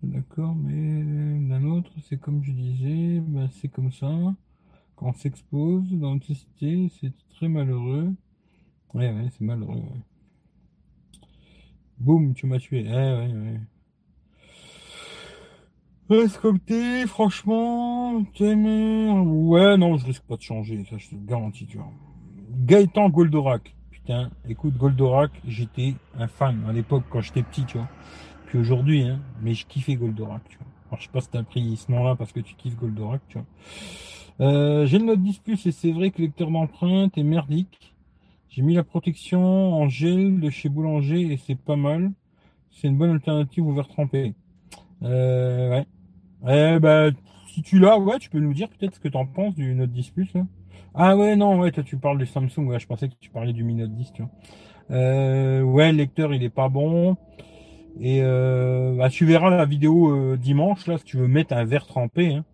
[0.02, 4.10] D'accord, mais d'un autre, c'est comme je disais, ben, c'est comme ça.
[4.98, 8.14] Quand on s'expose dans société, c'est très malheureux.
[8.96, 9.76] Ouais, ouais, c'est malheureux.
[9.76, 10.02] Ouais.
[12.00, 12.84] Boum, tu m'as tué.
[12.84, 13.32] Ouais, ouais,
[16.10, 16.28] ouais.
[16.42, 21.78] Comme t'es, franchement, Ouais, non, je risque pas de changer, ça je te garantis, tu
[21.78, 21.92] vois.
[22.66, 23.76] Gaëtan Goldorak.
[23.92, 27.90] Putain, écoute, Goldorak, j'étais un fan à l'époque quand j'étais petit, tu vois.
[28.48, 30.68] Puis aujourd'hui, hein, mais je kiffais Goldorak, tu vois.
[30.88, 33.38] Alors je sais pas si t'as pris ce nom-là parce que tu kiffes Goldorak, tu
[33.38, 33.46] vois.
[34.40, 37.96] Euh, j'ai le Note 10 Plus et c'est vrai que le lecteur d'empreinte est merdique.
[38.50, 42.12] J'ai mis la protection en gel de chez Boulanger et c'est pas mal.
[42.72, 44.34] C'est une bonne alternative au verre trempé.
[45.04, 45.86] Euh, ouais.
[46.48, 47.14] Eh ben,
[47.48, 49.74] si tu l'as, ouais, tu peux nous dire peut-être ce que tu en penses du
[49.74, 50.34] Note 10 Plus.
[50.94, 52.68] Ah ouais, non, ouais, toi tu parles du Samsung.
[52.68, 54.14] Ouais, je pensais que tu parlais du Mi Note 10.
[54.14, 54.32] Tu vois.
[54.92, 57.18] Euh, ouais, le lecteur il est pas bon.
[58.00, 61.66] Et euh, bah, tu verras la vidéo euh, dimanche là si tu veux mettre un
[61.66, 62.34] verre trempé.
[62.36, 62.46] Hein.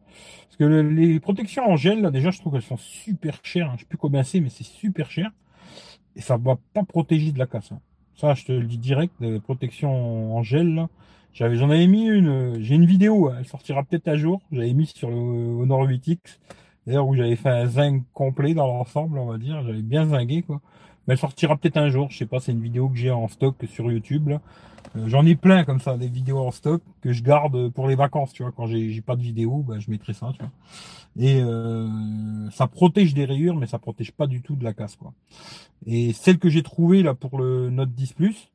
[0.53, 3.71] Parce que les protections en gel, déjà, je trouve qu'elles sont super chères.
[3.71, 3.73] Hein.
[3.75, 5.31] Je sais plus combien c'est, mais c'est super cher.
[6.15, 7.71] Et ça va pas protéger de la casse.
[7.71, 7.79] Hein.
[8.15, 10.87] Ça, je te le dis direct, les protections en gel,
[11.33, 13.37] j'en avais mis une, euh, j'ai une vidéo, hein.
[13.39, 14.41] elle sortira peut-être à jour.
[14.51, 16.37] J'avais mis sur le Honor 8X.
[16.85, 19.63] D'ailleurs, où j'avais fait un zinc complet dans l'ensemble, on va dire.
[19.63, 20.61] J'avais bien zingué, quoi.
[21.07, 22.11] Mais elle sortira peut-être un jour.
[22.11, 24.33] Je sais pas, c'est une vidéo que j'ai en stock sur YouTube.
[24.95, 27.95] Euh, j'en ai plein comme ça, des vidéos en stock que je garde pour les
[27.95, 28.51] vacances, tu vois.
[28.51, 30.51] Quand j'ai pas de vidéo, bah, je mettrai ça, tu vois.
[31.17, 34.95] Et euh, ça protège des rayures, mais ça protège pas du tout de la casse,
[34.95, 35.13] quoi.
[35.85, 38.51] Et celle que j'ai trouvée là pour le Note 10 Plus,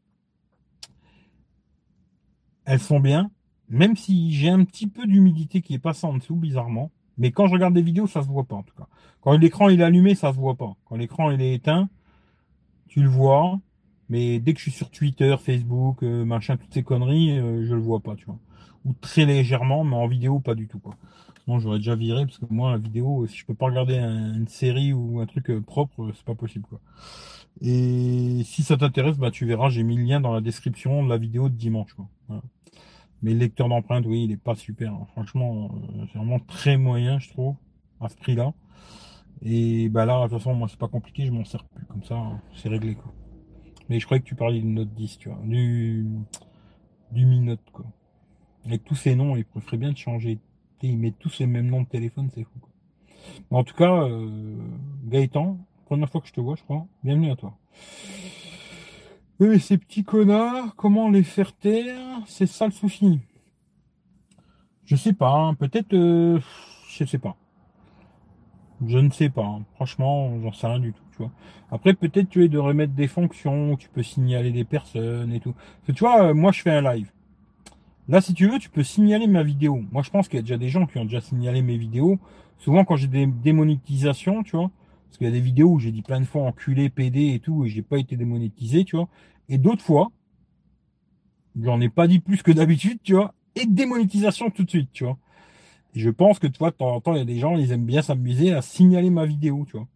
[2.65, 3.31] elles sont bien,
[3.69, 6.91] même si j'ai un petit peu d'humidité qui est passée en dessous, bizarrement.
[7.17, 8.87] Mais quand je regarde des vidéos, ça se voit pas en tout cas.
[9.21, 10.77] Quand l'écran est allumé, ça se voit pas.
[10.85, 11.89] Quand l'écran est éteint,
[12.89, 13.59] tu le vois.
[14.09, 17.75] Mais dès que je suis sur Twitter, Facebook, euh, machin, toutes ces conneries, euh, je
[17.75, 18.39] le vois pas, tu vois.
[18.85, 20.95] Ou très légèrement, mais en vidéo, pas du tout, quoi.
[21.45, 24.49] Sinon, j'aurais déjà viré, parce que moi, la vidéo, si je peux pas regarder une
[24.49, 26.81] série ou un truc euh, propre, c'est pas possible, quoi.
[27.61, 31.09] Et si ça t'intéresse, bah, tu verras, j'ai mis le lien dans la description de
[31.09, 32.09] la vidéo de dimanche, quoi.
[33.23, 34.93] Mais le lecteur d'empreinte, oui, il est pas super.
[34.95, 35.07] Hein.
[35.13, 35.71] Franchement,
[36.13, 37.57] c'est vraiment très moyen, je trouve,
[38.01, 38.55] à ce prix-là.
[39.43, 41.85] Et bah là, de toute façon, moi, c'est pas compliqué, je m'en sers plus.
[41.87, 42.17] Comme ça,
[42.55, 43.13] c'est réglé, quoi.
[43.89, 45.39] Mais je croyais que tu parlais du Note 10, tu vois.
[45.45, 46.07] Du,
[47.13, 47.87] du Mi Note, quoi.
[48.67, 50.39] Avec tous ces noms, il ferait bien de changer.
[50.83, 53.59] Ils mettent tous les mêmes noms de téléphone, c'est fou, quoi.
[53.59, 54.57] en tout cas, euh,
[55.07, 56.87] Gaëtan, première fois que je te vois, je crois.
[57.03, 57.57] Bienvenue à toi.
[59.41, 62.21] Oui, ces petits connards, comment les faire taire?
[62.27, 63.21] C'est ça le souci.
[64.85, 65.55] Je sais pas, hein.
[65.55, 66.41] peut-être, euh,
[66.89, 67.37] je sais pas.
[68.87, 69.45] Je ne sais pas.
[69.45, 69.65] Hein.
[69.75, 71.03] Franchement, j'en sais rien du tout.
[71.71, 75.55] Après, peut-être tu es de remettre des fonctions, tu peux signaler des personnes et tout.
[75.87, 77.11] Que tu vois, euh, moi je fais un live.
[78.09, 79.85] Là, si tu veux, tu peux signaler ma vidéo.
[79.93, 82.19] Moi, je pense qu'il y a déjà des gens qui ont déjà signalé mes vidéos.
[82.59, 84.71] Souvent, quand j'ai des démonétisations, tu vois,
[85.07, 87.39] parce qu'il y a des vidéos où j'ai dit plein de fois enculé, PD et
[87.39, 89.09] tout, et j'ai pas été démonétisé, tu vois.
[89.51, 90.11] Et d'autres fois,
[91.61, 95.05] j'en ai pas dit plus que d'habitude, tu vois, et démonétisation tout de suite, tu
[95.05, 95.19] vois
[95.95, 97.73] je pense que, tu vois, de temps en temps, il y a des gens, ils
[97.73, 99.87] aiment bien s'amuser à signaler ma vidéo, tu vois.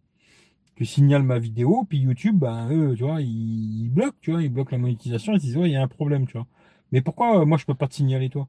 [0.75, 4.49] Que signale ma vidéo, puis YouTube, ben, eux, tu vois, ils, bloquent, tu vois, ils
[4.49, 6.47] bloquent la monétisation, ils disent, ouais, il y a un problème, tu vois.
[6.91, 8.47] Mais pourquoi, euh, moi, je peux pas te signaler, toi?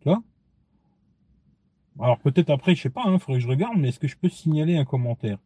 [0.00, 0.22] Tu vois?
[2.00, 4.16] Alors, peut-être après, je sais pas, hein, faudrait que je regarde, mais est-ce que je
[4.16, 5.38] peux signaler un commentaire?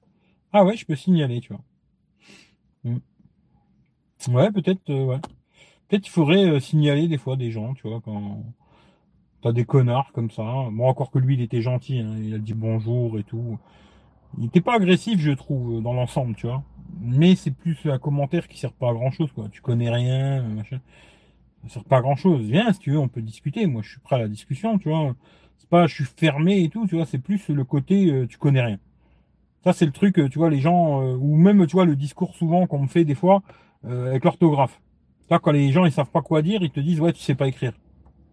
[0.52, 1.62] Ah ouais, je peux signaler, tu vois.
[2.84, 2.98] Hmm.
[4.28, 5.20] Ouais, peut-être, euh, ouais.
[5.88, 8.42] Peut-être il faudrait euh, signaler des fois des gens, tu vois, quand,
[9.40, 10.42] T'as des connards comme ça.
[10.72, 12.00] Bon, encore que lui, il était gentil.
[12.00, 12.16] Hein.
[12.18, 13.58] Il a dit bonjour et tout.
[14.36, 16.62] Il était pas agressif, je trouve, dans l'ensemble, tu vois.
[17.00, 19.48] Mais c'est plus un commentaire qui sert pas à grand chose, quoi.
[19.50, 20.80] Tu connais rien, machin.
[21.64, 22.42] Ça sert pas à grand chose.
[22.42, 23.66] Viens, si tu veux, on peut discuter.
[23.66, 25.14] Moi, je suis prêt à la discussion, tu vois.
[25.58, 27.06] C'est pas, je suis fermé et tout, tu vois.
[27.06, 28.78] C'est plus le côté, euh, tu connais rien.
[29.64, 31.96] Ça, c'est le truc, euh, tu vois, les gens, euh, ou même, tu vois, le
[31.96, 33.42] discours souvent qu'on me fait des fois
[33.84, 34.80] avec l'orthographe.
[35.30, 37.36] Là, quand les gens ils savent pas quoi dire, ils te disent ouais, tu sais
[37.36, 37.72] pas écrire.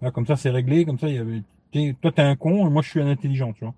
[0.02, 0.86] Là, comme ça, c'est réglé.
[0.86, 1.44] Comme ça, il y avait,
[2.02, 3.76] toi, t'es un con et moi, je suis un intelligent, tu vois.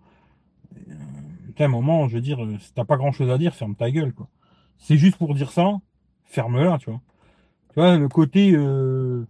[1.68, 4.28] Moment, je veux dire, si t'as pas grand chose à dire, ferme ta gueule, quoi.
[4.78, 5.80] C'est juste pour dire ça,
[6.26, 7.02] ferme-la, tu vois.
[7.70, 9.26] Tu vois, le côté, euh,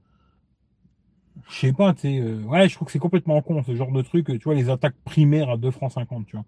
[1.50, 3.92] je sais pas, tu sais, euh, ouais, je trouve que c'est complètement con, ce genre
[3.92, 6.46] de truc, tu vois, les attaques primaires à 2 francs 50, tu vois.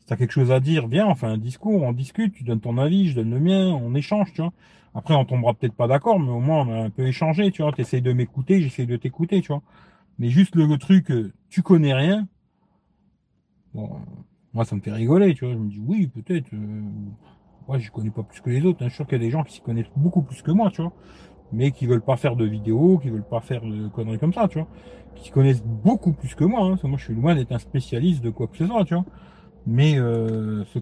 [0.00, 2.60] Si t'as quelque chose à dire, viens, on fait un discours, on discute, tu donnes
[2.60, 4.52] ton avis, je donne le mien, on échange, tu vois.
[4.94, 7.62] Après, on tombera peut-être pas d'accord, mais au moins, on a un peu échangé, tu
[7.62, 7.72] vois.
[7.72, 9.62] T'essayes de m'écouter, j'essaie de t'écouter, tu vois.
[10.18, 12.28] Mais juste le, truc, euh, tu connais rien,
[13.74, 14.00] bon,
[14.54, 15.54] moi, ça me fait rigoler, tu vois.
[15.54, 16.82] Je me dis, oui, peut-être, euh,
[17.68, 18.82] ouais, je connais pas plus que les autres.
[18.82, 18.88] Hein.
[18.88, 20.70] Je suis sûr qu'il y a des gens qui s'y connaissent beaucoup plus que moi,
[20.70, 20.92] tu vois.
[21.52, 24.48] Mais qui veulent pas faire de vidéos, qui veulent pas faire de conneries comme ça,
[24.48, 24.68] tu vois.
[25.14, 26.66] Qui connaissent beaucoup plus que moi.
[26.66, 26.78] Hein.
[26.84, 29.04] Moi, je suis loin d'être un spécialiste de quoi que ce soit, tu vois.
[29.66, 30.80] Mais euh, ce,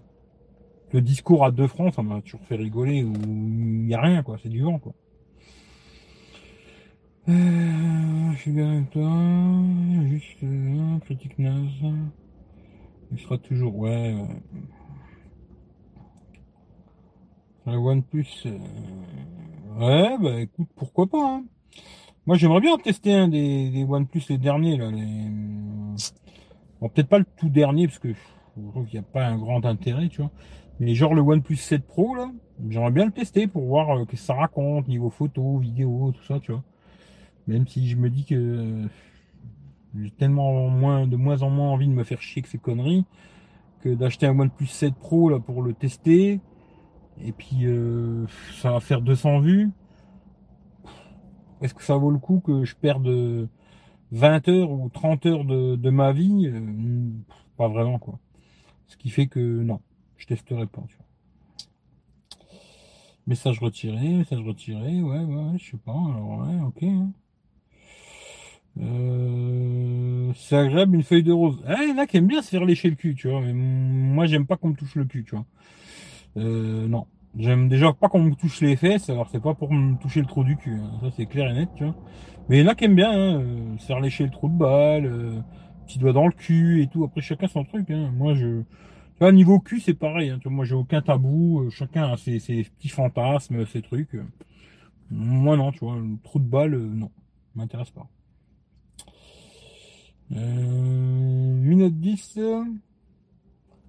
[0.92, 3.04] le discours à deux francs, ça m'a toujours fait rigoler.
[3.04, 4.36] Où il y a rien, quoi.
[4.42, 4.92] C'est du vent, quoi.
[7.28, 9.10] Euh, je suis bien avec toi.
[10.08, 11.92] Juste euh, critique naze.
[13.12, 14.14] Il sera toujours ouais.
[17.66, 18.26] Le OnePlus.
[18.46, 18.58] Euh...
[19.78, 21.24] Ouais, bah écoute, pourquoi pas.
[21.24, 21.44] Hein.
[22.26, 24.90] Moi j'aimerais bien tester un des, OnePlus les derniers là.
[24.90, 25.28] Les...
[26.80, 29.38] Bon, peut-être pas le tout dernier parce que je trouve qu'il n'y a pas un
[29.38, 30.30] grand intérêt, tu vois.
[30.78, 32.30] Mais genre le OnePlus 7 Pro là,
[32.68, 36.24] j'aimerais bien le tester pour voir euh, ce que ça raconte niveau photo, vidéo, tout
[36.24, 36.62] ça, tu vois.
[37.46, 38.86] Même si je me dis que
[39.98, 43.04] j'ai tellement moins de moins en moins envie de me faire chier que ces conneries
[43.80, 46.40] que d'acheter un OnePlus 7 Pro là pour le tester
[47.22, 48.26] et puis euh,
[48.60, 49.70] ça va faire 200 vues.
[51.60, 53.48] Est-ce que ça vaut le coup que je perde
[54.12, 56.46] 20 heures ou 30 heures de, ma vie?
[56.46, 57.10] Euh,
[57.56, 58.18] Pas vraiment quoi.
[58.86, 59.80] Ce qui fait que non,
[60.16, 60.82] je testerai pas.
[63.26, 66.82] Message retiré, message retiré, ouais, ouais, je sais pas, alors ouais, ok.
[66.82, 67.10] Hein.
[68.78, 71.62] Euh, c'est agréable une feuille de rose.
[71.66, 73.40] Ah, il y en a qui aiment bien se faire lécher le cul, tu vois,
[73.40, 75.44] mais moi j'aime pas qu'on me touche le cul, tu vois.
[76.36, 77.06] Euh, non.
[77.38, 80.26] J'aime déjà pas qu'on me touche les fesses, alors c'est pas pour me toucher le
[80.26, 80.74] trou du cul.
[80.74, 80.98] Hein.
[81.00, 81.94] Ça c'est clair et net, tu vois.
[82.48, 84.48] Mais il y en a qui aiment bien, hein, euh, se faire lécher le trou
[84.48, 85.40] de balle, euh,
[85.86, 87.04] petit doigt dans le cul et tout.
[87.04, 87.88] Après chacun son truc.
[87.90, 88.10] Hein.
[88.16, 90.30] Moi je, tu vois, niveau cul c'est pareil.
[90.30, 90.38] Hein.
[90.40, 91.60] Tu vois, moi j'ai aucun tabou.
[91.60, 94.16] Euh, chacun a ses, ses, petits fantasmes, ses trucs.
[95.10, 97.10] Moi non, tu vois, le trou de balle, non,
[97.54, 98.08] m'intéresse pas.
[100.32, 102.38] Euh, minute 10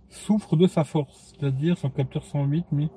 [0.10, 2.90] souffre de sa force, c'est-à-dire son capteur 108 mais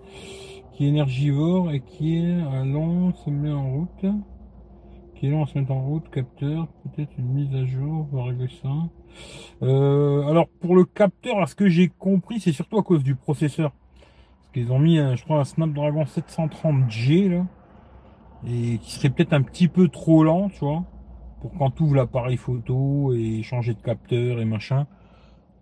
[0.72, 4.06] qui est énergivore et qui est à long se met en route.
[5.14, 8.24] Qui est long se met en route, capteur, peut-être une mise à jour, on va
[8.24, 8.70] régler ça.
[9.62, 13.14] Euh, alors pour le capteur, à ce que j'ai compris, c'est surtout à cause du
[13.14, 13.72] processeur.
[14.38, 17.46] Parce qu'ils ont mis, je crois, un Snapdragon 730G là,
[18.46, 20.82] et qui serait peut-être un petit peu trop lent, tu vois,
[21.44, 24.86] pour quand tu l'appareil photo et changer de capteur et machin.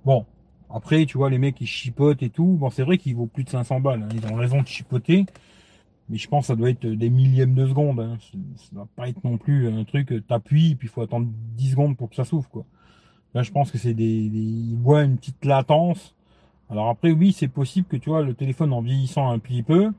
[0.04, 0.26] Bon,
[0.70, 2.56] après, tu vois, les mecs, ils chipotent et tout.
[2.60, 4.04] Bon, c'est vrai qu'il vaut plus de 500 balles.
[4.04, 4.08] Hein.
[4.14, 5.26] Ils ont raison de chipoter.
[6.08, 7.98] Mais je pense que ça doit être des millièmes de secondes.
[7.98, 8.16] Hein.
[8.20, 11.26] Ça doit pas être non plus un truc, t'appuies, puis il faut attendre
[11.56, 12.64] 10 secondes pour que ça s'ouvre, quoi.
[13.34, 16.14] Là, je pense que c'est des, Ils voient une petite latence.
[16.70, 19.90] Alors après, oui, c'est possible que, tu vois, le téléphone en vieillissant un petit peu,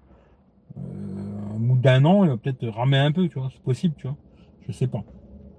[0.77, 3.49] euh, au bout d'un an, il va peut-être ramer un peu, tu vois.
[3.51, 4.15] C'est possible, tu vois.
[4.65, 5.03] Je sais pas.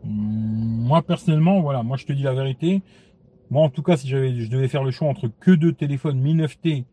[0.04, 2.82] Moi, personnellement, voilà, moi, je te dis la vérité.
[3.50, 6.18] Moi, en tout cas, si j'avais, je devais faire le choix entre que deux téléphones
[6.20, 6.84] Mi 9T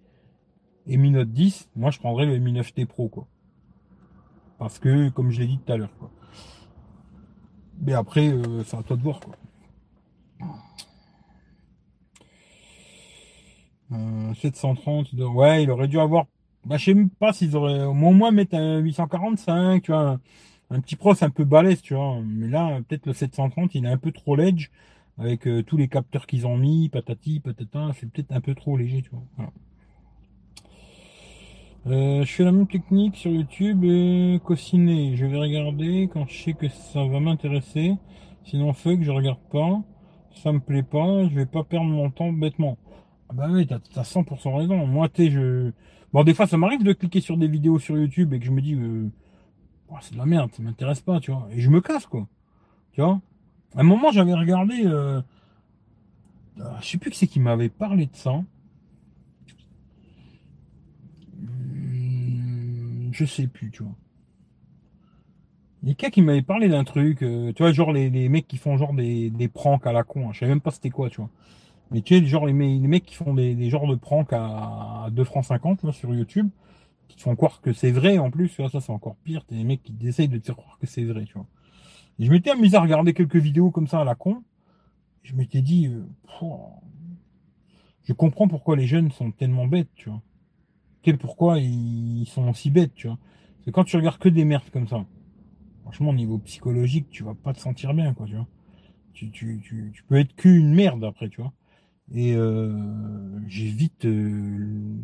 [0.88, 3.28] et Mi Note 10, moi, je prendrais le Mi 9T Pro, quoi.
[4.58, 6.12] Parce que, comme je l'ai dit tout à l'heure, quoi.
[7.82, 9.36] Mais après, euh, c'est à toi de voir, quoi.
[14.36, 16.26] 730, euh, ouais, il aurait dû avoir,
[16.66, 20.20] bah, je sais même pas s'ils auraient au moins mettre un 845, tu vois,
[20.72, 22.20] un, petit pros un peu balèze, tu vois.
[22.26, 24.70] Mais là, peut-être le 730, il est un peu trop ledge
[25.18, 28.78] avec euh, tous les capteurs qu'ils ont mis, patati, patata, c'est peut-être un peu trop
[28.78, 29.52] léger, tu vois.
[31.88, 35.16] Euh, je fais la même technique sur YouTube et Cociné.
[35.16, 37.96] Je vais regarder quand je sais que ça va m'intéresser.
[38.44, 39.82] Sinon, fuck, je regarde pas.
[40.44, 42.78] Ça me plaît pas, je vais pas perdre mon temps bêtement.
[43.30, 44.86] Ah bah oui, t'as as 100% raison.
[44.88, 45.72] Moi, t'es, je...
[46.14, 48.52] Bon, des fois, ça m'arrive de cliquer sur des vidéos sur YouTube et que je
[48.52, 49.10] me dis, euh...
[50.02, 51.48] c'est de la merde, ça m'intéresse pas, tu vois.
[51.52, 52.28] Et je me casse, quoi.
[52.94, 53.20] Tu vois
[53.76, 54.84] à un moment, j'avais regardé.
[54.86, 55.22] Euh,
[56.60, 58.44] ah, je sais plus qui c'est qui m'avait parlé de ça.
[61.38, 63.94] Hmm, je sais plus, tu vois.
[65.84, 68.30] Il y a quelqu'un qui m'avait parlé d'un truc, euh, tu vois, genre les, les,
[68.30, 70.32] mecs qui font genre des, des pranks à la con, hein.
[70.32, 71.30] je savais même pas c'était quoi, tu vois.
[71.90, 75.24] Mais tu sais, genre les, mecs qui font des, des genres de pranks à 2
[75.24, 76.50] francs 50 là, sur YouTube,
[77.20, 79.64] font croire que c'est vrai en plus, tu vois, ça c'est encore pire, t'es des
[79.64, 81.48] mecs qui essayent de te faire croire que c'est vrai, tu vois.
[82.20, 84.44] Je m'étais amusé à regarder quelques vidéos comme ça à la con,
[85.24, 86.04] je m'étais dit, euh,
[88.04, 90.22] je comprends pourquoi les jeunes sont tellement bêtes, tu vois.
[91.06, 93.18] Sais, pourquoi ils sont aussi bêtes, tu vois.
[93.64, 95.06] C'est quand tu regardes que des merdes comme ça.
[95.82, 98.48] Franchement, au niveau psychologique, tu vas pas te sentir bien, quoi, tu vois.
[99.14, 101.54] Tu peux être qu'une merde après, tu vois.
[102.14, 104.06] Et euh, j'ai vite...
[104.06, 104.96] Euh,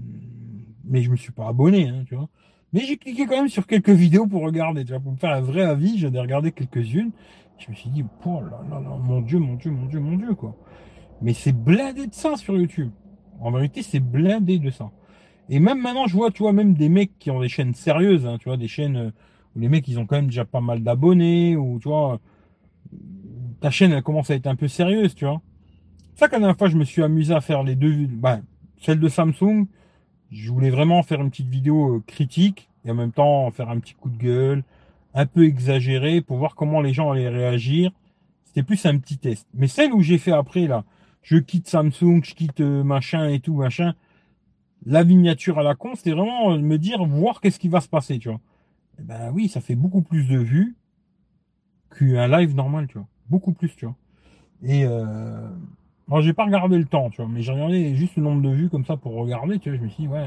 [0.88, 2.30] mais je me suis pas abonné, hein, tu vois.
[2.74, 5.32] Mais j'ai cliqué quand même sur quelques vidéos pour regarder, tu vois, pour me faire
[5.32, 5.98] un vrai avis.
[5.98, 7.12] J'en ai regardé quelques-unes.
[7.60, 10.36] Je me suis dit, oh là là mon Dieu, mon Dieu, mon Dieu, mon Dieu,
[10.36, 10.56] quoi.
[11.22, 12.92] Mais c'est blindé de ça sur YouTube.
[13.40, 14.92] En vérité, c'est blindé de ça.
[15.50, 18.26] Et même maintenant, je vois, tu vois, même des mecs qui ont des chaînes sérieuses,
[18.26, 19.12] hein, tu vois, des chaînes euh,
[19.56, 22.20] où les mecs, ils ont quand même déjà pas mal d'abonnés, ou tu vois,
[23.62, 25.42] ta chaîne, elle commence à être un peu sérieuse, tu vois.
[26.14, 28.40] C'est ça qu'à la dernière fois, je me suis amusé à faire les deux, bah,
[28.82, 29.68] celle de Samsung,
[30.32, 33.80] je voulais vraiment faire une petite vidéo euh, critique, et en même temps faire un
[33.80, 34.64] petit coup de gueule,
[35.14, 37.92] un peu exagéré, pour voir comment les gens allaient réagir.
[38.46, 39.48] C'était plus un petit test.
[39.54, 40.84] Mais celle où j'ai fait après, là,
[41.22, 43.96] je quitte Samsung, je quitte euh, machin et tout, machin,
[44.86, 47.90] la miniature à la con, c'était vraiment euh, me dire, voir qu'est-ce qui va se
[47.90, 48.40] passer, tu vois.
[49.00, 50.76] Eh ben oui, ça fait beaucoup plus de vues
[51.98, 53.08] qu'un live normal, tu vois.
[53.30, 53.96] Beaucoup plus, tu vois.
[54.64, 55.50] Et euh,
[56.08, 58.50] moi, j'ai pas regardé le temps, tu vois, mais j'ai regardé juste le nombre de
[58.50, 59.78] vues comme ça pour regarder, tu vois.
[59.78, 60.26] Je me suis dit, ouais,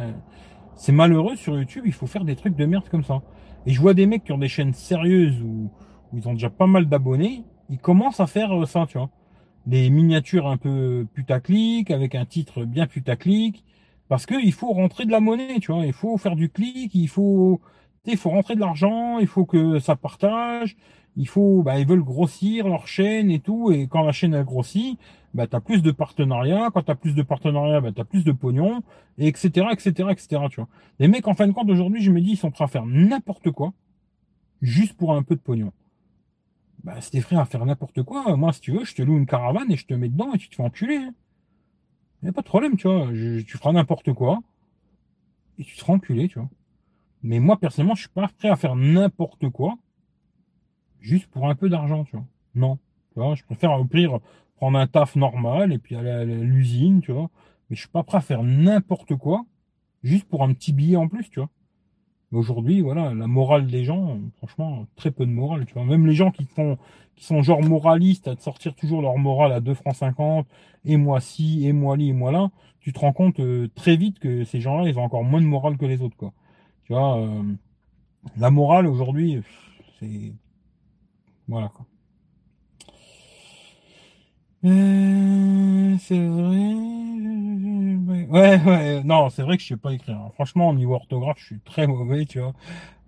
[0.76, 3.22] c'est malheureux sur YouTube, il faut faire des trucs de merde comme ça.
[3.66, 5.70] Et je vois des mecs qui ont des chaînes sérieuses où,
[6.12, 9.10] ils ont déjà pas mal d'abonnés, ils commencent à faire euh, ça, tu vois.
[9.66, 13.64] Des miniatures un peu putaclic, avec un titre bien putaclic,
[14.08, 15.86] parce qu'il faut rentrer de la monnaie, tu vois.
[15.86, 17.60] Il faut faire du clic, il faut,
[18.06, 20.76] il faut rentrer de l'argent, il faut que ça partage,
[21.20, 23.70] il faut, bah, ils veulent grossir leur chaîne et tout.
[23.70, 24.98] Et quand la chaîne a grossit,
[25.34, 26.70] bah, t'as plus de partenariats.
[26.72, 28.82] Quand t'as plus de partenariats, bah, t'as plus de pognon,
[29.18, 30.68] et etc., etc., etc., tu vois.
[30.98, 32.86] Les mecs, en fin de compte, aujourd'hui, je me dis, ils sont prêts à faire
[32.86, 33.74] n'importe quoi,
[34.62, 35.72] juste pour un peu de pognon.
[36.84, 39.18] Bah, si t'es prêt à faire n'importe quoi, moi, si tu veux, je te loue
[39.18, 40.96] une caravane et je te mets dedans et tu te fais enculer.
[40.96, 41.14] Hein.
[42.22, 43.08] Il a pas de problème, tu vois.
[43.12, 44.40] tu feras n'importe quoi.
[45.58, 46.48] Et tu seras enculé, tu vois.
[47.22, 49.76] Mais moi, personnellement, je suis pas prêt à faire n'importe quoi.
[51.00, 52.26] Juste pour un peu d'argent, tu vois.
[52.54, 52.78] Non.
[53.12, 54.20] Tu vois, je préfère au pire
[54.56, 57.30] prendre un taf normal et puis aller à l'usine, tu vois.
[57.68, 59.44] Mais je suis pas prêt à faire n'importe quoi.
[60.02, 61.48] Juste pour un petit billet en plus, tu vois.
[62.32, 65.84] Aujourd'hui, voilà, la morale des gens, franchement, très peu de morale, tu vois.
[65.84, 66.78] Même les gens qui font,
[67.16, 70.46] qui sont genre moralistes à sortir toujours leur morale à 2 francs 50,
[70.84, 72.50] et moi ci, et moi li, et moi là,
[72.80, 75.46] tu te rends compte euh, très vite que ces gens-là, ils ont encore moins de
[75.46, 76.32] morale que les autres, quoi.
[76.84, 77.42] Tu vois, euh,
[78.36, 79.42] la morale aujourd'hui,
[79.98, 80.32] c'est,
[81.50, 81.84] voilà, quoi.
[84.64, 86.74] Euh, c'est vrai.
[88.30, 90.16] Ouais, ouais, non, c'est vrai que je sais pas écrire.
[90.16, 90.30] Hein.
[90.34, 92.52] Franchement, au niveau orthographe, je suis très mauvais, tu vois.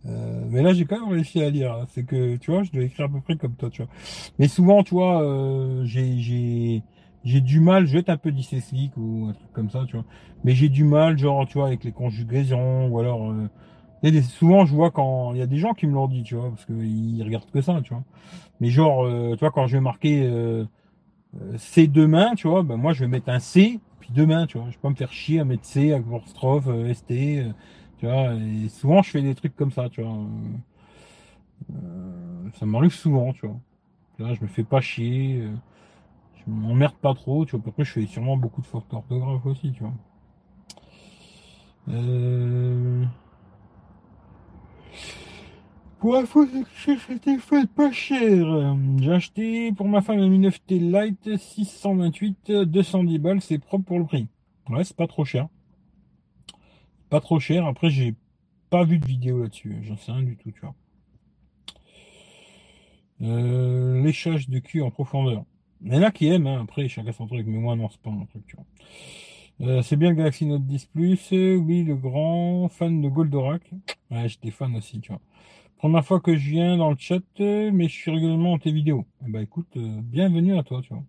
[0.07, 1.73] Euh, mais là, j'ai quand même réussi à lire.
[1.75, 1.87] Hein.
[1.91, 3.91] C'est que, tu vois, je dois écrire à peu près comme toi, tu vois.
[4.39, 6.83] Mais souvent, tu vois, euh, j'ai, j'ai,
[7.25, 9.97] j'ai du mal, je vais être un peu dyslexique ou un truc comme ça, tu
[9.97, 10.05] vois.
[10.45, 13.33] Mais j'ai du mal, genre, tu vois, avec les conjugaisons ou alors.
[14.05, 16.35] Euh, souvent, je vois quand il y a des gens qui me l'ont dit, tu
[16.35, 18.03] vois, parce qu'ils regardent que ça, tu vois.
[18.61, 20.65] Mais genre, euh, tu vois, quand je vais marquer euh,
[21.41, 24.59] euh, C demain, tu vois, ben moi je vais mettre un C, puis demain, tu
[24.59, 24.69] vois.
[24.71, 27.53] Je peux pas me faire chier à mettre C, apostrophe, euh, ST, euh,
[27.99, 28.35] tu vois.
[28.35, 30.17] Et souvent je fais des trucs comme ça, tu vois.
[32.55, 33.59] ça m'arrive souvent, tu vois.
[34.19, 35.43] Là, je me fais pas chier,
[36.37, 37.65] je m'emmerde pas trop, tu vois.
[37.69, 39.93] Après, je fais sûrement beaucoup de fautes d'orthographe aussi, tu vois.
[46.01, 46.47] Pour info,
[46.85, 48.77] c'était fait pas cher.
[48.99, 53.99] J'ai acheté pour ma femme un Mi 9T Lite 628, 210 balles, c'est propre pour
[54.01, 54.27] le prix.
[54.69, 55.49] Ouais, c'est pas trop cher.
[57.09, 57.67] Pas trop cher.
[57.67, 58.15] Après, j'ai
[58.69, 59.79] pas vu de vidéo là-dessus.
[59.83, 60.75] J'en sais rien du tout, tu vois.
[63.23, 65.45] Euh, léchage de cul en profondeur.
[65.85, 66.63] Il y en a qui aiment, hein.
[66.63, 68.65] après chacun son truc, mais moi non, c'est pas mon truc, tu vois.
[69.63, 73.63] Euh, c'est bien le Galaxy Note 10 Plus, oui, le grand fan de Goldorak.
[74.11, 75.21] Ouais, j'étais fan aussi, tu vois.
[75.77, 78.73] Première fois que je viens dans le chat, euh, mais je suis régulièrement dans tes
[78.73, 79.05] vidéos.
[79.21, 81.05] Ben écoute, euh, bienvenue à toi, tu vois.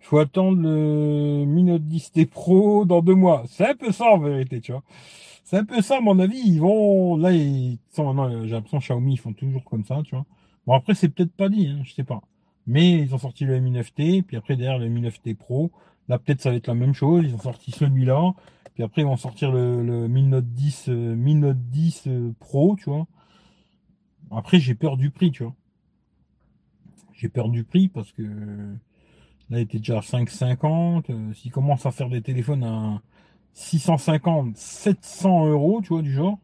[0.00, 3.42] Il faut attendre le Mi Note 10T Pro dans deux mois.
[3.48, 4.84] C'est un peu ça en vérité, tu vois.
[5.42, 6.38] C'est un peu ça, à mon avis.
[6.38, 10.24] Ils vont, là, ils sont j'ai l'impression Xiaomi, ils font toujours comme ça, tu vois.
[10.66, 12.20] Bon, après, c'est peut-être pas dit, hein, je sais pas.
[12.66, 15.72] Mais ils ont sorti le Mi 9T, puis après, derrière le Mi 9T Pro,
[16.08, 17.24] Là, peut-être ça va être la même chose.
[17.26, 18.32] Ils ont sorti celui-là.
[18.74, 22.76] Puis après, ils vont sortir le, le Mi Note 10, euh, Note 10 euh, Pro,
[22.76, 23.06] tu vois.
[24.30, 25.54] Après, j'ai peur du prix, tu vois.
[27.12, 31.04] J'ai peur du prix parce que là, il était déjà à 5,50.
[31.10, 33.02] Euh, S'ils commencent à faire des téléphones à
[33.52, 36.38] 650, 700 euros, tu vois, du genre.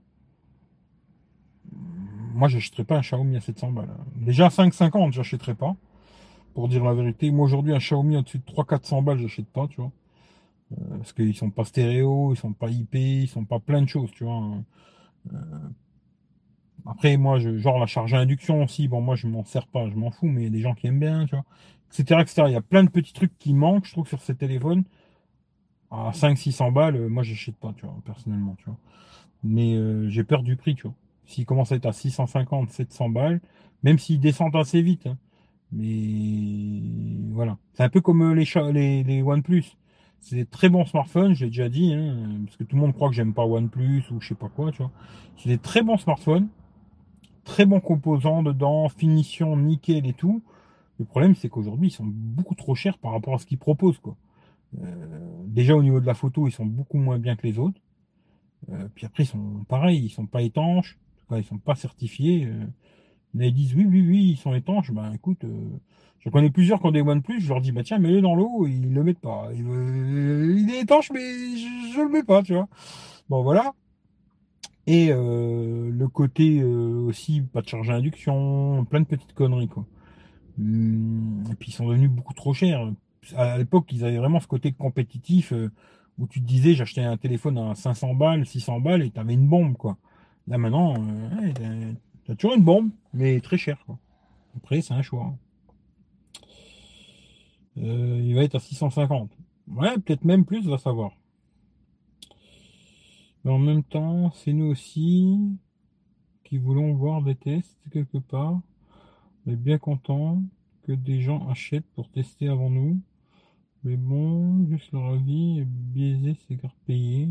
[2.35, 3.89] Moi, j'achèterais pas un Xiaomi à 700 balles.
[4.15, 5.75] Déjà, 5,50, j'achèterais pas.
[6.59, 7.31] Pour dire la vérité.
[7.31, 9.93] Moi, aujourd'hui, un Xiaomi au-dessus de 300-400 balles, j'achète pas, tu vois.
[10.73, 13.89] Euh, parce qu'ils sont pas stéréo, ils sont pas IP, ils sont pas plein de
[13.89, 14.43] choses, tu vois.
[15.33, 15.37] Euh,
[16.85, 19.89] après, moi, je, genre la charge à induction aussi, bon, moi, je m'en sers pas,
[19.89, 21.45] je m'en fous, mais il y a des gens qui aiment bien, tu vois,
[21.93, 22.43] etc., etc.
[22.49, 24.83] Il y a plein de petits trucs qui manquent, je trouve, sur ces téléphones.
[25.93, 28.79] À 500-600 balles, euh, moi, j'achète pas, tu vois, personnellement, tu vois.
[29.45, 29.77] Mais
[30.11, 30.95] j'ai peur du prix, tu vois.
[31.25, 33.41] S'ils commencent à être à 650, 700 balles,
[33.85, 35.17] même s'ils descendent assez vite, hein.
[35.73, 36.83] Mais
[37.33, 37.59] voilà.
[37.75, 39.65] C'est un peu comme euh, les, les, les OnePlus.
[40.21, 43.09] C'est des très bons smartphones, j'ai déjà dit, hein, parce que tout le monde croit
[43.09, 44.91] que j'aime pas OnePlus ou je sais pas quoi, tu vois.
[45.37, 46.49] C'est des très bons smartphones
[47.49, 50.43] très bons composants dedans, finition nickel et tout.
[50.99, 53.99] Le problème, c'est qu'aujourd'hui, ils sont beaucoup trop chers par rapport à ce qu'ils proposent.
[53.99, 54.17] Quoi.
[54.83, 54.85] Euh,
[55.47, 57.81] déjà, au niveau de la photo, ils sont beaucoup moins bien que les autres.
[58.71, 60.99] Euh, puis après, ils sont pareils, ils sont pas étanches,
[61.33, 62.49] ils sont pas certifiés.
[63.35, 64.91] Ils disent oui, oui, oui, ils sont étanches.
[64.93, 65.71] Ben écoute, euh,
[66.21, 68.67] je connais plusieurs qui ont des OnePlus, je leur dis bah tiens, mets-le dans l'eau,
[68.67, 69.49] ils le mettent pas.
[69.55, 69.61] Il,
[70.61, 72.69] il est étanche, mais je, je le mets pas, tu vois.
[73.29, 73.73] Bon voilà.
[74.87, 79.69] Et euh, le côté euh, aussi, pas de charge à induction, plein de petites conneries,
[79.69, 79.85] quoi.
[80.59, 82.91] Hum, et puis ils sont devenus beaucoup trop chers.
[83.37, 85.71] À l'époque, ils avaient vraiment ce côté compétitif euh,
[86.19, 89.47] où tu te disais, j'achetais un téléphone à 500 balles, 600 balles et t'avais une
[89.47, 89.99] bombe, quoi.
[90.47, 91.93] Là maintenant, euh,
[92.29, 93.99] t'as toujours une bombe, mais très cher, quoi.
[94.57, 95.35] Après, c'est un choix.
[97.77, 99.31] il va être à 650.
[99.69, 101.13] Ouais, peut-être même plus, va savoir.
[103.45, 105.39] Mais en même temps, c'est nous aussi
[106.45, 108.61] qui voulons voir des tests quelque part.
[109.47, 110.43] On est bien content
[110.83, 113.01] que des gens achètent pour tester avant nous.
[113.85, 117.31] Mais bon, juste leur avis est biaisé, c'est car payé.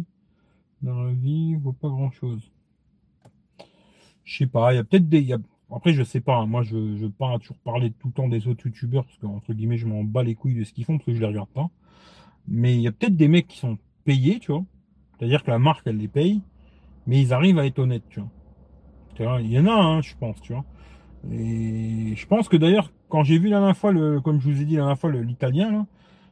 [0.82, 2.52] Leur avis vaut pas grand chose.
[4.27, 5.33] Je sais pas, il y a peut-être des.
[5.73, 6.47] Après, je sais pas, hein.
[6.47, 9.25] moi je ne veux pas toujours parler tout le temps des autres youtubeurs parce que,
[9.25, 11.25] entre guillemets, je m'en bats les couilles de ce qu'ils font parce que je les
[11.25, 11.69] regarde pas.
[12.45, 14.65] Mais il y a peut-être des mecs qui sont payés, tu vois,
[15.17, 16.41] c'est-à-dire que la marque, elle les paye,
[17.07, 18.19] mais ils arrivent à être honnêtes, tu
[19.23, 19.41] vois.
[19.41, 20.65] Il y en a, hein, je pense, tu vois.
[21.31, 24.61] Et je pense que d'ailleurs, quand j'ai vu la dernière fois, le, comme je vous
[24.61, 25.87] ai dit la dernière fois, l'italien,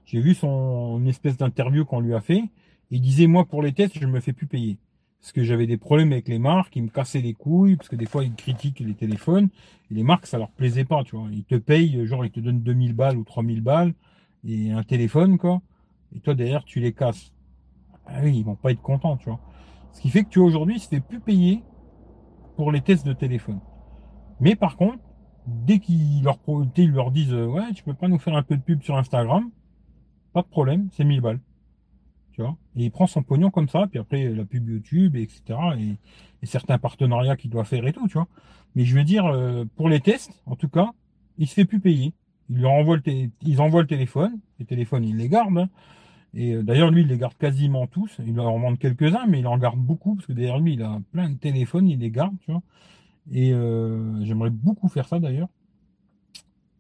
[0.05, 2.43] j'ai vu son espèce d'interview qu'on lui a fait.
[2.91, 4.77] Il disait, moi, pour les tests, je me fais plus payer.
[5.25, 7.95] Parce que j'avais des problèmes avec les marques, ils me cassaient les couilles, parce que
[7.95, 9.49] des fois, ils critiquent les téléphones.
[9.89, 11.27] Et les marques, ça leur plaisait pas, tu vois.
[11.31, 13.95] Ils te payent, genre, ils te donnent 2000 balles ou 3000 balles,
[14.47, 15.63] et un téléphone, quoi.
[16.15, 17.33] Et toi, derrière, tu les casses.
[18.05, 19.39] Ah oui, ils vont pas être contents, tu vois.
[19.93, 21.63] Ce qui fait que tu aujourd'hui, c'est plus payé
[22.55, 23.61] pour les tests de téléphone.
[24.39, 24.99] Mais par contre,
[25.47, 26.37] dès qu'ils leur,
[26.77, 29.49] leur disent ouais, tu peux pas nous faire un peu de pub sur Instagram,
[30.33, 31.39] pas de problème, c'est 1000 balles.
[32.35, 32.57] Tu vois.
[32.75, 35.41] Et il prend son pognon comme ça, puis après la pub YouTube, etc.
[35.79, 35.95] Et,
[36.45, 38.27] certains partenariats qu'il doit faire et tout, tu vois.
[38.75, 40.91] Mais je veux dire, euh, pour les tests, en tout cas,
[41.39, 42.13] il se fait plus payer.
[42.49, 45.57] Ils leur envoient le, ils envoient le téléphone, les téléphones, ils les gardent.
[45.57, 45.69] Hein.
[46.35, 48.19] Et euh, d'ailleurs, lui, il les garde quasiment tous.
[48.25, 51.01] Il en vend quelques-uns, mais il en garde beaucoup, parce que derrière lui, il a
[51.11, 52.61] plein de téléphones, il les garde, tu vois.
[53.31, 55.47] Et euh, j'aimerais beaucoup faire ça d'ailleurs.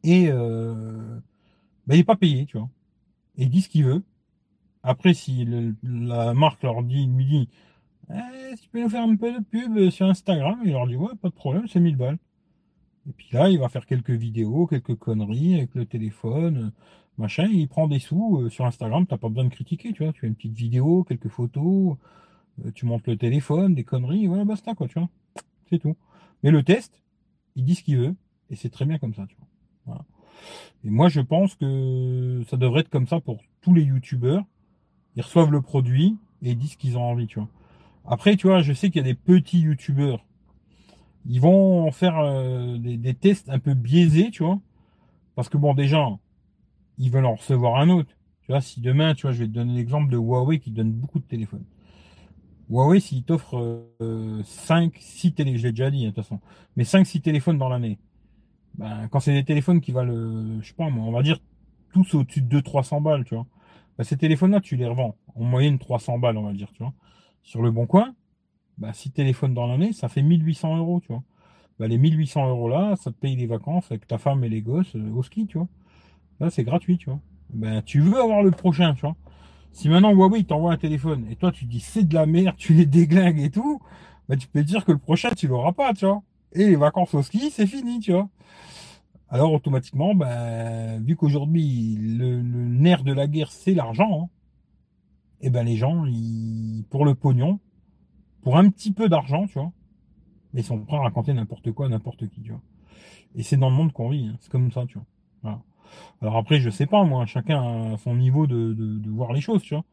[0.03, 1.17] Et euh,
[1.87, 2.69] bah, il n'est pas payé, tu vois.
[3.37, 4.03] Et il dit ce qu'il veut.
[4.87, 5.47] Après, si
[5.83, 7.49] la marque leur dit, lui dit,
[8.11, 11.15] eh, tu peux nous faire un peu de pub sur Instagram, il leur dit, ouais,
[11.21, 12.17] pas de problème, c'est 1000 balles.
[13.09, 16.71] Et puis là, il va faire quelques vidéos, quelques conneries avec le téléphone
[17.17, 20.13] machin, il prend des sous euh, sur Instagram, t'as pas besoin de critiquer, tu vois,
[20.13, 21.97] tu fais une petite vidéo, quelques photos,
[22.65, 25.09] euh, tu montes le téléphone, des conneries, voilà, basta, quoi, tu vois,
[25.69, 25.95] c'est tout.
[26.43, 27.01] Mais le test,
[27.55, 28.15] il dit ce qu'il veut,
[28.49, 29.35] et c'est très bien comme ça, tu
[29.85, 30.05] vois.
[30.83, 34.43] Et moi, je pense que ça devrait être comme ça pour tous les youtubeurs.
[35.15, 37.49] Ils reçoivent le produit et disent ce qu'ils ont envie, tu vois.
[38.05, 40.25] Après, tu vois, je sais qu'il y a des petits youtubeurs.
[41.27, 44.59] Ils vont faire euh, des, tests un peu biaisés, tu vois.
[45.35, 46.07] Parce que bon, déjà,
[46.97, 48.09] ils veulent en recevoir un autre.
[48.43, 50.91] Tu vois, si demain, tu vois, je vais te donner l'exemple de Huawei qui donne
[50.91, 51.65] beaucoup de téléphones.
[52.69, 53.87] Huawei, s'il t'offre
[54.43, 56.39] 5, 6 téléphones, je l'ai déjà dit, hein, de toute façon,
[56.75, 57.97] mais 5, 6 téléphones dans l'année,
[58.77, 61.39] ben, quand c'est des téléphones qui valent, euh, je sais pas, on va dire
[61.93, 63.45] tous au-dessus de 200-300 balles, tu vois,
[63.97, 66.93] ben, ces téléphones-là, tu les revends en moyenne 300 balles, on va dire, tu vois.
[67.43, 68.13] Sur le bon coin,
[68.77, 71.23] ben, 6 téléphones dans l'année, ça fait 1800 euros, tu vois.
[71.79, 74.61] Ben, les 1800 euros là, ça te paye les vacances avec ta femme et les
[74.61, 75.67] gosses euh, au ski, tu vois.
[76.39, 77.19] Là, c'est gratuit, tu vois.
[77.49, 79.15] ben tu veux avoir le prochain, tu vois.
[79.71, 82.73] Si maintenant Huawei t'envoie un téléphone et toi tu dis c'est de la merde, tu
[82.73, 83.81] les déglingues et tout,
[84.29, 86.23] ben tu peux te dire que le prochain tu l'auras pas, tu vois.
[86.53, 88.29] Et les vacances au ski, c'est fini, tu vois.
[89.35, 94.29] Alors automatiquement, ben, vu qu'aujourd'hui le, nerf de la guerre c'est l'argent, hein,
[95.41, 97.59] et ben les gens, ils, pour le pognon,
[98.43, 99.73] pour un petit peu d'argent, tu vois,
[100.53, 102.61] ils sont prêts à raconter n'importe quoi, n'importe qui, tu vois.
[103.35, 104.37] Et c'est dans le monde qu'on vit, hein.
[104.39, 104.99] c'est comme ça, tu
[105.43, 105.61] vois.
[106.21, 109.63] Alors après, je sais pas, moi, chacun a son niveau de, de, voir les choses,
[109.63, 109.83] tu vois.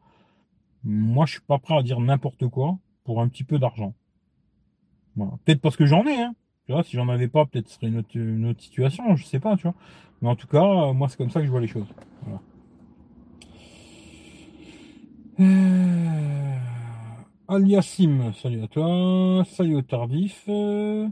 [0.85, 3.93] Moi, je suis pas prêt à dire n'importe quoi pour un petit peu d'argent.
[5.17, 5.33] Voilà.
[5.43, 6.33] Peut-être parce que j'en ai, hein.
[6.67, 9.75] Si j'en avais pas, peut-être ce serait une autre, situation, je sais pas, tu vois.
[10.21, 11.87] Mais en tout cas, moi, c'est comme ça que je vois les choses.
[15.39, 16.55] Euh...
[17.49, 19.43] Aliasim, salut à toi.
[19.45, 20.43] Salut au tardif.
[20.47, 21.11] Il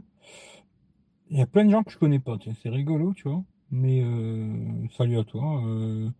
[1.38, 3.42] y a plein de gens que je connais pas, c'est rigolo, tu vois.
[3.70, 5.62] Mais euh, salut à toi.
[5.66, 6.10] Euh,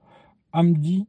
[0.53, 1.07] Amdi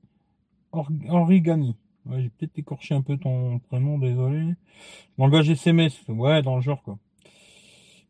[0.71, 1.75] Origani.
[2.05, 4.55] Ouais, j'ai peut-être écorché un peu ton prénom, désolé.
[5.17, 6.97] Langage SMS, ouais, dans le genre quoi.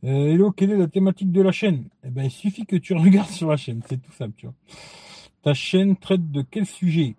[0.04, 1.88] Euh, hello, quelle est la thématique de la chaîne?
[2.04, 4.52] Eh ben, il suffit que tu regardes sur la chaîne, c'est tout simple.
[5.44, 7.16] Ta chaîne traite de quel sujet?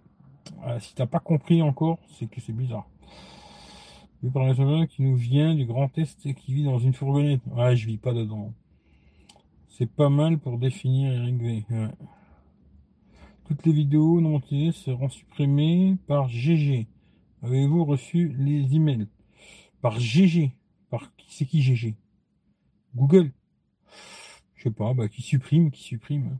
[0.63, 2.87] Ah, Si t'as pas compris encore, c'est que c'est bizarre.
[4.23, 4.45] Le par
[4.89, 7.41] qui nous vient du Grand Est et qui vit dans une fourgonnette.
[7.53, 8.53] Ouais, je vis pas dedans.
[9.69, 11.65] C'est pas mal pour définir Eric V.
[13.47, 16.87] Toutes les vidéos non monétisées seront supprimées par GG.
[17.43, 19.09] Avez-vous reçu les emails?
[19.81, 20.53] Par GG.
[20.91, 21.95] Par c'est qui GG
[22.95, 23.33] Google
[24.57, 26.39] Je sais pas, bah qui supprime, qui supprime.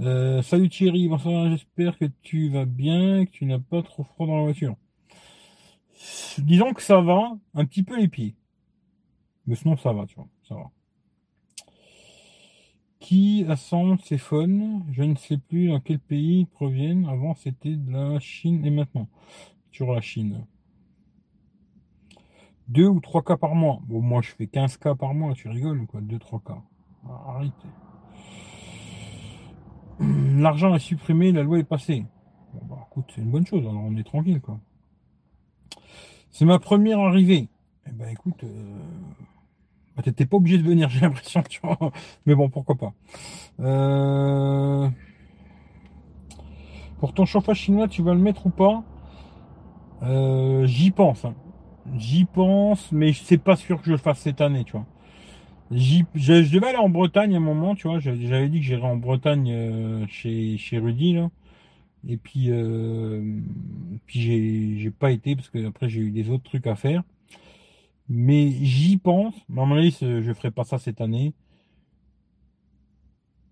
[0.00, 4.26] Euh, salut Thierry, bonsoir, j'espère que tu vas bien que tu n'as pas trop froid
[4.26, 4.76] dans la voiture
[6.38, 8.34] disons que ça va, un petit peu les pieds.
[9.46, 10.70] Mais sinon, ça va, tu vois, ça va.
[12.98, 17.06] Qui assemble ces phones Je ne sais plus dans quel pays ils proviennent.
[17.06, 19.08] Avant, c'était de la Chine et maintenant,
[19.70, 20.44] toujours la Chine.
[22.68, 23.78] Deux ou trois cas par mois.
[23.86, 26.00] Bon, moi, je fais 15 cas par mois, tu rigoles ou quoi?
[26.00, 26.58] Deux, trois cas.
[27.28, 27.52] Arrête.
[30.00, 32.04] L'argent est supprimé, la loi est passée.
[32.52, 34.58] Bon, bah, écoute, c'est une bonne chose, on est tranquille, quoi.
[36.30, 37.48] C'est ma première arrivée.
[37.88, 38.78] Eh ben écoute, euh...
[39.96, 41.78] Bah, t'étais pas obligé de venir, j'ai l'impression, tu vois.
[42.26, 42.92] Mais bon, pourquoi pas.
[43.60, 44.88] Euh...
[46.98, 48.82] Pour ton chauffage chinois, tu vas le mettre ou pas?
[50.02, 51.24] Euh, J'y pense.
[51.24, 51.34] Hein.
[51.98, 54.86] J'y pense, mais c'est pas sûr que je le fasse cette année, tu vois.
[55.70, 58.00] je, je, devais aller en Bretagne à un moment, tu vois.
[58.00, 61.30] J'avais dit que j'irais en Bretagne euh, chez, chez Rudy, là.
[62.08, 63.40] Et puis, euh,
[64.06, 67.02] puis j'ai, pas été parce que après j'ai eu des autres trucs à faire.
[68.08, 69.34] Mais j'y pense.
[69.48, 71.34] Mais je ferai pas ça cette année.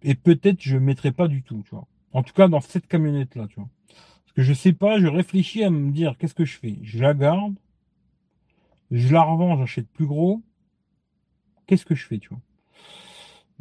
[0.02, 1.86] Et peut-être je mettrai pas du tout, tu vois.
[2.12, 3.68] En tout cas, dans cette camionnette là, tu vois.
[3.88, 6.76] Parce que je sais pas, je réfléchis à me dire qu'est-ce que je fais?
[6.82, 7.54] Je la garde,
[8.90, 10.42] je la revends, j'achète plus gros.
[11.66, 12.40] Qu'est-ce que je fais, tu vois?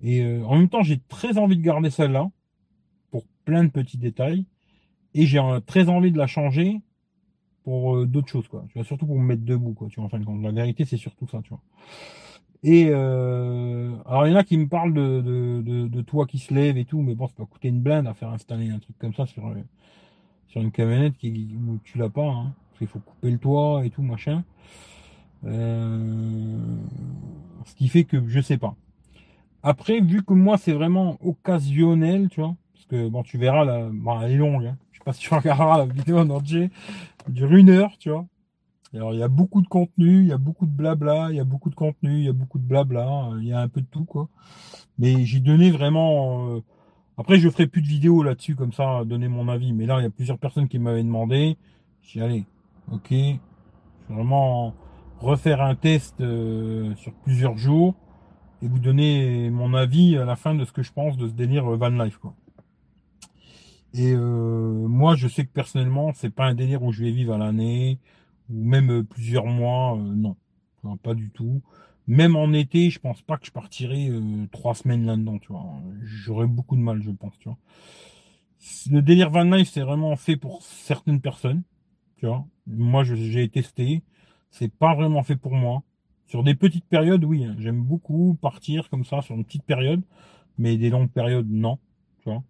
[0.02, 2.30] Et euh, en même temps, j'ai très envie de garder celle-là
[3.12, 4.45] pour plein de petits détails.
[5.14, 6.82] Et j'ai très envie de la changer
[7.64, 8.66] pour euh, d'autres choses quoi.
[8.70, 10.41] Tu vois surtout pour me mettre debout quoi tu vois en fin de compte.
[10.41, 11.62] La vérité c'est surtout ça tu vois.
[12.64, 16.78] Et euh, alors il y en a qui me parlent de, de, qui se lève
[16.78, 19.14] et tout mais bon ça peut coûter une blinde à faire installer un truc comme
[19.14, 19.56] ça sur euh,
[20.56, 23.90] une camionnette qui où tu l'as pas hein, parce qu'il faut couper le toit et
[23.90, 24.38] tout machin.
[24.38, 24.41] euh,
[25.44, 26.70] ce
[27.76, 28.76] qui fait que je sais pas
[29.61, 33.90] après vu que moi c'est vraiment occasionnel tu vois parce que bon tu verras là
[33.91, 36.70] bon, elle est longue hein sais pas si tu regarderas la vidéo en entier,
[37.28, 38.26] dure une heure, tu vois.
[38.94, 41.40] Alors il y a beaucoup de contenu, il y a beaucoup de blabla, il y
[41.40, 43.82] a beaucoup de contenu, il y a beaucoup de blabla, il y a un peu
[43.82, 44.30] de tout quoi.
[44.99, 46.49] Mais j'ai donné vraiment.
[46.49, 46.61] Euh,
[47.18, 49.74] après je ferai plus de vidéos là-dessus comme ça, donner mon avis.
[49.74, 51.57] Mais là il y a plusieurs personnes qui m'avaient demandé.
[52.03, 52.45] J'ai allez,
[52.91, 54.76] ok, je vraiment
[55.19, 57.95] refaire un test euh, sur plusieurs jours
[58.61, 61.34] et vous donner mon avis à la fin de ce que je pense de ce
[61.34, 62.35] délire van life quoi.
[63.94, 67.34] Et euh, moi, je sais que personnellement, c'est pas un délire où je vais vivre
[67.34, 67.99] à l'année
[68.49, 69.95] ou même euh, plusieurs mois.
[69.98, 70.35] Euh, non.
[70.98, 71.61] pas du tout.
[72.07, 74.11] Même en été, je pense pas que je partirai
[74.52, 75.40] trois semaines là-dedans.
[75.40, 75.65] Tu vois,
[76.02, 77.38] j'aurais beaucoup de mal, je pense.
[77.40, 77.57] Tu vois,
[78.91, 81.64] le délire van life, c'est vraiment fait pour certaines personnes.
[82.18, 84.03] Tu vois, moi, j'ai testé.
[84.54, 85.82] C'est pas vraiment fait pour moi.
[86.28, 87.56] Sur des petites périodes, oui, hein.
[87.58, 90.04] j'aime beaucoup partir comme ça sur une petite période,
[90.60, 91.80] mais des longues périodes, non.
[92.22, 92.44] Tu vois.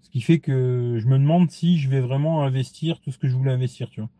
[0.00, 3.28] Ce qui fait que je me demande si je vais vraiment investir tout ce que
[3.28, 4.10] je voulais investir, tu vois.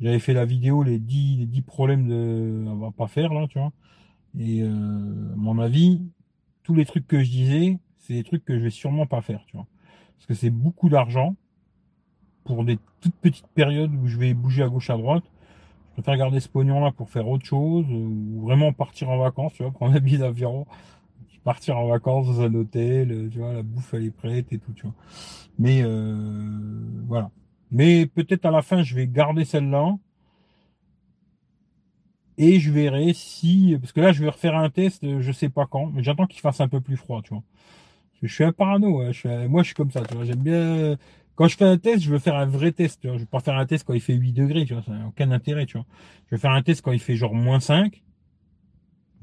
[0.00, 3.58] J'avais fait la vidéo, les 10, les 10 problèmes de, va pas faire, là, tu
[3.58, 3.72] vois.
[4.38, 4.68] Et, euh,
[5.32, 6.02] à mon avis,
[6.62, 9.44] tous les trucs que je disais, c'est des trucs que je vais sûrement pas faire,
[9.46, 9.66] tu vois.
[10.16, 11.34] Parce que c'est beaucoup d'argent.
[12.44, 15.24] pour des toutes petites périodes où je vais bouger à gauche à droite.
[15.92, 19.62] Je préfère garder ce pognon-là pour faire autre chose ou vraiment partir en vacances, tu
[19.62, 20.66] vois, prendre un billet d'avion,
[21.44, 24.72] partir en vacances dans un hôtel, tu vois, la bouffe elle est prête et tout,
[24.72, 24.94] tu vois.
[25.58, 26.14] Mais euh,
[27.06, 27.30] voilà.
[27.70, 29.96] Mais peut-être à la fin, je vais garder celle-là.
[32.38, 35.66] Et je verrai si, parce que là, je vais refaire un test, je sais pas
[35.66, 37.42] quand, mais j'attends qu'il fasse un peu plus froid, tu vois.
[38.22, 39.12] Je suis un parano, hein,
[39.48, 40.24] moi, je suis comme ça, tu vois.
[40.24, 40.96] J'aime bien,
[41.34, 43.16] quand je fais un test, je veux faire un vrai test, tu vois.
[43.16, 44.82] Je veux pas faire un test quand il fait 8 degrés, tu vois.
[44.82, 45.86] Ça n'a aucun intérêt, tu vois.
[46.26, 47.92] Je vais faire un test quand il fait genre moins 5.
[47.92, 48.00] Tu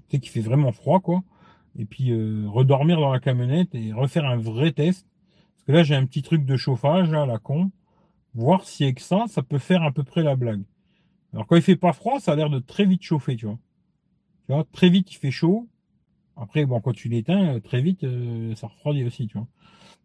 [0.09, 1.23] sais, qu'il fait vraiment froid, quoi.
[1.77, 5.07] Et puis, euh, redormir dans la camionnette et refaire un vrai test.
[5.55, 7.71] Parce que là, j'ai un petit truc de chauffage, là, à la con.
[8.33, 10.63] Voir si avec ça, ça peut faire à peu près la blague.
[11.33, 13.59] Alors quand il fait pas froid, ça a l'air de très vite chauffer, tu vois.
[14.47, 15.67] Tu vois, très vite il fait chaud.
[16.35, 19.47] Après, bon, quand tu l'éteins, euh, très vite, euh, ça refroidit aussi, tu vois.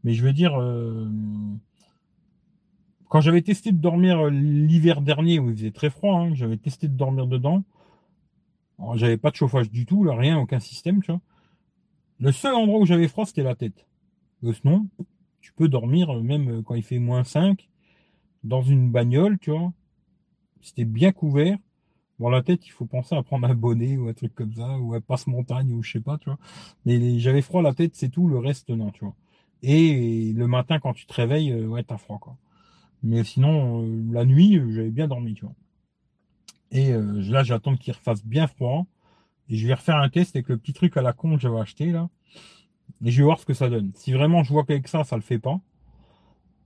[0.03, 0.53] Mais je veux dire,
[3.15, 6.89] quand j'avais testé de dormir l'hiver dernier, où il faisait très froid, hein, j'avais testé
[6.89, 7.63] de dormir dedans.
[8.95, 11.21] J'avais pas de chauffage du tout, rien, aucun système, tu vois.
[12.19, 13.87] Le seul endroit où j'avais froid, c'était la tête.
[14.43, 14.89] sinon,
[15.41, 17.69] tu peux dormir même quand il fait moins 5
[18.43, 19.73] dans une bagnole, tu vois
[20.61, 21.57] c'était bien couvert.
[22.19, 24.77] Bon, la tête, il faut penser à prendre un bonnet ou un truc comme ça,
[24.79, 26.39] ou un passe-montagne, ou je sais pas, tu vois.
[26.85, 29.15] Mais j'avais froid la tête, c'est tout, le reste, non, tu vois.
[29.63, 32.37] Et le matin, quand tu te réveilles, euh, ouais, t'as froid, quoi.
[33.05, 35.55] Mais sinon, euh, la nuit, euh, j'avais bien dormi, tu vois.
[36.73, 38.85] Et là, j'attends qu'il refasse bien froid.
[39.49, 41.61] Et je vais refaire un test avec le petit truc à la con que j'avais
[41.61, 42.09] acheté, là.
[43.05, 43.93] Et je vais voir ce que ça donne.
[43.95, 45.61] Si vraiment je vois qu'avec ça, ça le fait pas,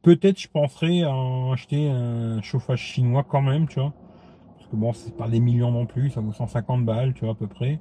[0.03, 1.13] Peut-être je penserais à
[1.53, 3.93] acheter un chauffage chinois quand même, tu vois.
[4.57, 7.33] Parce que bon, c'est pas des millions non plus, ça vaut 150 balles, tu vois,
[7.33, 7.81] à peu près.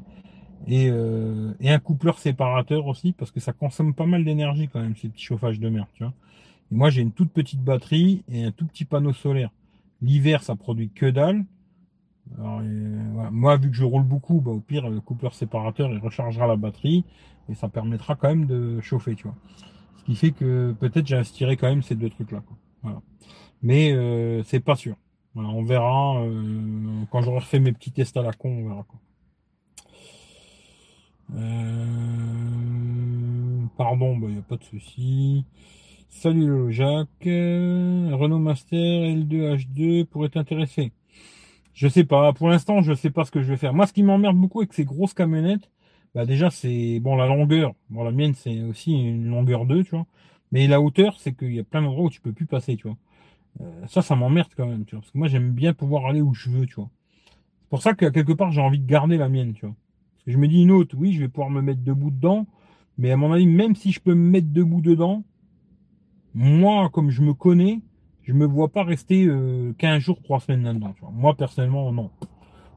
[0.66, 4.96] Et, euh, un coupleur séparateur aussi, parce que ça consomme pas mal d'énergie quand même,
[4.96, 6.14] ces petits chauffages de merde, tu vois.
[6.72, 9.52] Et moi, j'ai une toute petite batterie et un tout petit panneau solaire.
[10.02, 11.46] L'hiver, ça produit que dalle.
[12.38, 12.62] Alors,
[13.32, 16.58] Moi, vu que je roule beaucoup, bah, au pire, le coupleur séparateur, il rechargera la
[16.58, 17.06] batterie
[17.50, 19.36] et ça permettra quand même de chauffer, tu vois
[20.08, 22.42] qui fait que peut-être inspiré quand même ces deux trucs-là.
[23.62, 24.96] Mais euh, c'est pas sûr.
[25.36, 26.22] On verra.
[26.22, 29.00] Euh, quand j'aurai fait mes petits tests à la con, on verra quoi.
[31.36, 31.86] Euh,
[33.76, 35.44] pardon, il bah, n'y a pas de souci.
[36.10, 37.08] Salut Jacques.
[37.26, 40.92] Renault Master L2 H2 pourrait t'intéresser.
[41.74, 42.34] Je sais pas.
[42.34, 43.74] Pour l'instant, je sais pas ce que je vais faire.
[43.74, 45.70] Moi, ce qui m'emmerde beaucoup avec ces grosses camionnettes,
[46.16, 47.74] bah déjà c'est bon la longueur.
[47.90, 50.06] Bon la mienne c'est aussi une longueur 2, tu vois.
[50.52, 52.88] Mais la hauteur, c'est qu'il y a plein d'endroits où tu peux plus passer, tu
[52.88, 52.98] vois.
[53.62, 55.02] Euh, ça, ça m'emmerde quand même, tu vois.
[55.02, 56.90] Parce que moi j'aime bien pouvoir aller où je veux, tu vois.
[57.62, 59.76] C'est pour ça que quelque part j'ai envie de garder la mienne, tu vois.
[60.16, 62.48] Parce que je me dis une autre, oui, je vais pouvoir me mettre debout dedans,
[62.98, 65.24] mais à mon avis, même si je peux me mettre debout dedans,
[66.34, 67.82] moi, comme je me connais,
[68.24, 70.94] je me vois pas rester euh, 15 jours, 3 semaines là-dedans.
[71.14, 72.12] Moi personnellement, non.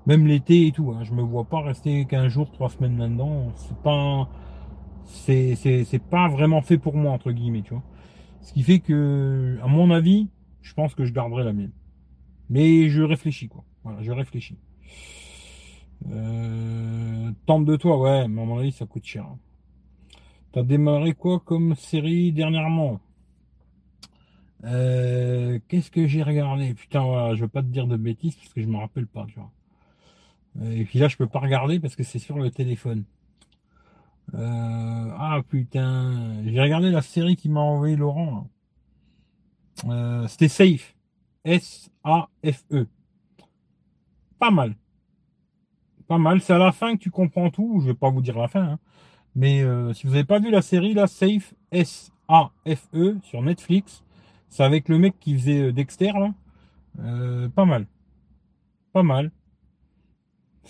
[0.06, 3.52] Même l'été et tout, hein, je me vois pas rester qu'un jour, trois semaines là-dedans.
[3.54, 4.28] C'est pas,
[5.04, 7.82] c'est, c'est, pas vraiment fait pour moi entre guillemets, tu vois.
[8.40, 10.28] Ce qui fait que, à mon avis,
[10.62, 11.72] je pense que je garderai la mienne.
[12.48, 13.64] Mais je réfléchis quoi.
[13.84, 14.56] Voilà, je réfléchis.
[16.10, 19.24] Euh, tente de toi, ouais, mais à mon avis, ça coûte cher.
[19.24, 19.38] Hein.
[20.52, 23.00] T'as démarré quoi comme série dernièrement?
[24.64, 26.74] Euh, Qu'est-ce que j'ai regardé?
[26.74, 29.34] Putain, je veux pas te dire de bêtises parce que je me rappelle pas, tu
[29.34, 29.50] vois.
[30.60, 33.04] Euh, et puis là, je peux pas regarder parce que c'est sur le téléphone.
[34.34, 38.48] Euh, ah putain, j'ai regardé la série qui m'a envoyé Laurent.
[40.28, 40.94] C'était Safe.
[41.44, 42.86] S-A-F-E.
[44.38, 44.76] Pas mal.
[46.06, 46.40] Pas mal.
[46.42, 47.80] C'est à la fin que tu comprends tout.
[47.80, 48.62] Je vais pas vous dire la fin.
[48.62, 48.78] Hein.
[49.34, 49.64] Mais
[49.94, 54.04] si vous n'avez pas vu la série, là, Safe, S-A-F-E, sur Netflix,
[54.50, 56.34] c'est avec le mec qui faisait Dexter, là.
[57.54, 57.86] pas mal.
[58.92, 59.30] Pas mal.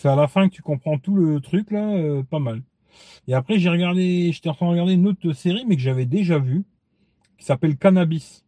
[0.01, 2.63] C'est à la fin que tu comprends tout le truc là, euh, pas mal.
[3.29, 6.07] Et après j'ai regardé, j'étais en train de regarder une autre série mais que j'avais
[6.07, 6.65] déjà vue,
[7.37, 8.45] qui s'appelle Cannabis.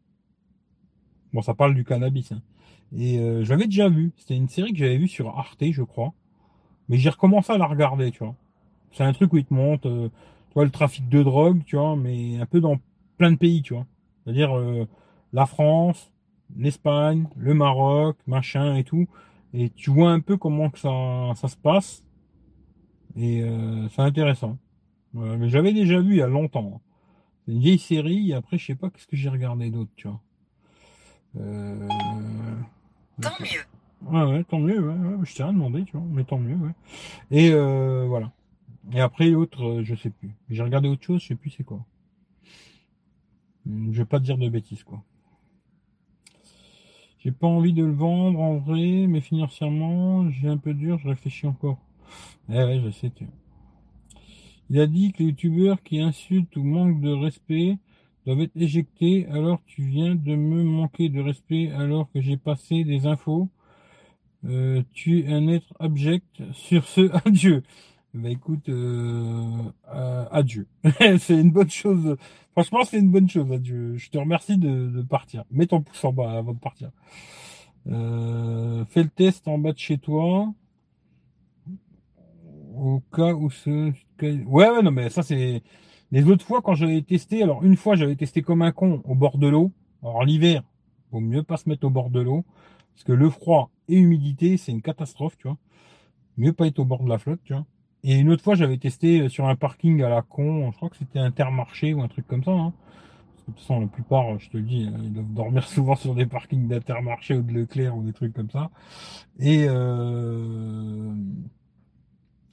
[1.34, 2.32] Bon, ça parle du cannabis.
[2.32, 2.40] Hein.
[2.96, 4.12] Et euh, j'avais déjà vu.
[4.16, 6.14] C'était une série que j'avais vue sur Arte, je crois.
[6.88, 8.34] Mais j'ai recommencé à la regarder, tu vois.
[8.92, 10.10] C'est un truc où il te montre, euh,
[10.56, 12.78] le trafic de drogue, tu vois, mais un peu dans
[13.16, 13.86] plein de pays, tu vois.
[14.24, 14.54] C'est-à-dire
[15.32, 16.12] la France,
[16.56, 19.06] l'Espagne, le Maroc, machin et tout
[19.54, 22.04] et tu vois un peu comment que ça, ça se passe.
[23.16, 24.58] Et euh, c'est intéressant.
[25.14, 26.72] mais j'avais déjà vu il y a longtemps.
[26.76, 26.80] Hein.
[27.44, 30.08] C'est une vieille série, et après, je sais pas qu'est-ce que j'ai regardé d'autre, tu
[30.08, 30.20] vois.
[31.36, 31.88] Euh...
[33.20, 34.10] Tant mieux.
[34.10, 36.56] Ouais, ouais, tant mieux, ouais, ouais, je tiens à demander, tu vois, mais tant mieux,
[36.56, 36.72] ouais.
[37.30, 38.32] Et euh, voilà.
[38.92, 40.34] Et après, l'autre, euh, je sais plus.
[40.50, 41.84] J'ai regardé autre chose, je sais plus c'est quoi.
[43.66, 45.02] Je vais pas te dire de bêtises, quoi.
[47.22, 51.08] J'ai pas envie de le vendre en vrai, mais financièrement, j'ai un peu dur, je
[51.08, 51.78] réfléchis encore.
[52.48, 53.26] Eh ouais, je sais, tu.
[54.70, 57.78] Il a dit que les youtubeurs qui insultent ou manquent de respect
[58.26, 62.82] doivent être éjectés, alors tu viens de me manquer de respect alors que j'ai passé
[62.82, 63.48] des infos.
[64.44, 66.42] Euh, tu es un être abject.
[66.52, 67.62] Sur ce, adieu.
[68.14, 69.62] Bah écoute, euh,
[69.94, 70.66] euh, adieu.
[71.18, 72.16] c'est une bonne chose.
[72.52, 73.96] Franchement, c'est une bonne chose, adieu.
[73.96, 75.44] Je te remercie de, partir.
[75.50, 76.90] Mets ton pouce en bas avant de partir.
[77.86, 80.52] Euh, fais le test en bas de chez toi.
[82.76, 83.92] Au cas où ce...
[84.20, 85.62] Ouais, ouais, non, mais ça c'est...
[86.10, 89.14] Les autres fois, quand j'avais testé, alors une fois, j'avais testé comme un con au
[89.14, 89.72] bord de l'eau.
[90.02, 90.62] Alors l'hiver,
[91.10, 92.44] vaut mieux pas se mettre au bord de l'eau.
[92.94, 95.56] Parce que le froid et l'humidité, c'est une catastrophe, tu vois.
[96.36, 97.64] Mieux pas être au bord de la flotte, tu vois.
[98.04, 100.90] Et une autre fois, j'avais testé euh, sur un parking à la con, je crois
[100.90, 102.50] que c'était Intermarché ou un truc comme ça.
[102.50, 102.72] Hein.
[103.34, 105.66] Parce que de toute façon, la plupart, je te le dis, euh, ils doivent dormir
[105.68, 108.70] souvent sur des parkings d'Intermarché ou de Leclerc ou des trucs comme ça.
[109.38, 111.14] Et, euh...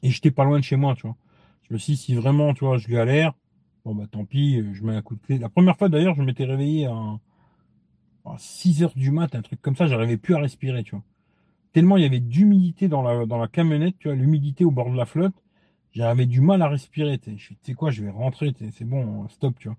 [0.03, 1.15] et j'étais pas loin de chez moi, tu vois.
[1.67, 3.33] Je me suis dit, si vraiment, tu vois, je galère,
[3.85, 5.37] bon bah tant pis, je mets un coup de clé.
[5.37, 7.19] La première fois d'ailleurs, je m'étais réveillé à,
[8.25, 11.03] à 6 heures du mat, un truc comme ça, j'arrivais plus à respirer, tu vois
[11.73, 15.05] tellement il y avait d'humidité dans la, camionnette, tu vois, l'humidité au bord de la
[15.05, 15.35] flotte,
[15.91, 17.19] j'avais du mal à respirer.
[17.25, 19.77] Je tu sais quoi, je vais rentrer, c'est bon, stop, tu vois.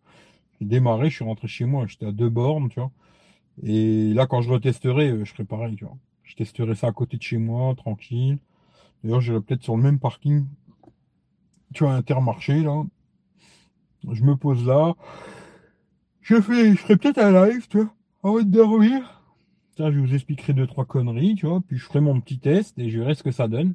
[0.61, 2.91] J'ai démarré, je suis rentré chez moi, j'étais à deux bornes, tu vois.
[3.63, 5.97] Et là, quand je retesterai, euh, je ferai pareil, tu vois.
[6.23, 8.39] Je testerai ça à côté de chez moi, tranquille.
[9.03, 10.47] D'ailleurs, j'irai peut-être sur le même parking,
[11.75, 12.85] tu vois, Intermarché, là.
[14.11, 14.95] Je me pose là.
[16.23, 19.20] Je fais, je ferai peut-être un live, tu vois, avant de dormir
[19.89, 22.91] je vous expliquerai deux, trois conneries, tu vois, puis je ferai mon petit test et
[22.91, 23.75] je verrai ce que ça donne.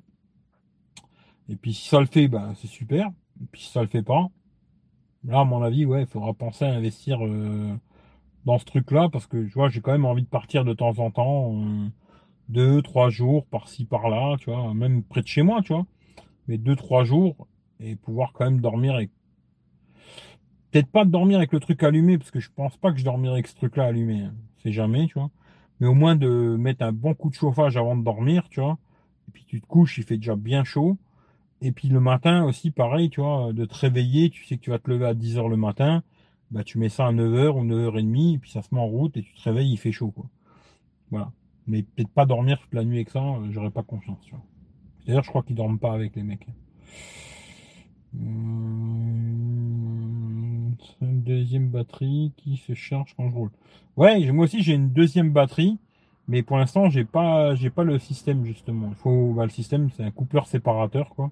[1.50, 3.08] Et puis si ça le fait, ben c'est super.
[3.42, 4.28] Et puis si ça le fait pas,
[5.26, 7.74] là, à mon avis, ouais, il faudra penser à investir euh,
[8.46, 11.00] dans ce truc-là, parce que, tu vois, j'ai quand même envie de partir de temps
[11.00, 11.88] en temps, euh,
[12.50, 15.86] deux, trois jours, par-ci, par-là, tu vois, même près de chez moi, tu vois.
[16.48, 17.48] Mais deux, trois jours,
[17.80, 19.12] et pouvoir quand même dormir avec
[20.72, 23.36] peut-être pas dormir avec le truc allumé, parce que je pense pas que je dormirai
[23.36, 24.24] avec ce truc-là allumé.
[24.24, 24.34] Hein.
[24.62, 25.32] C'est jamais, tu vois
[25.80, 28.78] mais au moins de mettre un bon coup de chauffage avant de dormir, tu vois.
[29.28, 30.98] Et puis tu te couches, il fait déjà bien chaud.
[31.62, 34.70] Et puis le matin aussi, pareil, tu vois, de te réveiller, tu sais que tu
[34.70, 36.04] vas te lever à 10h le matin,
[36.52, 39.18] bah tu mets ça à 9h ou 9h30, et puis ça se met en route,
[39.18, 40.26] et tu te réveilles, il fait chaud, quoi.
[41.12, 41.32] Voilà.
[41.68, 44.20] Mais peut-être pas dormir toute la nuit avec ça, euh, j'aurais pas confiance.
[45.08, 46.48] D'ailleurs, je crois qu'ils dorment pas avec les mecs.
[48.14, 49.35] Une
[51.26, 53.52] deuxième batterie qui se charge quand je roule.
[53.98, 55.78] Ouais, moi aussi j'ai une deuxième batterie,
[56.28, 58.90] mais pour l'instant j'ai pas pas le système justement.
[58.90, 61.32] Il faut bah, le système c'est un coupleur séparateur quoi.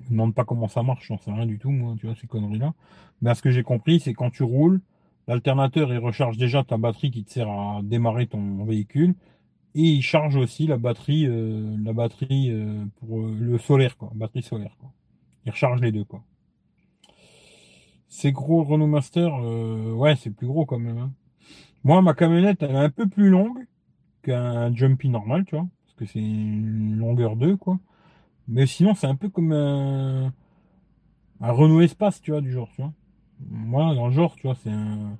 [0.00, 2.14] Je me demande pas comment ça marche, j'en sais rien du tout moi, tu vois
[2.16, 2.74] ces conneries là.
[3.22, 4.80] Mais ce que j'ai compris, c'est quand tu roules,
[5.28, 9.14] l'alternateur il recharge déjà ta batterie qui te sert à démarrer ton véhicule
[9.74, 14.10] et il charge aussi la batterie euh, la batterie euh, pour euh, le solaire quoi,
[14.14, 14.92] batterie solaire quoi.
[15.46, 16.22] Il recharge les deux quoi.
[18.14, 20.98] C'est gros Renault Master, euh, ouais, c'est plus gros quand même.
[20.98, 21.12] Hein.
[21.82, 23.64] Moi, ma camionnette, elle est un peu plus longue
[24.22, 27.78] qu'un Jumpy normal, tu vois, parce que c'est une longueur 2, quoi.
[28.48, 30.30] Mais sinon, c'est un peu comme un,
[31.40, 32.92] Renault Espace, tu vois, du genre, tu vois.
[33.48, 35.16] Moi, dans le genre, tu vois, c'est un,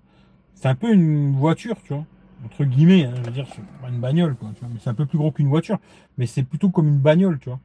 [0.52, 2.04] c'est un peu une voiture, tu vois,
[2.44, 4.90] entre guillemets, hein, je veux dire, c'est pas une bagnole, quoi, tu vois, mais c'est
[4.90, 5.78] un peu plus gros qu'une voiture,
[6.18, 7.60] mais c'est plutôt comme une bagnole, tu vois.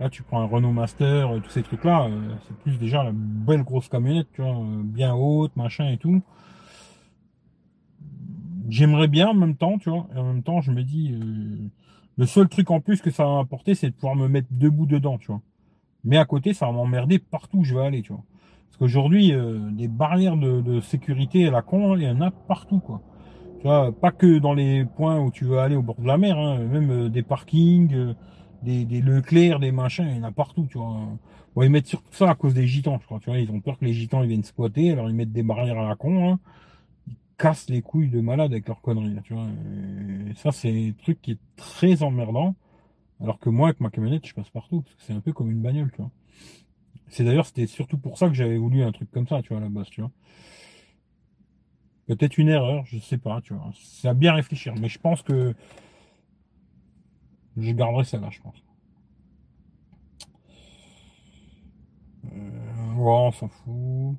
[0.00, 3.12] Là, tu prends un Renault Master, euh, tous ces trucs-là, euh, c'est plus déjà la
[3.12, 6.22] belle grosse camionnette, tu vois, euh, bien haute, machin et tout.
[8.68, 11.14] J'aimerais bien en même temps, tu vois, et en même temps, je me dis,
[12.16, 14.86] le seul truc en plus que ça va m'apporter, c'est de pouvoir me mettre debout
[14.86, 15.42] dedans, tu vois.
[16.04, 18.22] Mais à côté, ça va m'emmerder partout où je vais aller, tu vois.
[18.68, 19.34] Parce qu'aujourd'hui,
[19.72, 23.02] des barrières de, sécurité à la con, il y en a partout, quoi.
[23.60, 26.16] Tu vois, pas que dans les points où tu veux aller au bord de la
[26.16, 28.14] mer, hein, même des parkings
[28.62, 30.98] des, des Leclerc, des machins, il y en a partout, tu vois.
[31.56, 33.38] Ils mettent surtout ça à cause des gitans, je crois, tu vois.
[33.38, 35.96] Ils ont peur que les gitans viennent squatter, alors ils mettent des barrières à la
[35.96, 36.40] con, hein.
[37.08, 39.46] Ils cassent les couilles de malade avec leurs conneries, tu vois.
[40.36, 42.54] Ça, c'est un truc qui est très emmerdant.
[43.20, 45.50] Alors que moi, avec ma camionnette, je passe partout, parce que c'est un peu comme
[45.50, 46.10] une bagnole, tu vois.
[47.08, 49.58] C'est d'ailleurs, c'était surtout pour ça que j'avais voulu un truc comme ça, tu vois,
[49.58, 50.10] à la base, tu vois.
[52.06, 53.70] Peut-être une erreur, je sais pas, tu vois.
[53.74, 55.54] C'est à bien réfléchir, mais je pense que
[57.56, 58.62] je garderai celle-là, je pense.
[62.32, 64.16] Euh, on s'en fout.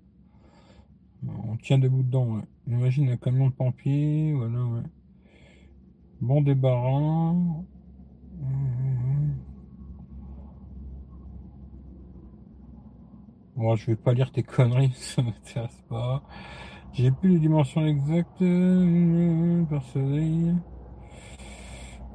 [1.26, 2.44] On tient debout dedans, ouais.
[2.68, 4.84] Imagine un camion de pompier, voilà, ouais.
[6.22, 7.34] Bon débarras.
[13.56, 16.24] Bon, je vais pas lire tes conneries, ça m'intéresse pas.
[16.94, 19.66] J'ai plus les dimensions exactes euh.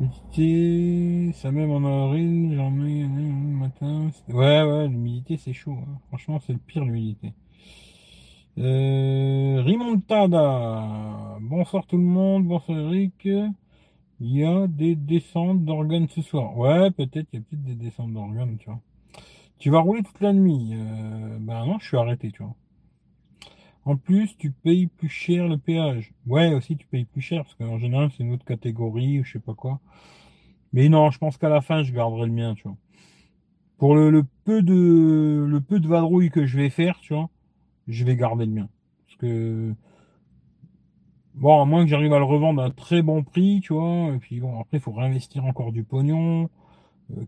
[0.01, 3.09] L'humidité, ça même en avril, j'en mets le
[3.57, 4.11] matin.
[4.29, 5.73] Ouais, ouais, l'humidité c'est chaud.
[5.73, 5.99] hein.
[6.09, 7.33] Franchement, c'est le pire l'humidité.
[8.59, 11.39] Euh, Rimontada.
[11.41, 12.47] Bonsoir tout le monde.
[12.47, 13.27] Bonsoir Eric.
[14.21, 16.57] Il y a des descentes d'organes ce soir.
[16.57, 18.81] Ouais, peut-être, il y a peut-être des descentes d'organes, tu vois.
[19.59, 20.71] Tu vas rouler toute la nuit.
[20.75, 22.55] Euh, ben non, je suis arrêté, tu vois.
[23.89, 26.13] En plus, tu payes plus cher le péage.
[26.27, 29.33] Ouais, aussi, tu payes plus cher, parce qu'en général, c'est une autre catégorie, ou je
[29.33, 29.81] sais pas quoi.
[30.75, 32.77] Mais non, je pense qu'à la fin, je garderai le mien, tu vois.
[33.79, 37.31] Pour le, peu de, le peu de vadrouille que je vais faire, tu vois,
[37.87, 38.69] je vais garder le mien.
[39.07, 39.73] Parce que,
[41.33, 44.19] bon, à moins que j'arrive à le revendre à très bon prix, tu vois, et
[44.19, 46.51] puis bon, après, il faut réinvestir encore du pognon,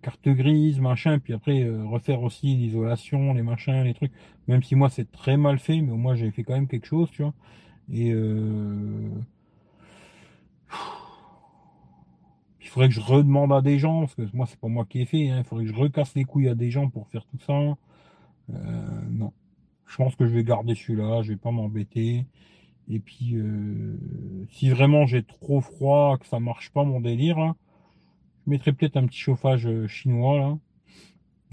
[0.02, 4.12] carte grise, machin, puis après, euh, refaire aussi l'isolation, les machins, les trucs.
[4.48, 6.86] Même si moi, c'est très mal fait, mais au moins, j'ai fait quand même quelque
[6.86, 7.34] chose, tu vois.
[7.92, 9.08] Et, euh,
[12.60, 15.00] il faudrait que je redemande à des gens, parce que moi, c'est pas moi qui
[15.00, 15.38] ai fait, hein.
[15.38, 17.76] il faudrait que je recasse les couilles à des gens pour faire tout ça.
[18.50, 19.32] Euh, non.
[19.86, 22.26] Je pense que je vais garder celui-là, je vais pas m'embêter.
[22.88, 23.96] Et puis, euh,
[24.50, 27.52] si vraiment j'ai trop froid, que ça marche pas mon délire, je
[28.50, 30.58] mettrai peut-être un petit chauffage euh, chinois, là,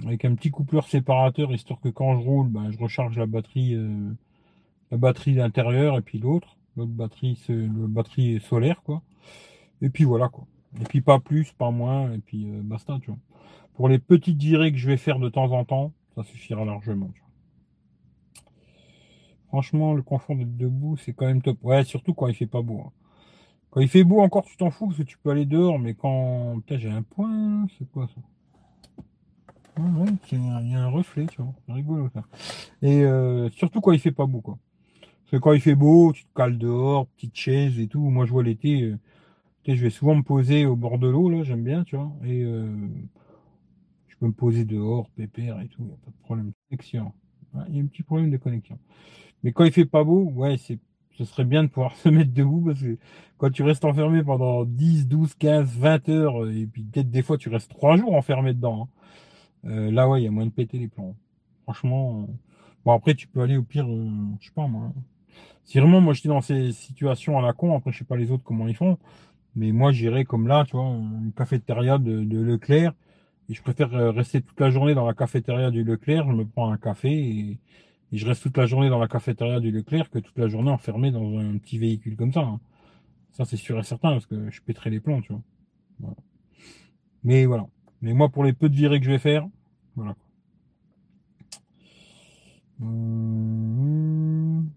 [0.06, 3.76] avec un petit coupleur séparateur, histoire que quand je roule, ben, je recharge la batterie,
[3.76, 4.12] euh,
[4.92, 9.02] la batterie d'intérieur et puis l'autre, l'autre batterie, c'est le batterie solaire, quoi.
[9.82, 10.46] Et puis voilà, quoi.
[10.82, 13.20] Et puis pas plus, pas moins, et puis euh, basta, tu vois.
[13.76, 17.10] Pour les petites virées que je vais faire de temps en temps, ça suffira largement,
[17.14, 17.28] tu vois.
[19.50, 21.58] Franchement, le confort d'être debout, c'est quand même top.
[21.64, 22.82] Ouais, surtout quand il fait pas beau.
[22.86, 22.92] hein.
[23.72, 25.94] Quand il fait beau encore, tu t'en fous parce que tu peux aller dehors, mais
[25.94, 26.62] quand.
[26.70, 28.22] J'ai un point, c'est quoi ça?
[30.32, 31.54] Il y a un reflet, tu vois.
[31.66, 32.24] C'est rigolo ça.
[32.82, 34.58] Et euh, surtout quand il fait pas beau, quoi.
[35.24, 38.02] Parce que quand il fait beau, tu te cales dehors, petite chaise et tout.
[38.02, 38.98] Moi, je vois l'été, euh,
[39.68, 42.12] je vais souvent me poser au bord de l'eau, là, j'aime bien, tu vois.
[42.26, 42.68] Et euh,
[44.08, 46.52] je peux me poser dehors, pépère et tout, y a pas de problème.
[46.70, 47.14] Connexion.
[47.54, 48.80] Ouais, Il y a un petit problème de connexion.
[49.44, 50.80] Mais quand il fait pas beau, ouais, c'est,
[51.18, 52.98] ce serait bien de pouvoir se mettre debout parce que
[53.38, 57.38] quand tu restes enfermé pendant 10, 12, 15, 20 heures, et puis peut-être des fois
[57.38, 58.98] tu restes 3 jours enfermé dedans, hein,
[59.66, 61.16] euh, là, ouais, il y a moyen de péter les plombs.
[61.64, 62.34] Franchement, euh,
[62.86, 64.92] bon, après, tu peux aller au pire, euh, je sais pas moi.
[65.66, 68.32] Si vraiment moi j'étais dans ces situations à la con, après, je sais pas les
[68.32, 68.98] autres comment ils font,
[69.56, 72.94] mais moi j'irais comme là, tu vois, une cafétéria de, de Leclerc,
[73.50, 76.72] et je préfère rester toute la journée dans la cafétéria du Leclerc, je me prends
[76.72, 77.60] un café et,
[78.12, 80.72] et je reste toute la journée dans la cafétéria du Leclerc que toute la journée
[80.72, 82.42] enfermé dans un petit véhicule comme ça.
[82.42, 82.60] hein.
[83.32, 86.16] Ça, c'est sûr et certain, parce que je pèterai les plombs, tu vois.
[87.24, 87.68] Mais voilà.
[88.02, 89.48] Mais moi, pour les peu de virées que je vais faire,
[89.96, 90.16] voilà.
[92.82, 94.70] Hum.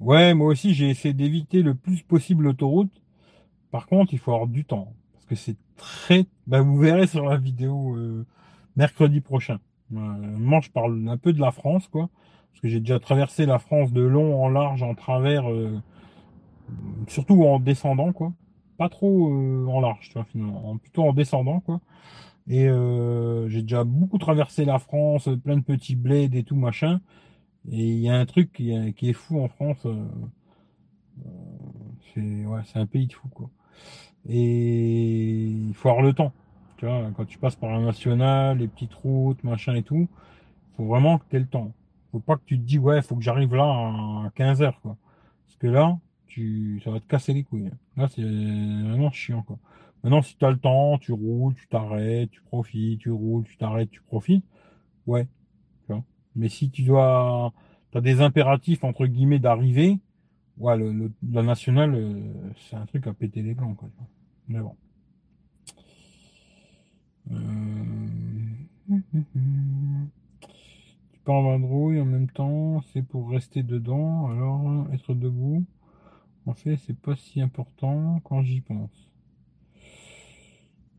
[0.00, 2.92] Ouais, moi aussi, j'ai essayé d'éviter le plus possible l'autoroute.
[3.70, 4.92] Par contre, il faut avoir du temps.
[5.14, 6.26] Parce que c'est très...
[6.46, 8.26] Bah, vous verrez sur la vidéo euh,
[8.76, 9.60] mercredi prochain.
[9.96, 12.08] Euh, moi, je parle un peu de la France, quoi.
[12.52, 15.78] Parce que j'ai déjà traversé la France de long en large, en travers, euh,
[17.08, 18.32] surtout en descendant, quoi.
[18.78, 20.70] Pas trop euh, en large, tu vois, finalement.
[20.70, 21.80] En- Plutôt en descendant, quoi.
[22.48, 22.68] Et
[23.48, 27.00] j'ai déjà beaucoup traversé la France, plein de petits bleds et tout, machin.
[27.70, 29.86] Et il y a un truc qui est, fou en France.
[32.14, 33.50] c'est un pays de fou, quoi.
[34.28, 36.32] Et il faut avoir le temps.
[36.76, 40.08] Tu vois, quand tu passes par la nationale, les petites routes, machin et tout,
[40.76, 41.72] faut vraiment que tu aies le temps.
[42.12, 44.96] Faut pas que tu te dis, ouais, faut que j'arrive là à 15 heures, quoi.
[45.46, 47.70] Parce que là, tu, ça va te casser les couilles.
[47.96, 49.58] Là, c'est vraiment chiant, quoi.
[50.04, 53.56] Maintenant, si tu as le temps, tu roules, tu t'arrêtes, tu profites, tu roules, tu
[53.56, 54.44] t'arrêtes, tu profites,
[55.06, 55.24] ouais,
[55.86, 56.04] tu vois.
[56.36, 57.52] Mais si tu dois,
[57.92, 59.98] tu as des impératifs, entre guillemets, d'arriver,
[60.58, 62.20] ouais, le, le- la nationale, euh,
[62.70, 63.90] c'est un truc à péter les plombs, quoi.
[64.48, 64.76] Mais bon.
[67.30, 67.36] Euh,
[71.12, 75.64] Tu pars en vadrouille en même temps, c'est pour rester dedans, alors être debout,
[76.46, 79.10] en fait, c'est pas si important quand j'y pense.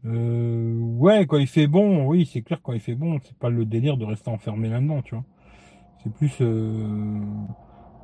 [0.05, 3.49] Euh, ouais, quand il fait bon, oui, c'est clair, quand il fait bon, c'est pas
[3.49, 5.23] le délire de rester enfermé là-dedans, tu vois.
[6.03, 7.19] C'est plus, euh,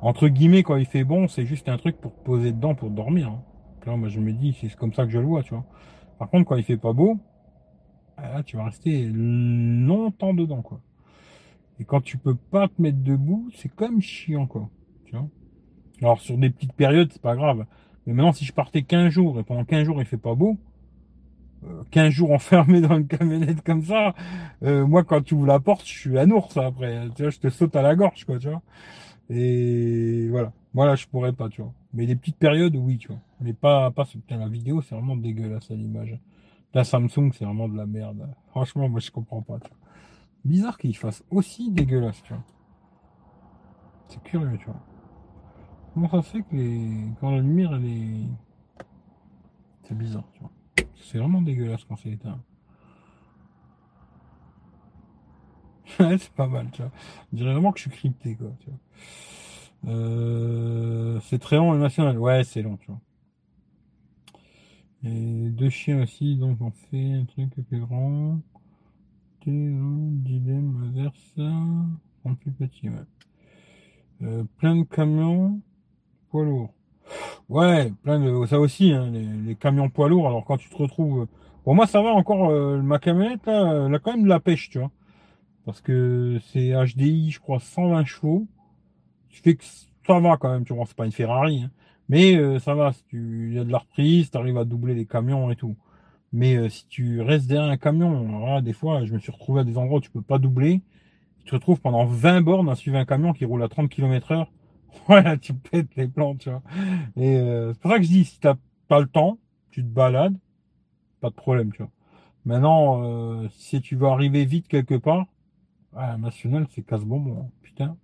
[0.02, 3.28] entre guillemets, quand il fait bon, c'est juste un truc pour poser dedans pour dormir.
[3.28, 3.42] hein.
[3.86, 5.64] Là, moi, je me dis, c'est comme ça que je le vois, tu vois.
[6.18, 7.18] Par contre, quand il fait pas beau,
[8.28, 10.80] là, tu vas rester longtemps dedans, quoi.
[11.80, 14.68] Et quand tu peux pas te mettre debout, c'est quand même chiant, quoi.
[15.06, 15.26] Tu vois?
[16.00, 17.64] Alors, sur des petites périodes, c'est pas grave.
[18.06, 20.56] Mais maintenant, si je partais 15 jours et pendant 15 jours, il fait pas beau,
[21.64, 24.14] euh, 15 jours enfermé dans une camionnette comme ça,
[24.62, 27.08] euh, moi, quand tu ouvres la porte, je suis un ours, après.
[27.16, 28.62] Tu vois, je te saute à la gorge, quoi, tu vois.
[29.30, 30.52] Et voilà.
[30.74, 31.72] Voilà, je pourrais pas, tu vois.
[31.94, 33.20] Mais des petites périodes, oui, tu vois.
[33.40, 36.18] Mais pas, pas putain, la vidéo, c'est vraiment dégueulasse à l'image.
[36.74, 38.34] La Samsung, c'est vraiment de la merde.
[38.48, 39.58] Franchement, moi, je comprends pas.
[40.44, 42.42] Bizarre qu'il fasse aussi dégueulasse, tu vois.
[44.08, 44.80] C'est curieux, tu vois.
[45.94, 47.08] Comment ça fait que les...
[47.20, 48.26] quand la lumière, elle est...
[49.84, 50.50] C'est bizarre, tu vois.
[50.94, 52.40] C'est vraiment dégueulasse quand c'est éteint.
[55.98, 56.90] c'est pas mal, tu vois.
[57.32, 58.78] Je dirais vraiment que je suis crypté, quoi, tu vois.
[59.92, 62.18] Euh, c'est très long et national.
[62.18, 63.00] Ouais, c'est long, tu vois.
[65.04, 68.38] Et deux chiens aussi, donc on fait un truc plus grand.
[69.44, 71.34] Dilemme inverse.
[72.24, 72.94] En plus petit, ouais.
[74.22, 75.60] Euh, plein de camions
[76.30, 76.72] poids lourds.
[77.48, 80.28] Ouais, plein de ça aussi, hein, les, camions poids lourds.
[80.28, 81.26] Alors quand tu te retrouves,
[81.64, 82.50] pour moi ça va encore.
[82.50, 84.92] Euh, ma camionnette là, elle a quand même de la pêche, tu vois,
[85.64, 88.46] parce que c'est HDI, je crois, 120 chevaux.
[89.30, 91.70] Tu fais que ça va quand même, tu vois, c'est pas une Ferrari, hein.
[92.12, 92.92] Mais euh, ça va.
[92.92, 95.76] Si tu y a de la reprise, tu arrives à doubler les camions et tout.
[96.32, 99.64] Mais euh, si tu restes derrière un camion, des fois, je me suis retrouvé à
[99.64, 100.82] des endroits où tu peux pas doubler.
[101.38, 104.32] Tu te retrouves pendant 20 bornes à suivre un camion qui roule à 30 km
[104.32, 104.52] heure.
[105.06, 106.62] Voilà, tu pètes les plans, tu vois.
[107.16, 108.56] Et euh, c'est pour ça que je dis, si t'as
[108.88, 109.38] pas le temps,
[109.70, 110.36] tu te balades,
[111.22, 111.90] pas de problème, tu vois.
[112.44, 115.26] Maintenant, euh, si tu veux arriver vite quelque part,
[115.96, 117.96] ah, national, c'est casse-bonbon, hein, putain.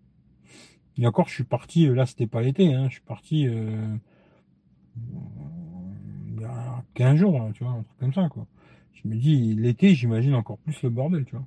[0.99, 3.97] Et encore, je suis parti, là, c'était pas l'été, hein, je suis parti euh,
[6.35, 8.47] il y a 15 jours, tu vois, un truc comme ça, quoi.
[8.93, 11.47] Je me dis, l'été, j'imagine encore plus le bordel, tu vois.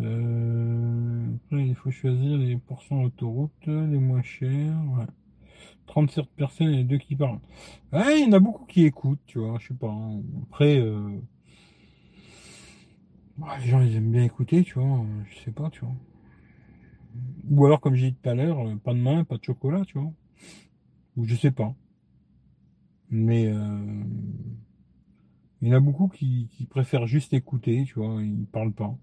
[0.00, 4.76] Euh, après, il faut choisir les portions autoroute, les moins chers.
[4.98, 5.06] Ouais.
[5.86, 7.38] 37 personnes et deux qui parlent.
[7.92, 9.90] Ouais, il y en a beaucoup qui écoutent, tu vois, je sais pas.
[9.90, 10.20] Hein.
[10.42, 11.20] Après, euh...
[13.60, 15.94] les gens, ils aiment bien écouter, tu vois, je sais pas, tu vois.
[17.50, 19.84] Ou alors, comme j'ai dit tout à l'heure, euh, pas de main, pas de chocolat,
[19.86, 20.12] tu vois.
[21.16, 21.74] Ou je sais pas.
[23.10, 24.04] Mais euh...
[25.62, 28.96] il y en a beaucoup qui, préfèrent juste écouter, tu vois, ils parlent pas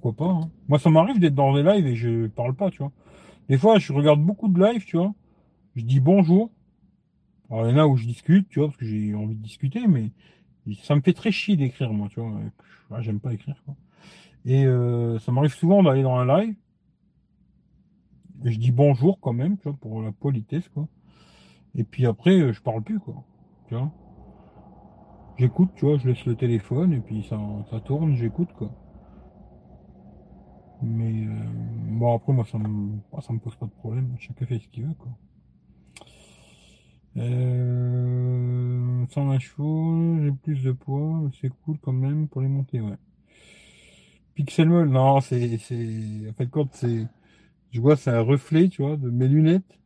[0.00, 0.32] pourquoi pas.
[0.32, 0.50] Hein.
[0.68, 2.92] Moi, ça m'arrive d'être dans des lives et je parle pas, tu vois.
[3.48, 5.14] Des fois, je regarde beaucoup de lives, tu vois.
[5.74, 6.50] Je dis bonjour.
[7.50, 9.42] Alors, il y en a où je discute, tu vois, parce que j'ai envie de
[9.42, 10.10] discuter, mais
[10.82, 13.00] ça me fait très chier d'écrire, moi, tu vois.
[13.00, 13.76] J'aime pas écrire, quoi.
[14.46, 16.54] Et euh, ça m'arrive souvent d'aller dans un live.
[18.44, 20.86] Et je dis bonjour quand même, tu vois, pour la politesse, quoi.
[21.74, 23.24] Et puis après, euh, je parle plus, quoi.
[23.68, 23.90] Tu vois?
[25.36, 27.38] J'écoute, tu vois, je laisse le téléphone et puis ça,
[27.70, 28.70] ça tourne, j'écoute, quoi.
[30.80, 31.44] Mais euh,
[31.90, 34.14] bon, après, moi, ça me, ça me pose pas de problème.
[34.18, 35.10] Chacun fait ce qu'il veut, quoi.
[37.16, 42.96] Euh, 120 chevaux, j'ai plus de poids, c'est cool quand même pour les monter, ouais.
[44.36, 47.06] Pixelmol, non, c'est, c'est, en fait, quand c'est,
[47.72, 49.80] je vois, c'est un reflet, tu vois, de mes lunettes.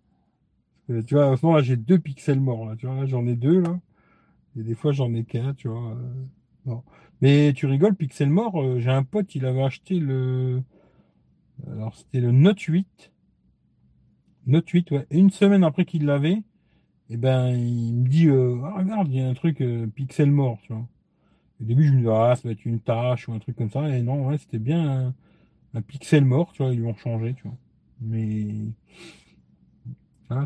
[0.88, 3.36] tu vois, en ce moment, là, j'ai deux pixels morts, là, tu vois, j'en ai
[3.36, 3.80] deux, là.
[4.56, 5.96] Et des fois, j'en ai qu'un, tu vois.
[6.66, 6.74] Euh.
[7.22, 10.62] Mais tu rigoles, pixel mort, euh, j'ai un pote, il avait acheté le,
[11.68, 13.12] alors, c'était le Note 8.
[14.46, 15.06] Note 8, ouais.
[15.10, 19.16] Une semaine après qu'il l'avait, et eh ben, il me dit, euh, ah, regarde, il
[19.16, 20.86] y a un truc euh, pixel mort, tu vois.
[21.60, 23.70] Au début, je me dis, ah, ça va être une tâche ou un truc comme
[23.70, 23.88] ça.
[23.88, 25.14] Et non, ouais, c'était bien
[25.74, 27.56] un, pixel mort, tu vois, ils lui ont changé, tu vois.
[28.00, 28.46] Mais,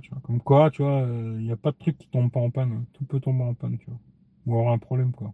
[0.03, 2.31] tu vois, comme quoi, tu vois, euh, il n'y a pas de truc qui tombe
[2.31, 2.85] pas en panne.
[2.95, 3.99] Tout peut tomber en panne, tu vois.
[4.47, 5.33] Ou avoir un problème, quoi.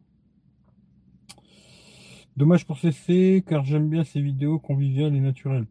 [2.36, 5.66] Dommage pour CC, car j'aime bien ces vidéos conviviales et naturelles.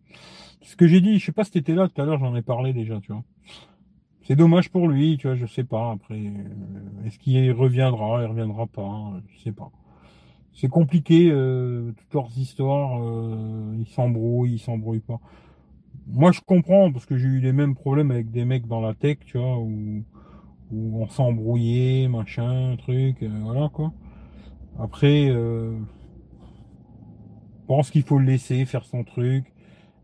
[0.62, 2.42] Ce que j'ai dit, je sais pas si t'étais là tout à l'heure, j'en ai
[2.42, 3.24] parlé déjà, tu vois.
[4.24, 5.92] C'est dommage pour lui, tu vois, je sais pas.
[5.92, 9.72] Après, euh, est-ce qu'il reviendra, il reviendra pas, hein, je sais pas.
[10.60, 15.20] C'est compliqué, euh, toutes leurs histoires, euh, ils s'embrouillent, ils s'embrouillent pas.
[16.08, 18.94] Moi, je comprends, parce que j'ai eu les mêmes problèmes avec des mecs dans la
[18.94, 20.04] tech, tu vois, où,
[20.72, 23.94] on s'embrouillait, machin, truc, voilà, quoi.
[24.80, 25.32] Après,
[27.70, 29.46] pense qu'il faut le laisser faire son truc.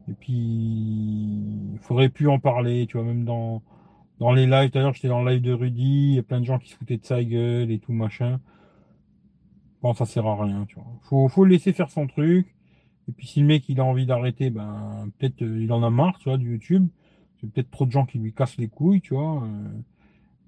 [0.07, 3.63] Et puis, il faudrait plus en parler, tu vois, même dans,
[4.19, 4.69] dans les lives.
[4.69, 6.59] Tout à l'heure, j'étais dans le live de Rudy, il y a plein de gens
[6.59, 8.39] qui se foutaient de sa gueule et tout, machin.
[9.93, 10.85] Ça sert à rien, tu vois.
[11.03, 12.55] Faut, faut laisser faire son truc.
[13.07, 15.89] Et puis, si le mec, il a envie d'arrêter, ben, peut-être, euh, il en a
[15.89, 16.87] marre, tu vois, du YouTube.
[17.39, 19.43] C'est peut-être trop de gens qui lui cassent les couilles, tu vois.
[19.43, 19.69] Euh.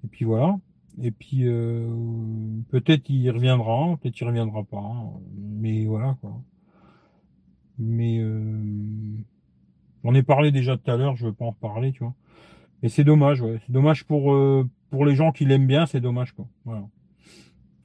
[0.04, 0.58] Et puis, voilà.
[1.02, 1.88] Et puis, euh,
[2.70, 4.96] peut-être il reviendra, peut-être il reviendra pas.
[5.38, 6.42] Mais voilà, quoi.
[7.78, 8.20] Mais
[10.04, 12.16] j'en ai parlé déjà tout à l'heure, je veux pas en reparler, tu vois.
[12.82, 13.60] Et c'est dommage, ouais.
[13.68, 14.36] C'est dommage pour,
[14.90, 16.48] pour les gens qui l'aiment bien, c'est dommage, quoi.
[16.66, 16.88] Voilà.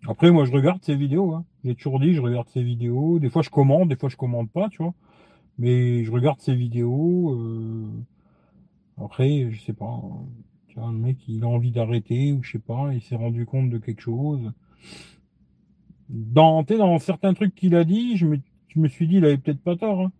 [0.08, 1.44] Après, moi, je regarde ces vidéos, hein.
[1.64, 3.18] J'ai toujours dit, je regarde ces vidéos.
[3.20, 4.94] Des fois, je commande, des fois, je commande pas, tu vois.
[5.58, 7.34] Mais je regarde ses vidéos.
[7.34, 7.88] Euh,
[8.98, 10.00] après, je sais pas.
[10.68, 12.92] Tu vois, le mec, il a envie d'arrêter ou je sais pas.
[12.92, 14.52] Il s'est rendu compte de quelque chose.
[16.08, 19.38] Dans, dans certains trucs qu'il a dit, je me, je me suis dit, il avait
[19.38, 20.00] peut-être pas tort.
[20.00, 20.12] Hein.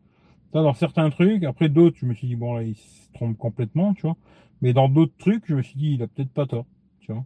[0.52, 3.94] Dans certains trucs, après d'autres, je me suis dit, bon, là, il se trompe complètement,
[3.94, 4.16] tu vois.
[4.60, 6.66] Mais dans d'autres trucs, je me suis dit, il a peut-être pas tort,
[7.00, 7.24] tu vois.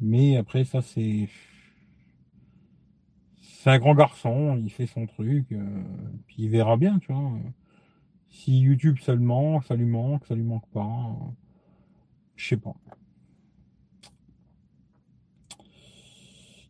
[0.00, 1.28] Mais après, ça, c'est.
[3.64, 5.82] C'est un grand garçon, il fait son truc, euh,
[6.26, 7.32] puis il verra bien, tu vois.
[8.28, 11.16] Si YouTube, manque, ça lui manque, ça lui manque pas.
[12.36, 12.74] je sais pas.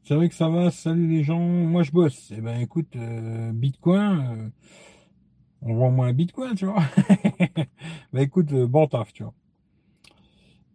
[0.05, 2.31] C'est vrai que ça va, salut les gens, moi je bosse.
[2.31, 4.49] Eh ben écoute, euh, Bitcoin, euh,
[5.63, 6.85] on voit moins Bitcoin, tu vois.
[8.13, 9.35] ben écoute, bon taf, tu vois.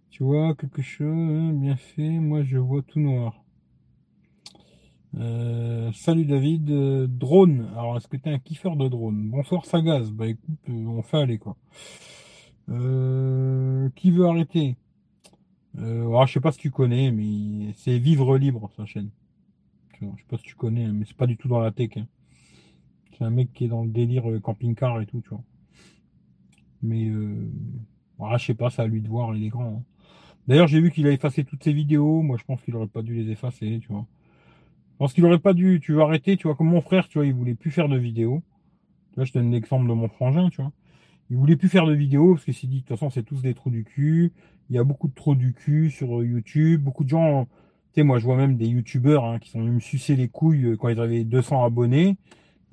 [0.09, 3.38] Tu vois quelque chose bien fait, moi je vois tout noir.
[5.19, 7.67] Euh, salut David, euh, drone.
[7.73, 9.29] Alors est-ce que tu es un kiffeur de drone?
[9.29, 10.11] Bonsoir Sagaz.
[10.11, 11.57] Bah écoute, euh, on fait aller quoi.
[13.95, 14.77] qui veut arrêter?
[15.77, 19.09] Alors, Je sais pas si tu connais, mais c'est Vivre Libre sa chaîne.
[20.01, 21.97] Je sais pas si tu connais, hein, mais c'est pas du tout dans la tech.
[21.97, 22.07] Hein.
[23.17, 25.43] C'est un mec qui est dans le délire camping-car et tout, tu vois.
[26.81, 27.11] Mais
[28.17, 29.79] voilà, je sais pas, c'est à lui de voir, il est grand.
[29.79, 29.83] Hein.
[30.47, 32.21] D'ailleurs, j'ai vu qu'il a effacé toutes ses vidéos.
[32.21, 34.07] Moi, je pense qu'il aurait pas dû les effacer, tu vois.
[34.99, 37.25] Pense qu'il aurait pas dû, tu veux arrêter, tu vois, comme mon frère, tu vois,
[37.25, 38.43] il voulait plus faire de vidéos.
[39.15, 40.73] Là, je donne l'exemple de mon frangin, tu vois.
[41.29, 43.41] Il voulait plus faire de vidéos parce qu'il s'est dit, de toute façon, c'est tous
[43.41, 44.33] des trous du cul.
[44.69, 46.83] Il y a beaucoup de trous du cul sur YouTube.
[46.83, 49.75] Beaucoup de gens, tu sais, moi, je vois même des youtubeurs hein, qui sont venus
[49.75, 52.17] me sucer les couilles euh, quand ils avaient 200 abonnés.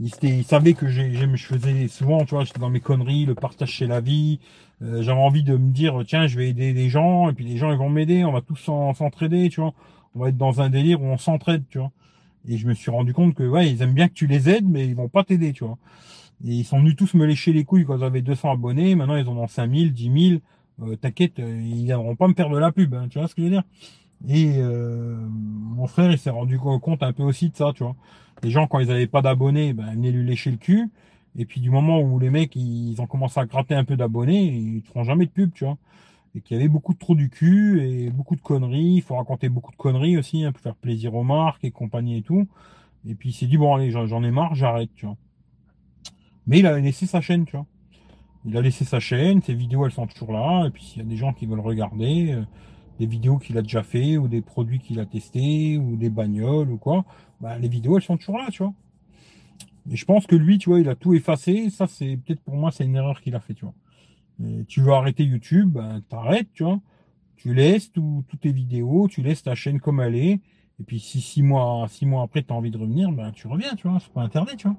[0.01, 3.70] Ils, savaient que j'ai, je faisais souvent, tu vois, j'étais dans mes conneries, le partage
[3.70, 4.40] chez la vie.
[4.82, 7.57] Euh, j'avais envie de me dire, tiens, je vais aider des gens, et puis les
[7.57, 9.74] gens, ils vont m'aider, on va tous s'entraider, tu vois.
[10.15, 11.93] On va être dans un délire où on s'entraide, tu vois.
[12.48, 14.68] Et je me suis rendu compte que, ouais, ils aiment bien que tu les aides,
[14.68, 15.78] mais ils vont pas t'aider, tu vois.
[16.44, 18.94] Et ils sont venus tous me lécher les couilles quand j'avais 200 abonnés.
[18.94, 20.40] Maintenant, ils en ont 5000, 10 000.
[20.82, 23.35] Euh, T'inquiète, euh, ils n'auront pas me perdre de la pub, hein, tu vois ce
[23.35, 23.64] que je veux dire.
[24.28, 27.97] Et euh, mon frère, il s'est rendu compte un peu aussi de ça, tu vois.
[28.43, 30.89] Les gens, quand ils avaient pas d'abonnés, ben, ils venaient lui lécher le cul.
[31.39, 34.44] Et puis du moment où les mecs, ils ont commencé à gratter un peu d'abonnés,
[34.44, 35.77] ils te feront jamais de pub, tu vois.
[36.37, 38.97] Et qu'il y avait beaucoup de trous du cul et beaucoup de conneries.
[38.97, 42.19] Il faut raconter beaucoup de conneries aussi, hein, pour faire plaisir aux marques et compagnie
[42.19, 42.47] et tout.
[43.09, 45.17] Et puis il s'est dit, bon allez, j'en ai marre, j'arrête, tu vois.
[46.47, 47.67] Mais il a laissé sa chaîne, tu vois.
[48.45, 50.67] Il a laissé sa chaîne, ses vidéos elles sont toujours là.
[50.67, 52.43] Et puis s'il y a des gens qui veulent regarder, euh,
[52.99, 56.71] des vidéos qu'il a déjà fait, ou des produits qu'il a testés, ou des bagnoles,
[56.71, 57.05] ou quoi,
[57.41, 58.75] bah, les vidéos elles sont toujours là, tu vois.
[59.91, 61.71] Et je pense que lui, tu vois, il a tout effacé.
[61.71, 63.75] Ça, c'est peut-être pour moi, c'est une erreur qu'il a fait, tu vois.
[64.69, 66.81] Tu veux arrêter YouTube, ben, t'arrêtes, tu vois.
[67.37, 70.41] Tu laisses toutes tes vidéos, tu laisses ta chaîne comme elle est.
[70.81, 73.47] Et puis si six mois, six mois après, tu as envie de revenir, ben tu
[73.47, 73.99] reviens, tu vois.
[74.01, 74.77] C'est pas interdit, tu vois.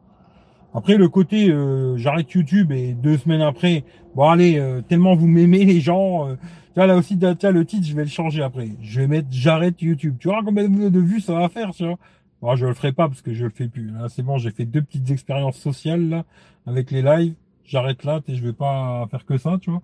[0.73, 5.27] Après le côté euh, j'arrête YouTube et deux semaines après, bon allez, euh, tellement vous
[5.27, 6.35] m'aimez les gens, euh,
[6.75, 8.69] là aussi, tiens, le titre, je vais le changer après.
[8.81, 10.17] Je vais mettre j'arrête YouTube.
[10.19, 11.97] Tu vois combien de vues ça va faire, tu vois?
[12.41, 13.89] Bon, je le ferai pas parce que je le fais plus.
[13.89, 16.25] Là, c'est bon, j'ai fait deux petites expériences sociales là
[16.67, 17.33] avec les lives.
[17.67, 19.81] J'arrête là, et je vais pas faire que ça, tu vois.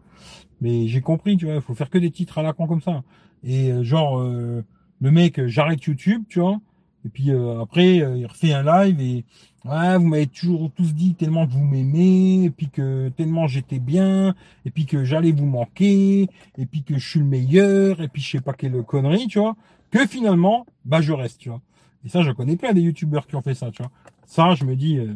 [0.62, 2.82] Mais j'ai compris, tu vois, il faut faire que des titres à la con comme
[2.82, 3.04] ça.
[3.44, 4.64] Et euh, genre euh,
[5.02, 6.60] le mec, euh, j'arrête YouTube, tu vois.
[7.06, 7.32] Et puis
[7.62, 9.26] après, il refait un live et
[9.66, 13.80] ouais, vous m'avez toujours tous dit tellement que vous m'aimez, et puis que tellement j'étais
[13.80, 18.08] bien, et puis que j'allais vous manquer, et puis que je suis le meilleur, et
[18.08, 19.58] puis je sais pas quelle connerie, tu vois.
[19.92, 21.60] Que finalement, bah je reste, tu vois.
[22.06, 23.92] Et ça, je connais plein des youtubeurs qui ont fait ça, tu vois.
[24.26, 25.14] Ça, je me dis, euh,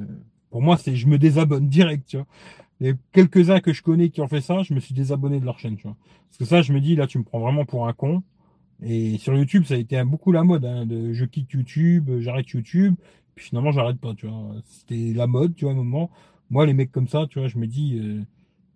[0.57, 2.25] pour moi, c'est, je me désabonne direct, tu vois.
[2.81, 5.59] Et quelques-uns que je connais qui ont fait ça, je me suis désabonné de leur
[5.59, 5.95] chaîne, tu vois.
[6.27, 8.23] Parce que ça, je me dis, là, tu me prends vraiment pour un con.
[8.81, 12.49] Et sur YouTube, ça a été beaucoup la mode, hein, de je quitte YouTube, j'arrête
[12.49, 12.95] YouTube,
[13.35, 14.55] puis finalement, j'arrête pas, tu vois.
[14.65, 16.09] C'était la mode, tu vois, à un moment.
[16.49, 18.23] Moi, les mecs comme ça, tu vois, je me dis, euh,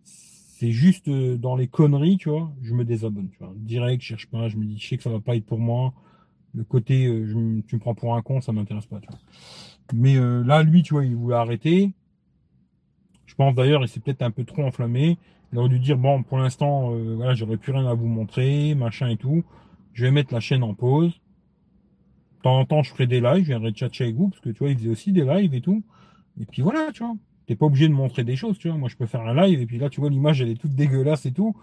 [0.04, 3.56] c'est juste euh, dans les conneries, tu vois, je me désabonne, tu vois.
[3.56, 5.58] Direct, je cherche pas, je me dis, je sais que ça va pas être pour
[5.58, 5.96] moi
[6.54, 9.00] le côté euh, tu me prends pour un con, ça m'intéresse pas.
[9.00, 9.20] Tu vois.
[9.94, 11.92] Mais euh, là, lui, tu vois, il voulait arrêter.
[13.26, 15.18] Je pense d'ailleurs, il s'est peut-être un peu trop enflammé.
[15.52, 18.76] Il aurait dû dire bon, pour l'instant, euh, voilà, j'aurais plus rien à vous montrer,
[18.76, 19.44] machin et tout.
[19.94, 21.12] Je vais mettre la chaîne en pause.
[22.38, 24.50] De temps en temps, je ferai des lives, je viendrai chatcher avec vous, parce que
[24.50, 25.84] tu vois, il faisait aussi des lives et tout.
[26.40, 27.16] Et puis voilà, tu vois.
[27.46, 28.78] T'es pas obligé de montrer des choses, tu vois.
[28.78, 30.74] Moi, je peux faire un live, et puis là, tu vois, l'image, elle est toute
[30.74, 31.56] dégueulasse et tout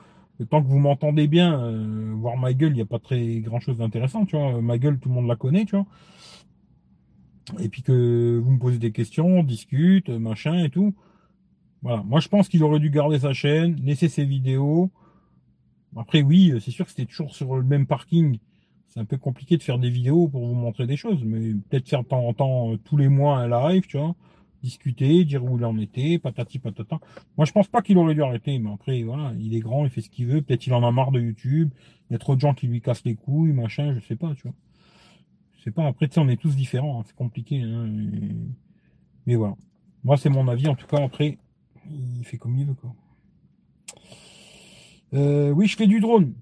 [0.44, 3.60] tant que vous m'entendez bien, euh, voir ma gueule, il n'y a pas très grand
[3.60, 4.60] chose d'intéressant, tu vois.
[4.60, 5.86] Ma gueule, tout le monde la connaît, tu vois.
[7.60, 10.94] Et puis que vous me posez des questions, on discute, machin et tout.
[11.82, 12.02] Voilà.
[12.04, 14.90] Moi, je pense qu'il aurait dû garder sa chaîne, laisser ses vidéos.
[15.96, 18.38] Après, oui, c'est sûr que c'était toujours sur le même parking.
[18.88, 21.88] C'est un peu compliqué de faire des vidéos pour vous montrer des choses, mais peut-être
[21.88, 24.14] faire de temps en temps, euh, tous les mois, un live, tu vois.
[24.62, 26.98] discuter, dire où il en était, patati patata.
[27.36, 29.90] Moi, je pense pas qu'il aurait dû arrêter, mais après, voilà, il est grand, il
[29.90, 30.42] fait ce qu'il veut.
[30.42, 31.70] Peut-être il en a marre de YouTube.
[32.10, 34.34] Il y a trop de gens qui lui cassent les couilles, machin, je sais pas,
[34.34, 34.54] tu vois.
[35.70, 35.86] Pas.
[35.86, 37.60] Après, tu sais, on est tous différents, hein, c'est compliqué.
[37.60, 37.86] Hein,
[39.26, 39.56] mais voilà.
[40.04, 40.68] Moi, c'est mon avis.
[40.68, 41.38] En tout cas, après,
[41.90, 42.94] il fait comme il veut, quoi.
[45.14, 46.34] Euh, oui, je fais du drone.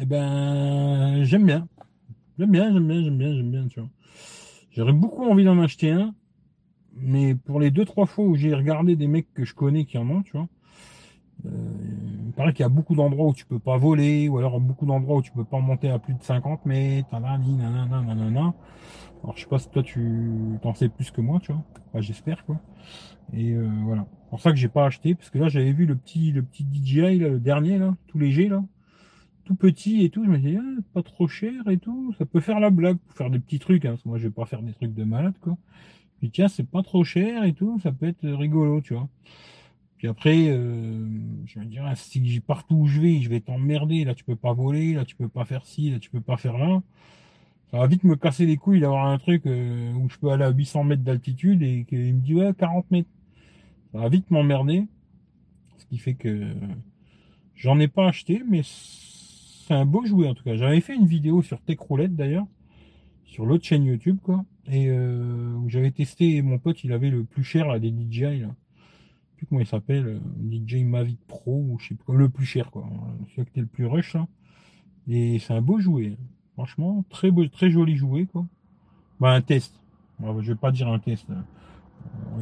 [0.00, 1.68] Eh ben, j'aime bien.
[2.38, 3.90] J'aime bien, j'aime bien, j'aime bien, j'aime bien, tu vois.
[4.70, 6.14] J'aurais beaucoup envie d'en acheter un,
[6.94, 9.98] mais pour les deux trois fois où j'ai regardé des mecs que je connais qui
[9.98, 10.48] en ont, tu vois,
[11.44, 14.86] il paraît qu'il y a beaucoup d'endroits où tu peux pas voler, ou alors beaucoup
[14.86, 18.54] d'endroits où tu peux pas monter à plus de 50 mètres, nanana.
[19.22, 22.00] Alors je sais pas si toi tu t'en sais plus que moi, tu vois.
[22.00, 22.60] j'espère quoi.
[23.32, 24.06] Et euh, voilà.
[24.24, 26.42] C'est pour ça que j'ai pas acheté, parce que là j'avais vu le petit le
[26.42, 28.64] petit DJI là, le dernier là, tout léger là,
[29.44, 30.24] tout petit et tout.
[30.24, 33.16] Je me dis ah, pas trop cher et tout, ça peut faire la blague pour
[33.16, 33.84] faire des petits trucs.
[33.84, 35.56] Hein, moi je vais pas faire des trucs de malade quoi.
[36.18, 39.08] Puis tiens c'est pas trop cher et tout, ça peut être rigolo, tu vois.
[40.02, 41.06] Puis après, euh,
[41.46, 44.02] je me dire, si partout où je vais, je vais t'emmerder.
[44.02, 46.36] Là, tu peux pas voler, là, tu peux pas faire ci, là, tu peux pas
[46.36, 46.82] faire là.
[47.70, 50.42] Ça va vite me casser les couilles d'avoir un truc euh, où je peux aller
[50.42, 53.08] à 800 mètres d'altitude et qu'il me dit, ouais, 40 mètres.
[53.92, 54.88] Ça va vite m'emmerder.
[55.78, 56.52] Ce qui fait que
[57.54, 60.56] j'en ai pas acheté, mais c'est un beau jouet en tout cas.
[60.56, 62.46] J'avais fait une vidéo sur Techroulette d'ailleurs,
[63.24, 64.44] sur l'autre chaîne YouTube, quoi.
[64.66, 68.48] Et euh, où j'avais testé, mon pote, il avait le plus cher des DJI, là
[69.46, 70.20] comment il s'appelle, euh,
[70.50, 72.88] DJ Mavic Pro, ou je sais pas, le plus cher, quoi.
[73.34, 74.26] Celui le plus rush, là.
[75.08, 76.16] Et c'est un beau jouet.
[76.54, 78.46] Franchement, très beau, très joli jouet, quoi.
[79.20, 79.74] Bah, un test.
[80.20, 81.28] Je vais pas dire un test.
[81.30, 81.34] Euh,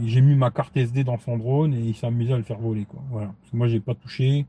[0.04, 2.58] j'ai mis ma carte SD dans son drone et il s'est amusé à le faire
[2.58, 3.02] voler, quoi.
[3.10, 3.28] Voilà.
[3.40, 4.46] Parce que moi, j'ai pas touché.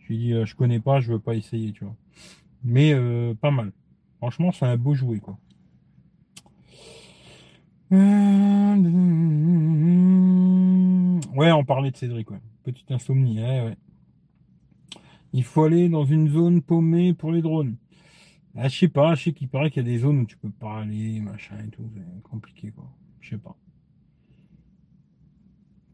[0.00, 1.94] Je lui dit, euh, je connais pas, je veux pas essayer, tu vois.
[2.64, 2.92] Mais
[3.40, 3.72] pas mal.
[4.18, 5.38] Franchement, c'est un beau jouet, quoi.
[11.38, 12.40] Ouais, on parlait de Cédric, ouais.
[12.64, 13.76] Petite insomnie, ouais.
[15.32, 17.76] Il faut aller dans une zone paumée pour les drones.
[18.56, 20.36] Ah, je sais pas, je sais qu'il paraît qu'il y a des zones où tu
[20.36, 22.90] peux pas aller, machin et tout, c'est compliqué, quoi.
[23.20, 23.56] Je sais pas.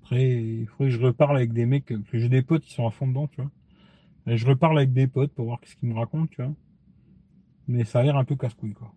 [0.00, 2.86] Après, il faudrait que je reparle avec des mecs, que j'ai des potes qui sont
[2.86, 3.50] à fond dedans, tu vois.
[4.34, 6.54] Je reparle avec des potes pour voir ce qu'ils me racontent, tu vois.
[7.68, 8.94] Mais ça a l'air un peu casse-couille, quoi.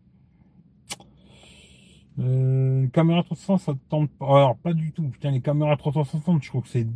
[2.20, 4.26] Euh, caméra 360, ça te tente pas.
[4.26, 5.04] Alors, pas du tout.
[5.10, 6.88] Putain, les caméras 360, je trouve que c'est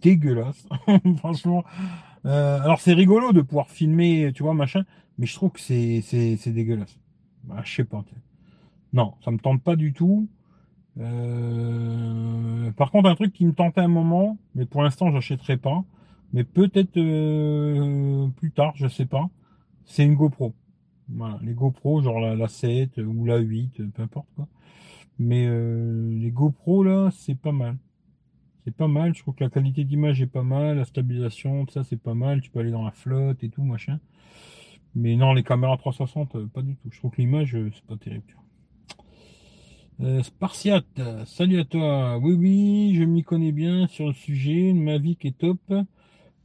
[0.00, 0.66] dégueulasse.
[1.18, 1.64] Franchement.
[2.26, 4.84] Euh, alors, c'est rigolo de pouvoir filmer, tu vois, machin.
[5.18, 6.98] Mais je trouve que c'est, c'est, c'est dégueulasse.
[7.44, 8.04] Bah, je sais pas.
[8.92, 10.28] Non, ça me tente pas du tout.
[10.98, 15.84] Euh, par contre, un truc qui me tentait un moment, mais pour l'instant, j'achèterai pas.
[16.32, 16.92] Mais peut-être
[18.36, 19.28] plus tard, je sais pas.
[19.84, 20.54] C'est une GoPro.
[21.12, 24.46] Voilà, les GoPro, genre la, la 7 ou la 8, peu importe quoi.
[25.18, 27.76] Mais euh, les GoPro là, c'est pas mal.
[28.64, 31.72] C'est pas mal, je trouve que la qualité d'image est pas mal, la stabilisation, tout
[31.72, 33.98] ça c'est pas mal, tu peux aller dans la flotte et tout, machin.
[34.94, 36.88] Mais non, les caméras 360, euh, pas du tout.
[36.90, 38.24] Je trouve que l'image, euh, c'est pas terrible.
[40.22, 42.16] Spartiate, salut à toi.
[42.16, 44.72] Oui, oui, je m'y connais bien sur le sujet.
[44.72, 45.60] Mavic est top.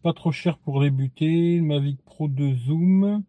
[0.02, 1.62] Pas trop cher pour débuter.
[1.62, 3.24] Mavic Pro 2 Zoom.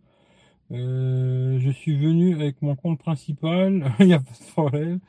[0.73, 5.01] Euh, je suis venu avec mon compte principal, il n'y a pas de problème.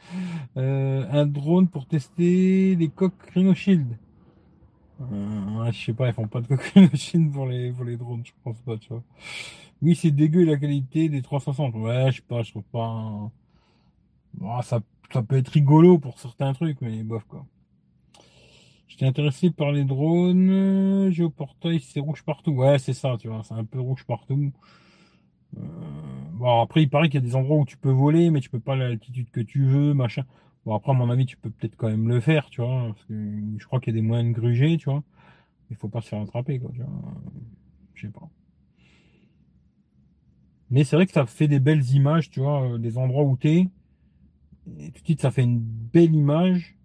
[0.56, 3.98] Euh, un drone pour tester les coques Rhino Shield.
[5.02, 7.98] Euh, je sais pas, ils font pas de coques Rhino Shield pour les, pour les
[7.98, 9.03] drones, je pense pas, tu vois.
[9.82, 11.76] Oui, c'est dégueu la qualité des 360.
[11.76, 13.32] Ouais, je sais pas, je trouve pas.
[14.64, 14.80] ça,
[15.11, 17.45] ça peut être rigolo pour certains trucs, mais bof quoi.
[18.88, 21.11] J'étais intéressé par les drones.
[21.11, 22.52] Géoportail, c'est rouge partout.
[22.52, 24.52] Ouais, c'est ça, tu vois, c'est un peu rouge partout.
[25.58, 28.40] Euh, bon, après, il paraît qu'il y a des endroits où tu peux voler, mais
[28.40, 30.24] tu peux pas à l'altitude que tu veux, machin.
[30.66, 33.06] Bon, après, à mon avis, tu peux peut-être quand même le faire, tu vois, parce
[33.06, 33.14] que
[33.58, 35.03] je crois qu'il y a des moyens de gruger, tu vois.
[35.69, 36.90] Il faut pas se faire attraper, quoi, tu vois.
[37.94, 38.30] Je sais pas.
[40.69, 43.38] Mais c'est vrai que ça fait des belles images, tu vois, euh, des endroits où
[43.38, 43.68] t'es.
[44.66, 46.76] Tout de suite, ça fait une belle image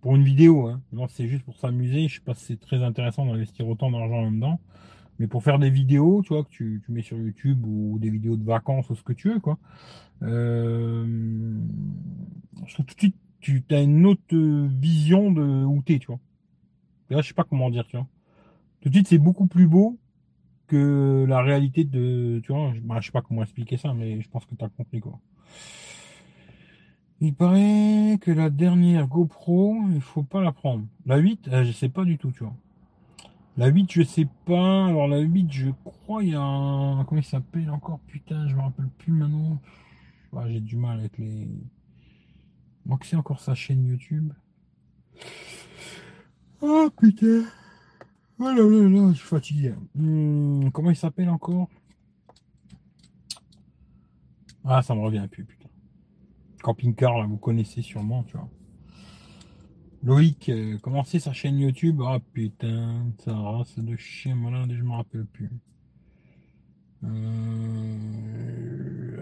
[0.00, 0.66] pour une vidéo.
[0.66, 0.80] Hein.
[0.92, 2.08] Non, c'est juste pour s'amuser.
[2.08, 4.58] Je sais pas si c'est très intéressant d'investir autant d'argent là-dedans.
[5.20, 8.38] Mais pour faire des vidéos, tu vois, que tu, mets sur YouTube ou des vidéos
[8.38, 9.58] de vacances ou ce que tu veux, quoi.
[10.22, 11.04] Euh,
[12.74, 16.20] tout de suite, tu as une autre vision de où t'es, tu vois.
[17.10, 18.06] Et là, je sais pas comment dire, tu vois.
[18.80, 19.98] Tout de suite, c'est beaucoup plus beau
[20.66, 22.72] que la réalité de, tu vois.
[22.82, 25.20] Bah, je sais pas comment expliquer ça, mais je pense que tu as compris, quoi.
[27.20, 30.86] Il paraît que la dernière GoPro, il faut pas la prendre.
[31.04, 32.54] La 8, euh, je sais pas du tout, tu vois.
[33.56, 34.86] La 8, je sais pas.
[34.86, 37.04] Alors la 8, je crois, il y a un...
[37.04, 38.00] Comment il s'appelle encore?
[38.06, 39.60] Putain, je me rappelle plus maintenant.
[40.46, 41.48] J'ai du mal avec les...
[42.88, 44.32] Que c'est encore sa chaîne YouTube.
[46.60, 47.44] Oh putain.
[48.38, 49.74] Oh là là là, je suis fatigué.
[49.94, 51.68] Hmm, comment il s'appelle encore?
[54.64, 55.68] Ah, ça me revient plus, putain.
[56.62, 58.48] Camping-car, là, vous connaissez sûrement, tu vois.
[60.02, 62.00] Loïc, euh, comment c'est sa chaîne YouTube?
[62.06, 65.50] Ah putain, ça race de chien malade, je me rappelle plus.
[67.04, 67.98] Euh,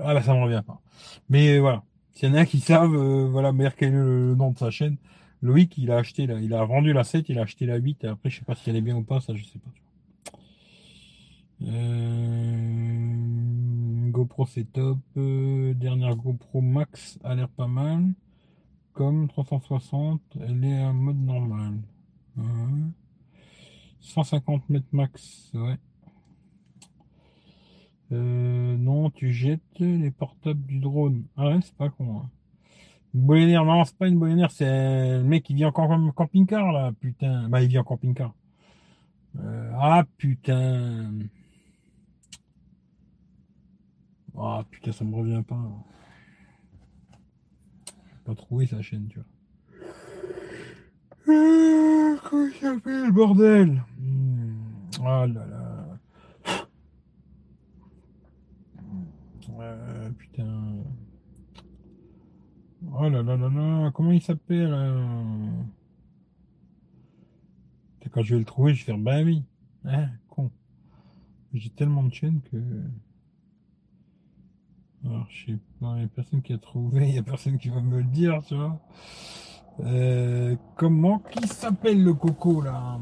[0.04, 0.80] Ah bah ça me revient pas.
[1.28, 1.82] Mais euh, voilà,
[2.12, 4.70] s'il y en a qui savent, euh, voilà, mais quel est le, nom de sa
[4.70, 4.96] chaîne.
[5.42, 8.08] Loïc, il a acheté, il a vendu la 7, il a acheté la 8, et
[8.08, 9.70] après je sais pas si elle est bien ou pas, ça je sais pas.
[14.10, 14.98] GoPro c'est top.
[15.16, 18.12] dernière GoPro Max a l'air pas mal.
[18.98, 21.74] Comme 360, elle est en mode normal.
[24.00, 25.76] 150 mètres max, ouais.
[28.10, 31.22] Euh, non, tu jettes les portables du drone.
[31.36, 32.22] Ah ouais, c'est pas con.
[32.24, 32.30] Hein.
[33.14, 37.48] Une non, c'est pas une bonne c'est le mec qui vit en camping-car là, putain.
[37.48, 38.34] Bah, il vit en camping-car.
[39.38, 41.12] Euh, ah putain.
[44.36, 45.70] Ah putain, ça me revient pas.
[48.28, 49.26] Pas trouvé sa chaîne, tu vois.
[51.28, 53.82] Ah, comment il s'appelle, bordel?
[55.00, 55.98] Oh là là.
[59.58, 60.74] Euh, putain.
[62.92, 65.62] Oh là là là là, comment il s'appelle euh?
[68.12, 69.42] Quand je vais le trouver, je vais faire bah oui.
[69.86, 70.50] Hein, con.
[71.54, 72.58] J'ai tellement de chaînes que.
[75.04, 77.58] Alors, je sais pas, il n'y a personne qui a trouvé, il n'y a personne
[77.58, 78.80] qui va me le dire, tu vois.
[79.80, 82.98] Euh, comment Qui s'appelle le coco là?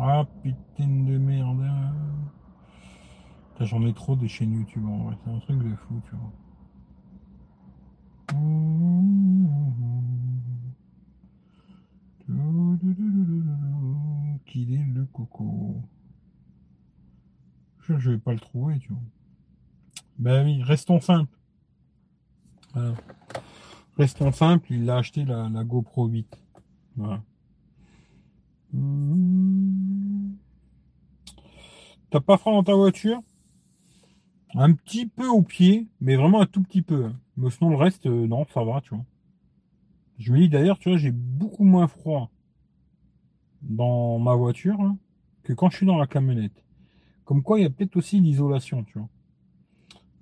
[0.00, 1.66] Ah putain de merde.
[3.60, 6.32] J'en ai trop des chaînes YouTube en vrai, c'est un truc de fou, tu vois.
[14.46, 15.76] Qu'il est le coco?
[17.80, 19.02] Je vais pas le trouver, tu vois.
[20.18, 21.36] Ben oui, restons simples.
[23.96, 26.38] Restons simples, il a acheté la, GoPro 8.
[26.96, 27.22] Voilà.
[32.10, 33.20] T'as pas froid dans ta voiture?
[34.54, 37.06] Un petit peu au pied, mais vraiment un tout petit peu.
[37.06, 37.16] Hein.
[37.36, 39.04] Mais sinon, le reste, euh, non, ça va, tu vois.
[40.18, 42.30] Je me dis d'ailleurs, tu vois, j'ai beaucoup moins froid
[43.62, 44.98] dans ma voiture hein,
[45.42, 46.64] que quand je suis dans la camionnette.
[47.24, 49.08] Comme quoi, il y a peut-être aussi l'isolation, tu vois.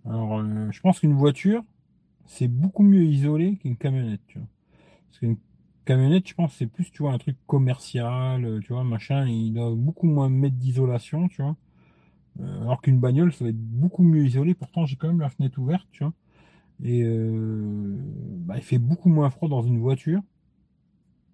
[0.07, 1.63] Alors, euh, je pense qu'une voiture,
[2.27, 4.49] c'est beaucoup mieux isolé qu'une camionnette, tu vois.
[5.09, 5.37] Parce qu'une
[5.85, 9.53] camionnette, je pense, c'est plus, tu vois, un truc commercial, euh, tu vois, machin, il
[9.53, 11.57] doit beaucoup moins mettre d'isolation, tu vois.
[12.63, 14.55] alors qu'une bagnole, ça va être beaucoup mieux isolé.
[14.55, 16.15] Pourtant, j'ai quand même la fenêtre ouverte, tu vois.
[16.85, 17.97] Et euh,
[18.47, 20.23] bah, il fait beaucoup moins froid dans une voiture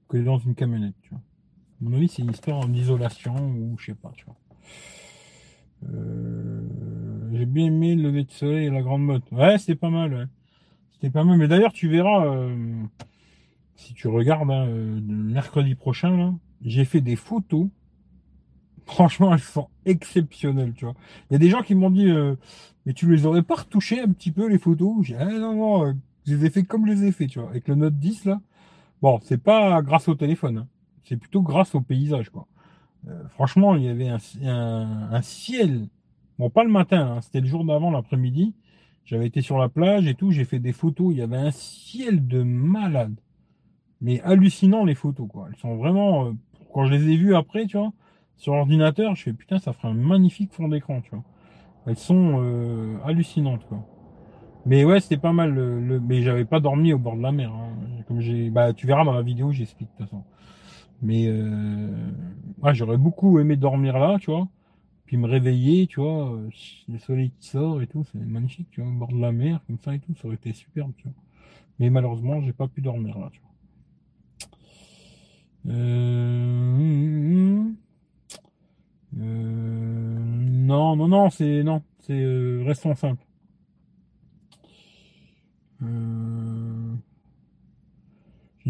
[0.09, 1.20] que dans une camionnette, tu vois.
[1.81, 4.36] À mon avis, c'est une histoire d'isolation ou je sais pas, tu vois.
[5.91, 6.62] Euh,
[7.36, 9.24] j'ai bien aimé le lever de soleil et la grande motte.
[9.32, 10.28] Ouais, c'était pas mal.
[10.92, 11.39] C'était pas mal.
[11.39, 12.82] Mais d'ailleurs, tu verras, euh,
[13.76, 14.66] si tu regardes, hein,
[15.06, 17.68] mercredi prochain, j'ai fait des photos
[18.86, 20.94] franchement, elles sont exceptionnelles, tu vois.
[21.28, 22.36] Il y a des gens qui m'ont dit, euh,
[22.86, 24.94] mais tu les aurais pas retouchées un petit peu les photos?
[25.02, 25.92] J'ai ah, non, non, euh,
[26.24, 27.50] je les ai fait comme je les ai fait, tu vois.
[27.50, 28.40] Avec le Note 10, là.
[29.02, 30.68] Bon, c'est pas grâce au téléphone, hein.
[31.05, 32.47] c'est plutôt grâce au paysage, quoi.
[33.08, 35.89] Euh, franchement, il y avait un, ciel.
[36.39, 37.20] Bon, pas le matin, hein.
[37.23, 38.55] c'était le jour d'avant, l'après-midi.
[39.05, 41.08] J'avais été sur la plage et tout, j'ai fait des photos.
[41.12, 43.15] Il y avait un ciel de malade.
[44.00, 45.47] Mais hallucinant les photos, quoi.
[45.48, 46.32] Elles sont vraiment.
[46.74, 47.92] quand je les ai vues après, tu vois,
[48.36, 51.24] sur ordinateur, je fais putain, ça ferait un magnifique fond d'écran, tu vois.
[51.86, 53.86] Elles sont euh, hallucinantes, quoi.
[54.66, 55.55] Mais ouais, c'était pas mal.
[55.55, 57.52] Le, mais j'avais pas dormi au bord de la mer.
[57.52, 58.02] Hein.
[58.08, 60.24] Comme j'ai, bah, tu verras dans la vidéo, j'explique de toute façon.
[61.02, 61.89] Mais euh,
[62.73, 64.48] j'aurais beaucoup aimé dormir là, tu vois.
[65.07, 66.51] Puis me réveiller, tu vois, euh,
[66.89, 69.60] le soleil qui sort et tout, c'est magnifique, tu vois, au bord de la mer,
[69.67, 71.15] comme ça et tout, ça aurait été superbe, tu vois.
[71.78, 73.51] Mais malheureusement, j'ai pas pu dormir là, tu vois.
[75.68, 76.17] Euh...
[79.18, 83.25] Euh, non, non, non, c'est non, c'est euh, restons simple.
[85.81, 85.86] J'ai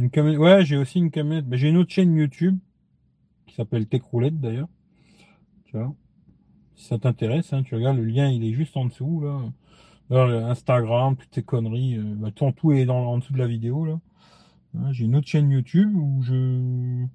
[0.02, 0.40] une camionnette.
[0.40, 1.46] Ouais, j'ai aussi une camionnette.
[1.52, 2.58] j'ai une autre chaîne YouTube
[3.46, 4.68] qui s'appelle Tech Roulette d'ailleurs.
[5.64, 5.94] Tu vois.
[6.76, 9.40] Si ça t'intéresse, hein, tu regardes le lien, il est juste en dessous là.
[10.08, 13.98] Instagram, toutes ces conneries, bah, tout, est dans, en dessous de la vidéo là.
[14.92, 17.06] J'ai une autre chaîne YouTube où je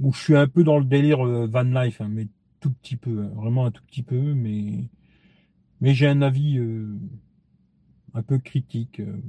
[0.00, 2.26] où je suis un peu dans le délire euh, van life, hein, mais
[2.60, 4.88] tout petit peu, hein, vraiment un tout petit peu, mais
[5.80, 6.98] mais j'ai un avis euh,
[8.14, 9.00] un peu critique.
[9.00, 9.20] Euh.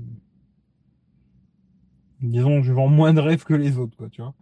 [2.21, 4.33] Disons, je vends moins de rêves que les autres, quoi, tu vois.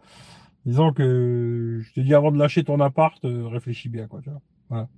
[0.66, 4.30] Disons que je te dis avant de lâcher ton appart, euh, réfléchis bien, quoi, tu
[4.30, 4.40] vois.
[4.70, 4.88] Voilà.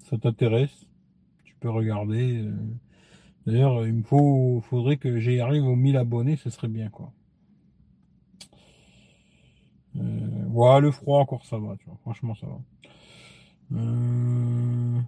[0.00, 0.86] Ça t'intéresse,
[1.44, 2.42] tu peux regarder.
[2.42, 2.54] Euh.
[3.46, 7.12] D'ailleurs, il me faut, faudrait que j'y arrive aux 1000 abonnés, ce serait bien, quoi.
[9.96, 11.96] Euh, voilà, le froid encore ça va, tu vois.
[12.02, 12.58] Franchement, ça va.
[13.78, 15.00] Euh...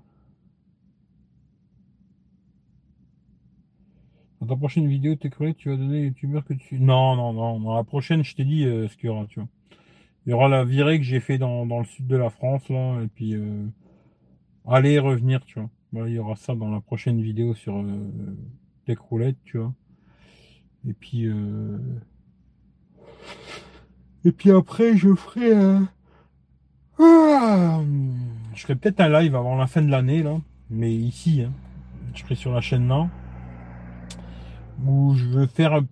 [4.41, 6.81] Dans ta prochaine vidéo, t'es cru tu vas donner les youtubeurs que tu.
[6.81, 7.61] Non, non, non.
[7.61, 9.49] Dans la prochaine, je t'ai dit euh, ce qu'il y aura, tu vois.
[10.27, 12.69] Il y aura la virée que j'ai fait dans, dans, le sud de la France,
[12.69, 13.67] là, et puis euh,
[14.67, 15.61] aller et revenir, tu
[15.93, 16.09] vois.
[16.09, 18.37] il y aura ça dans la prochaine vidéo sur euh,
[18.87, 19.73] Tech Roulette, tu vois.
[20.87, 21.79] Et puis euh,
[24.25, 25.89] et puis après, je ferai un.
[26.99, 27.81] Ah,
[28.55, 30.39] je ferai peut-être un live avant la fin de l'année, là.
[30.69, 31.53] Mais ici, hein.
[32.15, 33.09] je ferai sur la chaîne là.
[34.85, 35.83] Où je veux faire.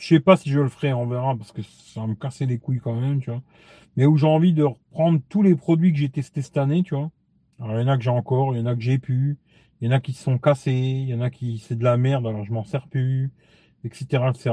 [0.00, 2.46] Je sais pas si je le ferai, on verra, parce que ça va me casser
[2.46, 3.42] les couilles quand même, tu vois.
[3.96, 6.94] Mais où j'ai envie de reprendre tous les produits que j'ai testés cette année, tu
[6.94, 7.10] vois.
[7.60, 9.38] Alors, il y en a que j'ai encore, il y en a que j'ai pu,
[9.80, 11.84] il y en a qui se sont cassés, il y en a qui c'est de
[11.84, 13.30] la merde, alors je m'en sers plus,
[13.84, 14.52] etc., etc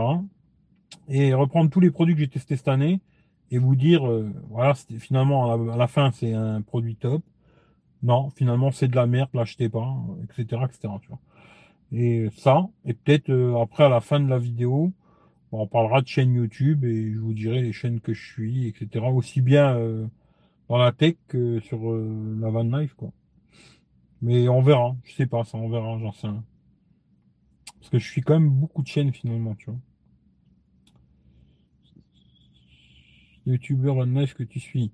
[1.09, 3.01] et reprendre tous les produits que j'ai testés cette année
[3.51, 7.23] et vous dire, euh, voilà, finalement à la, fin c'est un produit top.
[8.03, 10.93] Non, finalement c'est de la merde, l'achetez pas, etc., etc.
[11.01, 11.19] Tu vois.
[11.93, 14.91] Et ça, et peut-être euh, après à la fin de la vidéo,
[15.51, 19.05] on parlera de chaîne YouTube et je vous dirai les chaînes que je suis, etc.
[19.05, 20.07] Aussi bien euh,
[20.69, 23.11] dans la tech que sur la van life, quoi.
[24.21, 26.43] Mais on verra, je sais pas ça, on verra, j'en sais rien.
[27.79, 29.79] Parce que je suis quand même beaucoup de chaînes finalement, tu vois.
[33.47, 34.91] youtubeur live que tu suis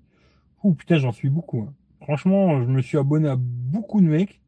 [0.62, 1.62] Ouh putain, j'en suis beaucoup.
[1.62, 1.74] Hein.
[2.00, 4.40] Franchement, je me suis abonné à beaucoup de mecs.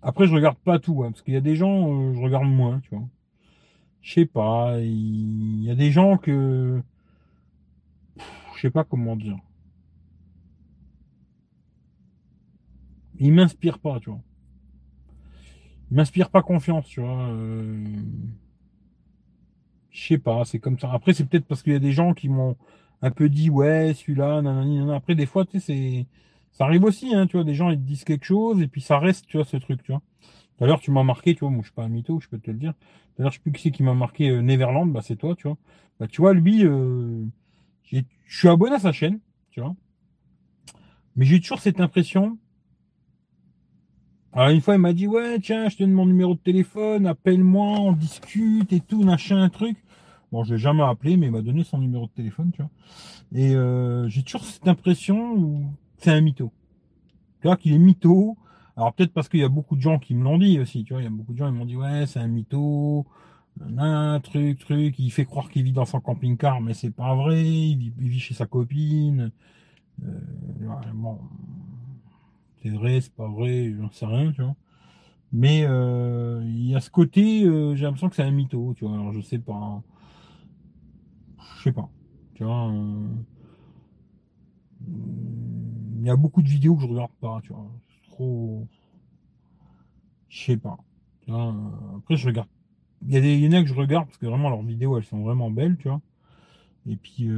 [0.00, 2.46] Après, je regarde pas tout, hein, parce qu'il y a des gens, euh, je regarde
[2.46, 3.06] moins, tu vois.
[4.02, 6.82] Je sais pas, il y a des gens que.
[8.56, 9.38] Je sais pas comment dire.
[13.18, 14.20] Ils m'inspirent pas, tu vois.
[15.90, 17.28] Ils m'inspirent pas confiance, tu vois.
[17.28, 17.84] Euh,
[19.90, 20.90] je sais pas, c'est comme ça.
[20.92, 22.56] Après, c'est peut-être parce qu'il y a des gens qui m'ont
[23.02, 24.96] un peu dit, ouais, celui-là, nanani, nanana.
[24.96, 26.06] Après, des fois, tu sais, c'est,
[26.52, 28.80] ça arrive aussi, hein, tu vois, des gens, ils te disent quelque chose, et puis
[28.80, 30.02] ça reste, tu vois, ce truc, tu vois.
[30.58, 32.50] D'ailleurs, tu m'as marqué, tu vois, moi, je suis pas un mytho, je peux te
[32.50, 32.74] le dire.
[33.16, 35.48] D'ailleurs, je sais plus qui c'est qui m'a marqué euh, Neverland, bah, c'est toi, tu
[35.48, 35.56] vois.
[36.00, 37.24] Bah, tu vois, lui, euh,
[37.84, 39.74] je suis abonné à sa chaîne, tu vois.
[41.16, 42.38] Mais j'ai toujours cette impression
[44.34, 47.06] alors une fois, il m'a dit, ouais, tiens, je te donne mon numéro de téléphone,
[47.06, 49.76] appelle-moi, on discute et tout, machin, un truc.
[50.30, 52.70] Bon, je l'ai jamais appelé, mais il m'a donné son numéro de téléphone, tu vois.
[53.34, 55.66] Et euh, j'ai toujours cette impression où
[55.98, 56.50] c'est un mytho.
[57.42, 58.38] Tu vois qu'il est mytho.
[58.76, 60.92] Alors peut-être parce qu'il y a beaucoup de gens qui me l'ont dit aussi, tu
[60.94, 61.02] vois.
[61.02, 63.06] Il y a beaucoup de gens qui m'ont dit, ouais, c'est un mytho,
[63.76, 64.98] un truc, truc.
[64.98, 67.44] Il fait croire qu'il vit dans son camping-car, mais c'est pas vrai.
[67.44, 69.30] Il vit, chez sa copine.
[70.04, 70.20] Euh,
[70.94, 71.18] bon,
[72.62, 74.56] c'est vrai, c'est pas vrai, j'en sais rien, tu vois.
[75.32, 78.84] Mais euh, il y a ce côté, euh, j'ai l'impression que c'est un mytho, tu
[78.86, 78.94] vois.
[78.94, 79.82] Alors je sais pas.
[81.58, 81.88] Je sais pas.
[82.34, 82.72] Tu vois.
[86.00, 87.70] Il y a beaucoup de vidéos que je regarde pas, tu vois.
[90.28, 90.78] Je sais pas.
[91.28, 91.54] Vois,
[91.98, 92.48] après je regarde.
[93.06, 94.96] Il y a des y en a que je regarde parce que vraiment leurs vidéos
[94.96, 96.00] elles sont vraiment belles, tu vois.
[96.88, 97.28] Et puis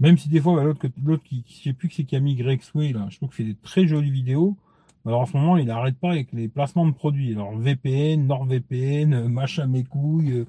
[0.00, 2.16] même si des fois, bah, l'autre, l'autre qui, qui, je sais plus que c'est qui
[2.16, 4.56] a mis Greg Sway, là, je trouve qu'il fait des très jolies vidéos.
[5.06, 7.32] Alors en ce moment, il n'arrête pas avec les placements de produits.
[7.32, 10.32] Alors VPN, NordVPN, euh, machin mes couilles.
[10.32, 10.46] Euh,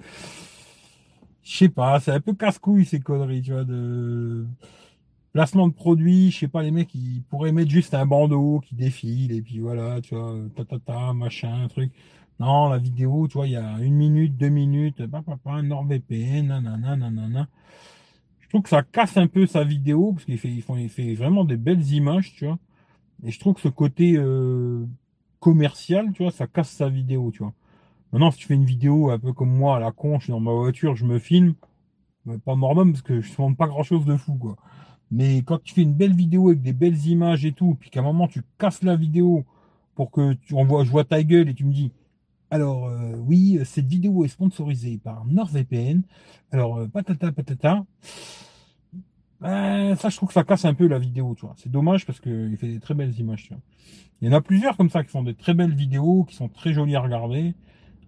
[1.43, 4.45] je sais pas, c'est un peu casse-couille ces conneries, tu vois, de
[5.33, 6.31] placement de produits.
[6.31, 9.59] Je sais pas, les mecs, ils pourraient mettre juste un bandeau qui défile et puis
[9.59, 11.91] voilà, tu vois, ta ta ta, machin, truc.
[12.39, 16.95] Non, la vidéo, tu vois, il y a une minute, deux minutes, papa, NordVPN, nanana,
[16.95, 17.49] nanana
[18.49, 21.85] je trouve que ça casse un peu sa vidéo parce qu'il fait, vraiment des belles
[21.93, 22.57] images, tu vois.
[23.23, 24.87] Et je trouve que ce côté euh,
[25.39, 27.53] commercial, tu vois, ça casse sa vidéo, tu vois.
[28.11, 30.31] Maintenant, si tu fais une vidéo un peu comme moi à la con, je suis
[30.31, 31.53] dans ma voiture, je me filme,
[32.43, 34.55] pas normal parce que je ne pas grand chose de fou, quoi.
[35.11, 38.01] Mais quand tu fais une belle vidéo avec des belles images et tout, puis qu'à
[38.01, 39.45] un moment tu casses la vidéo
[39.95, 41.91] pour que tu envoies, je vois ta gueule et tu me dis,
[42.51, 46.03] alors euh, oui, cette vidéo est sponsorisée par NordVPN.
[46.51, 47.85] Alors euh, patata patata.
[49.41, 51.55] Ben, ça, je trouve que ça casse un peu la vidéo, tu vois.
[51.57, 53.61] C'est dommage parce qu'il fait des très belles images, tu vois.
[54.21, 56.49] Il y en a plusieurs comme ça qui font des très belles vidéos, qui sont
[56.49, 57.55] très jolies à regarder.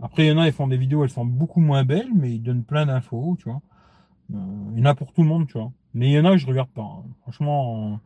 [0.02, 2.34] Après, il y en a, ils font des vidéos, elles sont beaucoup moins belles, mais
[2.34, 3.62] ils donnent plein d'infos, tu vois.
[4.34, 4.38] Euh,
[4.74, 5.72] il y en a pour tout le monde, tu vois.
[5.94, 6.82] Mais il y en a, je regarde pas.
[6.82, 7.04] Hein.
[7.22, 8.00] Franchement,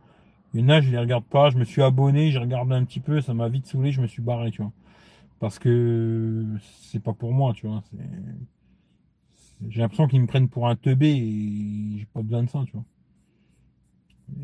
[0.53, 1.49] il y en a, je les regarde pas.
[1.49, 4.07] Je me suis abonné, j'ai regardé un petit peu, ça m'a vite saoulé, je me
[4.07, 4.71] suis barré, tu vois
[5.39, 6.43] parce que
[6.81, 7.83] c'est pas pour moi, tu vois.
[9.67, 12.73] J'ai l'impression qu'ils me prennent pour un teubé et j'ai pas besoin de ça, tu
[12.73, 12.85] vois.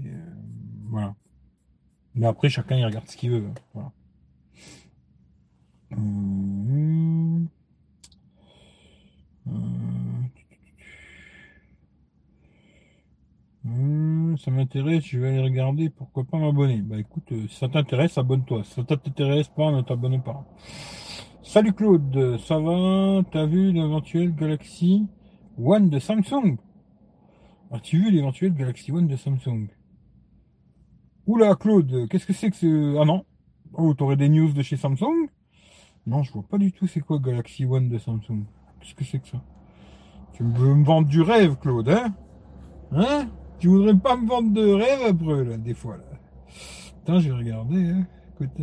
[0.05, 0.35] Euh,
[0.89, 1.15] voilà.
[2.15, 3.49] Mais après, chacun il regarde ce qu'il veut.
[3.73, 3.91] Voilà.
[5.93, 7.47] Hum,
[13.71, 16.81] hum, ça m'intéresse, je vais aller regarder, pourquoi pas m'abonner.
[16.81, 18.63] Bah écoute, euh, si ça t'intéresse, abonne-toi.
[18.63, 20.45] Si ça t'intéresse pas, ne t'abonne pas.
[21.43, 23.21] Salut Claude, ça va?
[23.31, 25.07] T'as vu l'éventuel Galaxy
[25.57, 26.57] One de Samsung?
[27.71, 29.67] As-tu vu l'éventuel Galaxy One de Samsung?
[31.27, 32.97] Oula Claude, qu'est-ce que c'est que ce...
[33.01, 33.25] Ah non
[33.73, 35.27] Oh, t'aurais des news de chez Samsung?
[36.05, 38.43] Non, je vois pas du tout c'est quoi Galaxy One de Samsung.
[38.79, 39.41] Qu'est-ce que c'est que ça?
[40.33, 42.13] Tu veux me vendre du rêve Claude, hein?
[42.91, 43.29] Hein?
[43.61, 46.19] Tu voudrais pas me vendre de rêve après, là, des fois, là.
[46.97, 48.07] Putain, j'ai regardé, hein.
[48.33, 48.59] Écoute.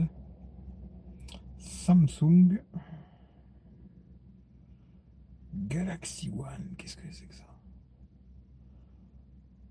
[1.57, 2.59] Samsung
[5.55, 6.75] Galaxy One.
[6.77, 7.45] Qu'est-ce que c'est que ça?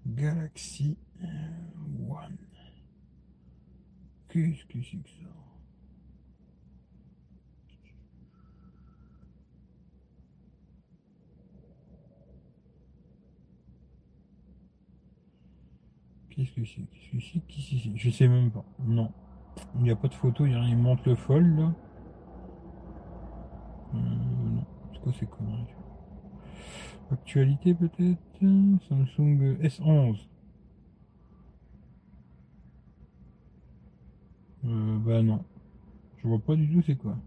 [0.05, 0.97] Galaxy
[2.07, 2.37] One.
[4.29, 5.46] Qu'est-ce que c'est que ça?
[16.37, 18.63] Qu'est-ce que c'est Qu'est-ce que c'est Je sais même pas.
[18.85, 19.11] Non.
[19.77, 21.73] Il n'y a pas de photo, il, y a il montre le fold là.
[23.95, 25.27] Euh, non, c'est quoi ces
[27.11, 28.19] Actualité peut-être?
[28.87, 30.27] Samsung S11.
[34.65, 35.43] Euh, bah non.
[36.17, 37.17] Je vois pas du tout c'est quoi.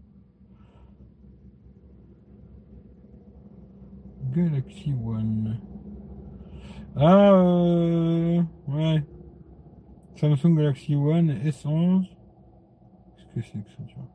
[4.33, 5.59] Galaxy One.
[6.95, 9.03] Ah, euh, ouais.
[10.15, 12.07] Samsung Galaxy One S11.
[13.17, 14.07] Qu'est-ce que c'est que ça, tu vois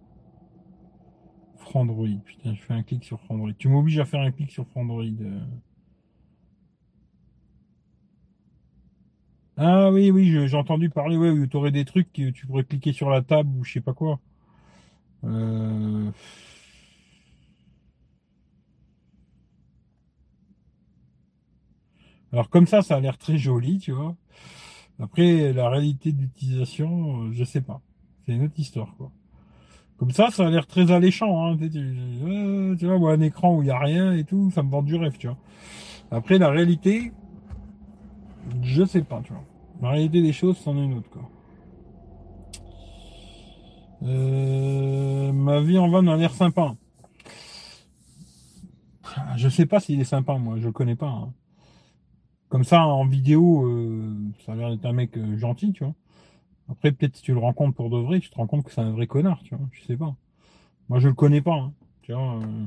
[1.56, 2.20] Frandroid.
[2.24, 3.52] Putain, je fais un clic sur Frandroid.
[3.58, 5.02] Tu m'obliges à faire un clic sur Frandroid.
[5.02, 5.40] Euh.
[9.58, 12.64] Ah oui, oui, j'ai entendu parler, ouais, où tu aurais des trucs que tu pourrais
[12.64, 14.20] cliquer sur la table ou je sais pas quoi.
[15.24, 16.10] Euh.
[22.36, 24.14] Alors comme ça, ça a l'air très joli, tu vois.
[25.00, 27.80] Après, la réalité d'utilisation, euh, je sais pas.
[28.26, 29.10] C'est une autre histoire, quoi.
[29.96, 31.46] Comme ça, ça a l'air très alléchant.
[31.46, 31.56] Hein.
[31.56, 34.96] Tu, vois, un écran où il n'y a rien et tout, ça me vend du
[34.96, 35.38] rêve, tu vois.
[36.10, 37.14] Après, la réalité,
[38.60, 39.44] je sais pas, tu vois.
[39.80, 41.30] La réalité des choses, c'en est une autre, quoi.
[44.02, 46.74] Euh, ma vie en van a l'air sympa.
[49.38, 51.08] Je sais pas s'il est sympa, moi, je le connais pas.
[51.08, 51.32] Hein.
[52.48, 55.94] Comme ça, en vidéo, euh, ça a l'air d'être un mec euh, gentil, tu vois.
[56.70, 58.80] Après, peut-être si tu le rencontres pour de vrai, tu te rends compte que c'est
[58.80, 59.66] un vrai connard, tu vois.
[59.72, 60.14] Je sais pas.
[60.88, 61.54] Moi, je le connais pas.
[61.54, 62.36] Hein, tu vois.
[62.36, 62.66] Euh,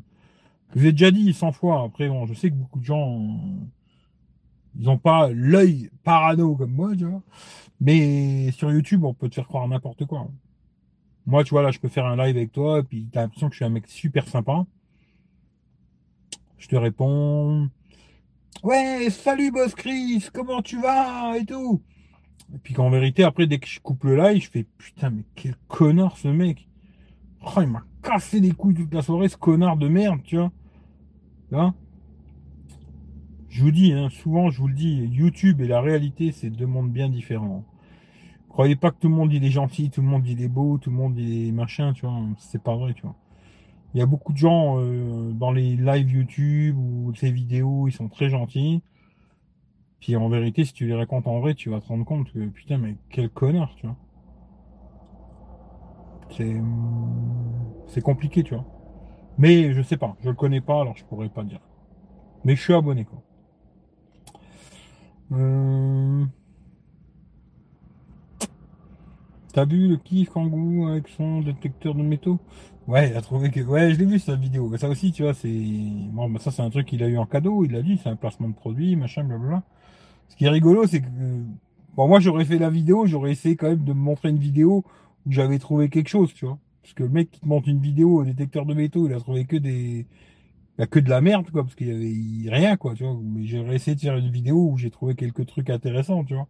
[0.74, 1.84] je vous ai déjà dit 100 fois.
[1.84, 3.40] Après, bon, je sais que beaucoup de gens,
[4.78, 7.22] ils n'ont pas l'œil parano comme moi, tu vois.
[7.82, 10.28] Mais sur YouTube, on peut te faire croire n'importe quoi.
[11.26, 13.48] Moi, tu vois, là, je peux faire un live avec toi, et puis t'as l'impression
[13.48, 14.66] que je suis un mec super sympa.
[16.58, 17.70] Je te réponds.
[18.64, 21.82] Ouais, salut Boss Chris, comment tu vas et tout?
[22.54, 25.24] Et puis qu'en vérité, après, dès que je coupe le live, je fais putain, mais
[25.36, 26.68] quel connard ce mec.
[27.42, 30.52] Oh, il m'a cassé les couilles toute la soirée, ce connard de merde, tu vois.
[31.52, 31.74] Là.
[33.50, 36.68] Je vous dis, hein, souvent, je vous le dis, YouTube et la réalité, c'est deux
[36.68, 37.64] mondes bien différents.
[38.50, 40.78] Croyez pas que tout le monde il est gentil, tout le monde il est beau,
[40.80, 42.20] tout le monde il est machin, tu vois.
[42.40, 43.16] C'est pas vrai, tu vois.
[43.94, 47.92] Il y a beaucoup de gens euh, dans les lives YouTube ou ces vidéos, ils
[47.92, 48.84] sont très gentils.
[50.00, 52.46] Puis en vérité, si tu les racontes en vrai, tu vas te rendre compte que
[52.48, 53.98] putain, mais quel connard, tu vois.
[56.30, 56.62] C'est
[57.88, 58.66] c'est compliqué, tu vois.
[59.38, 61.62] Mais je sais pas, je le connais pas, alors je pourrais pas dire.
[62.44, 63.24] Mais je suis abonné, quoi.
[65.32, 66.26] Euh...
[69.54, 72.40] T'as vu le kiff Kangoo avec son détecteur de métaux?
[72.90, 73.60] Ouais, il a trouvé que.
[73.62, 74.76] Ouais, je l'ai vu cette vidéo.
[74.78, 75.48] Ça aussi, tu vois, c'est.
[75.48, 77.64] Bon, bah, ça, c'est un truc qu'il a eu en cadeau.
[77.64, 79.62] Il a dit, c'est un placement de produit, machin, blablabla.
[80.30, 81.08] Ce qui est rigolo, c'est que
[81.96, 84.86] bon, moi j'aurais fait la vidéo, j'aurais essayé quand même de me montrer une vidéo
[85.26, 86.58] où j'avais trouvé quelque chose, tu vois.
[86.82, 89.20] Parce que le mec qui te montre une vidéo au détecteur de métaux, il a
[89.20, 90.08] trouvé que des
[90.78, 91.92] bah, que de la merde, quoi, parce qu'il y
[92.48, 93.18] avait rien, quoi, tu vois.
[93.24, 96.48] Mais j'aurais essayé de faire une vidéo où j'ai trouvé quelques trucs intéressants, tu vois.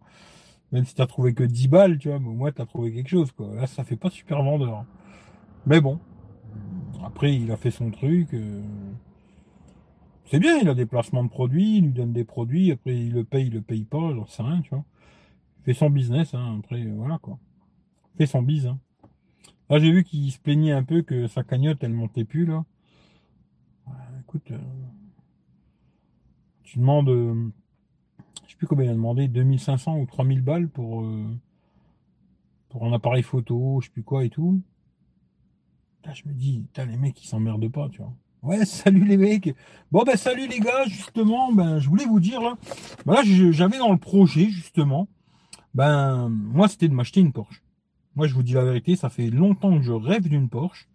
[0.72, 3.10] Même si t'as trouvé que 10 balles, tu vois, mais au moins t'as trouvé quelque
[3.10, 3.54] chose, quoi.
[3.56, 4.84] Là, ça fait pas super vendeur.
[5.66, 6.00] Mais bon.
[7.04, 8.34] Après, il a fait son truc.
[8.34, 8.62] Euh,
[10.26, 13.12] c'est bien, il a des placements de produits, il lui donne des produits, après il
[13.12, 14.84] le paye, il le paye pas, j'en sais rien, tu vois.
[15.58, 17.38] Il fait son business, hein, après, voilà quoi.
[18.14, 18.66] Il fait son bise.
[18.66, 18.78] Hein.
[19.68, 22.64] Là, j'ai vu qu'il se plaignait un peu que sa cagnotte, elle montait plus, là.
[24.20, 24.58] écoute, euh,
[26.62, 27.50] tu demandes, euh,
[28.46, 31.24] je sais plus combien il a demandé, 2500 ou 3000 balles pour, euh,
[32.68, 34.62] pour un appareil photo, je sais plus quoi et tout.
[36.12, 38.12] Je me dis, les mecs, ils s'emmerdent pas, tu vois.
[38.42, 39.54] Ouais, salut les mecs.
[39.92, 42.54] Bon, ben, salut les gars, justement, ben, je voulais vous dire, là,
[43.04, 45.08] ben, là j'avais dans le projet, justement,
[45.74, 47.62] ben, moi, c'était de m'acheter une Porsche.
[48.16, 50.88] Moi, je vous dis la vérité, ça fait longtemps que je rêve d'une Porsche.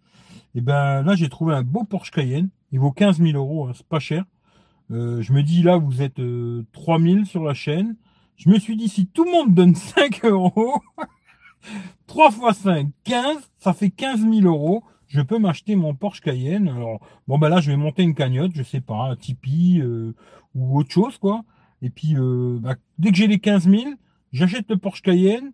[0.54, 2.50] Et ben, là, j'ai trouvé un beau Porsche Cayenne.
[2.72, 4.24] Il vaut 15 000 euros, hein, c'est pas cher.
[4.90, 7.96] Euh, je me dis, là, vous êtes 3 euh, 000 sur la chaîne.
[8.36, 10.82] Je me suis dit, si tout le monde donne 5 euros,
[12.06, 14.84] 3 fois 5, 15, ça fait 15 000 euros.
[15.08, 16.68] Je peux m'acheter mon Porsche Cayenne.
[16.68, 20.14] Alors, bon, ben là, je vais monter une cagnotte, je sais pas, un Tipeee euh,
[20.54, 21.44] ou autre chose, quoi.
[21.82, 23.82] Et puis, bah, dès que j'ai les 15 000,
[24.32, 25.52] j'achète le Porsche Cayenne.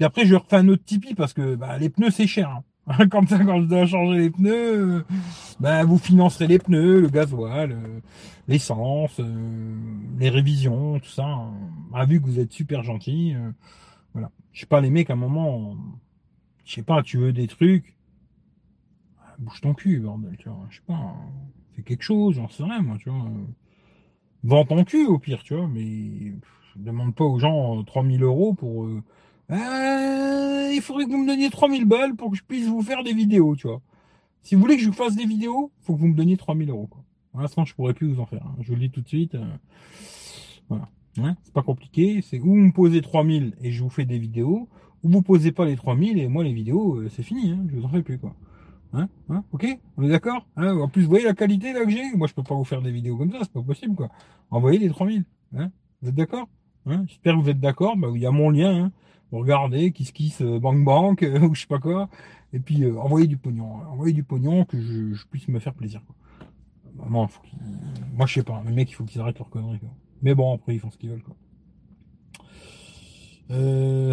[0.00, 2.48] Et après, je refais un autre Tipeee parce que bah, les pneus, c'est cher.
[2.50, 2.64] Hein.
[3.10, 5.04] Comme ça, quand je dois changer les pneus,
[5.60, 8.00] bah, vous financerez les pneus, le gasoil, euh,
[8.46, 9.76] l'essence, euh,
[10.18, 11.26] les révisions, tout ça.
[11.26, 11.52] Hein.
[11.92, 13.50] Ah, vu que vous êtes super gentil, euh,
[14.14, 14.30] voilà.
[14.52, 15.76] Je sais pas, les mecs, à un moment,
[16.64, 17.94] je sais pas, tu veux des trucs,
[19.38, 20.66] bouge ton cul, bordel, tu vois.
[20.70, 21.16] Je sais pas,
[21.74, 23.30] fais quelque chose, j'en sais rien, moi, tu vois.
[24.44, 26.32] Vends ton cul, au pire, tu vois, mais
[26.78, 28.86] demande pas aux gens 3000 euros pour.
[28.86, 29.02] Euh,
[29.50, 33.02] ah, il faudrait que vous me donniez 3000 balles pour que je puisse vous faire
[33.02, 33.80] des vidéos, tu vois.
[34.42, 36.70] Si vous voulez que je vous fasse des vidéos, faut que vous me donniez 3000
[36.70, 36.86] euros.
[36.86, 37.02] Quoi.
[37.32, 38.44] Pour l'instant, je pourrais plus vous en faire.
[38.46, 38.56] Hein.
[38.60, 39.34] Je vous le dis tout de suite.
[39.34, 39.44] Euh,
[40.68, 40.88] voilà.
[41.20, 42.22] Hein, c'est pas compliqué.
[42.22, 44.68] C'est où vous me posez 3000 et je vous fais des vidéos,
[45.02, 47.50] ou vous posez pas les 3000 et moi les vidéos, euh, c'est fini.
[47.50, 48.34] Hein, je vous en fais plus quoi.
[48.92, 51.90] Hein, hein ok On est d'accord hein En plus, vous voyez la qualité là que
[51.90, 52.16] j'ai?
[52.16, 54.08] Moi, je peux pas vous faire des vidéos comme ça, c'est pas possible quoi.
[54.50, 55.24] Envoyez les 3000.
[55.56, 55.70] Hein
[56.02, 56.48] vous êtes d'accord?
[56.86, 57.96] Hein, j'espère que vous êtes d'accord.
[57.96, 58.84] Bah, il y a mon lien.
[58.84, 58.92] Hein.
[59.32, 62.08] Regardez, Kiss Kiss, euh, Bank Bank, euh, ou je sais pas quoi.
[62.52, 63.78] Et puis euh, envoyez du pognon.
[63.78, 63.86] Hein.
[63.90, 66.02] Envoyez du pognon que je, puisse me faire plaisir.
[66.06, 66.14] Quoi.
[67.08, 67.28] Moi,
[68.14, 68.62] Moi, je sais pas.
[68.66, 69.80] Les mecs, il faut qu'ils arrêtent leur conneries.
[70.22, 71.22] Mais bon, après, ils font ce qu'ils veulent.
[71.22, 71.36] Quoi.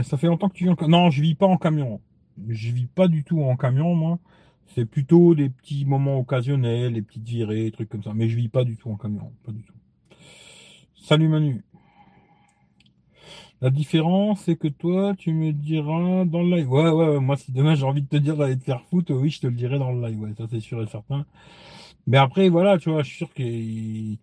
[0.03, 2.01] ça fait longtemps que tu vis en Non, je vis pas en camion.
[2.47, 4.19] Je vis pas du tout en camion, moi.
[4.67, 8.13] C'est plutôt des petits moments occasionnels, des petites virées, des trucs comme ça.
[8.13, 9.31] Mais je vis pas du tout en camion.
[9.45, 9.73] Pas du tout.
[10.95, 11.63] Salut Manu.
[13.61, 16.69] La différence, c'est que toi, tu me diras dans le live.
[16.69, 19.29] Ouais, ouais, moi, si demain j'ai envie de te dire d'aller te faire foutre, oui,
[19.29, 20.19] je te le dirai dans le live.
[20.19, 21.25] Ouais, ça c'est sûr et certain.
[22.07, 24.17] Mais après, voilà, tu vois, je suis sûr qu'il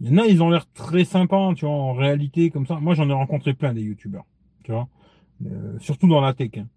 [0.00, 2.78] y en a, ils ont l'air très sympas, tu vois, en réalité, comme ça.
[2.80, 4.26] Moi, j'en ai rencontré plein des youtubeurs,
[4.64, 4.88] tu vois.
[5.46, 6.50] Euh, surtout dans la tech.
[6.56, 6.68] Hein.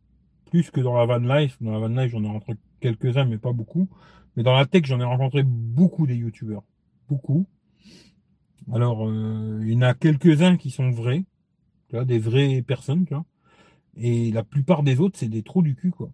[0.49, 1.57] Plus que dans la van life.
[1.61, 3.87] Dans la van life, j'en ai rencontré quelques-uns, mais pas beaucoup.
[4.35, 6.63] Mais dans la tech, j'en ai rencontré beaucoup des youtubeurs.
[7.07, 7.47] Beaucoup.
[8.71, 11.23] Alors, euh, il y en a quelques-uns qui sont vrais
[12.05, 13.25] des vraies personnes, tu vois.
[13.97, 16.11] Et la plupart des autres, c'est des trous du cul, quoi.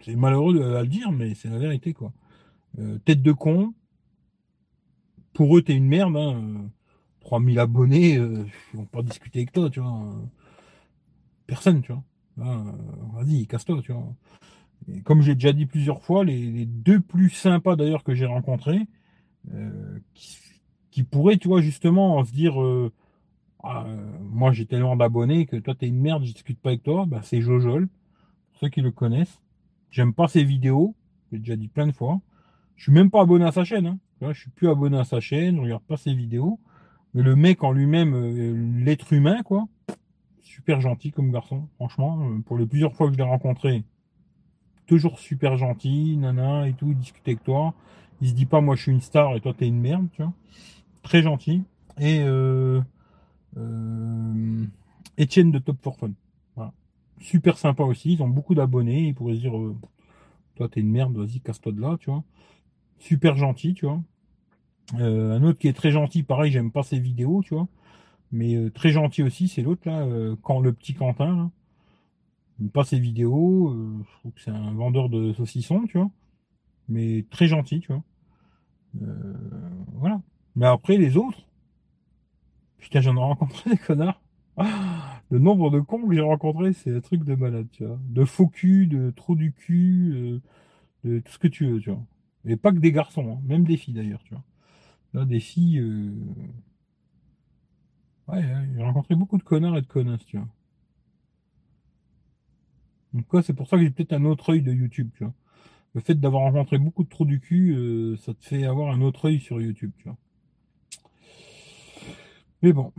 [0.00, 2.12] C'est malheureux à le dire, mais c'est la vérité, quoi.
[2.78, 3.72] Euh, tête de con.
[5.32, 6.70] Pour eux, t'es une merde, hein.
[7.20, 10.14] 3000 abonnés, euh, ils vont pas discuter avec toi, tu vois.
[11.46, 12.04] Personne, tu vois.
[12.38, 12.72] Euh,
[13.14, 14.14] vas-y, casse-toi, tu vois.
[15.04, 18.86] Comme j'ai déjà dit plusieurs fois, les, deux plus sympas d'ailleurs que j'ai rencontrés,
[20.14, 20.36] qui,
[20.90, 22.56] qui, pourraient, tu vois, justement se dire
[23.68, 26.84] ah, euh, moi j'ai tellement d'abonnés que toi t'es une merde, je discute pas avec
[26.84, 29.40] toi, bah, c'est Jojol, pour ceux qui le connaissent.
[29.90, 30.94] J'aime pas ses vidéos,
[31.32, 32.20] j'ai déjà dit plein de fois.
[32.76, 33.98] Je suis même pas abonné à sa chaîne, hein.
[34.32, 36.60] je suis plus abonné à sa chaîne, je regarde pas ses vidéos.
[37.14, 39.66] Mais le mec en lui-même, euh, l'être humain, quoi,
[40.42, 42.20] super gentil comme garçon, franchement.
[42.22, 43.82] Euh, pour les plusieurs fois que je l'ai rencontré,
[44.86, 47.74] toujours super gentil, nana et tout, il discute avec toi.
[48.20, 50.22] Il se dit pas moi je suis une star et toi t'es une merde, tu
[50.22, 50.32] vois.
[51.02, 51.62] Très gentil.
[51.98, 52.80] Et euh,
[53.56, 54.64] euh,
[55.18, 56.12] Etienne de Top for Fun.
[57.18, 59.74] Super sympa aussi, ils ont beaucoup d'abonnés, ils pourraient se dire euh,
[60.54, 62.22] toi t'es une merde, vas-y casse-toi de là, tu vois.
[62.98, 64.02] Super gentil, tu vois.
[65.00, 67.68] Euh, un autre qui est très gentil, pareil, j'aime pas ses vidéos, tu vois.
[68.32, 70.06] Mais très gentil aussi, c'est l'autre là,
[70.42, 71.50] quand le petit Quentin,
[72.72, 76.10] Pas ses vidéos, je trouve que c'est un vendeur de saucissons, tu vois.
[76.88, 78.02] Mais très gentil, tu vois.
[79.94, 80.20] voilà.
[80.56, 81.46] Mais après les autres,
[82.78, 84.20] Putain, j'en ai rencontré des connards.
[85.30, 87.98] le nombre de cons que j'ai rencontrés, c'est un truc de malade, tu vois.
[88.08, 90.40] De faux cul, de trop du cul, euh,
[91.04, 92.04] de tout ce que tu veux, tu vois.
[92.44, 93.42] Et pas que des garçons, hein.
[93.44, 94.44] même des filles d'ailleurs, tu vois.
[95.14, 95.80] Là, des filles.
[95.80, 96.12] Euh,
[98.28, 98.42] ouais,
[98.74, 100.48] j'ai rencontré beaucoup de connards et de connasses, tu vois.
[103.16, 105.10] Donc, c'est pour ça que j'ai peut-être un autre œil de YouTube.
[105.94, 109.00] Le fait d'avoir rencontré beaucoup de trous du cul, euh, ça te fait avoir un
[109.00, 109.92] autre œil sur YouTube.
[112.62, 112.92] Mais bon,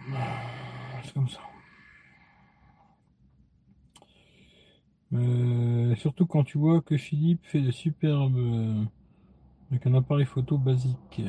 [1.04, 1.40] c'est comme ça.
[5.14, 8.84] Euh, surtout quand tu vois que Philippe fait de superbes euh,
[9.70, 11.22] avec un appareil photo basique.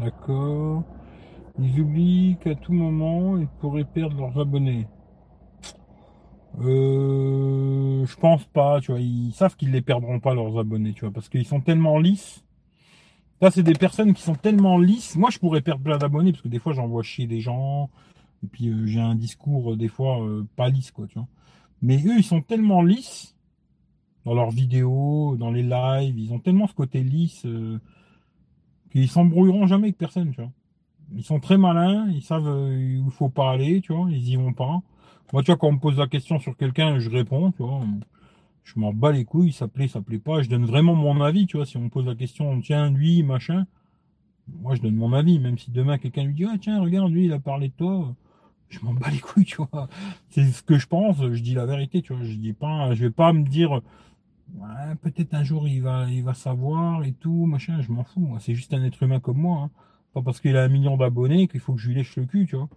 [0.00, 0.82] D'accord.
[1.60, 4.88] Ils oublient qu'à tout moment, ils pourraient perdre leurs abonnés.
[6.60, 9.00] Euh, je pense pas, tu vois.
[9.00, 12.44] Ils savent qu'ils les perdront pas leurs abonnés, tu vois, parce qu'ils sont tellement lisses.
[13.42, 15.16] Là, c'est des personnes qui sont tellement lisses.
[15.16, 17.90] Moi, je pourrais perdre plein d'abonnés parce que des fois, j'envoie chier des gens.
[18.44, 21.26] Et puis, euh, j'ai un discours, euh, des fois, euh, pas lisse, quoi, tu vois.
[21.80, 23.36] Mais eux, ils sont tellement lisses
[24.24, 26.16] dans leurs vidéos, dans les lives.
[26.16, 27.44] Ils ont tellement ce côté lisse
[28.92, 30.52] qu'ils s'embrouilleront jamais avec personne, tu vois.
[31.16, 32.08] Ils sont très malins.
[32.10, 34.08] Ils savent où il faut pas aller, tu vois.
[34.08, 34.80] Ils y vont pas.
[35.32, 37.80] Moi, tu vois, quand on me pose la question sur quelqu'un, je réponds, tu vois.
[38.64, 40.42] Je m'en bats les couilles, ça plaît, ça plaît pas.
[40.42, 41.66] Je donne vraiment mon avis, tu vois.
[41.66, 43.66] Si on me pose la question, tiens, lui, machin,
[44.60, 45.38] moi, je donne mon avis.
[45.38, 48.14] Même si demain, quelqu'un lui dit, ah, tiens, regarde, lui, il a parlé de toi.
[48.68, 49.88] Je m'en bats les couilles, tu vois.
[50.30, 51.16] C'est ce que je pense.
[51.18, 52.24] Je dis la vérité, tu vois.
[52.24, 53.80] Je dis pas, je vais pas me dire,
[54.54, 57.80] ouais, peut-être un jour, il va, il va savoir et tout, machin.
[57.80, 58.36] Je m'en fous.
[58.40, 59.62] C'est juste un être humain comme moi.
[59.64, 59.70] Hein.
[60.14, 62.46] Pas parce qu'il a un million d'abonnés qu'il faut que je lui lèche le cul,
[62.46, 62.68] tu vois.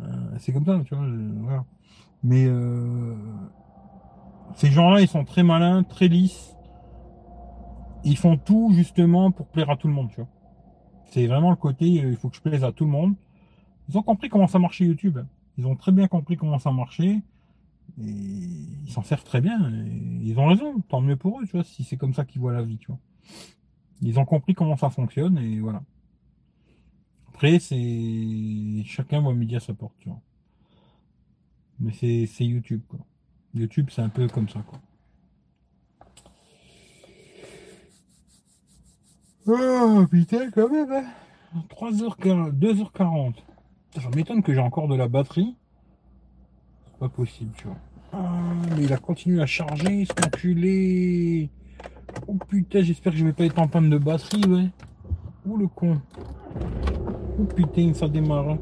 [0.00, 0.04] Euh,
[0.38, 1.06] c'est comme ça, tu vois.
[1.42, 1.64] voilà.
[2.22, 3.14] Mais euh,
[4.54, 6.54] ces gens-là, ils sont très malins, très lisses.
[8.04, 10.28] Ils font tout justement pour plaire à tout le monde, tu vois.
[11.06, 13.14] C'est vraiment le côté, euh, il faut que je plaise à tout le monde.
[13.88, 15.18] Ils ont compris comment ça marchait YouTube.
[15.58, 17.22] Ils ont très bien compris comment ça marchait.
[18.00, 18.10] Et
[18.84, 19.70] ils s'en servent très bien.
[20.22, 22.52] Ils ont raison, tant mieux pour eux, tu vois, si c'est comme ça qu'ils voient
[22.52, 22.98] la vie, tu vois.
[24.02, 25.82] Ils ont compris comment ça fonctionne et voilà.
[27.36, 30.22] Après, c'est chacun voit midi à sa porte, tu vois.
[31.78, 32.98] Mais c'est c'est YouTube, quoi.
[33.52, 34.80] YouTube, c'est un peu comme ça, quoi.
[39.46, 41.04] Oh putain, quand même, hein.
[41.68, 43.34] 3h40, 2h40.
[43.94, 45.58] Ça m'étonne que j'ai encore de la batterie.
[46.86, 47.76] C'est pas possible, tu vois.
[48.14, 48.40] Ah,
[48.74, 51.50] mais il a continué à charger, cet enculé.
[52.26, 54.70] Oh putain, j'espère que je vais pas être en panne de batterie, ouais.
[55.46, 56.00] Oh le con.
[57.38, 58.50] Oh putain, ça démarre.
[58.50, 58.58] hein.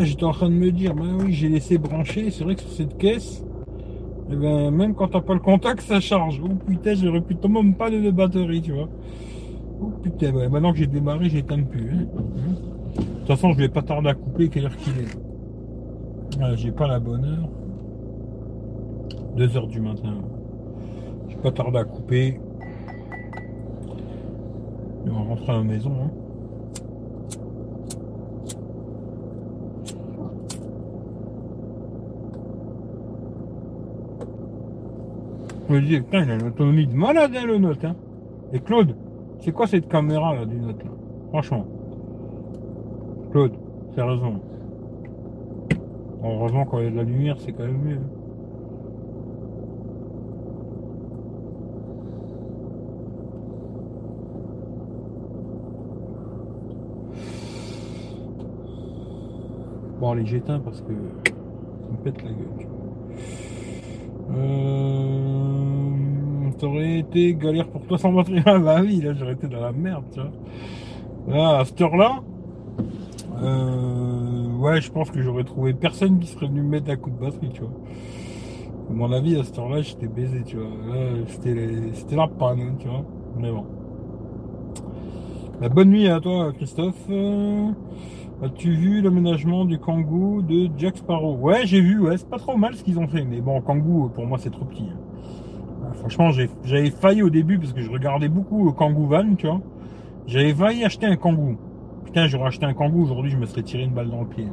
[0.00, 2.30] J'étais en train de me dire, bah oui, j'ai laissé brancher.
[2.30, 3.44] C'est vrai que sur cette caisse,
[4.30, 6.40] eh ben, même quand t'as pas le contact, ça charge.
[6.44, 8.88] Oh putain, j'aurais pu tomber en panne de batterie, tu vois.
[9.80, 11.90] Oh putain, maintenant que j'ai démarré, j'éteins plus.
[11.90, 12.06] hein.
[12.96, 15.18] De toute façon, je vais pas tarder à couper, quelle heure qu'il est.
[16.40, 17.48] Ah, j'ai pas la bonne heure.
[19.36, 20.14] 2 heures du matin.
[21.28, 22.40] J'ai pas tardé à couper.
[25.04, 25.92] Et on va rentrer à la maison.
[26.04, 26.10] hein.
[35.72, 37.82] Je me dis, putain, il a une autonomie de malade, hein, le note.
[37.82, 37.96] Hein.
[38.52, 38.94] Et Claude,
[39.40, 40.90] c'est quoi cette caméra là du note là?
[41.30, 41.64] Franchement.
[43.30, 43.52] Claude,
[43.94, 44.34] sérieusement.
[46.22, 48.00] Heureusement quand il y a de la lumière, c'est quand même mieux.
[59.98, 60.92] Bon allez j'éteins parce que
[61.24, 61.32] ça
[61.90, 62.68] me pète la gueule.
[64.34, 64.92] Euh...
[66.74, 68.40] Été galère pour toi sans batterie.
[68.46, 70.30] Ah bah oui, là j'aurais été dans la merde, tu vois.
[71.28, 72.22] Là, à cette heure-là,
[73.42, 77.10] euh, ouais, je pense que j'aurais trouvé personne qui serait venu me mettre un coup
[77.10, 77.72] de batterie, tu vois.
[78.90, 80.94] À mon avis, à cette heure-là, j'étais baisé, tu vois.
[80.94, 83.04] Là, c'était, la panne, hein, tu vois.
[83.36, 83.64] Mais bon.
[85.60, 87.08] Bah, bonne nuit à toi, Christophe.
[88.42, 91.36] Euh, As-tu vu l'aménagement du Kangoo de Jack Sparrow?
[91.36, 93.24] Ouais, j'ai vu, ouais, c'est pas trop mal ce qu'ils ont fait.
[93.24, 94.84] Mais bon, Kangoo, pour moi, c'est trop petit.
[94.90, 94.96] hein.
[95.84, 96.30] Ah, Franchement,
[96.64, 99.60] j'avais failli au début parce que je regardais beaucoup le Kangoo Van, tu vois.
[100.26, 101.56] J'avais failli acheter un Kangoo.
[102.04, 104.46] Putain, j'aurais acheté un Kangoo aujourd'hui, je me serais tiré une balle dans le pied.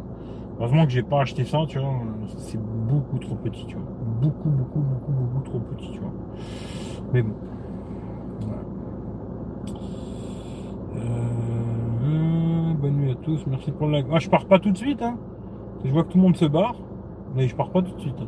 [0.60, 1.94] Heureusement que j'ai pas acheté ça, tu vois.
[2.38, 3.86] C'est beaucoup trop petit, tu vois.
[4.22, 6.14] Beaucoup, beaucoup, beaucoup, beaucoup trop petit, tu vois.
[7.14, 7.34] Mais bon.
[8.42, 8.62] Voilà.
[10.98, 12.49] Euh,
[12.80, 14.06] bonne nuit à tous, merci pour le like.
[14.12, 15.18] Ah, je pars pas tout de suite, hein.
[15.84, 16.76] Je vois que tout le monde se barre,
[17.36, 18.16] mais je pars pas tout de suite.
[18.22, 18.28] hein.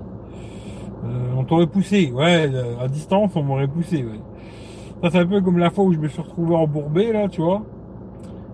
[1.06, 2.50] Euh, on t'aurait poussé, ouais,
[2.80, 4.20] à distance, on m'aurait poussé, ouais.
[5.02, 7.42] Ça, c'est un peu comme la fois où je me suis retrouvé embourbé, là, tu
[7.42, 7.64] vois.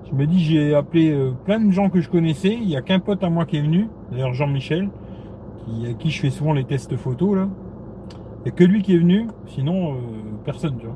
[0.10, 2.54] Je me dis, j'ai appelé euh, plein de gens que je connaissais.
[2.54, 4.90] Il n'y a qu'un pote à moi qui est venu, d'ailleurs Jean-Michel,
[5.68, 7.50] à qui je fais souvent les tests photos, là.
[8.40, 9.98] Il n'y a que lui qui est venu, sinon, euh,
[10.46, 10.96] personne, tu vois.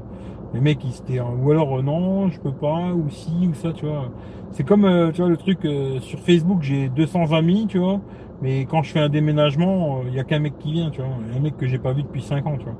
[0.53, 3.85] Les mecs, ils étaient, ou alors, non, je peux pas, ou si, ou ça, tu
[3.85, 4.05] vois.
[4.53, 8.01] C'est comme, euh, tu vois, le truc, euh, sur Facebook, j'ai 200 amis, tu vois.
[8.41, 11.01] Mais quand je fais un déménagement, euh, il n'y a qu'un mec qui vient, tu
[11.01, 11.09] vois.
[11.35, 12.75] Un mec que j'ai pas vu depuis 5 ans, tu vois.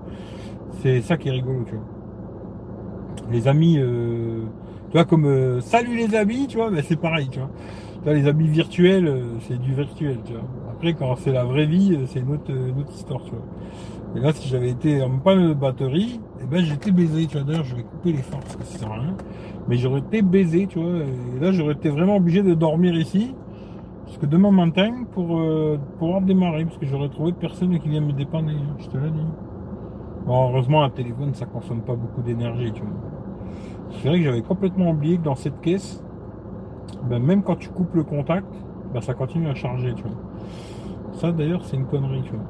[0.81, 1.85] C'est ça qui est rigolo, tu vois.
[3.31, 7.49] Les amis, tu vois, comme salut les amis, tu vois, ben, c'est pareil, tu vois.
[7.93, 9.13] Tu vois, les amis virtuels,
[9.47, 10.43] c'est du virtuel, tu vois.
[10.71, 13.45] Après, quand c'est la vraie vie, c'est une autre, une autre histoire, tu vois.
[14.17, 17.45] Et là, si j'avais été en panne de batterie, eh ben j'étais baisé, tu vois.
[17.45, 18.89] D'ailleurs, je vais couper les forces ça sert.
[19.71, 20.97] Mais j'aurais été baisé, tu vois.
[20.97, 23.33] Et là, j'aurais été vraiment obligé de dormir ici.
[24.03, 28.01] Parce que demain matin, pour euh, pouvoir démarrer, parce que j'aurais trouvé personne qui vient
[28.01, 29.27] me dépanner, hein, je te l'ai dit.
[30.25, 32.91] Bon, heureusement, un téléphone, ça consomme pas beaucoup d'énergie, tu vois.
[33.91, 36.03] C'est vrai que j'avais complètement oublié que dans cette caisse,
[37.09, 38.53] ben, même quand tu coupes le contact,
[38.93, 40.17] ben, ça continue à charger, tu vois.
[41.13, 42.43] Ça, d'ailleurs, c'est une connerie, tu vois.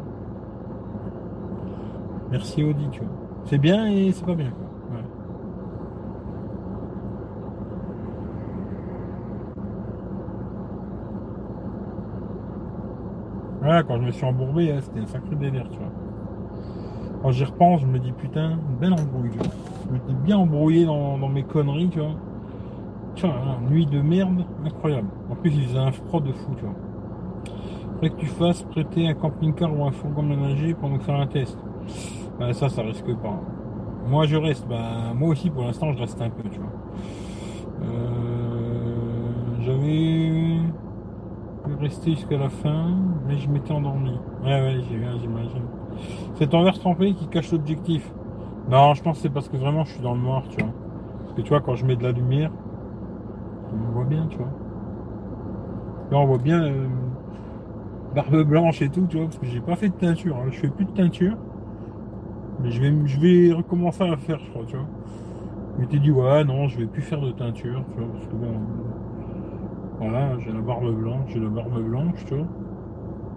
[2.32, 3.10] Merci Audi, tu vois.
[3.46, 4.98] C'est bien et c'est pas bien, quoi.
[4.98, 5.04] Ouais.
[13.88, 15.92] Quand je me suis embourbé, hein, c'était un sacré délire, tu vois.
[17.22, 19.32] Quand j'y repense, je me dis putain, belle embrouille.
[19.88, 22.16] Je m'étais bien embrouillé dans, dans mes conneries, tu vois.
[23.22, 25.08] Vois, hein, nuit de merde, incroyable.
[25.30, 26.76] En plus, il faisait un froid de fou, tu vois.
[27.94, 31.28] Faudrait que tu fasses prêter un camping-car ou un fourgon ménager pour nous faire un
[31.28, 31.58] test.
[32.40, 33.40] Bah, ça, ça risque pas.
[34.08, 34.68] Moi, je reste.
[34.68, 36.72] Bah, moi aussi, pour l'instant, je reste un peu, tu vois.
[37.84, 40.51] Euh, J'avais
[41.64, 42.90] pu rester jusqu'à la fin,
[43.28, 44.12] mais je m'étais endormi.
[44.44, 45.64] Ouais, ouais, j'ai vu, j'imagine.
[46.36, 48.12] C'est envers trempé qui cache l'objectif.
[48.70, 50.74] Non, je pense que c'est parce que vraiment je suis dans le noir, tu vois.
[51.24, 52.52] Parce que tu vois, quand je mets de la lumière,
[53.74, 54.52] on voit bien, tu vois.
[56.12, 56.88] Là, on voit bien euh,
[58.16, 60.38] barbe blanche et tout, tu vois, parce que j'ai pas fait de teinture.
[60.38, 60.48] hein.
[60.52, 61.38] Je fais plus de teinture.
[62.60, 64.86] Mais je vais, je vais recommencer à la faire, je crois, tu vois.
[65.78, 68.36] Je m'étais dit, ouais, non, je vais plus faire de teinture, tu vois, parce que
[68.36, 68.54] bon.
[70.02, 72.50] Voilà, j'ai la barbe blanche, j'ai la barbe blanche, tu vois.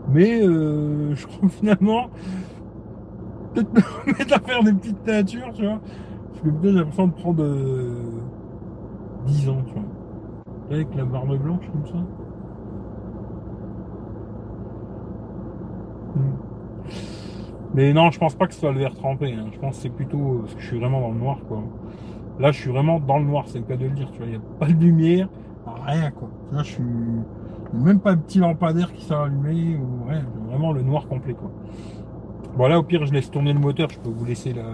[0.07, 2.11] Mais euh, je crois que finalement,
[3.55, 3.73] peut-être
[4.07, 5.81] me mettre à faire des petites teintures, tu vois.
[6.33, 8.31] Parce que peut-être j'ai l'impression de prendre euh,
[9.27, 9.85] 10 ans, tu vois.
[10.71, 12.09] Avec la barbe blanche comme ça.
[16.15, 16.39] Hmm.
[17.73, 19.33] Mais non, je pense pas que ce soit le verre trempé.
[19.35, 19.49] hein.
[19.53, 21.63] Je pense que c'est plutôt euh, parce que je suis vraiment dans le noir, quoi.
[22.39, 24.11] Là, je suis vraiment dans le noir, c'est le cas de le dire.
[24.13, 25.29] Tu vois, il n'y a pas de lumière,
[25.85, 26.29] rien, quoi.
[26.53, 26.83] Là, je suis
[27.73, 30.25] même pas de petit lampadaire qui s'est allumé ou rien.
[30.49, 31.51] Vraiment le noir complet, quoi.
[32.57, 33.89] Bon, là, au pire, je laisse tourner le moteur.
[33.91, 34.65] Je peux vous laisser la,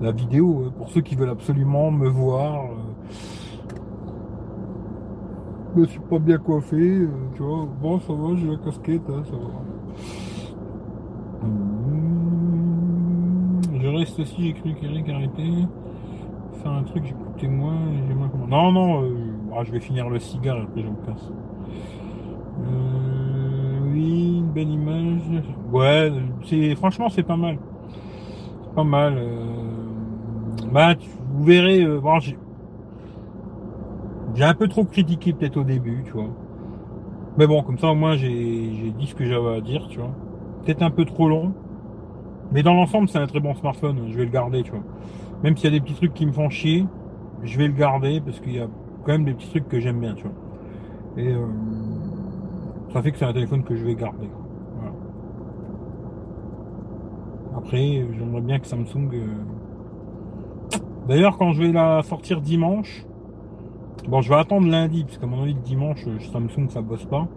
[0.00, 2.66] la vidéo euh, pour ceux qui veulent absolument me voir.
[2.66, 2.74] euh.
[5.76, 7.66] Je suis pas bien coiffé, euh, tu vois.
[7.80, 9.64] Bon, ça va, j'ai la casquette, hein, ça va.
[11.42, 15.66] Mmh, Je reste aussi, j'ai cru qu'Eric arrêtait.
[16.62, 18.30] Faire un truc, j'écoutais moins, j'ai moins.
[18.48, 21.30] Non, non, euh, ah, je vais finir le cigare et après je me casse.
[22.60, 25.42] Euh, oui, une belle image.
[25.72, 26.12] Ouais,
[26.44, 27.58] c'est franchement c'est pas mal.
[28.64, 29.14] C'est pas mal.
[29.18, 29.44] euh.
[30.72, 31.82] Bah, tu- vous verrez.
[31.82, 32.18] euh, bon,
[34.34, 36.28] j'ai un peu trop critiqué peut-être au début, tu vois.
[37.36, 39.98] Mais bon, comme ça au moins j'ai j'ai dit ce que j'avais à dire, tu
[39.98, 40.10] vois.
[40.64, 41.52] Peut-être un peu trop long.
[42.52, 43.98] Mais dans l'ensemble, c'est un très bon smartphone.
[44.08, 44.82] Je vais le garder, tu vois.
[45.42, 46.86] Même s'il y a des petits trucs qui me font chier,
[47.42, 48.68] je vais le garder parce qu'il y a
[49.04, 50.32] quand même des petits trucs que j'aime bien, tu vois.
[51.16, 51.46] Et euh,
[52.92, 54.28] ça fait que c'est un téléphone que je vais garder.
[54.76, 54.92] Voilà.
[57.56, 59.10] Après, j'aimerais bien que Samsung.
[59.12, 59.26] euh,
[61.08, 63.04] D'ailleurs, quand je vais la sortir dimanche,
[64.08, 67.04] bon, je vais attendre lundi, parce qu'à mon avis, le dimanche, euh, Samsung, ça bosse
[67.04, 67.28] pas.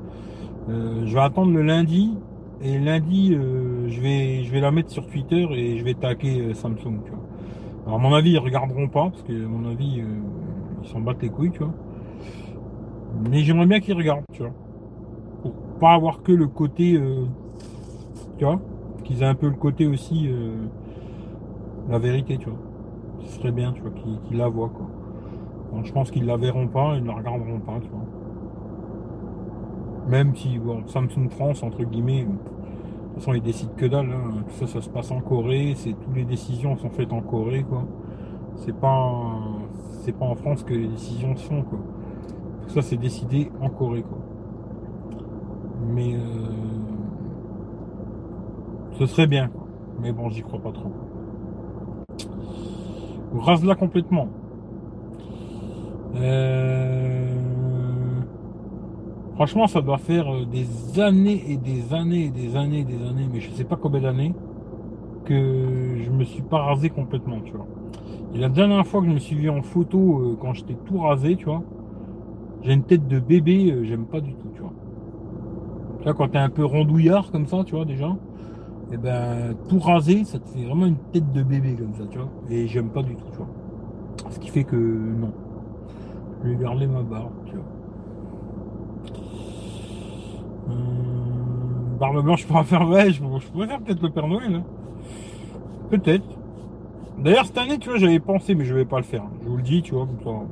[0.70, 2.18] Euh, je vais attendre le lundi,
[2.62, 6.42] et lundi, euh, je vais, je vais la mettre sur Twitter et je vais taquer
[6.42, 7.26] euh, Samsung, tu vois.
[7.86, 10.02] Alors, à mon avis, ils regarderont pas, parce que, à mon avis,
[10.88, 11.74] s'en battent les couilles, tu vois.
[13.30, 14.52] Mais j'aimerais bien qu'ils regardent, tu vois.
[15.42, 17.26] Pour pas avoir que le côté, euh,
[18.38, 18.60] tu vois,
[19.04, 20.66] qu'ils aient un peu le côté aussi, euh,
[21.90, 22.60] la vérité, tu vois.
[23.22, 24.88] Ce serait bien, tu vois, qu'ils la voient, quoi.
[25.84, 28.06] Je pense qu'ils la verront pas, ils ne la regarderont pas, tu vois.
[30.08, 34.44] Même si, bon, Samsung France, entre guillemets, de toute façon, ils décident que dalle, hein.
[34.48, 37.64] Tout ça, ça se passe en Corée, c'est, toutes les décisions sont faites en Corée,
[37.64, 37.84] quoi.
[38.56, 39.24] C'est pas,
[40.08, 41.80] c'est pas en France que les décisions se font, quoi.
[42.68, 44.20] Ça, c'est décidé en Corée, quoi.
[45.86, 46.20] Mais, euh,
[48.98, 49.50] ce serait bien.
[50.02, 50.94] Mais bon, j'y crois pas trop.
[53.34, 54.30] Rase-la complètement.
[56.16, 57.26] Euh,
[59.36, 63.06] Franchement, ça doit faire euh, des années et des années et des années et des
[63.06, 64.34] années, mais je sais pas combien d'années,
[65.26, 67.68] que je me suis pas rasé complètement, tu vois.
[68.38, 71.36] La dernière fois que je me suis vu en photo, euh, quand j'étais tout rasé,
[71.36, 71.64] tu vois,
[72.64, 74.74] j'ai une tête de bébé, euh, j'aime pas du tout, tu vois.
[76.06, 78.16] Là, quand t'es un peu rondouillard comme ça, tu vois, déjà,
[78.92, 82.18] et ben, tout rasé, ça te fait vraiment une tête de bébé comme ça, tu
[82.20, 82.30] vois.
[82.50, 83.50] Et j'aime pas du tout, tu vois.
[84.32, 85.34] Ce qui fait que non.
[86.44, 87.66] Je vais garder ma barbe, tu vois.
[90.70, 94.56] Hum, barbe blanche, je pourrais faire, ouais, je, je pourrais faire peut-être le Père Noël.
[94.56, 94.64] hein.
[95.90, 96.26] Peut-être.
[97.18, 99.24] D'ailleurs, cette année, tu vois, j'avais pensé, mais je vais pas le faire.
[99.42, 100.46] Je vous le dis, tu vois, comme ça.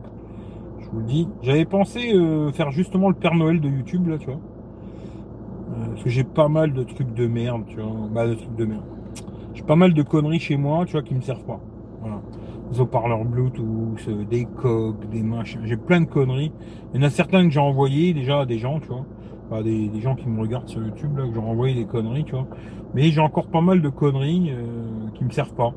[0.79, 1.27] Je vous le dis.
[1.43, 4.35] J'avais pensé euh, faire justement le Père Noël de YouTube, là, tu vois.
[4.35, 8.09] Euh, parce que j'ai pas mal de trucs de merde, tu vois.
[8.11, 8.83] Bah, de trucs de merde.
[9.53, 11.59] J'ai pas mal de conneries chez moi, tu vois, qui me servent pas.
[12.01, 12.21] Voilà.
[12.71, 15.61] Des haut-parleurs Bluetooth, euh, des coques, des machins.
[15.65, 16.51] J'ai plein de conneries.
[16.93, 19.05] Il y en a certains que j'ai envoyés déjà à des gens, tu vois.
[19.61, 22.31] Des, des, gens qui me regardent sur YouTube, là, que j'ai envoyé des conneries, tu
[22.31, 22.47] vois.
[22.95, 25.73] Mais j'ai encore pas mal de conneries euh, qui me servent pas.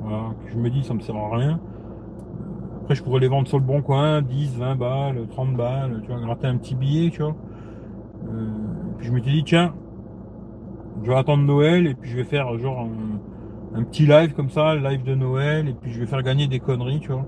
[0.00, 0.34] Voilà.
[0.46, 1.60] Je me dis, ça me sert à rien.
[2.82, 6.10] Après, je pourrais les vendre sur le bon coin, 10, 20 balles, 30 balles, tu
[6.10, 7.36] vois, gratter un petit billet, tu vois.
[8.28, 8.48] Euh,
[8.98, 9.74] puis je m'étais dit, tiens,
[11.02, 14.50] je vais attendre Noël et puis je vais faire genre un, un, petit live comme
[14.50, 17.26] ça, live de Noël, et puis je vais faire gagner des conneries, tu vois.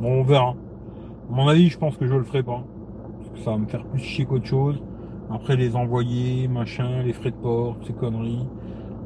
[0.00, 0.54] Bon, on verra.
[1.30, 2.64] À mon avis, je pense que je le ferai pas.
[3.18, 4.82] Parce que ça va me faire plus chier qu'autre chose.
[5.30, 8.46] Après les envoyer, machin, les frais de port, ces conneries.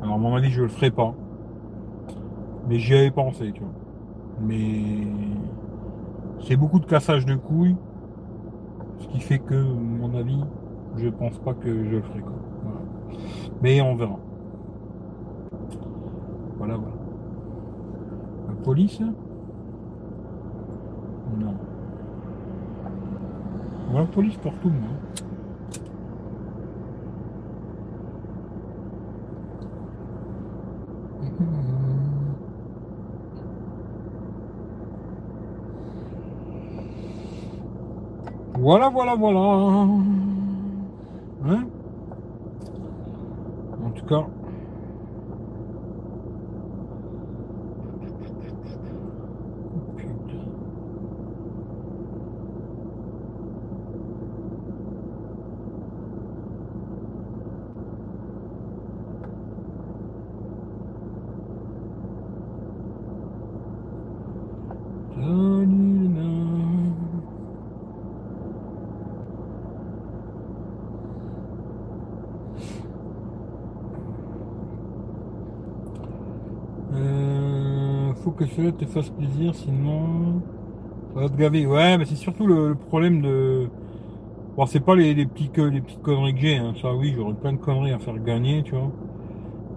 [0.03, 1.15] Alors à mon avis, je le ferai pas.
[2.69, 3.73] Mais j'y avais pensé, tu vois.
[4.41, 5.07] Mais
[6.41, 7.77] c'est beaucoup de cassage de couilles.
[8.99, 10.43] Ce qui fait que, à mon avis,
[10.97, 12.21] je pense pas que je le ferai.
[12.21, 12.33] Quoi.
[12.63, 12.81] Voilà.
[13.63, 14.19] Mais on verra.
[16.59, 16.95] Voilà, voilà.
[18.49, 19.01] La police?
[21.39, 21.55] Non.
[23.95, 24.96] La police pour tout, moi.
[38.59, 39.41] Voilà, voilà, voilà.
[41.47, 41.67] Hein?
[43.85, 44.27] En tout cas.
[78.37, 80.43] Que cela te fasse plaisir, sinon
[81.15, 81.67] ça va te gaver.
[81.67, 83.69] Ouais, mais c'est surtout le, problème de.
[84.57, 86.75] Bon, c'est pas les, les, petits, les petites conneries que j'ai, hein.
[86.81, 88.91] ça oui, j'aurais plein de conneries à faire gagner, tu vois.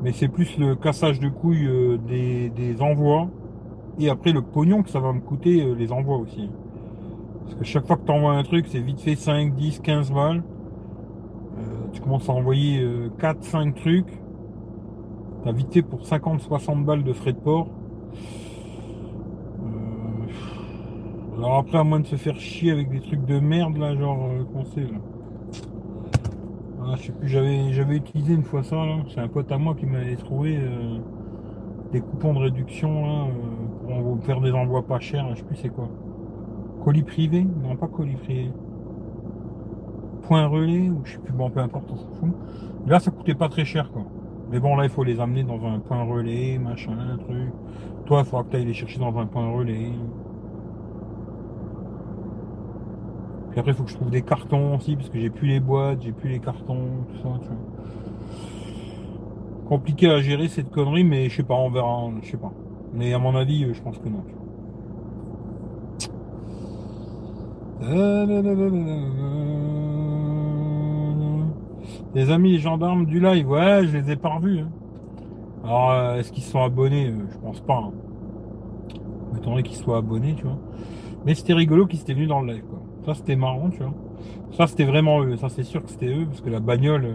[0.01, 3.27] Mais c'est plus le cassage de couilles euh, des, des, envois
[3.99, 6.49] et après le pognon que ça va me coûter euh, les envois aussi.
[7.43, 10.11] Parce que chaque fois que tu envoies un truc, c'est vite fait 5, 10, 15
[10.11, 10.43] balles.
[11.57, 12.85] Euh, tu commences à envoyer
[13.17, 14.21] 4, 5 trucs.
[15.43, 17.67] T'as vite fait pour 50, 60 balles de frais de port.
[21.39, 24.27] Alors après, à moins de se faire chier avec des trucs de merde, là, genre,
[24.29, 24.99] euh, qu'on sait, là.
[26.83, 28.97] Ah, je sais plus, j'avais, j'avais utilisé une fois ça, là.
[29.07, 30.97] C'est un pote à moi qui m'avait trouvé euh,
[31.93, 33.27] des coupons de réduction, là,
[33.87, 35.87] euh, pour faire des envois pas chers, je sais plus c'est quoi.
[36.83, 37.47] Colis privé?
[37.63, 38.51] Non, pas colis privé.
[40.23, 42.35] Point relais, ou je sais plus, bon, peu importe, on s'en fout.
[42.85, 44.03] Là, ça coûtait pas très cher, quoi.
[44.51, 47.53] Mais bon, là, il faut les amener dans un point relais, machin, un truc.
[48.07, 49.93] Toi, il faudra que tu ailles les chercher dans un point relais.
[53.51, 55.59] Puis après, il faut que je trouve des cartons aussi, parce que j'ai plus les
[55.59, 57.57] boîtes, j'ai plus les cartons, tout ça, tu vois.
[59.67, 62.51] Compliqué à gérer cette connerie, mais je sais pas, on verra, je sais pas.
[62.93, 64.23] Mais à mon avis, je pense que non.
[72.15, 74.59] Les amis les gendarmes du live, ouais, je les ai pas revus.
[74.59, 74.69] Hein.
[75.63, 77.07] Alors, euh, est-ce qu'ils sont abonnés?
[77.09, 77.77] Euh, Je pense pas.
[77.77, 77.91] Hein.
[79.63, 80.57] Qu'ils soient abonnés, tu vois.
[81.25, 82.79] Mais c'était rigolo qu'ils étaient venus dans le live, quoi.
[83.09, 83.93] Ça, c'était marrant, tu vois.
[84.51, 85.35] Ça, c'était vraiment eux.
[85.35, 87.05] Ça, c'est sûr que c'était eux, parce que la bagnole.
[87.05, 87.13] Euh,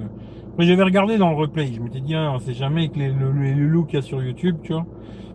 [0.57, 1.69] moi, j'avais regardé dans le replay.
[1.73, 4.21] Je m'étais dit, hein, on sait jamais avec les, le, le, qu'il y a sur
[4.21, 4.85] YouTube, tu vois.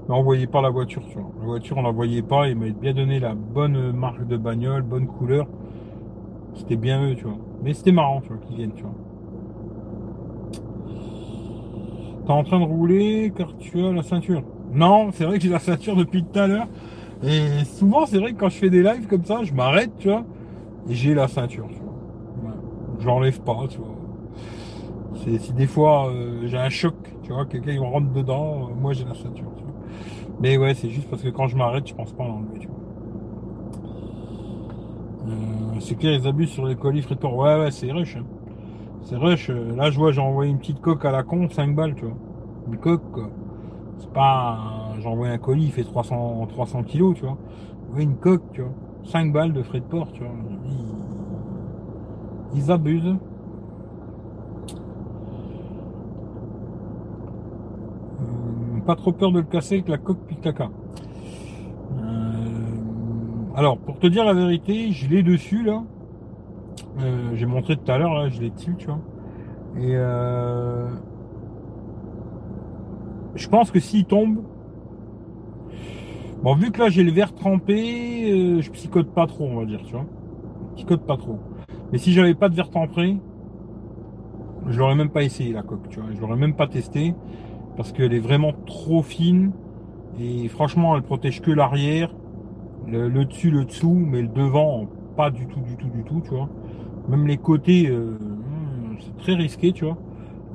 [0.10, 1.32] Mais on voyait pas la voiture, tu vois.
[1.40, 2.50] La voiture, on la voyait pas.
[2.50, 5.48] Ils m'avaient bien donné la bonne marque de bagnole, bonne couleur.
[6.56, 7.38] C'était bien eux, tu vois.
[7.64, 8.96] Mais c'était marrant, tu vois, qu'ils viennent, tu vois.
[12.26, 14.44] T'es en train de rouler car tu as la ceinture.
[14.74, 16.68] Non, c'est vrai que j'ai la ceinture depuis tout à l'heure.
[17.24, 20.10] Et souvent, c'est vrai que quand je fais des lives comme ça, je m'arrête, tu
[20.10, 20.26] vois
[20.90, 22.54] j'ai la ceinture, tu vois.
[23.00, 23.96] J'enlève pas, tu vois.
[25.16, 28.94] Si des fois euh, j'ai un choc, tu vois, quelqu'un il rentre dedans, euh, moi
[28.94, 29.52] j'ai la ceinture.
[30.42, 32.68] Mais ouais, c'est juste parce que quand je m'arrête, je pense pas à l'enlever, tu
[32.68, 32.78] vois.
[35.28, 38.16] Euh, c'est clair, ils abusent sur les colis frites Ouais, ouais, c'est rush.
[38.16, 38.24] Hein.
[39.04, 39.50] C'est rush.
[39.50, 42.16] Là, je vois, j'ai envoyé une petite coque à la con, 5 balles, tu vois.
[42.68, 43.30] Une coque, quoi.
[43.98, 44.94] C'est pas.
[45.00, 47.38] J'ai envoyé un colis, il fait 300, 300 kilos, tu vois.
[47.94, 48.72] Ouais, une coque, tu vois.
[49.06, 50.32] 5 balles de frais de port, tu vois.
[52.56, 53.16] Ils, abusent.
[58.86, 60.72] pas trop peur de le casser avec la coque puis caca.
[62.02, 62.06] Euh,
[63.56, 65.84] alors, pour te dire la vérité, je l'ai dessus là.
[67.00, 69.00] Euh, j'ai montré tout à l'heure, là, je l'ai dessus, tu vois.
[69.78, 70.90] Et euh,
[73.36, 74.40] je pense que s'il tombe,
[76.44, 79.66] bon, vu que là j'ai le verre trempé, euh, je psychote pas trop, on va
[79.66, 80.06] dire, tu vois.
[80.72, 81.40] Je psychote pas trop.
[81.92, 83.18] Mais si j'avais pas de verre trempé,
[84.68, 86.10] je l'aurais même pas essayé la coque, tu vois.
[86.14, 87.16] Je l'aurais même pas testé
[87.78, 89.52] parce qu'elle est vraiment trop fine
[90.20, 92.14] et franchement, elle protège que l'arrière,
[92.88, 96.32] le, dessus, le dessous, mais le devant, pas du tout, du tout, du tout, tu
[96.32, 96.50] vois.
[97.08, 99.98] Même les côtés, euh, hmm, c'est très risqué, tu vois.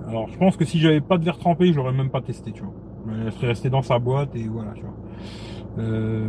[0.08, 2.52] Alors, je pense que si j'avais pas de verre trempé, je l'aurais même pas testé,
[2.52, 2.74] tu vois.
[3.26, 4.94] Elle serait restée dans sa boîte et voilà, tu vois.
[5.78, 6.28] Euh,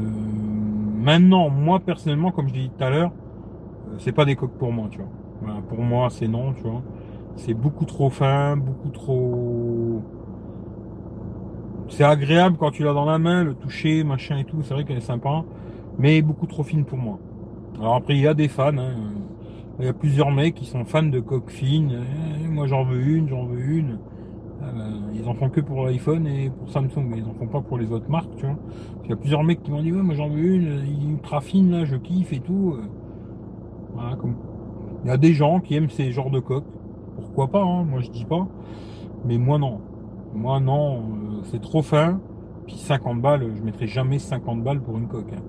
[0.97, 3.11] maintenant, moi personnellement, comme je dis tout à l'heure,
[3.89, 5.61] euh, c'est pas des coques pour moi, tu vois.
[5.69, 6.81] pour moi, c'est non, tu vois.
[7.35, 10.01] C'est beaucoup trop fin, beaucoup trop.
[11.89, 14.61] C'est agréable quand tu l'as dans la main, le toucher, machin et tout.
[14.63, 15.43] C'est vrai qu'elle est sympa,
[15.99, 17.19] mais beaucoup trop fine pour moi.
[17.79, 18.77] Alors après, il y a des fans.
[18.77, 18.95] Hein.
[19.79, 22.05] Il y a plusieurs mecs qui sont fans de coques fines.
[22.43, 23.99] Eh, moi, j'en veux une, j'en veux une.
[24.61, 27.47] Ah ben, ils en font que pour l'iPhone et pour Samsung, mais ils en font
[27.47, 28.55] pas pour les autres marques, tu vois.
[29.03, 31.71] Il y a plusieurs mecs qui m'ont dit ouais, moi j'en veux une, ultra fine
[31.71, 32.77] là, je kiffe et tout.
[33.93, 34.35] Voilà, comme...
[35.03, 36.65] Il y a des gens qui aiment ces genres de coques
[37.15, 38.47] pourquoi pas, hein, moi je dis pas.
[39.25, 39.79] Mais moi non.
[40.33, 41.01] Moi non, euh,
[41.43, 42.19] c'est trop fin.
[42.67, 45.31] Puis 50 balles, je mettrai jamais 50 balles pour une coque.
[45.33, 45.41] Hein.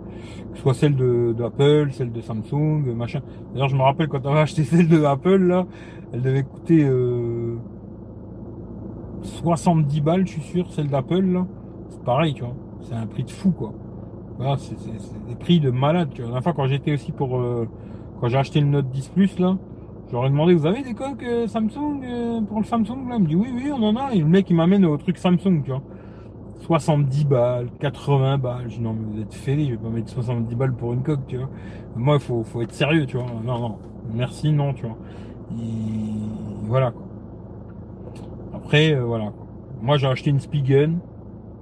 [0.51, 0.97] Que ce soit celle
[1.35, 3.21] d'Apple, celle de Samsung, machin.
[3.53, 5.67] D'ailleurs, je me rappelle quand on acheté celle de Apple, là,
[6.13, 6.87] elle devait coûter
[9.27, 11.47] 70 euh, balles, je suis sûr, celle d'Apple, là.
[11.89, 12.55] C'est pareil, tu vois.
[12.81, 13.73] C'est un prix de fou, quoi.
[14.39, 14.77] Voilà, c'est
[15.29, 16.33] des prix de malade, tu vois.
[16.33, 17.39] La fois, quand j'étais aussi pour...
[17.39, 17.69] Euh,
[18.21, 19.57] quand j'ai acheté le Note 10 Plus, là,
[20.11, 23.17] J'aurais demandé, vous avez des coques euh, Samsung euh, pour le Samsung là?
[23.17, 24.13] Il me dit oui, oui, on en a.
[24.13, 25.83] Et le mec, il m'amène au truc Samsung, tu vois.
[26.61, 28.65] 70 balles, 80 balles.
[28.69, 31.03] Je dis non, mais vous êtes fêlés, je vais pas mettre 70 balles pour une
[31.03, 31.49] coque, tu vois.
[31.97, 33.27] Moi, il faut, faut être sérieux, tu vois.
[33.45, 33.79] Non, non,
[34.15, 34.97] merci, non, tu vois.
[35.59, 37.06] Et voilà, quoi.
[38.67, 39.33] Après, euh, voilà.
[39.81, 40.99] Moi, j'ai acheté une Spigen.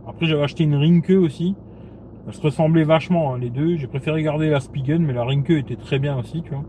[0.08, 1.54] Après, j'avais acheté une Rinke aussi.
[2.26, 3.76] Elle se ressemblait vachement, hein, les deux.
[3.76, 6.64] J'ai préféré garder la Spigen, mais la Rinke était très bien aussi, tu vois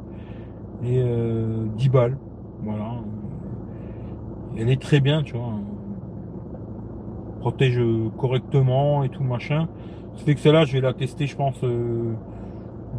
[0.83, 2.17] et 10 euh, balles.
[2.63, 2.95] Voilà.
[4.57, 5.53] Elle est très bien, tu vois.
[7.39, 7.79] Protège
[8.17, 9.69] correctement et tout machin.
[10.15, 12.13] Ce fait que celle-là, je vais la tester, je pense, euh,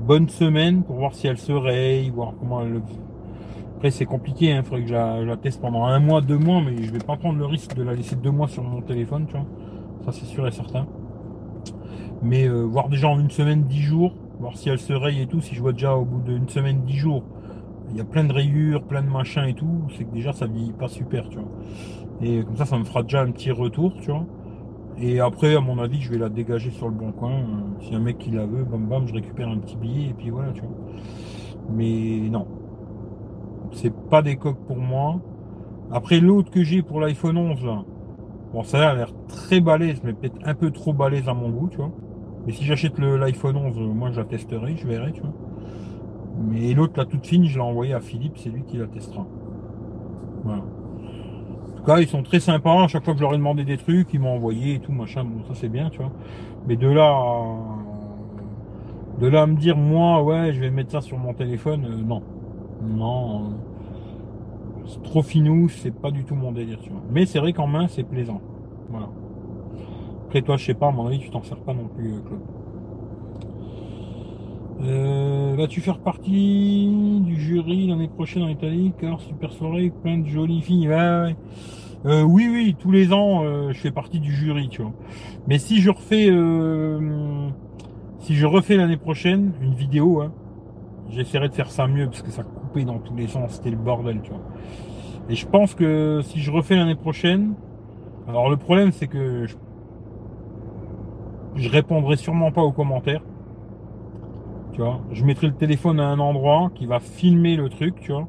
[0.06, 2.80] bonne semaine pour voir si elle se raye, voir comment elle.
[3.76, 6.62] Après, c'est compliqué, il hein, faudrait que je la, teste pendant un mois, deux mois,
[6.64, 9.26] mais je vais pas prendre le risque de la laisser deux mois sur mon téléphone,
[9.26, 9.44] tu vois.
[10.06, 10.86] Ça, c'est sûr et certain.
[12.22, 15.26] Mais euh, voir déjà en une semaine, dix jours, voir si elle se raye et
[15.26, 17.24] tout, si je vois déjà au bout d'une semaine, dix jours,
[17.90, 20.46] il y a plein de rayures, plein de machins et tout, c'est que déjà ça
[20.46, 21.48] vieillit pas super, tu vois.
[22.22, 24.24] Et comme ça, ça me fera déjà un petit retour, tu vois.
[24.98, 27.44] Et après, à mon avis, je vais la dégager sur le bon coin.
[27.80, 30.30] Si un mec qui la veut, bam bam, je récupère un petit billet et puis
[30.30, 30.70] voilà, tu vois.
[31.74, 32.46] Mais non.
[33.72, 35.20] C'est pas des coques pour moi.
[35.90, 37.84] Après, l'autre que j'ai pour l'iPhone 11, là.
[38.52, 41.68] Bon, ça a l'air très balèze, mais peut-être un peu trop balèze à mon goût,
[41.68, 41.92] tu vois.
[42.46, 45.32] Mais si j'achète l'iPhone 11, moi je la testerai, je verrai, tu vois.
[46.48, 49.26] Mais l'autre, la toute fine, je l'ai envoyé à Philippe, c'est lui qui la testera.
[50.44, 50.62] Voilà.
[50.62, 52.84] En tout cas, ils sont très sympas.
[52.84, 54.92] À chaque fois que je leur ai demandé des trucs, ils m'ont envoyé et tout,
[54.92, 55.24] machin.
[55.24, 56.12] Bon, ça c'est bien, tu vois.
[56.66, 57.12] Mais de là.
[59.20, 62.02] De là à me dire, moi, ouais, je vais mettre ça sur mon téléphone, euh,
[62.02, 62.22] non.
[62.82, 63.54] Non.
[65.02, 67.02] Trop finou, c'est pas du tout mon délire, tu vois.
[67.10, 68.40] Mais c'est vrai qu'en main, c'est plaisant.
[68.88, 69.08] Voilà.
[70.26, 72.20] Après, toi, je sais pas, à mon avis, tu t'en sers pas non plus, euh,
[72.20, 72.40] Claude.
[74.82, 78.92] Euh, vas-tu faire partie du jury l'année prochaine en Italie?
[79.00, 80.88] Car super soirée, plein de jolies filles.
[82.04, 84.92] Euh, oui, oui, tous les ans, euh, je fais partie du jury, tu vois.
[85.48, 86.26] Mais si je refais,
[88.18, 90.32] si je refais l'année prochaine une vidéo, hein,
[91.10, 92.44] j'essaierai de faire ça mieux parce que ça
[92.84, 94.42] dans tous les sens, c'était le bordel, tu vois.
[95.28, 97.54] Et je pense que si je refais l'année prochaine,
[98.28, 99.56] alors le problème c'est que je,
[101.56, 103.22] je répondrai sûrement pas aux commentaires
[105.12, 108.28] je mettrai le téléphone à un endroit qui va filmer le truc, tu vois.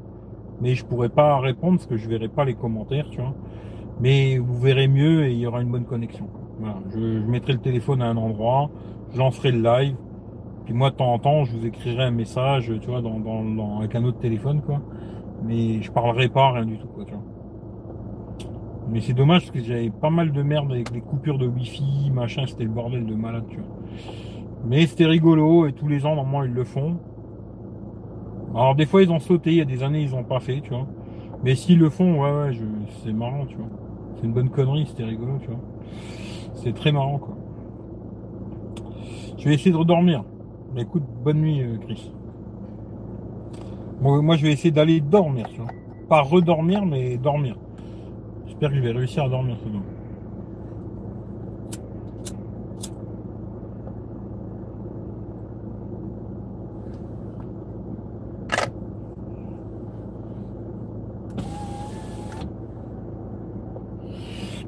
[0.61, 3.33] Mais je pourrai pas répondre parce que je verrai pas les commentaires, tu vois.
[3.99, 6.27] Mais vous verrez mieux et il y aura une bonne connexion.
[6.93, 8.69] Je, mettrai le téléphone à un endroit,
[9.13, 9.95] je lancerai le live.
[10.67, 13.95] Puis moi, de temps en temps, je vous écrirai un message, tu vois, dans, avec
[13.95, 14.81] un autre téléphone, quoi.
[15.45, 17.23] Mais je parlerai pas, rien du tout, quoi, tu vois.
[18.89, 22.11] Mais c'est dommage parce que j'avais pas mal de merde avec les coupures de wifi,
[22.13, 23.77] machin, c'était le bordel de malade, tu vois.
[24.65, 26.97] Mais c'était rigolo et tous les ans, normalement, ils le font.
[28.53, 29.51] Alors, des fois, ils ont sauté.
[29.51, 30.85] Il y a des années, ils n'ont pas fait, tu vois.
[31.45, 32.57] Mais s'ils le font, ouais, ouais,
[33.05, 33.69] c'est marrant, tu vois.
[34.17, 35.61] C'est une bonne connerie, c'était rigolo, tu vois.
[36.55, 37.37] C'est très marrant, quoi.
[39.37, 40.25] Je vais essayer de redormir.
[40.73, 42.11] Mais écoute, bonne nuit, euh, Chris.
[44.01, 45.71] Moi, moi, je vais essayer d'aller dormir, tu vois.
[46.07, 47.57] Pas redormir, mais dormir.
[48.45, 49.81] J'espère que je vais réussir à dormir, c'est bon.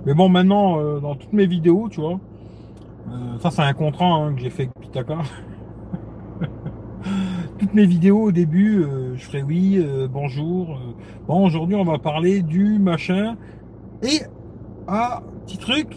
[0.06, 2.20] Mais bon, maintenant, euh, dans toutes mes vidéos, tu vois,
[3.10, 5.18] euh, ça c'est un contrat hein, que j'ai fait avec Pitaka.
[7.60, 10.80] toutes mes vidéos au début, euh, je ferai oui, bonjour.
[11.28, 13.36] bon, aujourd'hui on va parler du machin.
[14.02, 14.22] Et,
[14.88, 15.88] ah, petit truc.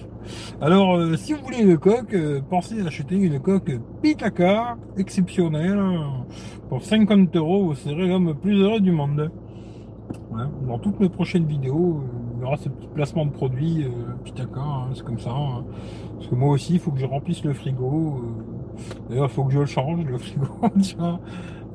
[0.60, 2.16] Alors, si vous voulez une coque,
[2.50, 5.80] pensez à acheter une coque Pitaka exceptionnelle.
[6.68, 9.30] Pour 50 euros, vous serez l'homme plus heureux du monde.
[10.66, 12.02] Dans toutes mes prochaines vidéos,
[12.42, 13.90] il y aura ce petit placement de produit, euh,
[14.24, 15.30] Pitaka, hein, c'est comme ça.
[15.30, 15.64] Hein.
[16.16, 18.20] Parce que moi aussi, il faut que je remplisse le frigo.
[18.20, 20.46] Euh, d'ailleurs, il faut que je le change, le frigo,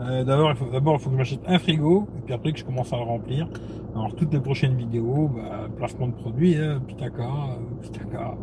[0.01, 2.51] euh, D'abord, il faut, d'abord, il faut que je m'achète un frigo, et puis après
[2.51, 3.48] que je commence à le remplir.
[3.95, 8.35] Alors, toutes les prochaines vidéos, bah, placement de produit, hein, Pitaka, euh, Pitaka.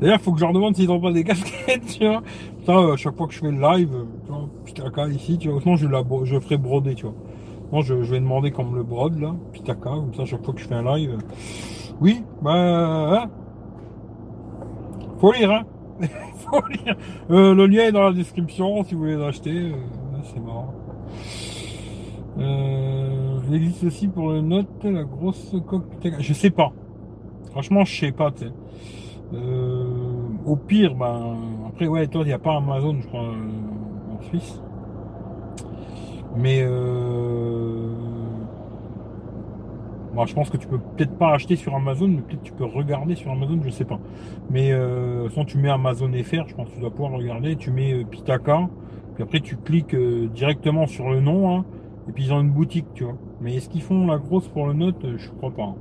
[0.00, 2.22] D'ailleurs, il faut que je leur demande s'ils n'ont pas des casquettes, tu vois.
[2.64, 3.92] Ça, à chaque fois que je fais le live,
[4.24, 5.60] tu vois, Pitaka ici, tu vois.
[5.60, 7.14] Sinon, je, la, je ferai broder, tu vois.
[7.70, 10.60] Bon, je, vais demander qu'on me le brode là, Pitaka, comme ça chaque fois que
[10.60, 11.18] je fais un live.
[12.00, 13.22] Oui, bah.
[13.22, 13.30] Hein
[15.20, 15.64] faut lire, hein
[16.50, 16.96] Faut lire.
[17.30, 19.50] Euh, le lien est dans la description si vous voulez l'acheter.
[19.50, 19.74] Euh,
[20.24, 20.74] c'est marrant.
[22.40, 25.84] Euh, il existe aussi pour le note la grosse coque
[26.18, 26.72] Je sais pas.
[27.50, 28.32] Franchement, je sais pas.
[29.32, 29.84] Euh,
[30.46, 31.36] au pire, ben.
[31.68, 34.62] Après, ouais, toi, il n'y a pas Amazon, je crois, en Suisse.
[36.36, 37.90] Mais euh...
[40.14, 42.64] Bon, je pense que tu peux peut-être pas acheter sur Amazon, mais peut-être tu peux
[42.64, 44.00] regarder sur Amazon, je sais pas.
[44.50, 47.54] Mais euh, sans tu mets Amazon FR, je pense que tu dois pouvoir regarder.
[47.54, 48.68] Tu mets euh, Pitaka,
[49.14, 51.64] puis après tu cliques euh, directement sur le nom, hein,
[52.10, 53.14] et puis ils ont une boutique, tu vois.
[53.40, 55.06] Mais est-ce qu'ils font la grosse pour le note?
[55.16, 55.76] Je crois pas.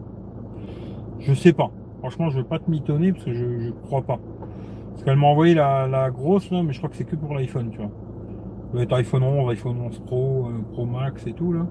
[1.18, 1.72] Je sais pas.
[2.02, 4.20] Franchement, je vais pas te mitonner parce que je, crois pas.
[4.92, 7.72] Parce qu'elle m'a envoyé la, grosse là, mais je crois que c'est que pour l'iPhone,
[7.72, 7.90] tu vois
[8.72, 11.66] doit être iPhone 11, iPhone 11 Pro, euh, Pro Max et tout là.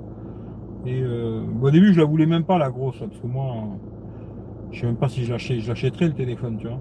[0.84, 3.54] Et euh, au début je la voulais même pas la grosse parce que moi
[4.72, 5.30] je sais même pas si je
[5.68, 6.80] l'achèterais le téléphone, tu vois.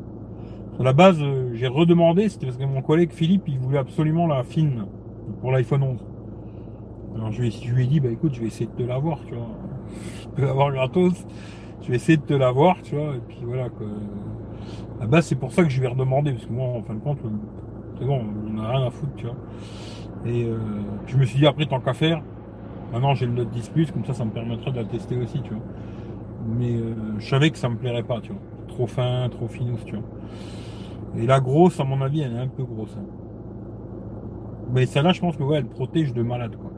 [0.74, 4.26] Sur la base, euh, j'ai redemandé, c'était parce que mon collègue Philippe, il voulait absolument
[4.26, 4.86] la fine
[5.42, 6.07] pour l'iPhone 11.
[7.18, 9.20] Alors je lui, je lui ai dit, bah écoute, je vais essayer de te l'avoir,
[9.26, 9.50] tu vois.
[10.22, 11.26] Je peux l'avoir gratos.
[11.82, 13.16] Je vais essayer de te l'avoir, tu vois.
[13.16, 13.84] Et puis voilà, que.
[14.98, 16.94] À la base, c'est pour ça que je vais redemander, parce que moi, en fin
[16.96, 17.20] de compte,
[18.00, 18.22] c'est bon,
[18.54, 19.36] on a rien à foutre, tu vois.
[20.26, 20.58] Et euh,
[21.06, 22.22] je me suis dit après tant qu'à faire,
[22.92, 25.42] maintenant j'ai le Note 10 Plus, comme ça ça me permettra de la tester aussi,
[25.42, 25.64] tu vois.
[26.48, 28.42] Mais euh, je savais que ça me plairait pas, tu vois.
[28.68, 30.06] Trop fin, trop finous, tu vois.
[31.18, 32.96] Et la grosse, à mon avis, elle est un peu grosse.
[32.98, 33.06] Hein.
[34.74, 36.72] Mais celle-là, je pense que ouais, elle protège de malade, quoi.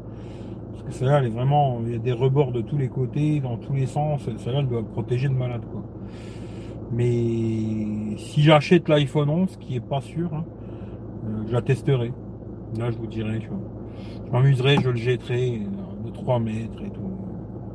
[0.90, 1.80] Celle-là, elle est vraiment.
[1.86, 4.22] Il y a des rebords de tous les côtés, dans tous les sens.
[4.38, 5.62] Celle-là, elle doit protéger de malade.
[6.92, 10.44] Mais si j'achète l'iPhone 11, qui est pas sûr, hein,
[11.26, 12.12] euh, je la testerai.
[12.78, 13.42] Là, je vous dirai.
[14.26, 15.62] Je m'amuserai, je le jetterai
[16.06, 17.02] de 3 mètres et tout.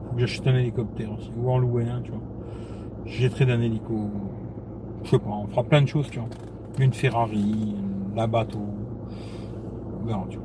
[0.06, 2.20] Faut que j'achète un hélicoptère aussi, ou en louer un, tu vois.
[3.06, 4.10] Je jetterai d'un hélico.
[5.04, 6.28] Je sais pas, on fera plein de choses, tu vois.
[6.78, 7.74] Une Ferrari,
[8.16, 8.66] un bateau.
[10.06, 10.43] On tu vois.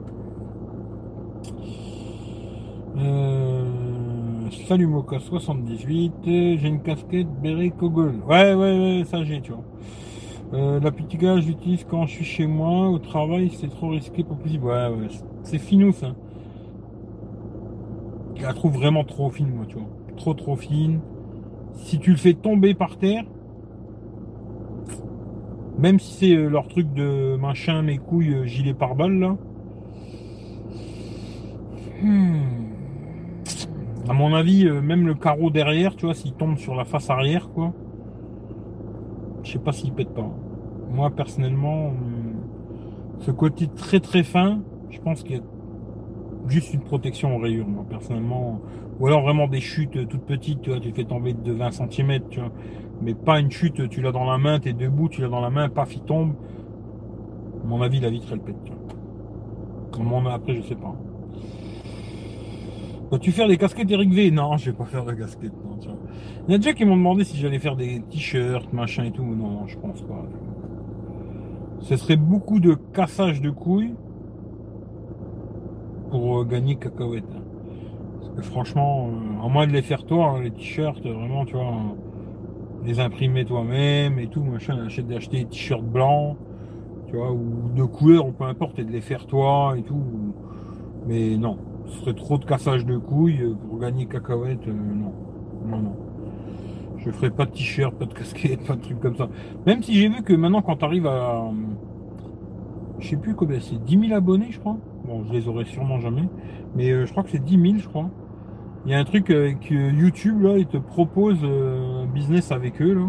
[2.97, 8.15] Euh, salut Moka 78, j'ai une casquette Beret Kogol.
[8.27, 9.63] Ouais, ouais, ouais, ça j'ai, tu vois.
[10.53, 14.65] Euh, la j'utilise quand je suis chez moi, au travail, c'est trop risqué, pas possible.
[14.65, 15.07] Ouais, ouais,
[15.43, 16.15] c'est finou ça.
[18.35, 19.87] Je la trouve vraiment trop fine, moi, tu vois.
[20.17, 21.01] Trop, trop fine.
[21.73, 23.23] Si tu le fais tomber par terre,
[25.77, 29.37] même si c'est euh, leur truc de machin, mes couilles, euh, gilet pare-balles, là.
[32.01, 32.68] Hmm.
[34.09, 37.49] À mon avis, même le carreau derrière, tu vois, s'il tombe sur la face arrière,
[37.51, 37.73] quoi
[39.43, 40.29] je sais pas s'il pète pas.
[40.91, 41.91] Moi, personnellement, euh,
[43.19, 45.43] ce côté très très fin, je pense qu'il y a
[46.47, 48.61] juste une protection aux rayures, moi, personnellement.
[48.99, 52.19] Ou alors vraiment des chutes toutes petites, tu vois, tu fais tomber de 20 cm,
[52.29, 52.51] tu vois.
[53.01, 55.41] Mais pas une chute, tu l'as dans la main, tu es debout, tu l'as dans
[55.41, 56.33] la main, paf, il tombe.
[57.63, 60.33] À mon avis, la vitre, elle pète, tu vois.
[60.33, 60.95] après, je sais pas.
[63.11, 64.29] Vas-tu faire des casquettes Eric V?
[64.29, 65.53] Non, je vais pas faire de casquettes.
[65.65, 65.97] Non, tu vois.
[66.47, 69.23] Il y a déjà qui m'ont demandé si j'allais faire des t-shirts, machin et tout.
[69.23, 70.25] Non, je pense pas.
[71.79, 73.95] Ce serait beaucoup de cassage de couilles
[76.11, 77.23] pour euh, gagner cacahuètes.
[77.35, 77.41] Hein.
[78.19, 81.53] Parce que franchement, euh, à moins de les faire toi, hein, les t-shirts, vraiment, tu
[81.55, 81.73] vois,
[82.85, 86.37] les imprimer toi-même et tout, machin, acheter des t-shirts blancs,
[87.07, 90.03] tu vois, ou de couleur, ou peu importe, et de les faire toi et tout.
[91.07, 91.57] Mais non,
[91.89, 95.13] ce serait trop de cassage de couilles pour gagner cacahuètes, euh, non.
[95.65, 95.95] Non, non.
[96.97, 99.29] Je ferai pas de t-shirt, pas de casquette, pas de trucs comme ça.
[99.65, 101.49] Même si j'ai vu que maintenant, quand tu arrives à.
[102.99, 104.77] Je sais plus combien c'est, 10 000 abonnés, je crois.
[105.05, 106.27] Bon, je les aurai sûrement jamais.
[106.75, 108.09] Mais euh, je crois que c'est 10 000, je crois.
[108.85, 112.81] Il y a un truc avec euh, YouTube, là, ils te proposent un business avec
[112.81, 113.07] eux, là.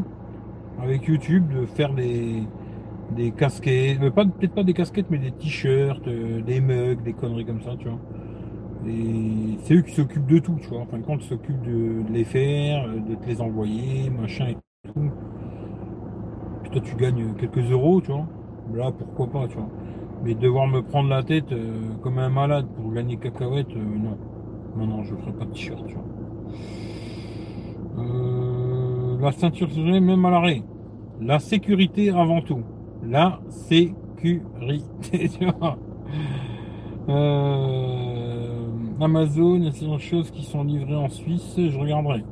[0.82, 2.44] Avec YouTube, de faire des,
[3.16, 3.98] des casquettes.
[3.98, 7.98] Peut-être pas des casquettes, mais des t-shirts, des mugs, des conneries comme ça, tu vois.
[8.86, 10.80] Et c'est eux qui s'occupent de tout, tu vois.
[10.80, 14.56] En fin de compte, ils s'occupent de, les faire, de te les envoyer, machin et
[14.88, 15.10] tout.
[16.62, 18.26] Puis tu gagnes quelques euros, tu vois.
[18.74, 19.68] Là, pourquoi pas, tu vois.
[20.24, 24.18] Mais devoir me prendre la tête euh, comme un malade pour gagner cacahuètes, euh, non.
[24.76, 26.04] Non, non, je ferai pas de t-shirt, tu vois.
[27.98, 30.62] Euh, la ceinture même à l'arrêt.
[31.20, 32.62] La sécurité avant tout.
[33.02, 35.78] La sécurité, tu vois.
[37.08, 38.29] Euh,
[39.00, 42.22] Amazon, a ces choses qui sont livrées en Suisse, je regarderai.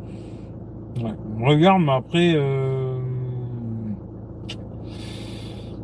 [1.38, 2.98] On regarde, mais après, euh,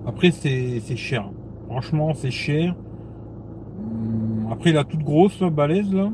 [0.07, 1.31] après c'est cher.
[1.69, 2.75] Franchement, c'est cher.
[3.79, 6.11] Hum, après, la toute grosse, la balèze, là.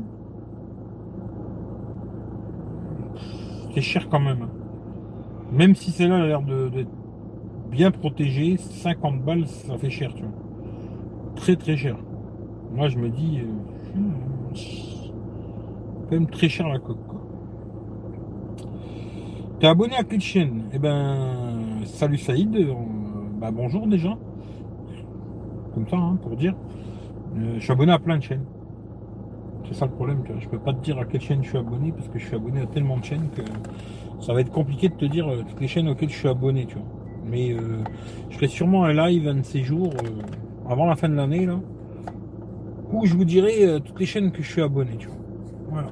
[3.73, 4.47] C'est cher quand même.
[5.51, 6.91] Même si celle-là a l'air d'être
[7.69, 10.31] bien protégée, 50 balles, ça fait cher, tu vois.
[11.35, 11.97] Très très cher.
[12.73, 13.70] Moi, je me dis, euh,
[14.53, 16.97] quand même très cher la coque.
[19.59, 22.55] T'es abonné à quelle chaîne Eh ben, salut Saïd.
[22.55, 22.73] Euh,
[23.39, 24.17] bah, bonjour déjà.
[25.73, 26.55] Comme ça, hein, pour dire.
[27.37, 28.45] Euh, je suis abonné à plein de chaînes.
[29.67, 30.23] C'est ça le problème.
[30.25, 30.41] Tu vois.
[30.41, 32.35] Je peux pas te dire à quelle chaîne je suis abonné parce que je suis
[32.35, 33.43] abonné à tellement de chaînes que
[34.19, 36.65] ça va être compliqué de te dire toutes les chaînes auxquelles je suis abonné.
[36.65, 36.85] Tu vois.
[37.25, 37.55] Mais
[38.29, 39.93] je ferai sûrement un live un de ces jours
[40.67, 41.59] avant la fin de l'année là
[42.91, 45.17] où je vous dirai euh, toutes les chaînes que je suis abonné, tu vois.
[45.69, 45.89] Voilà.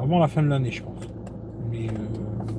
[0.00, 1.08] Avant la fin de l'année, je pense.
[1.70, 2.52] Mais euh,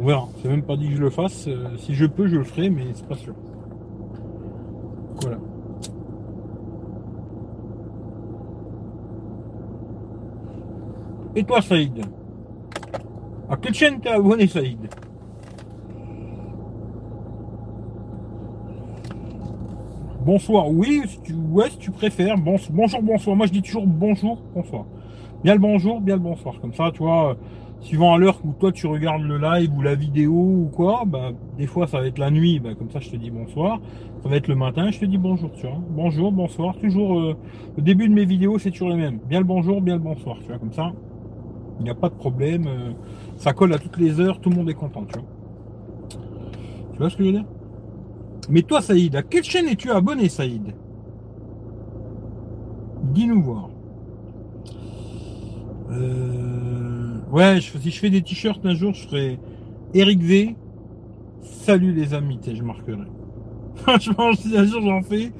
[0.00, 0.28] on verra.
[0.40, 1.46] C'est même pas dit que je le fasse.
[1.48, 3.34] Euh, si je peux, je le ferai, mais c'est pas sûr.
[5.20, 5.38] Voilà.
[11.34, 12.04] Et toi, Saïd?
[13.48, 14.88] À quelle chaîne t'es abonné, Saïd?
[20.24, 22.36] Bonsoir, oui, si tu, ouais, si tu préfères.
[22.38, 23.34] bonjour, bonsoir.
[23.34, 24.84] Moi, je dis toujours bonjour, bonsoir.
[25.42, 26.60] Bien le bonjour, bien le bonsoir.
[26.60, 27.36] Comme ça, tu vois,
[27.80, 31.30] suivant à l'heure où toi tu regardes le live ou la vidéo ou quoi, bah,
[31.58, 33.80] des fois ça va être la nuit, bah, comme ça je te dis bonsoir.
[34.22, 35.80] Ça va être le matin, je te dis bonjour, tu vois.
[35.90, 36.76] Bonjour, bonsoir.
[36.76, 37.36] Toujours, euh,
[37.76, 39.18] le début de mes vidéos, c'est toujours le même.
[39.28, 40.92] Bien le bonjour, bien le bonsoir, tu vois, comme ça.
[41.80, 42.68] Il n'y a pas de problème.
[42.68, 42.92] Euh,
[43.38, 45.28] ça colle à toutes les heures, tout le monde est content, tu vois.
[46.92, 47.44] Tu vois ce que je veux dire?
[48.48, 50.74] Mais toi, Saïd, à quelle chaîne es-tu abonné, Saïd?
[53.14, 53.70] Dis-nous voir.
[55.90, 59.38] Euh, ouais, si je fais des t-shirts un jour, je ferai
[59.94, 60.56] Eric V.
[61.42, 63.06] Salut les amis, je marquerai.
[63.76, 65.32] Franchement, si un jour j'en fais,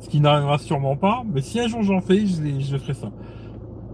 [0.00, 3.10] ce qui n'arrivera sûrement pas, mais si un jour j'en fais, je, je ferai ça.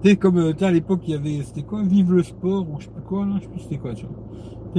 [0.03, 2.81] Tu sais, comme euh, à l'époque, il y avait, c'était quoi, Vive le sport, ou
[2.81, 4.17] je sais pas quoi, là, je sais plus c'était quoi, tu vois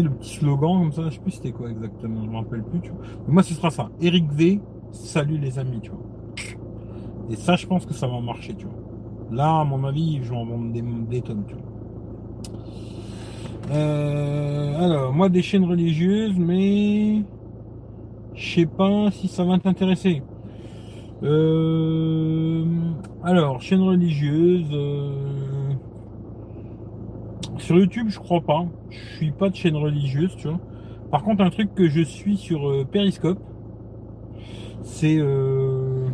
[0.01, 2.79] le petit slogan comme ça, je sais plus c'était quoi exactement, je me rappelle plus,
[2.81, 3.01] tu vois.
[3.27, 3.89] Mais moi, ce sera ça.
[4.01, 4.59] Eric V,
[4.91, 5.99] salut les amis, tu vois.
[7.29, 8.75] Et ça, je pense que ça va marcher, tu vois.
[9.31, 11.63] Là, à mon avis, je vais en vendre des, tonnes, tu vois.
[13.71, 17.23] Euh, alors, moi, des chaînes religieuses, mais
[18.33, 20.21] je sais pas si ça va t'intéresser.
[21.23, 22.65] Euh,
[23.23, 24.67] alors, chaîne religieuse.
[24.73, 25.42] Euh,
[27.57, 28.65] sur YouTube, je crois pas.
[28.89, 30.59] Je suis pas de chaîne religieuse, tu vois.
[31.11, 33.39] Par contre, un truc que je suis sur euh, Periscope,
[34.81, 36.07] c'est euh,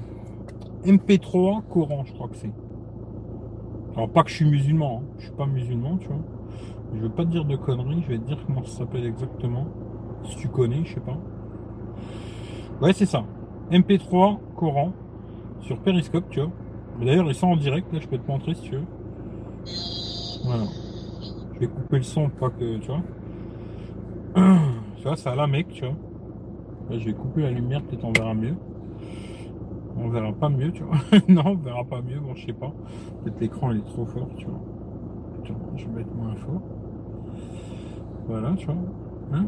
[0.85, 2.51] MP3 Coran, je crois que c'est.
[3.95, 5.07] Alors pas que je suis musulman, hein.
[5.17, 6.19] je suis pas musulman, tu vois.
[6.95, 9.67] Je veux pas te dire de conneries, je vais te dire comment ça s'appelle exactement.
[10.23, 11.17] Si tu connais, je sais pas.
[12.81, 13.23] Ouais, c'est ça.
[13.71, 14.91] MP3 Coran
[15.61, 16.51] sur Periscope, tu vois.
[17.01, 18.85] D'ailleurs, ils sont en direct, là, je peux te montrer si tu veux.
[20.45, 20.63] Voilà.
[21.59, 23.01] Vais couper le son, pas que, tu vois.
[24.97, 25.95] Tu vois, ça la mec, tu vois.
[26.99, 28.55] je vais couper la lumière, peut-être on verra mieux.
[29.95, 30.97] On verra pas mieux, tu vois.
[31.29, 32.73] non, on verra pas mieux, bon, je sais pas.
[33.23, 34.59] Peut-être l'écran il est trop fort, tu vois.
[35.77, 36.61] je vais mettre moins fort.
[38.27, 38.75] Voilà, tu vois.
[39.31, 39.45] Hein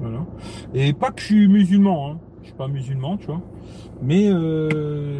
[0.00, 0.26] voilà.
[0.74, 2.18] Et pas que je suis musulman, hein.
[2.42, 3.40] Je suis pas musulman, tu vois.
[4.02, 5.18] Mais euh,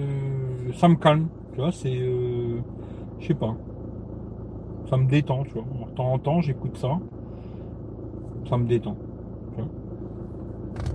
[0.75, 1.73] ça me calme, tu vois.
[1.73, 2.61] C'est euh,
[3.19, 3.55] je sais pas.
[4.91, 5.65] Ça me détend, tu vois.
[5.91, 6.99] De temps en temps, j'écoute ça.
[8.49, 8.97] Ça me détend.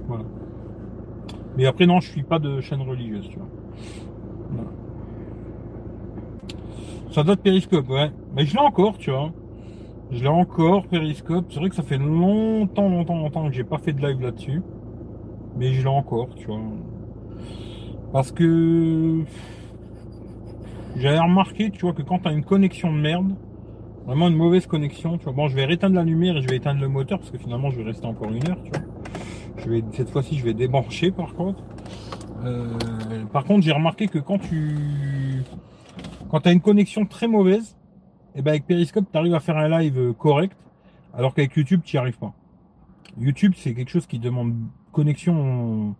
[0.07, 0.23] Voilà.
[1.57, 3.48] Mais après, non, je suis pas de chaîne religieuse, tu vois.
[4.51, 4.69] Voilà.
[7.11, 8.11] Ça date Périscope, ouais.
[8.35, 9.31] Mais je l'ai encore, tu vois.
[10.11, 11.45] Je l'ai encore, Périscope.
[11.49, 14.61] C'est vrai que ça fait longtemps, longtemps, longtemps que j'ai pas fait de live là-dessus.
[15.57, 16.59] Mais je l'ai encore, tu vois.
[18.11, 19.23] Parce que
[20.95, 23.35] j'avais remarqué, tu vois, que quand tu as une connexion de merde,
[24.06, 26.58] vraiment une mauvaise connexion, tu vois, bon, je vais éteindre la lumière et je vais
[26.58, 28.82] éteindre le moteur parce que finalement, je vais rester encore une heure, tu vois.
[29.58, 31.64] Je vais, cette fois-ci, je vais débrancher par contre.
[32.45, 32.77] Euh,
[33.32, 35.43] par contre, j'ai remarqué que quand tu
[36.30, 37.76] quand as une connexion très mauvaise,
[38.35, 40.56] et ben avec Periscope, tu arrives à faire un live correct,
[41.14, 42.34] alors qu'avec YouTube, tu n'y arrives pas.
[43.19, 44.56] YouTube, c'est quelque chose qui demande
[44.92, 45.95] connexion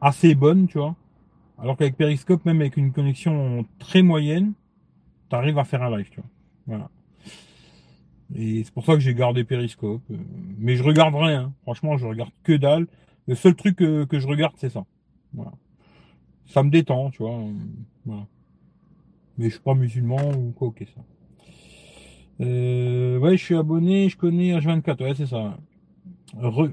[0.00, 0.94] assez bonne, tu vois.
[1.58, 4.52] Alors qu'avec Periscope, même avec une connexion très moyenne,
[5.30, 6.30] tu à faire un live, tu vois.
[6.66, 6.90] Voilà.
[8.34, 10.02] Et c'est pour ça que j'ai gardé Periscope.
[10.58, 11.52] Mais je regarde rien.
[11.62, 12.86] Franchement, je regarde que dalle.
[13.26, 14.84] Le seul truc que, que je regarde, c'est ça.
[15.32, 15.52] Voilà.
[16.46, 17.40] Ça me détend, tu vois.
[18.04, 18.26] Voilà.
[19.36, 21.02] Mais je suis pas musulman ou quoi, ok ça.
[22.40, 25.58] Euh, ouais, je suis abonné, je connais H24, ouais, c'est ça.
[26.36, 26.70] Re.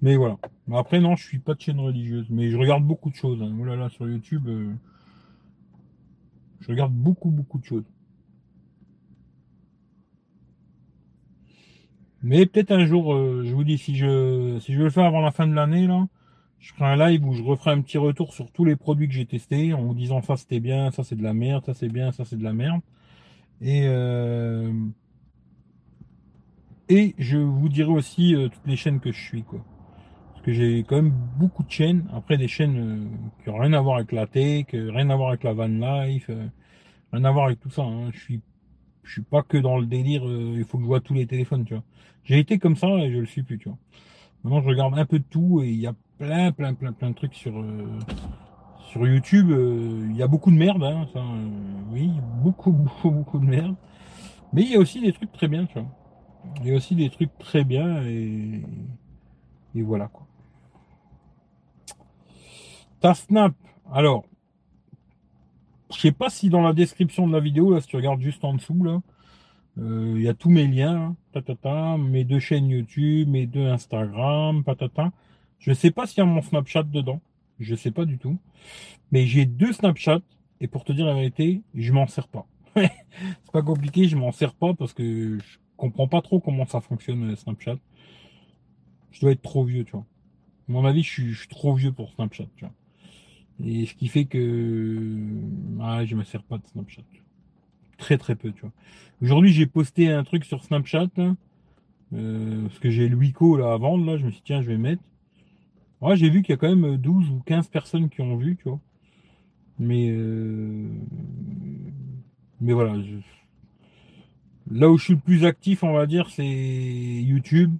[0.00, 0.38] Mais voilà.
[0.72, 3.42] Après, non, je suis pas de chaîne religieuse, mais je regarde beaucoup de choses.
[3.42, 3.56] Hein.
[3.60, 4.72] Oh là là, sur YouTube, euh,
[6.60, 7.84] je regarde beaucoup, beaucoup de choses.
[12.22, 15.04] Mais peut-être un jour, euh, je vous dis, si je, si je veux le faire
[15.04, 16.06] avant la fin de l'année, là,
[16.58, 19.14] je ferai un live où je referai un petit retour sur tous les produits que
[19.14, 21.88] j'ai testés en vous disant ça c'était bien, ça c'est de la merde, ça c'est
[21.88, 22.80] bien, ça c'est de la merde.
[23.60, 24.72] Et, euh,
[26.88, 29.64] et je vous dirai aussi toutes les chaînes que je suis, quoi.
[30.52, 32.08] J'ai quand même beaucoup de chaînes.
[32.14, 35.30] Après, des chaînes euh, qui n'ont rien à voir avec la tech, rien à voir
[35.30, 36.30] avec la van life,
[37.12, 37.82] rien à voir avec tout ça.
[37.82, 38.10] Hein.
[38.12, 38.40] Je suis
[39.08, 41.64] je suis pas que dans le délire, il faut que je vois tous les téléphones,
[41.64, 41.82] tu vois.
[42.24, 43.78] J'ai été comme ça et je le suis plus, tu vois.
[44.44, 47.10] Maintenant, je regarde un peu de tout et il y a plein, plein, plein, plein
[47.10, 47.88] de trucs sur, euh,
[48.90, 49.50] sur YouTube.
[49.50, 51.48] Euh, il y a beaucoup de merde, hein, ça, euh,
[51.90, 52.10] oui,
[52.42, 53.76] beaucoup, beaucoup, beaucoup de merde.
[54.52, 55.88] Mais il y a aussi des trucs très bien, tu vois.
[56.60, 58.62] Il y a aussi des trucs très bien et,
[59.74, 60.27] et voilà quoi.
[63.00, 63.54] Ta Snap,
[63.92, 64.24] alors,
[65.94, 68.44] je sais pas si dans la description de la vidéo, là, si tu regardes juste
[68.44, 69.00] en dessous, là,
[69.76, 75.12] il y a tous mes liens, patata, mes deux chaînes YouTube, mes deux Instagram, patata.
[75.60, 77.20] Je sais pas s'il y a mon Snapchat dedans.
[77.60, 78.38] Je sais pas du tout.
[79.12, 80.20] Mais j'ai deux Snapchat.
[80.60, 82.46] Et pour te dire la vérité, je m'en sers pas.
[82.76, 86.80] c'est pas compliqué, je m'en sers pas parce que je comprends pas trop comment ça
[86.80, 87.76] fonctionne Snapchat.
[89.12, 90.06] Je dois être trop vieux, tu vois.
[90.68, 92.74] À mon avis, je suis, trop vieux pour Snapchat, tu vois.
[93.64, 95.16] Et ce qui fait que
[95.80, 97.02] ah, je me sers pas de Snapchat.
[97.96, 98.72] Très très peu, tu vois.
[99.20, 101.08] Aujourd'hui, j'ai posté un truc sur Snapchat,
[102.12, 104.68] euh, parce que j'ai Wico là à vendre, là, je me suis dit, tiens, je
[104.68, 105.02] vais mettre.
[106.00, 108.56] Ouais, j'ai vu qu'il y a quand même 12 ou 15 personnes qui ont vu,
[108.56, 108.80] tu vois.
[109.80, 110.88] Mais euh,
[112.60, 112.94] mais voilà.
[114.70, 117.76] Là où je suis le plus actif, on va dire, c'est YouTube,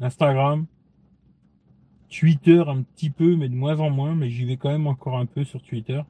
[0.00, 0.66] Instagram,
[2.08, 4.14] Twitter un petit peu, mais de moins en moins.
[4.14, 6.02] Mais j'y vais quand même encore un peu sur Twitter.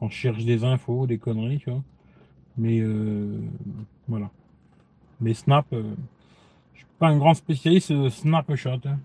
[0.00, 1.82] On cherche des infos, des conneries, tu vois.
[2.56, 3.40] Mais euh,
[4.08, 4.30] voilà.
[5.20, 5.94] Mais Snap, euh,
[6.72, 8.80] je suis pas un grand spécialiste de Snapchat.
[8.84, 8.98] Hein.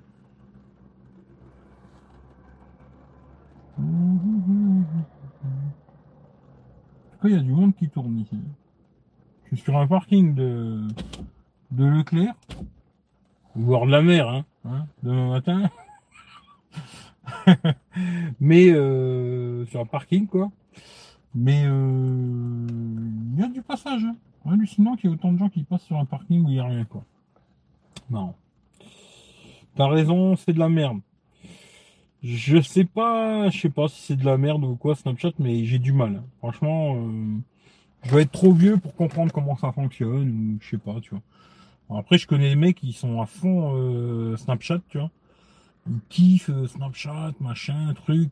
[7.23, 8.38] il y a du monde qui tourne ici
[9.45, 10.88] Je suis sur un parking de,
[11.72, 12.35] de Leclerc,
[13.56, 15.69] voire de la mer, hein, hein demain matin.
[18.39, 20.51] Mais euh, sur un parking, quoi.
[21.35, 22.67] Mais euh,
[23.33, 24.03] il y a du passage.
[24.03, 24.15] Hein.
[24.45, 26.59] Hallucinant qu'il y ait autant de gens qui passent sur un parking où il n'y
[26.59, 27.03] a rien, quoi.
[28.09, 28.33] Non.
[29.75, 30.99] T'as raison, c'est de la merde.
[32.23, 35.64] Je sais pas, je sais pas si c'est de la merde ou quoi Snapchat, mais
[35.65, 36.22] j'ai du mal.
[36.39, 37.38] Franchement, euh,
[38.03, 41.11] je dois être trop vieux pour comprendre comment ça fonctionne, ou je sais pas, tu
[41.11, 41.99] vois.
[41.99, 45.11] après, je connais des mecs qui sont à fond Snapchat, tu vois.
[45.88, 48.32] Ils kiffent euh, Snapchat, machin, truc.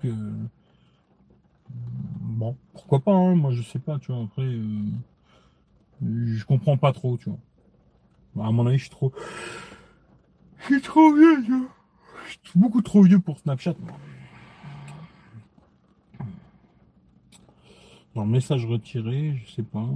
[2.21, 4.23] Bon, pourquoi pas, hein, moi je sais pas, tu vois.
[4.23, 4.49] Après,
[6.01, 7.39] je comprends pas trop, tu vois.
[8.35, 9.11] Bah, à mon avis, je suis trop.
[10.59, 11.43] Je suis trop vieux.
[11.43, 13.75] Je suis beaucoup trop vieux pour Snapchat.
[18.15, 19.87] Non, message retiré, je sais pas.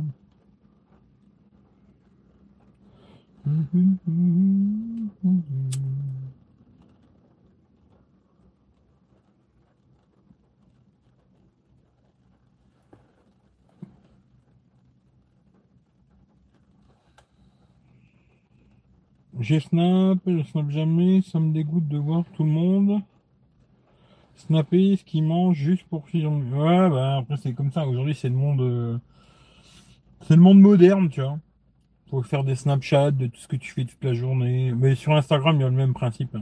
[19.40, 23.01] J'ai Snap, je snap jamais, ça me dégoûte de voir tout le monde
[24.35, 26.43] snapper ce qu'ils mangent juste pour filmer.
[26.53, 27.85] Ouais, bah après c'est comme ça.
[27.88, 28.98] Aujourd'hui c'est le monde, euh,
[30.22, 31.40] c'est le monde moderne, tu vois.
[32.10, 34.74] Faut faire des Snapchat de tout ce que tu fais toute la journée.
[34.76, 36.35] Mais sur Instagram il y a le même principe.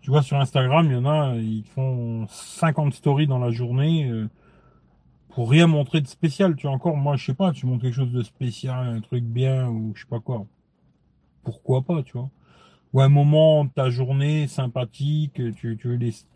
[0.00, 4.08] Tu vois sur Instagram il y en a, ils font 50 stories dans la journée.
[4.10, 4.28] euh,
[5.30, 7.94] pour rien montrer de spécial, tu vois encore, moi je sais pas, tu montres quelque
[7.94, 10.46] chose de spécial, un truc bien ou je sais pas quoi.
[11.46, 12.30] Pourquoi pas, tu vois
[12.94, 15.88] ou un moment de ta journée sympathique, tu, tu,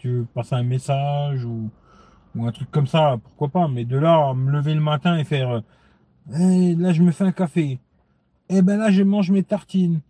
[0.04, 1.70] veux, passer un message ou,
[2.36, 3.68] ou un truc comme ça, pourquoi pas.
[3.68, 5.62] Mais de là à me lever le matin et faire
[6.34, 7.80] Eh, là je me fais un café,
[8.48, 10.00] et ben là je mange mes tartines,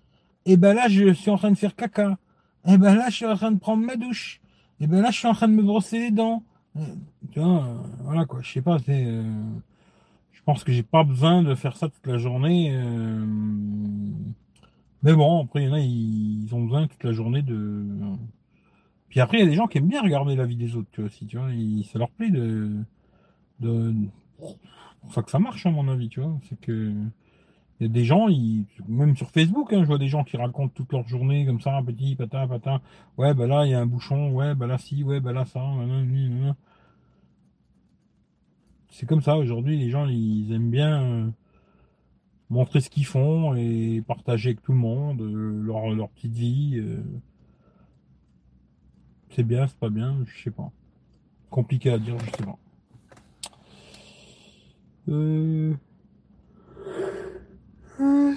[0.47, 2.19] et ben là je suis en train de faire caca,
[2.69, 4.41] et ben là je suis en train de prendre ma douche,
[4.81, 6.45] et ben là je suis en train de me brosser les dents.
[6.79, 6.81] Euh,
[7.33, 9.05] Tu vois, euh, voilà quoi, je sais pas, c'est.
[9.07, 9.25] euh,
[10.33, 12.73] je pense que j'ai pas besoin de faire ça toute la journée.
[12.75, 13.27] euh,
[15.03, 17.85] mais bon, après, il y en a, ils, ont besoin toute la journée de.
[19.09, 20.89] Puis après, il y a des gens qui aiment bien regarder la vie des autres,
[20.93, 21.49] tu vois, aussi, tu vois.
[21.91, 22.70] ça leur plaît de.
[23.61, 23.95] de...
[24.39, 26.39] Pour ça que ça marche, à mon avis, tu vois.
[26.49, 26.93] C'est que.
[27.81, 30.37] Il y a des gens, ils, même sur Facebook, hein, je vois des gens qui
[30.37, 32.83] racontent toute leur journée comme ça, petit, patin, patin.
[33.17, 35.47] Ouais, bah là, il y a un bouchon, ouais, bah là, si, ouais, bah là,
[35.47, 35.62] ça.
[38.91, 41.33] C'est comme ça, aujourd'hui, les gens, ils aiment bien.
[42.51, 45.62] Montrer ce qu'ils font et partager avec tout le monde euh,
[45.95, 46.79] leur, petite vie.
[46.79, 47.03] euh.
[49.31, 50.70] C'est bien, c'est pas bien, je sais pas.
[51.49, 52.59] Compliqué à dire, je sais pas.
[55.09, 55.75] Euh...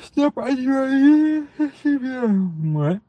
[0.02, 0.40] Snap
[1.82, 2.52] c'est bien.
[2.64, 3.00] Ouais.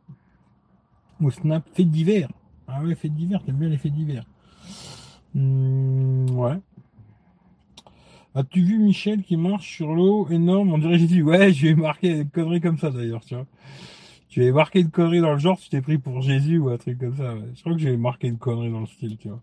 [1.21, 2.31] Ou Snap fait divers.
[2.67, 4.25] Ah ouais, fait divers, t'aimes bien les faits divers.
[5.35, 6.59] Hmm, ouais.
[8.35, 10.73] As-tu vu Michel qui marche sur l'eau énorme?
[10.73, 11.23] On dirait Jésus.
[11.23, 13.47] Ouais, je vais marquer une connerie comme ça d'ailleurs, tu vois.
[14.29, 16.77] Tu vais marquer une connerie dans le genre, tu t'es pris pour Jésus ou un
[16.77, 17.37] truc comme ça.
[17.55, 19.41] Je crois que j'ai marqué une connerie dans le style, tu vois.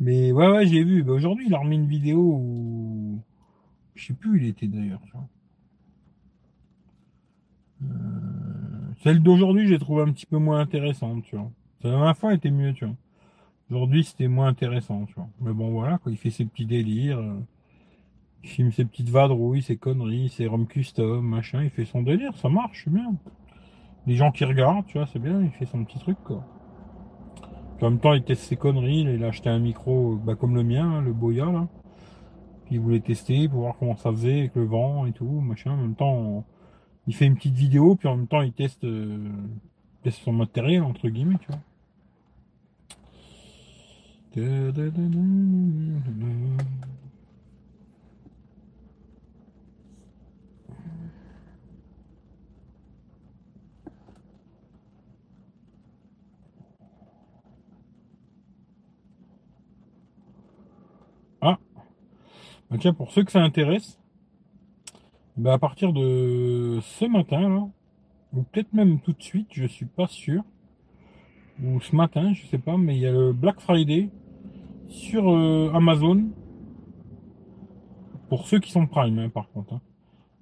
[0.00, 1.02] Mais ouais, ouais, j'ai vu.
[1.02, 3.20] Bah, Aujourd'hui, il a remis une vidéo où...
[3.94, 5.28] Je sais plus où il était d'ailleurs, tu vois.
[7.84, 11.50] Euh, Celle d'aujourd'hui, j'ai trouvé un petit peu moins intéressante, tu vois.
[11.82, 12.94] La dernière fois, elle était mieux, tu vois.
[13.70, 15.28] Aujourd'hui, c'était moins intéressant, tu vois.
[15.42, 16.10] Mais bon, voilà, quoi.
[16.10, 17.20] Il fait ses petits délires.
[18.44, 21.62] Il filme ses petites vadrouilles, ses conneries, ses roms custom, machin.
[21.62, 23.14] Il fait son délire, ça marche, c'est bien.
[24.06, 25.42] Les gens qui regardent, tu vois, c'est bien.
[25.42, 26.44] Il fait son petit truc, quoi.
[27.76, 29.02] Puis en même temps, il teste ses conneries.
[29.02, 31.68] Il a acheté un micro, bah, comme le mien, hein, le Boya, là.
[32.66, 35.72] Puis il voulait tester pour voir comment ça faisait avec le vent et tout, machin.
[35.72, 36.44] En même temps,
[37.06, 39.28] il fait une petite vidéo, puis en même temps, il teste, euh,
[40.02, 41.60] teste son matériel, entre guillemets, tu vois.
[61.40, 61.58] Ah,
[62.78, 63.98] tiens, pour ceux que ça intéresse,
[65.36, 67.68] bah à partir de ce matin, là,
[68.32, 70.42] ou peut-être même tout de suite, je suis pas sûr,
[71.62, 74.10] ou ce matin, je sais pas, mais il y a le Black Friday
[74.88, 76.30] sur euh, Amazon
[78.28, 79.74] pour ceux qui sont Prime, hein, par contre.
[79.74, 79.80] hein.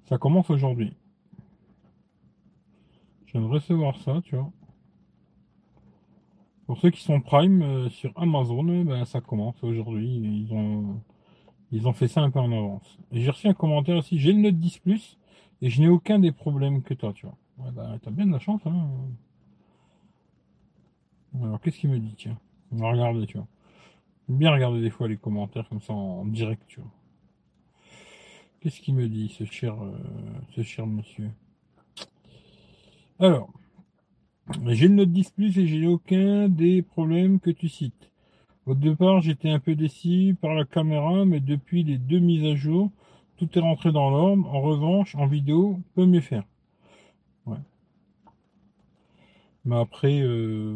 [0.05, 0.93] Ça commence aujourd'hui.
[3.33, 4.51] De recevoir ça, tu vois.
[6.65, 10.07] Pour ceux qui sont Prime euh, sur Amazon, euh, ben, ça commence aujourd'hui.
[10.07, 11.01] Ils ont,
[11.71, 12.97] ils ont fait ça un peu en avance.
[13.11, 14.19] Et j'ai reçu un commentaire aussi.
[14.19, 15.17] J'ai le Note 10 Plus
[15.61, 17.37] et je n'ai aucun des problèmes que toi, tu vois.
[17.59, 18.87] Ouais, bah, t'as bien de la chance, hein.
[21.41, 22.37] Alors, qu'est-ce qu'il me dit, tiens?
[22.71, 23.47] On va regarder, tu vois.
[24.27, 26.91] Bien regarder des fois les commentaires comme ça en direct, tu vois.
[28.59, 29.97] Qu'est-ce qu'il me dit, ce cher, euh,
[30.55, 31.31] ce cher monsieur?
[33.19, 33.49] Alors,
[34.67, 38.10] j'ai le Note 10 Plus et j'ai aucun des problèmes que tu cites.
[38.65, 42.55] Au départ, j'étais un peu déçu par la caméra, mais depuis les deux mises à
[42.55, 42.91] jour,
[43.37, 44.47] tout est rentré dans l'ordre.
[44.51, 46.43] En revanche, en vidéo, peut mieux faire.
[47.45, 47.57] Ouais.
[49.65, 50.75] Mais après, euh...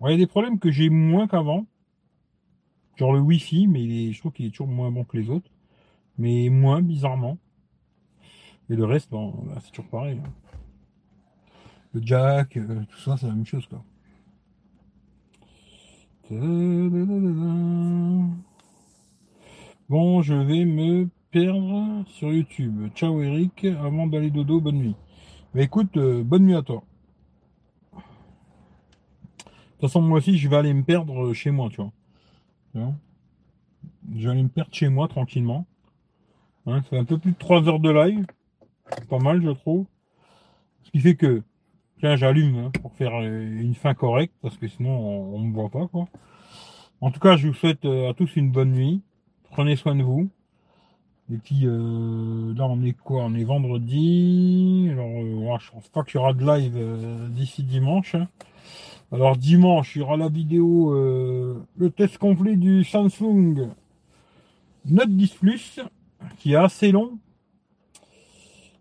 [0.00, 1.66] ouais, il y a des problèmes que j'ai moins qu'avant.
[2.96, 5.30] Genre le Wi-Fi, mais il est- je trouve qu'il est toujours moins bon que les
[5.30, 5.50] autres.
[6.18, 7.38] Mais moins, bizarrement.
[8.70, 10.18] Et le reste, bon, bah, c'est toujours pareil.
[10.24, 10.30] hein.
[11.94, 13.82] Le jack, euh, tout ça, c'est la même chose, quoi.
[16.30, 18.30] Bon,
[20.22, 22.88] je vais me perdre sur YouTube.
[22.94, 24.94] Ciao Eric, avant d'aller dodo, bonne nuit.
[25.52, 26.84] Bah écoute, euh, bonne nuit à toi.
[27.94, 28.00] De
[29.72, 31.90] toute façon, moi aussi, je vais aller me perdre euh, chez moi, tu vois.
[32.70, 32.94] Tu vois?
[34.14, 35.66] Je vais aller me perdre chez moi tranquillement.
[36.66, 38.24] Hein, c'est un peu plus de 3 heures de live.
[39.08, 39.86] Pas mal, je trouve.
[40.84, 41.42] Ce qui fait que
[42.02, 45.68] J'allume hein, pour faire euh, une fin correcte parce que sinon on, ne me voit
[45.68, 46.08] pas quoi.
[47.02, 49.00] En tout cas, je vous souhaite euh, à tous une bonne nuit.
[49.50, 50.28] Prenez soin de vous.
[51.32, 53.24] Et puis euh, là, on est quoi?
[53.24, 54.88] On est vendredi.
[54.92, 58.16] Alors, euh, je pense pas qu'il y aura de live d'ici dimanche.
[59.12, 63.70] Alors dimanche, il y aura la vidéo, le test complet du Samsung
[64.84, 65.80] Note 10 Plus,
[66.38, 67.18] qui est assez long.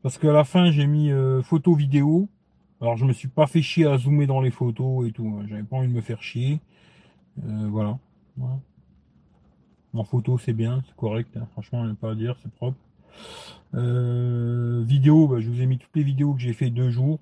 [0.03, 1.09] Parce qu'à la fin, j'ai mis
[1.43, 2.29] photo vidéo.
[2.81, 5.27] Alors je me suis pas fait chier à zoomer dans les photos et tout.
[5.37, 5.45] Hein.
[5.49, 6.59] J'avais pas envie de me faire chier.
[7.43, 7.97] Euh, voilà.
[9.93, 11.35] En photo c'est bien, c'est correct.
[11.35, 11.47] Hein.
[11.53, 12.77] Franchement, il n'y a pas à dire, c'est propre.
[13.75, 17.19] Euh, vidéo, bah, je vous ai mis toutes les vidéos que j'ai fait deux jours.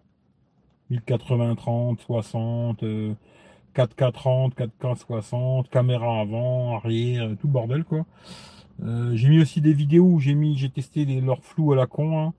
[0.90, 2.84] 1080, 30, 60,
[3.78, 8.06] 4K 30, 4K 60, caméra avant, arrière, tout bordel quoi.
[8.84, 11.76] Euh, j'ai mis aussi des vidéos où j'ai mis, j'ai testé les, leur flou à
[11.76, 12.20] la con.
[12.20, 12.34] Hein.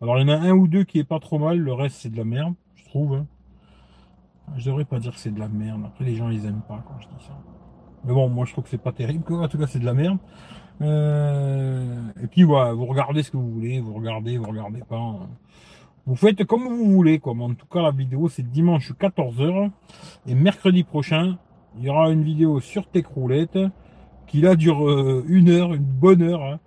[0.00, 1.96] Alors il y en a un ou deux qui est pas trop mal, le reste
[1.96, 2.54] c'est de la merde.
[2.94, 3.26] Hein.
[4.56, 5.82] Je devrais pas dire que c'est de la merde.
[5.86, 7.36] Après, les gens, ils aiment pas quand je dis ça.
[8.04, 9.24] Mais bon, moi, je trouve que c'est pas terrible.
[9.32, 10.18] En tout cas, c'est de la merde.
[10.82, 13.80] Euh, et puis, voilà, vous regardez ce que vous voulez.
[13.80, 14.98] Vous regardez, vous regardez pas.
[14.98, 15.28] Hein.
[16.06, 17.32] Vous faites comme vous voulez, quoi.
[17.32, 19.70] en tout cas, la vidéo, c'est dimanche 14h.
[20.26, 21.38] Et mercredi prochain,
[21.78, 23.58] il y aura une vidéo sur Techroulette
[24.26, 26.42] qui là dure euh, une heure, une bonne heure.
[26.42, 26.60] Hein.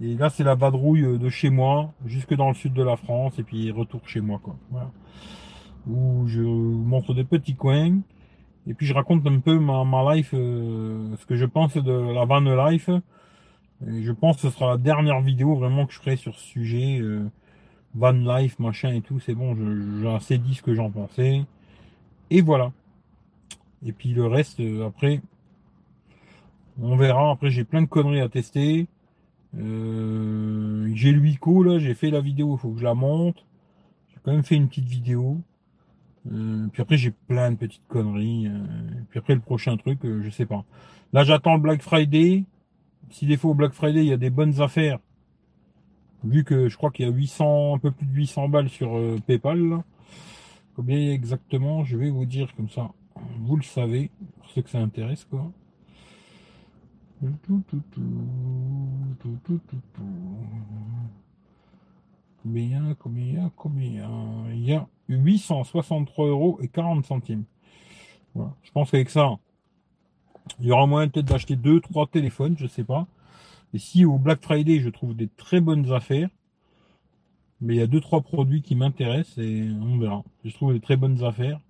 [0.00, 3.38] Et là, c'est la vadrouille de chez moi, jusque dans le sud de la France,
[3.38, 4.56] et puis retour chez moi, quoi.
[4.70, 4.90] Voilà
[5.88, 8.00] où je montre des petits coins
[8.66, 11.92] et puis je raconte un peu ma, ma life, euh, ce que je pense de
[11.92, 12.90] la van life.
[13.86, 16.44] Et je pense que ce sera la dernière vidéo vraiment que je ferai sur ce
[16.44, 16.98] sujet.
[17.00, 17.28] Euh,
[17.94, 19.56] van life, machin et tout, c'est bon,
[20.00, 21.44] j'ai assez dit ce que j'en pensais.
[22.30, 22.72] Et voilà.
[23.84, 25.20] Et puis le reste, euh, après,
[26.80, 27.32] on verra.
[27.32, 28.86] Après, j'ai plein de conneries à tester.
[29.54, 33.44] j'ai l'UICO là, j'ai fait la vidéo, il faut que je la monte.
[34.10, 35.38] J'ai quand même fait une petite vidéo.
[36.30, 38.46] Euh, puis après, j'ai plein de petites conneries.
[38.46, 38.64] Euh,
[39.10, 40.64] puis après, le prochain truc, euh, je sais pas.
[41.12, 42.44] Là, j'attends le Black Friday.
[43.10, 44.98] Si des fois au Black Friday, il y a des bonnes affaires.
[46.24, 48.98] Vu que je crois qu'il y a 800, un peu plus de 800 balles sur
[49.26, 49.82] PayPal.
[50.76, 52.90] Combien exactement Je vais vous dire comme ça.
[53.40, 55.50] Vous le savez, pour ceux que ça intéresse, quoi.
[62.42, 64.10] Combien, combien, combien?
[64.52, 67.44] Il y a 863 euros et 40 centimes.
[68.34, 69.38] Je pense qu'avec ça,
[70.60, 73.06] il y aura moyen peut-être d'acheter deux, trois téléphones, je sais pas.
[73.74, 76.28] Et si au Black Friday, je trouve des très bonnes affaires,
[77.60, 80.24] mais il y a deux, trois produits qui m'intéressent et on verra.
[80.44, 81.60] Je trouve des très bonnes affaires.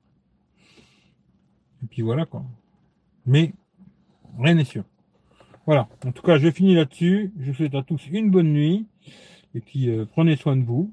[1.82, 2.44] Et puis voilà quoi.
[3.26, 3.52] Mais
[4.38, 4.84] rien n'est sûr.
[5.66, 5.88] Voilà.
[6.04, 7.32] En tout cas, je finis là-dessus.
[7.38, 8.86] Je vous souhaite à tous une bonne nuit.
[9.54, 10.92] Et puis, euh, prenez soin de vous.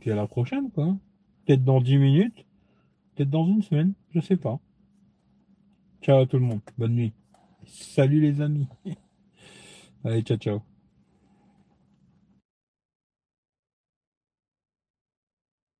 [0.00, 0.96] Puis à la prochaine, quoi.
[1.44, 2.46] Peut-être dans 10 minutes.
[3.14, 3.92] Peut-être dans une semaine.
[4.14, 4.58] Je sais pas.
[6.02, 6.60] Ciao à tout le monde.
[6.78, 7.12] Bonne nuit.
[7.66, 8.66] Salut les amis.
[10.04, 10.69] Allez, ciao, ciao.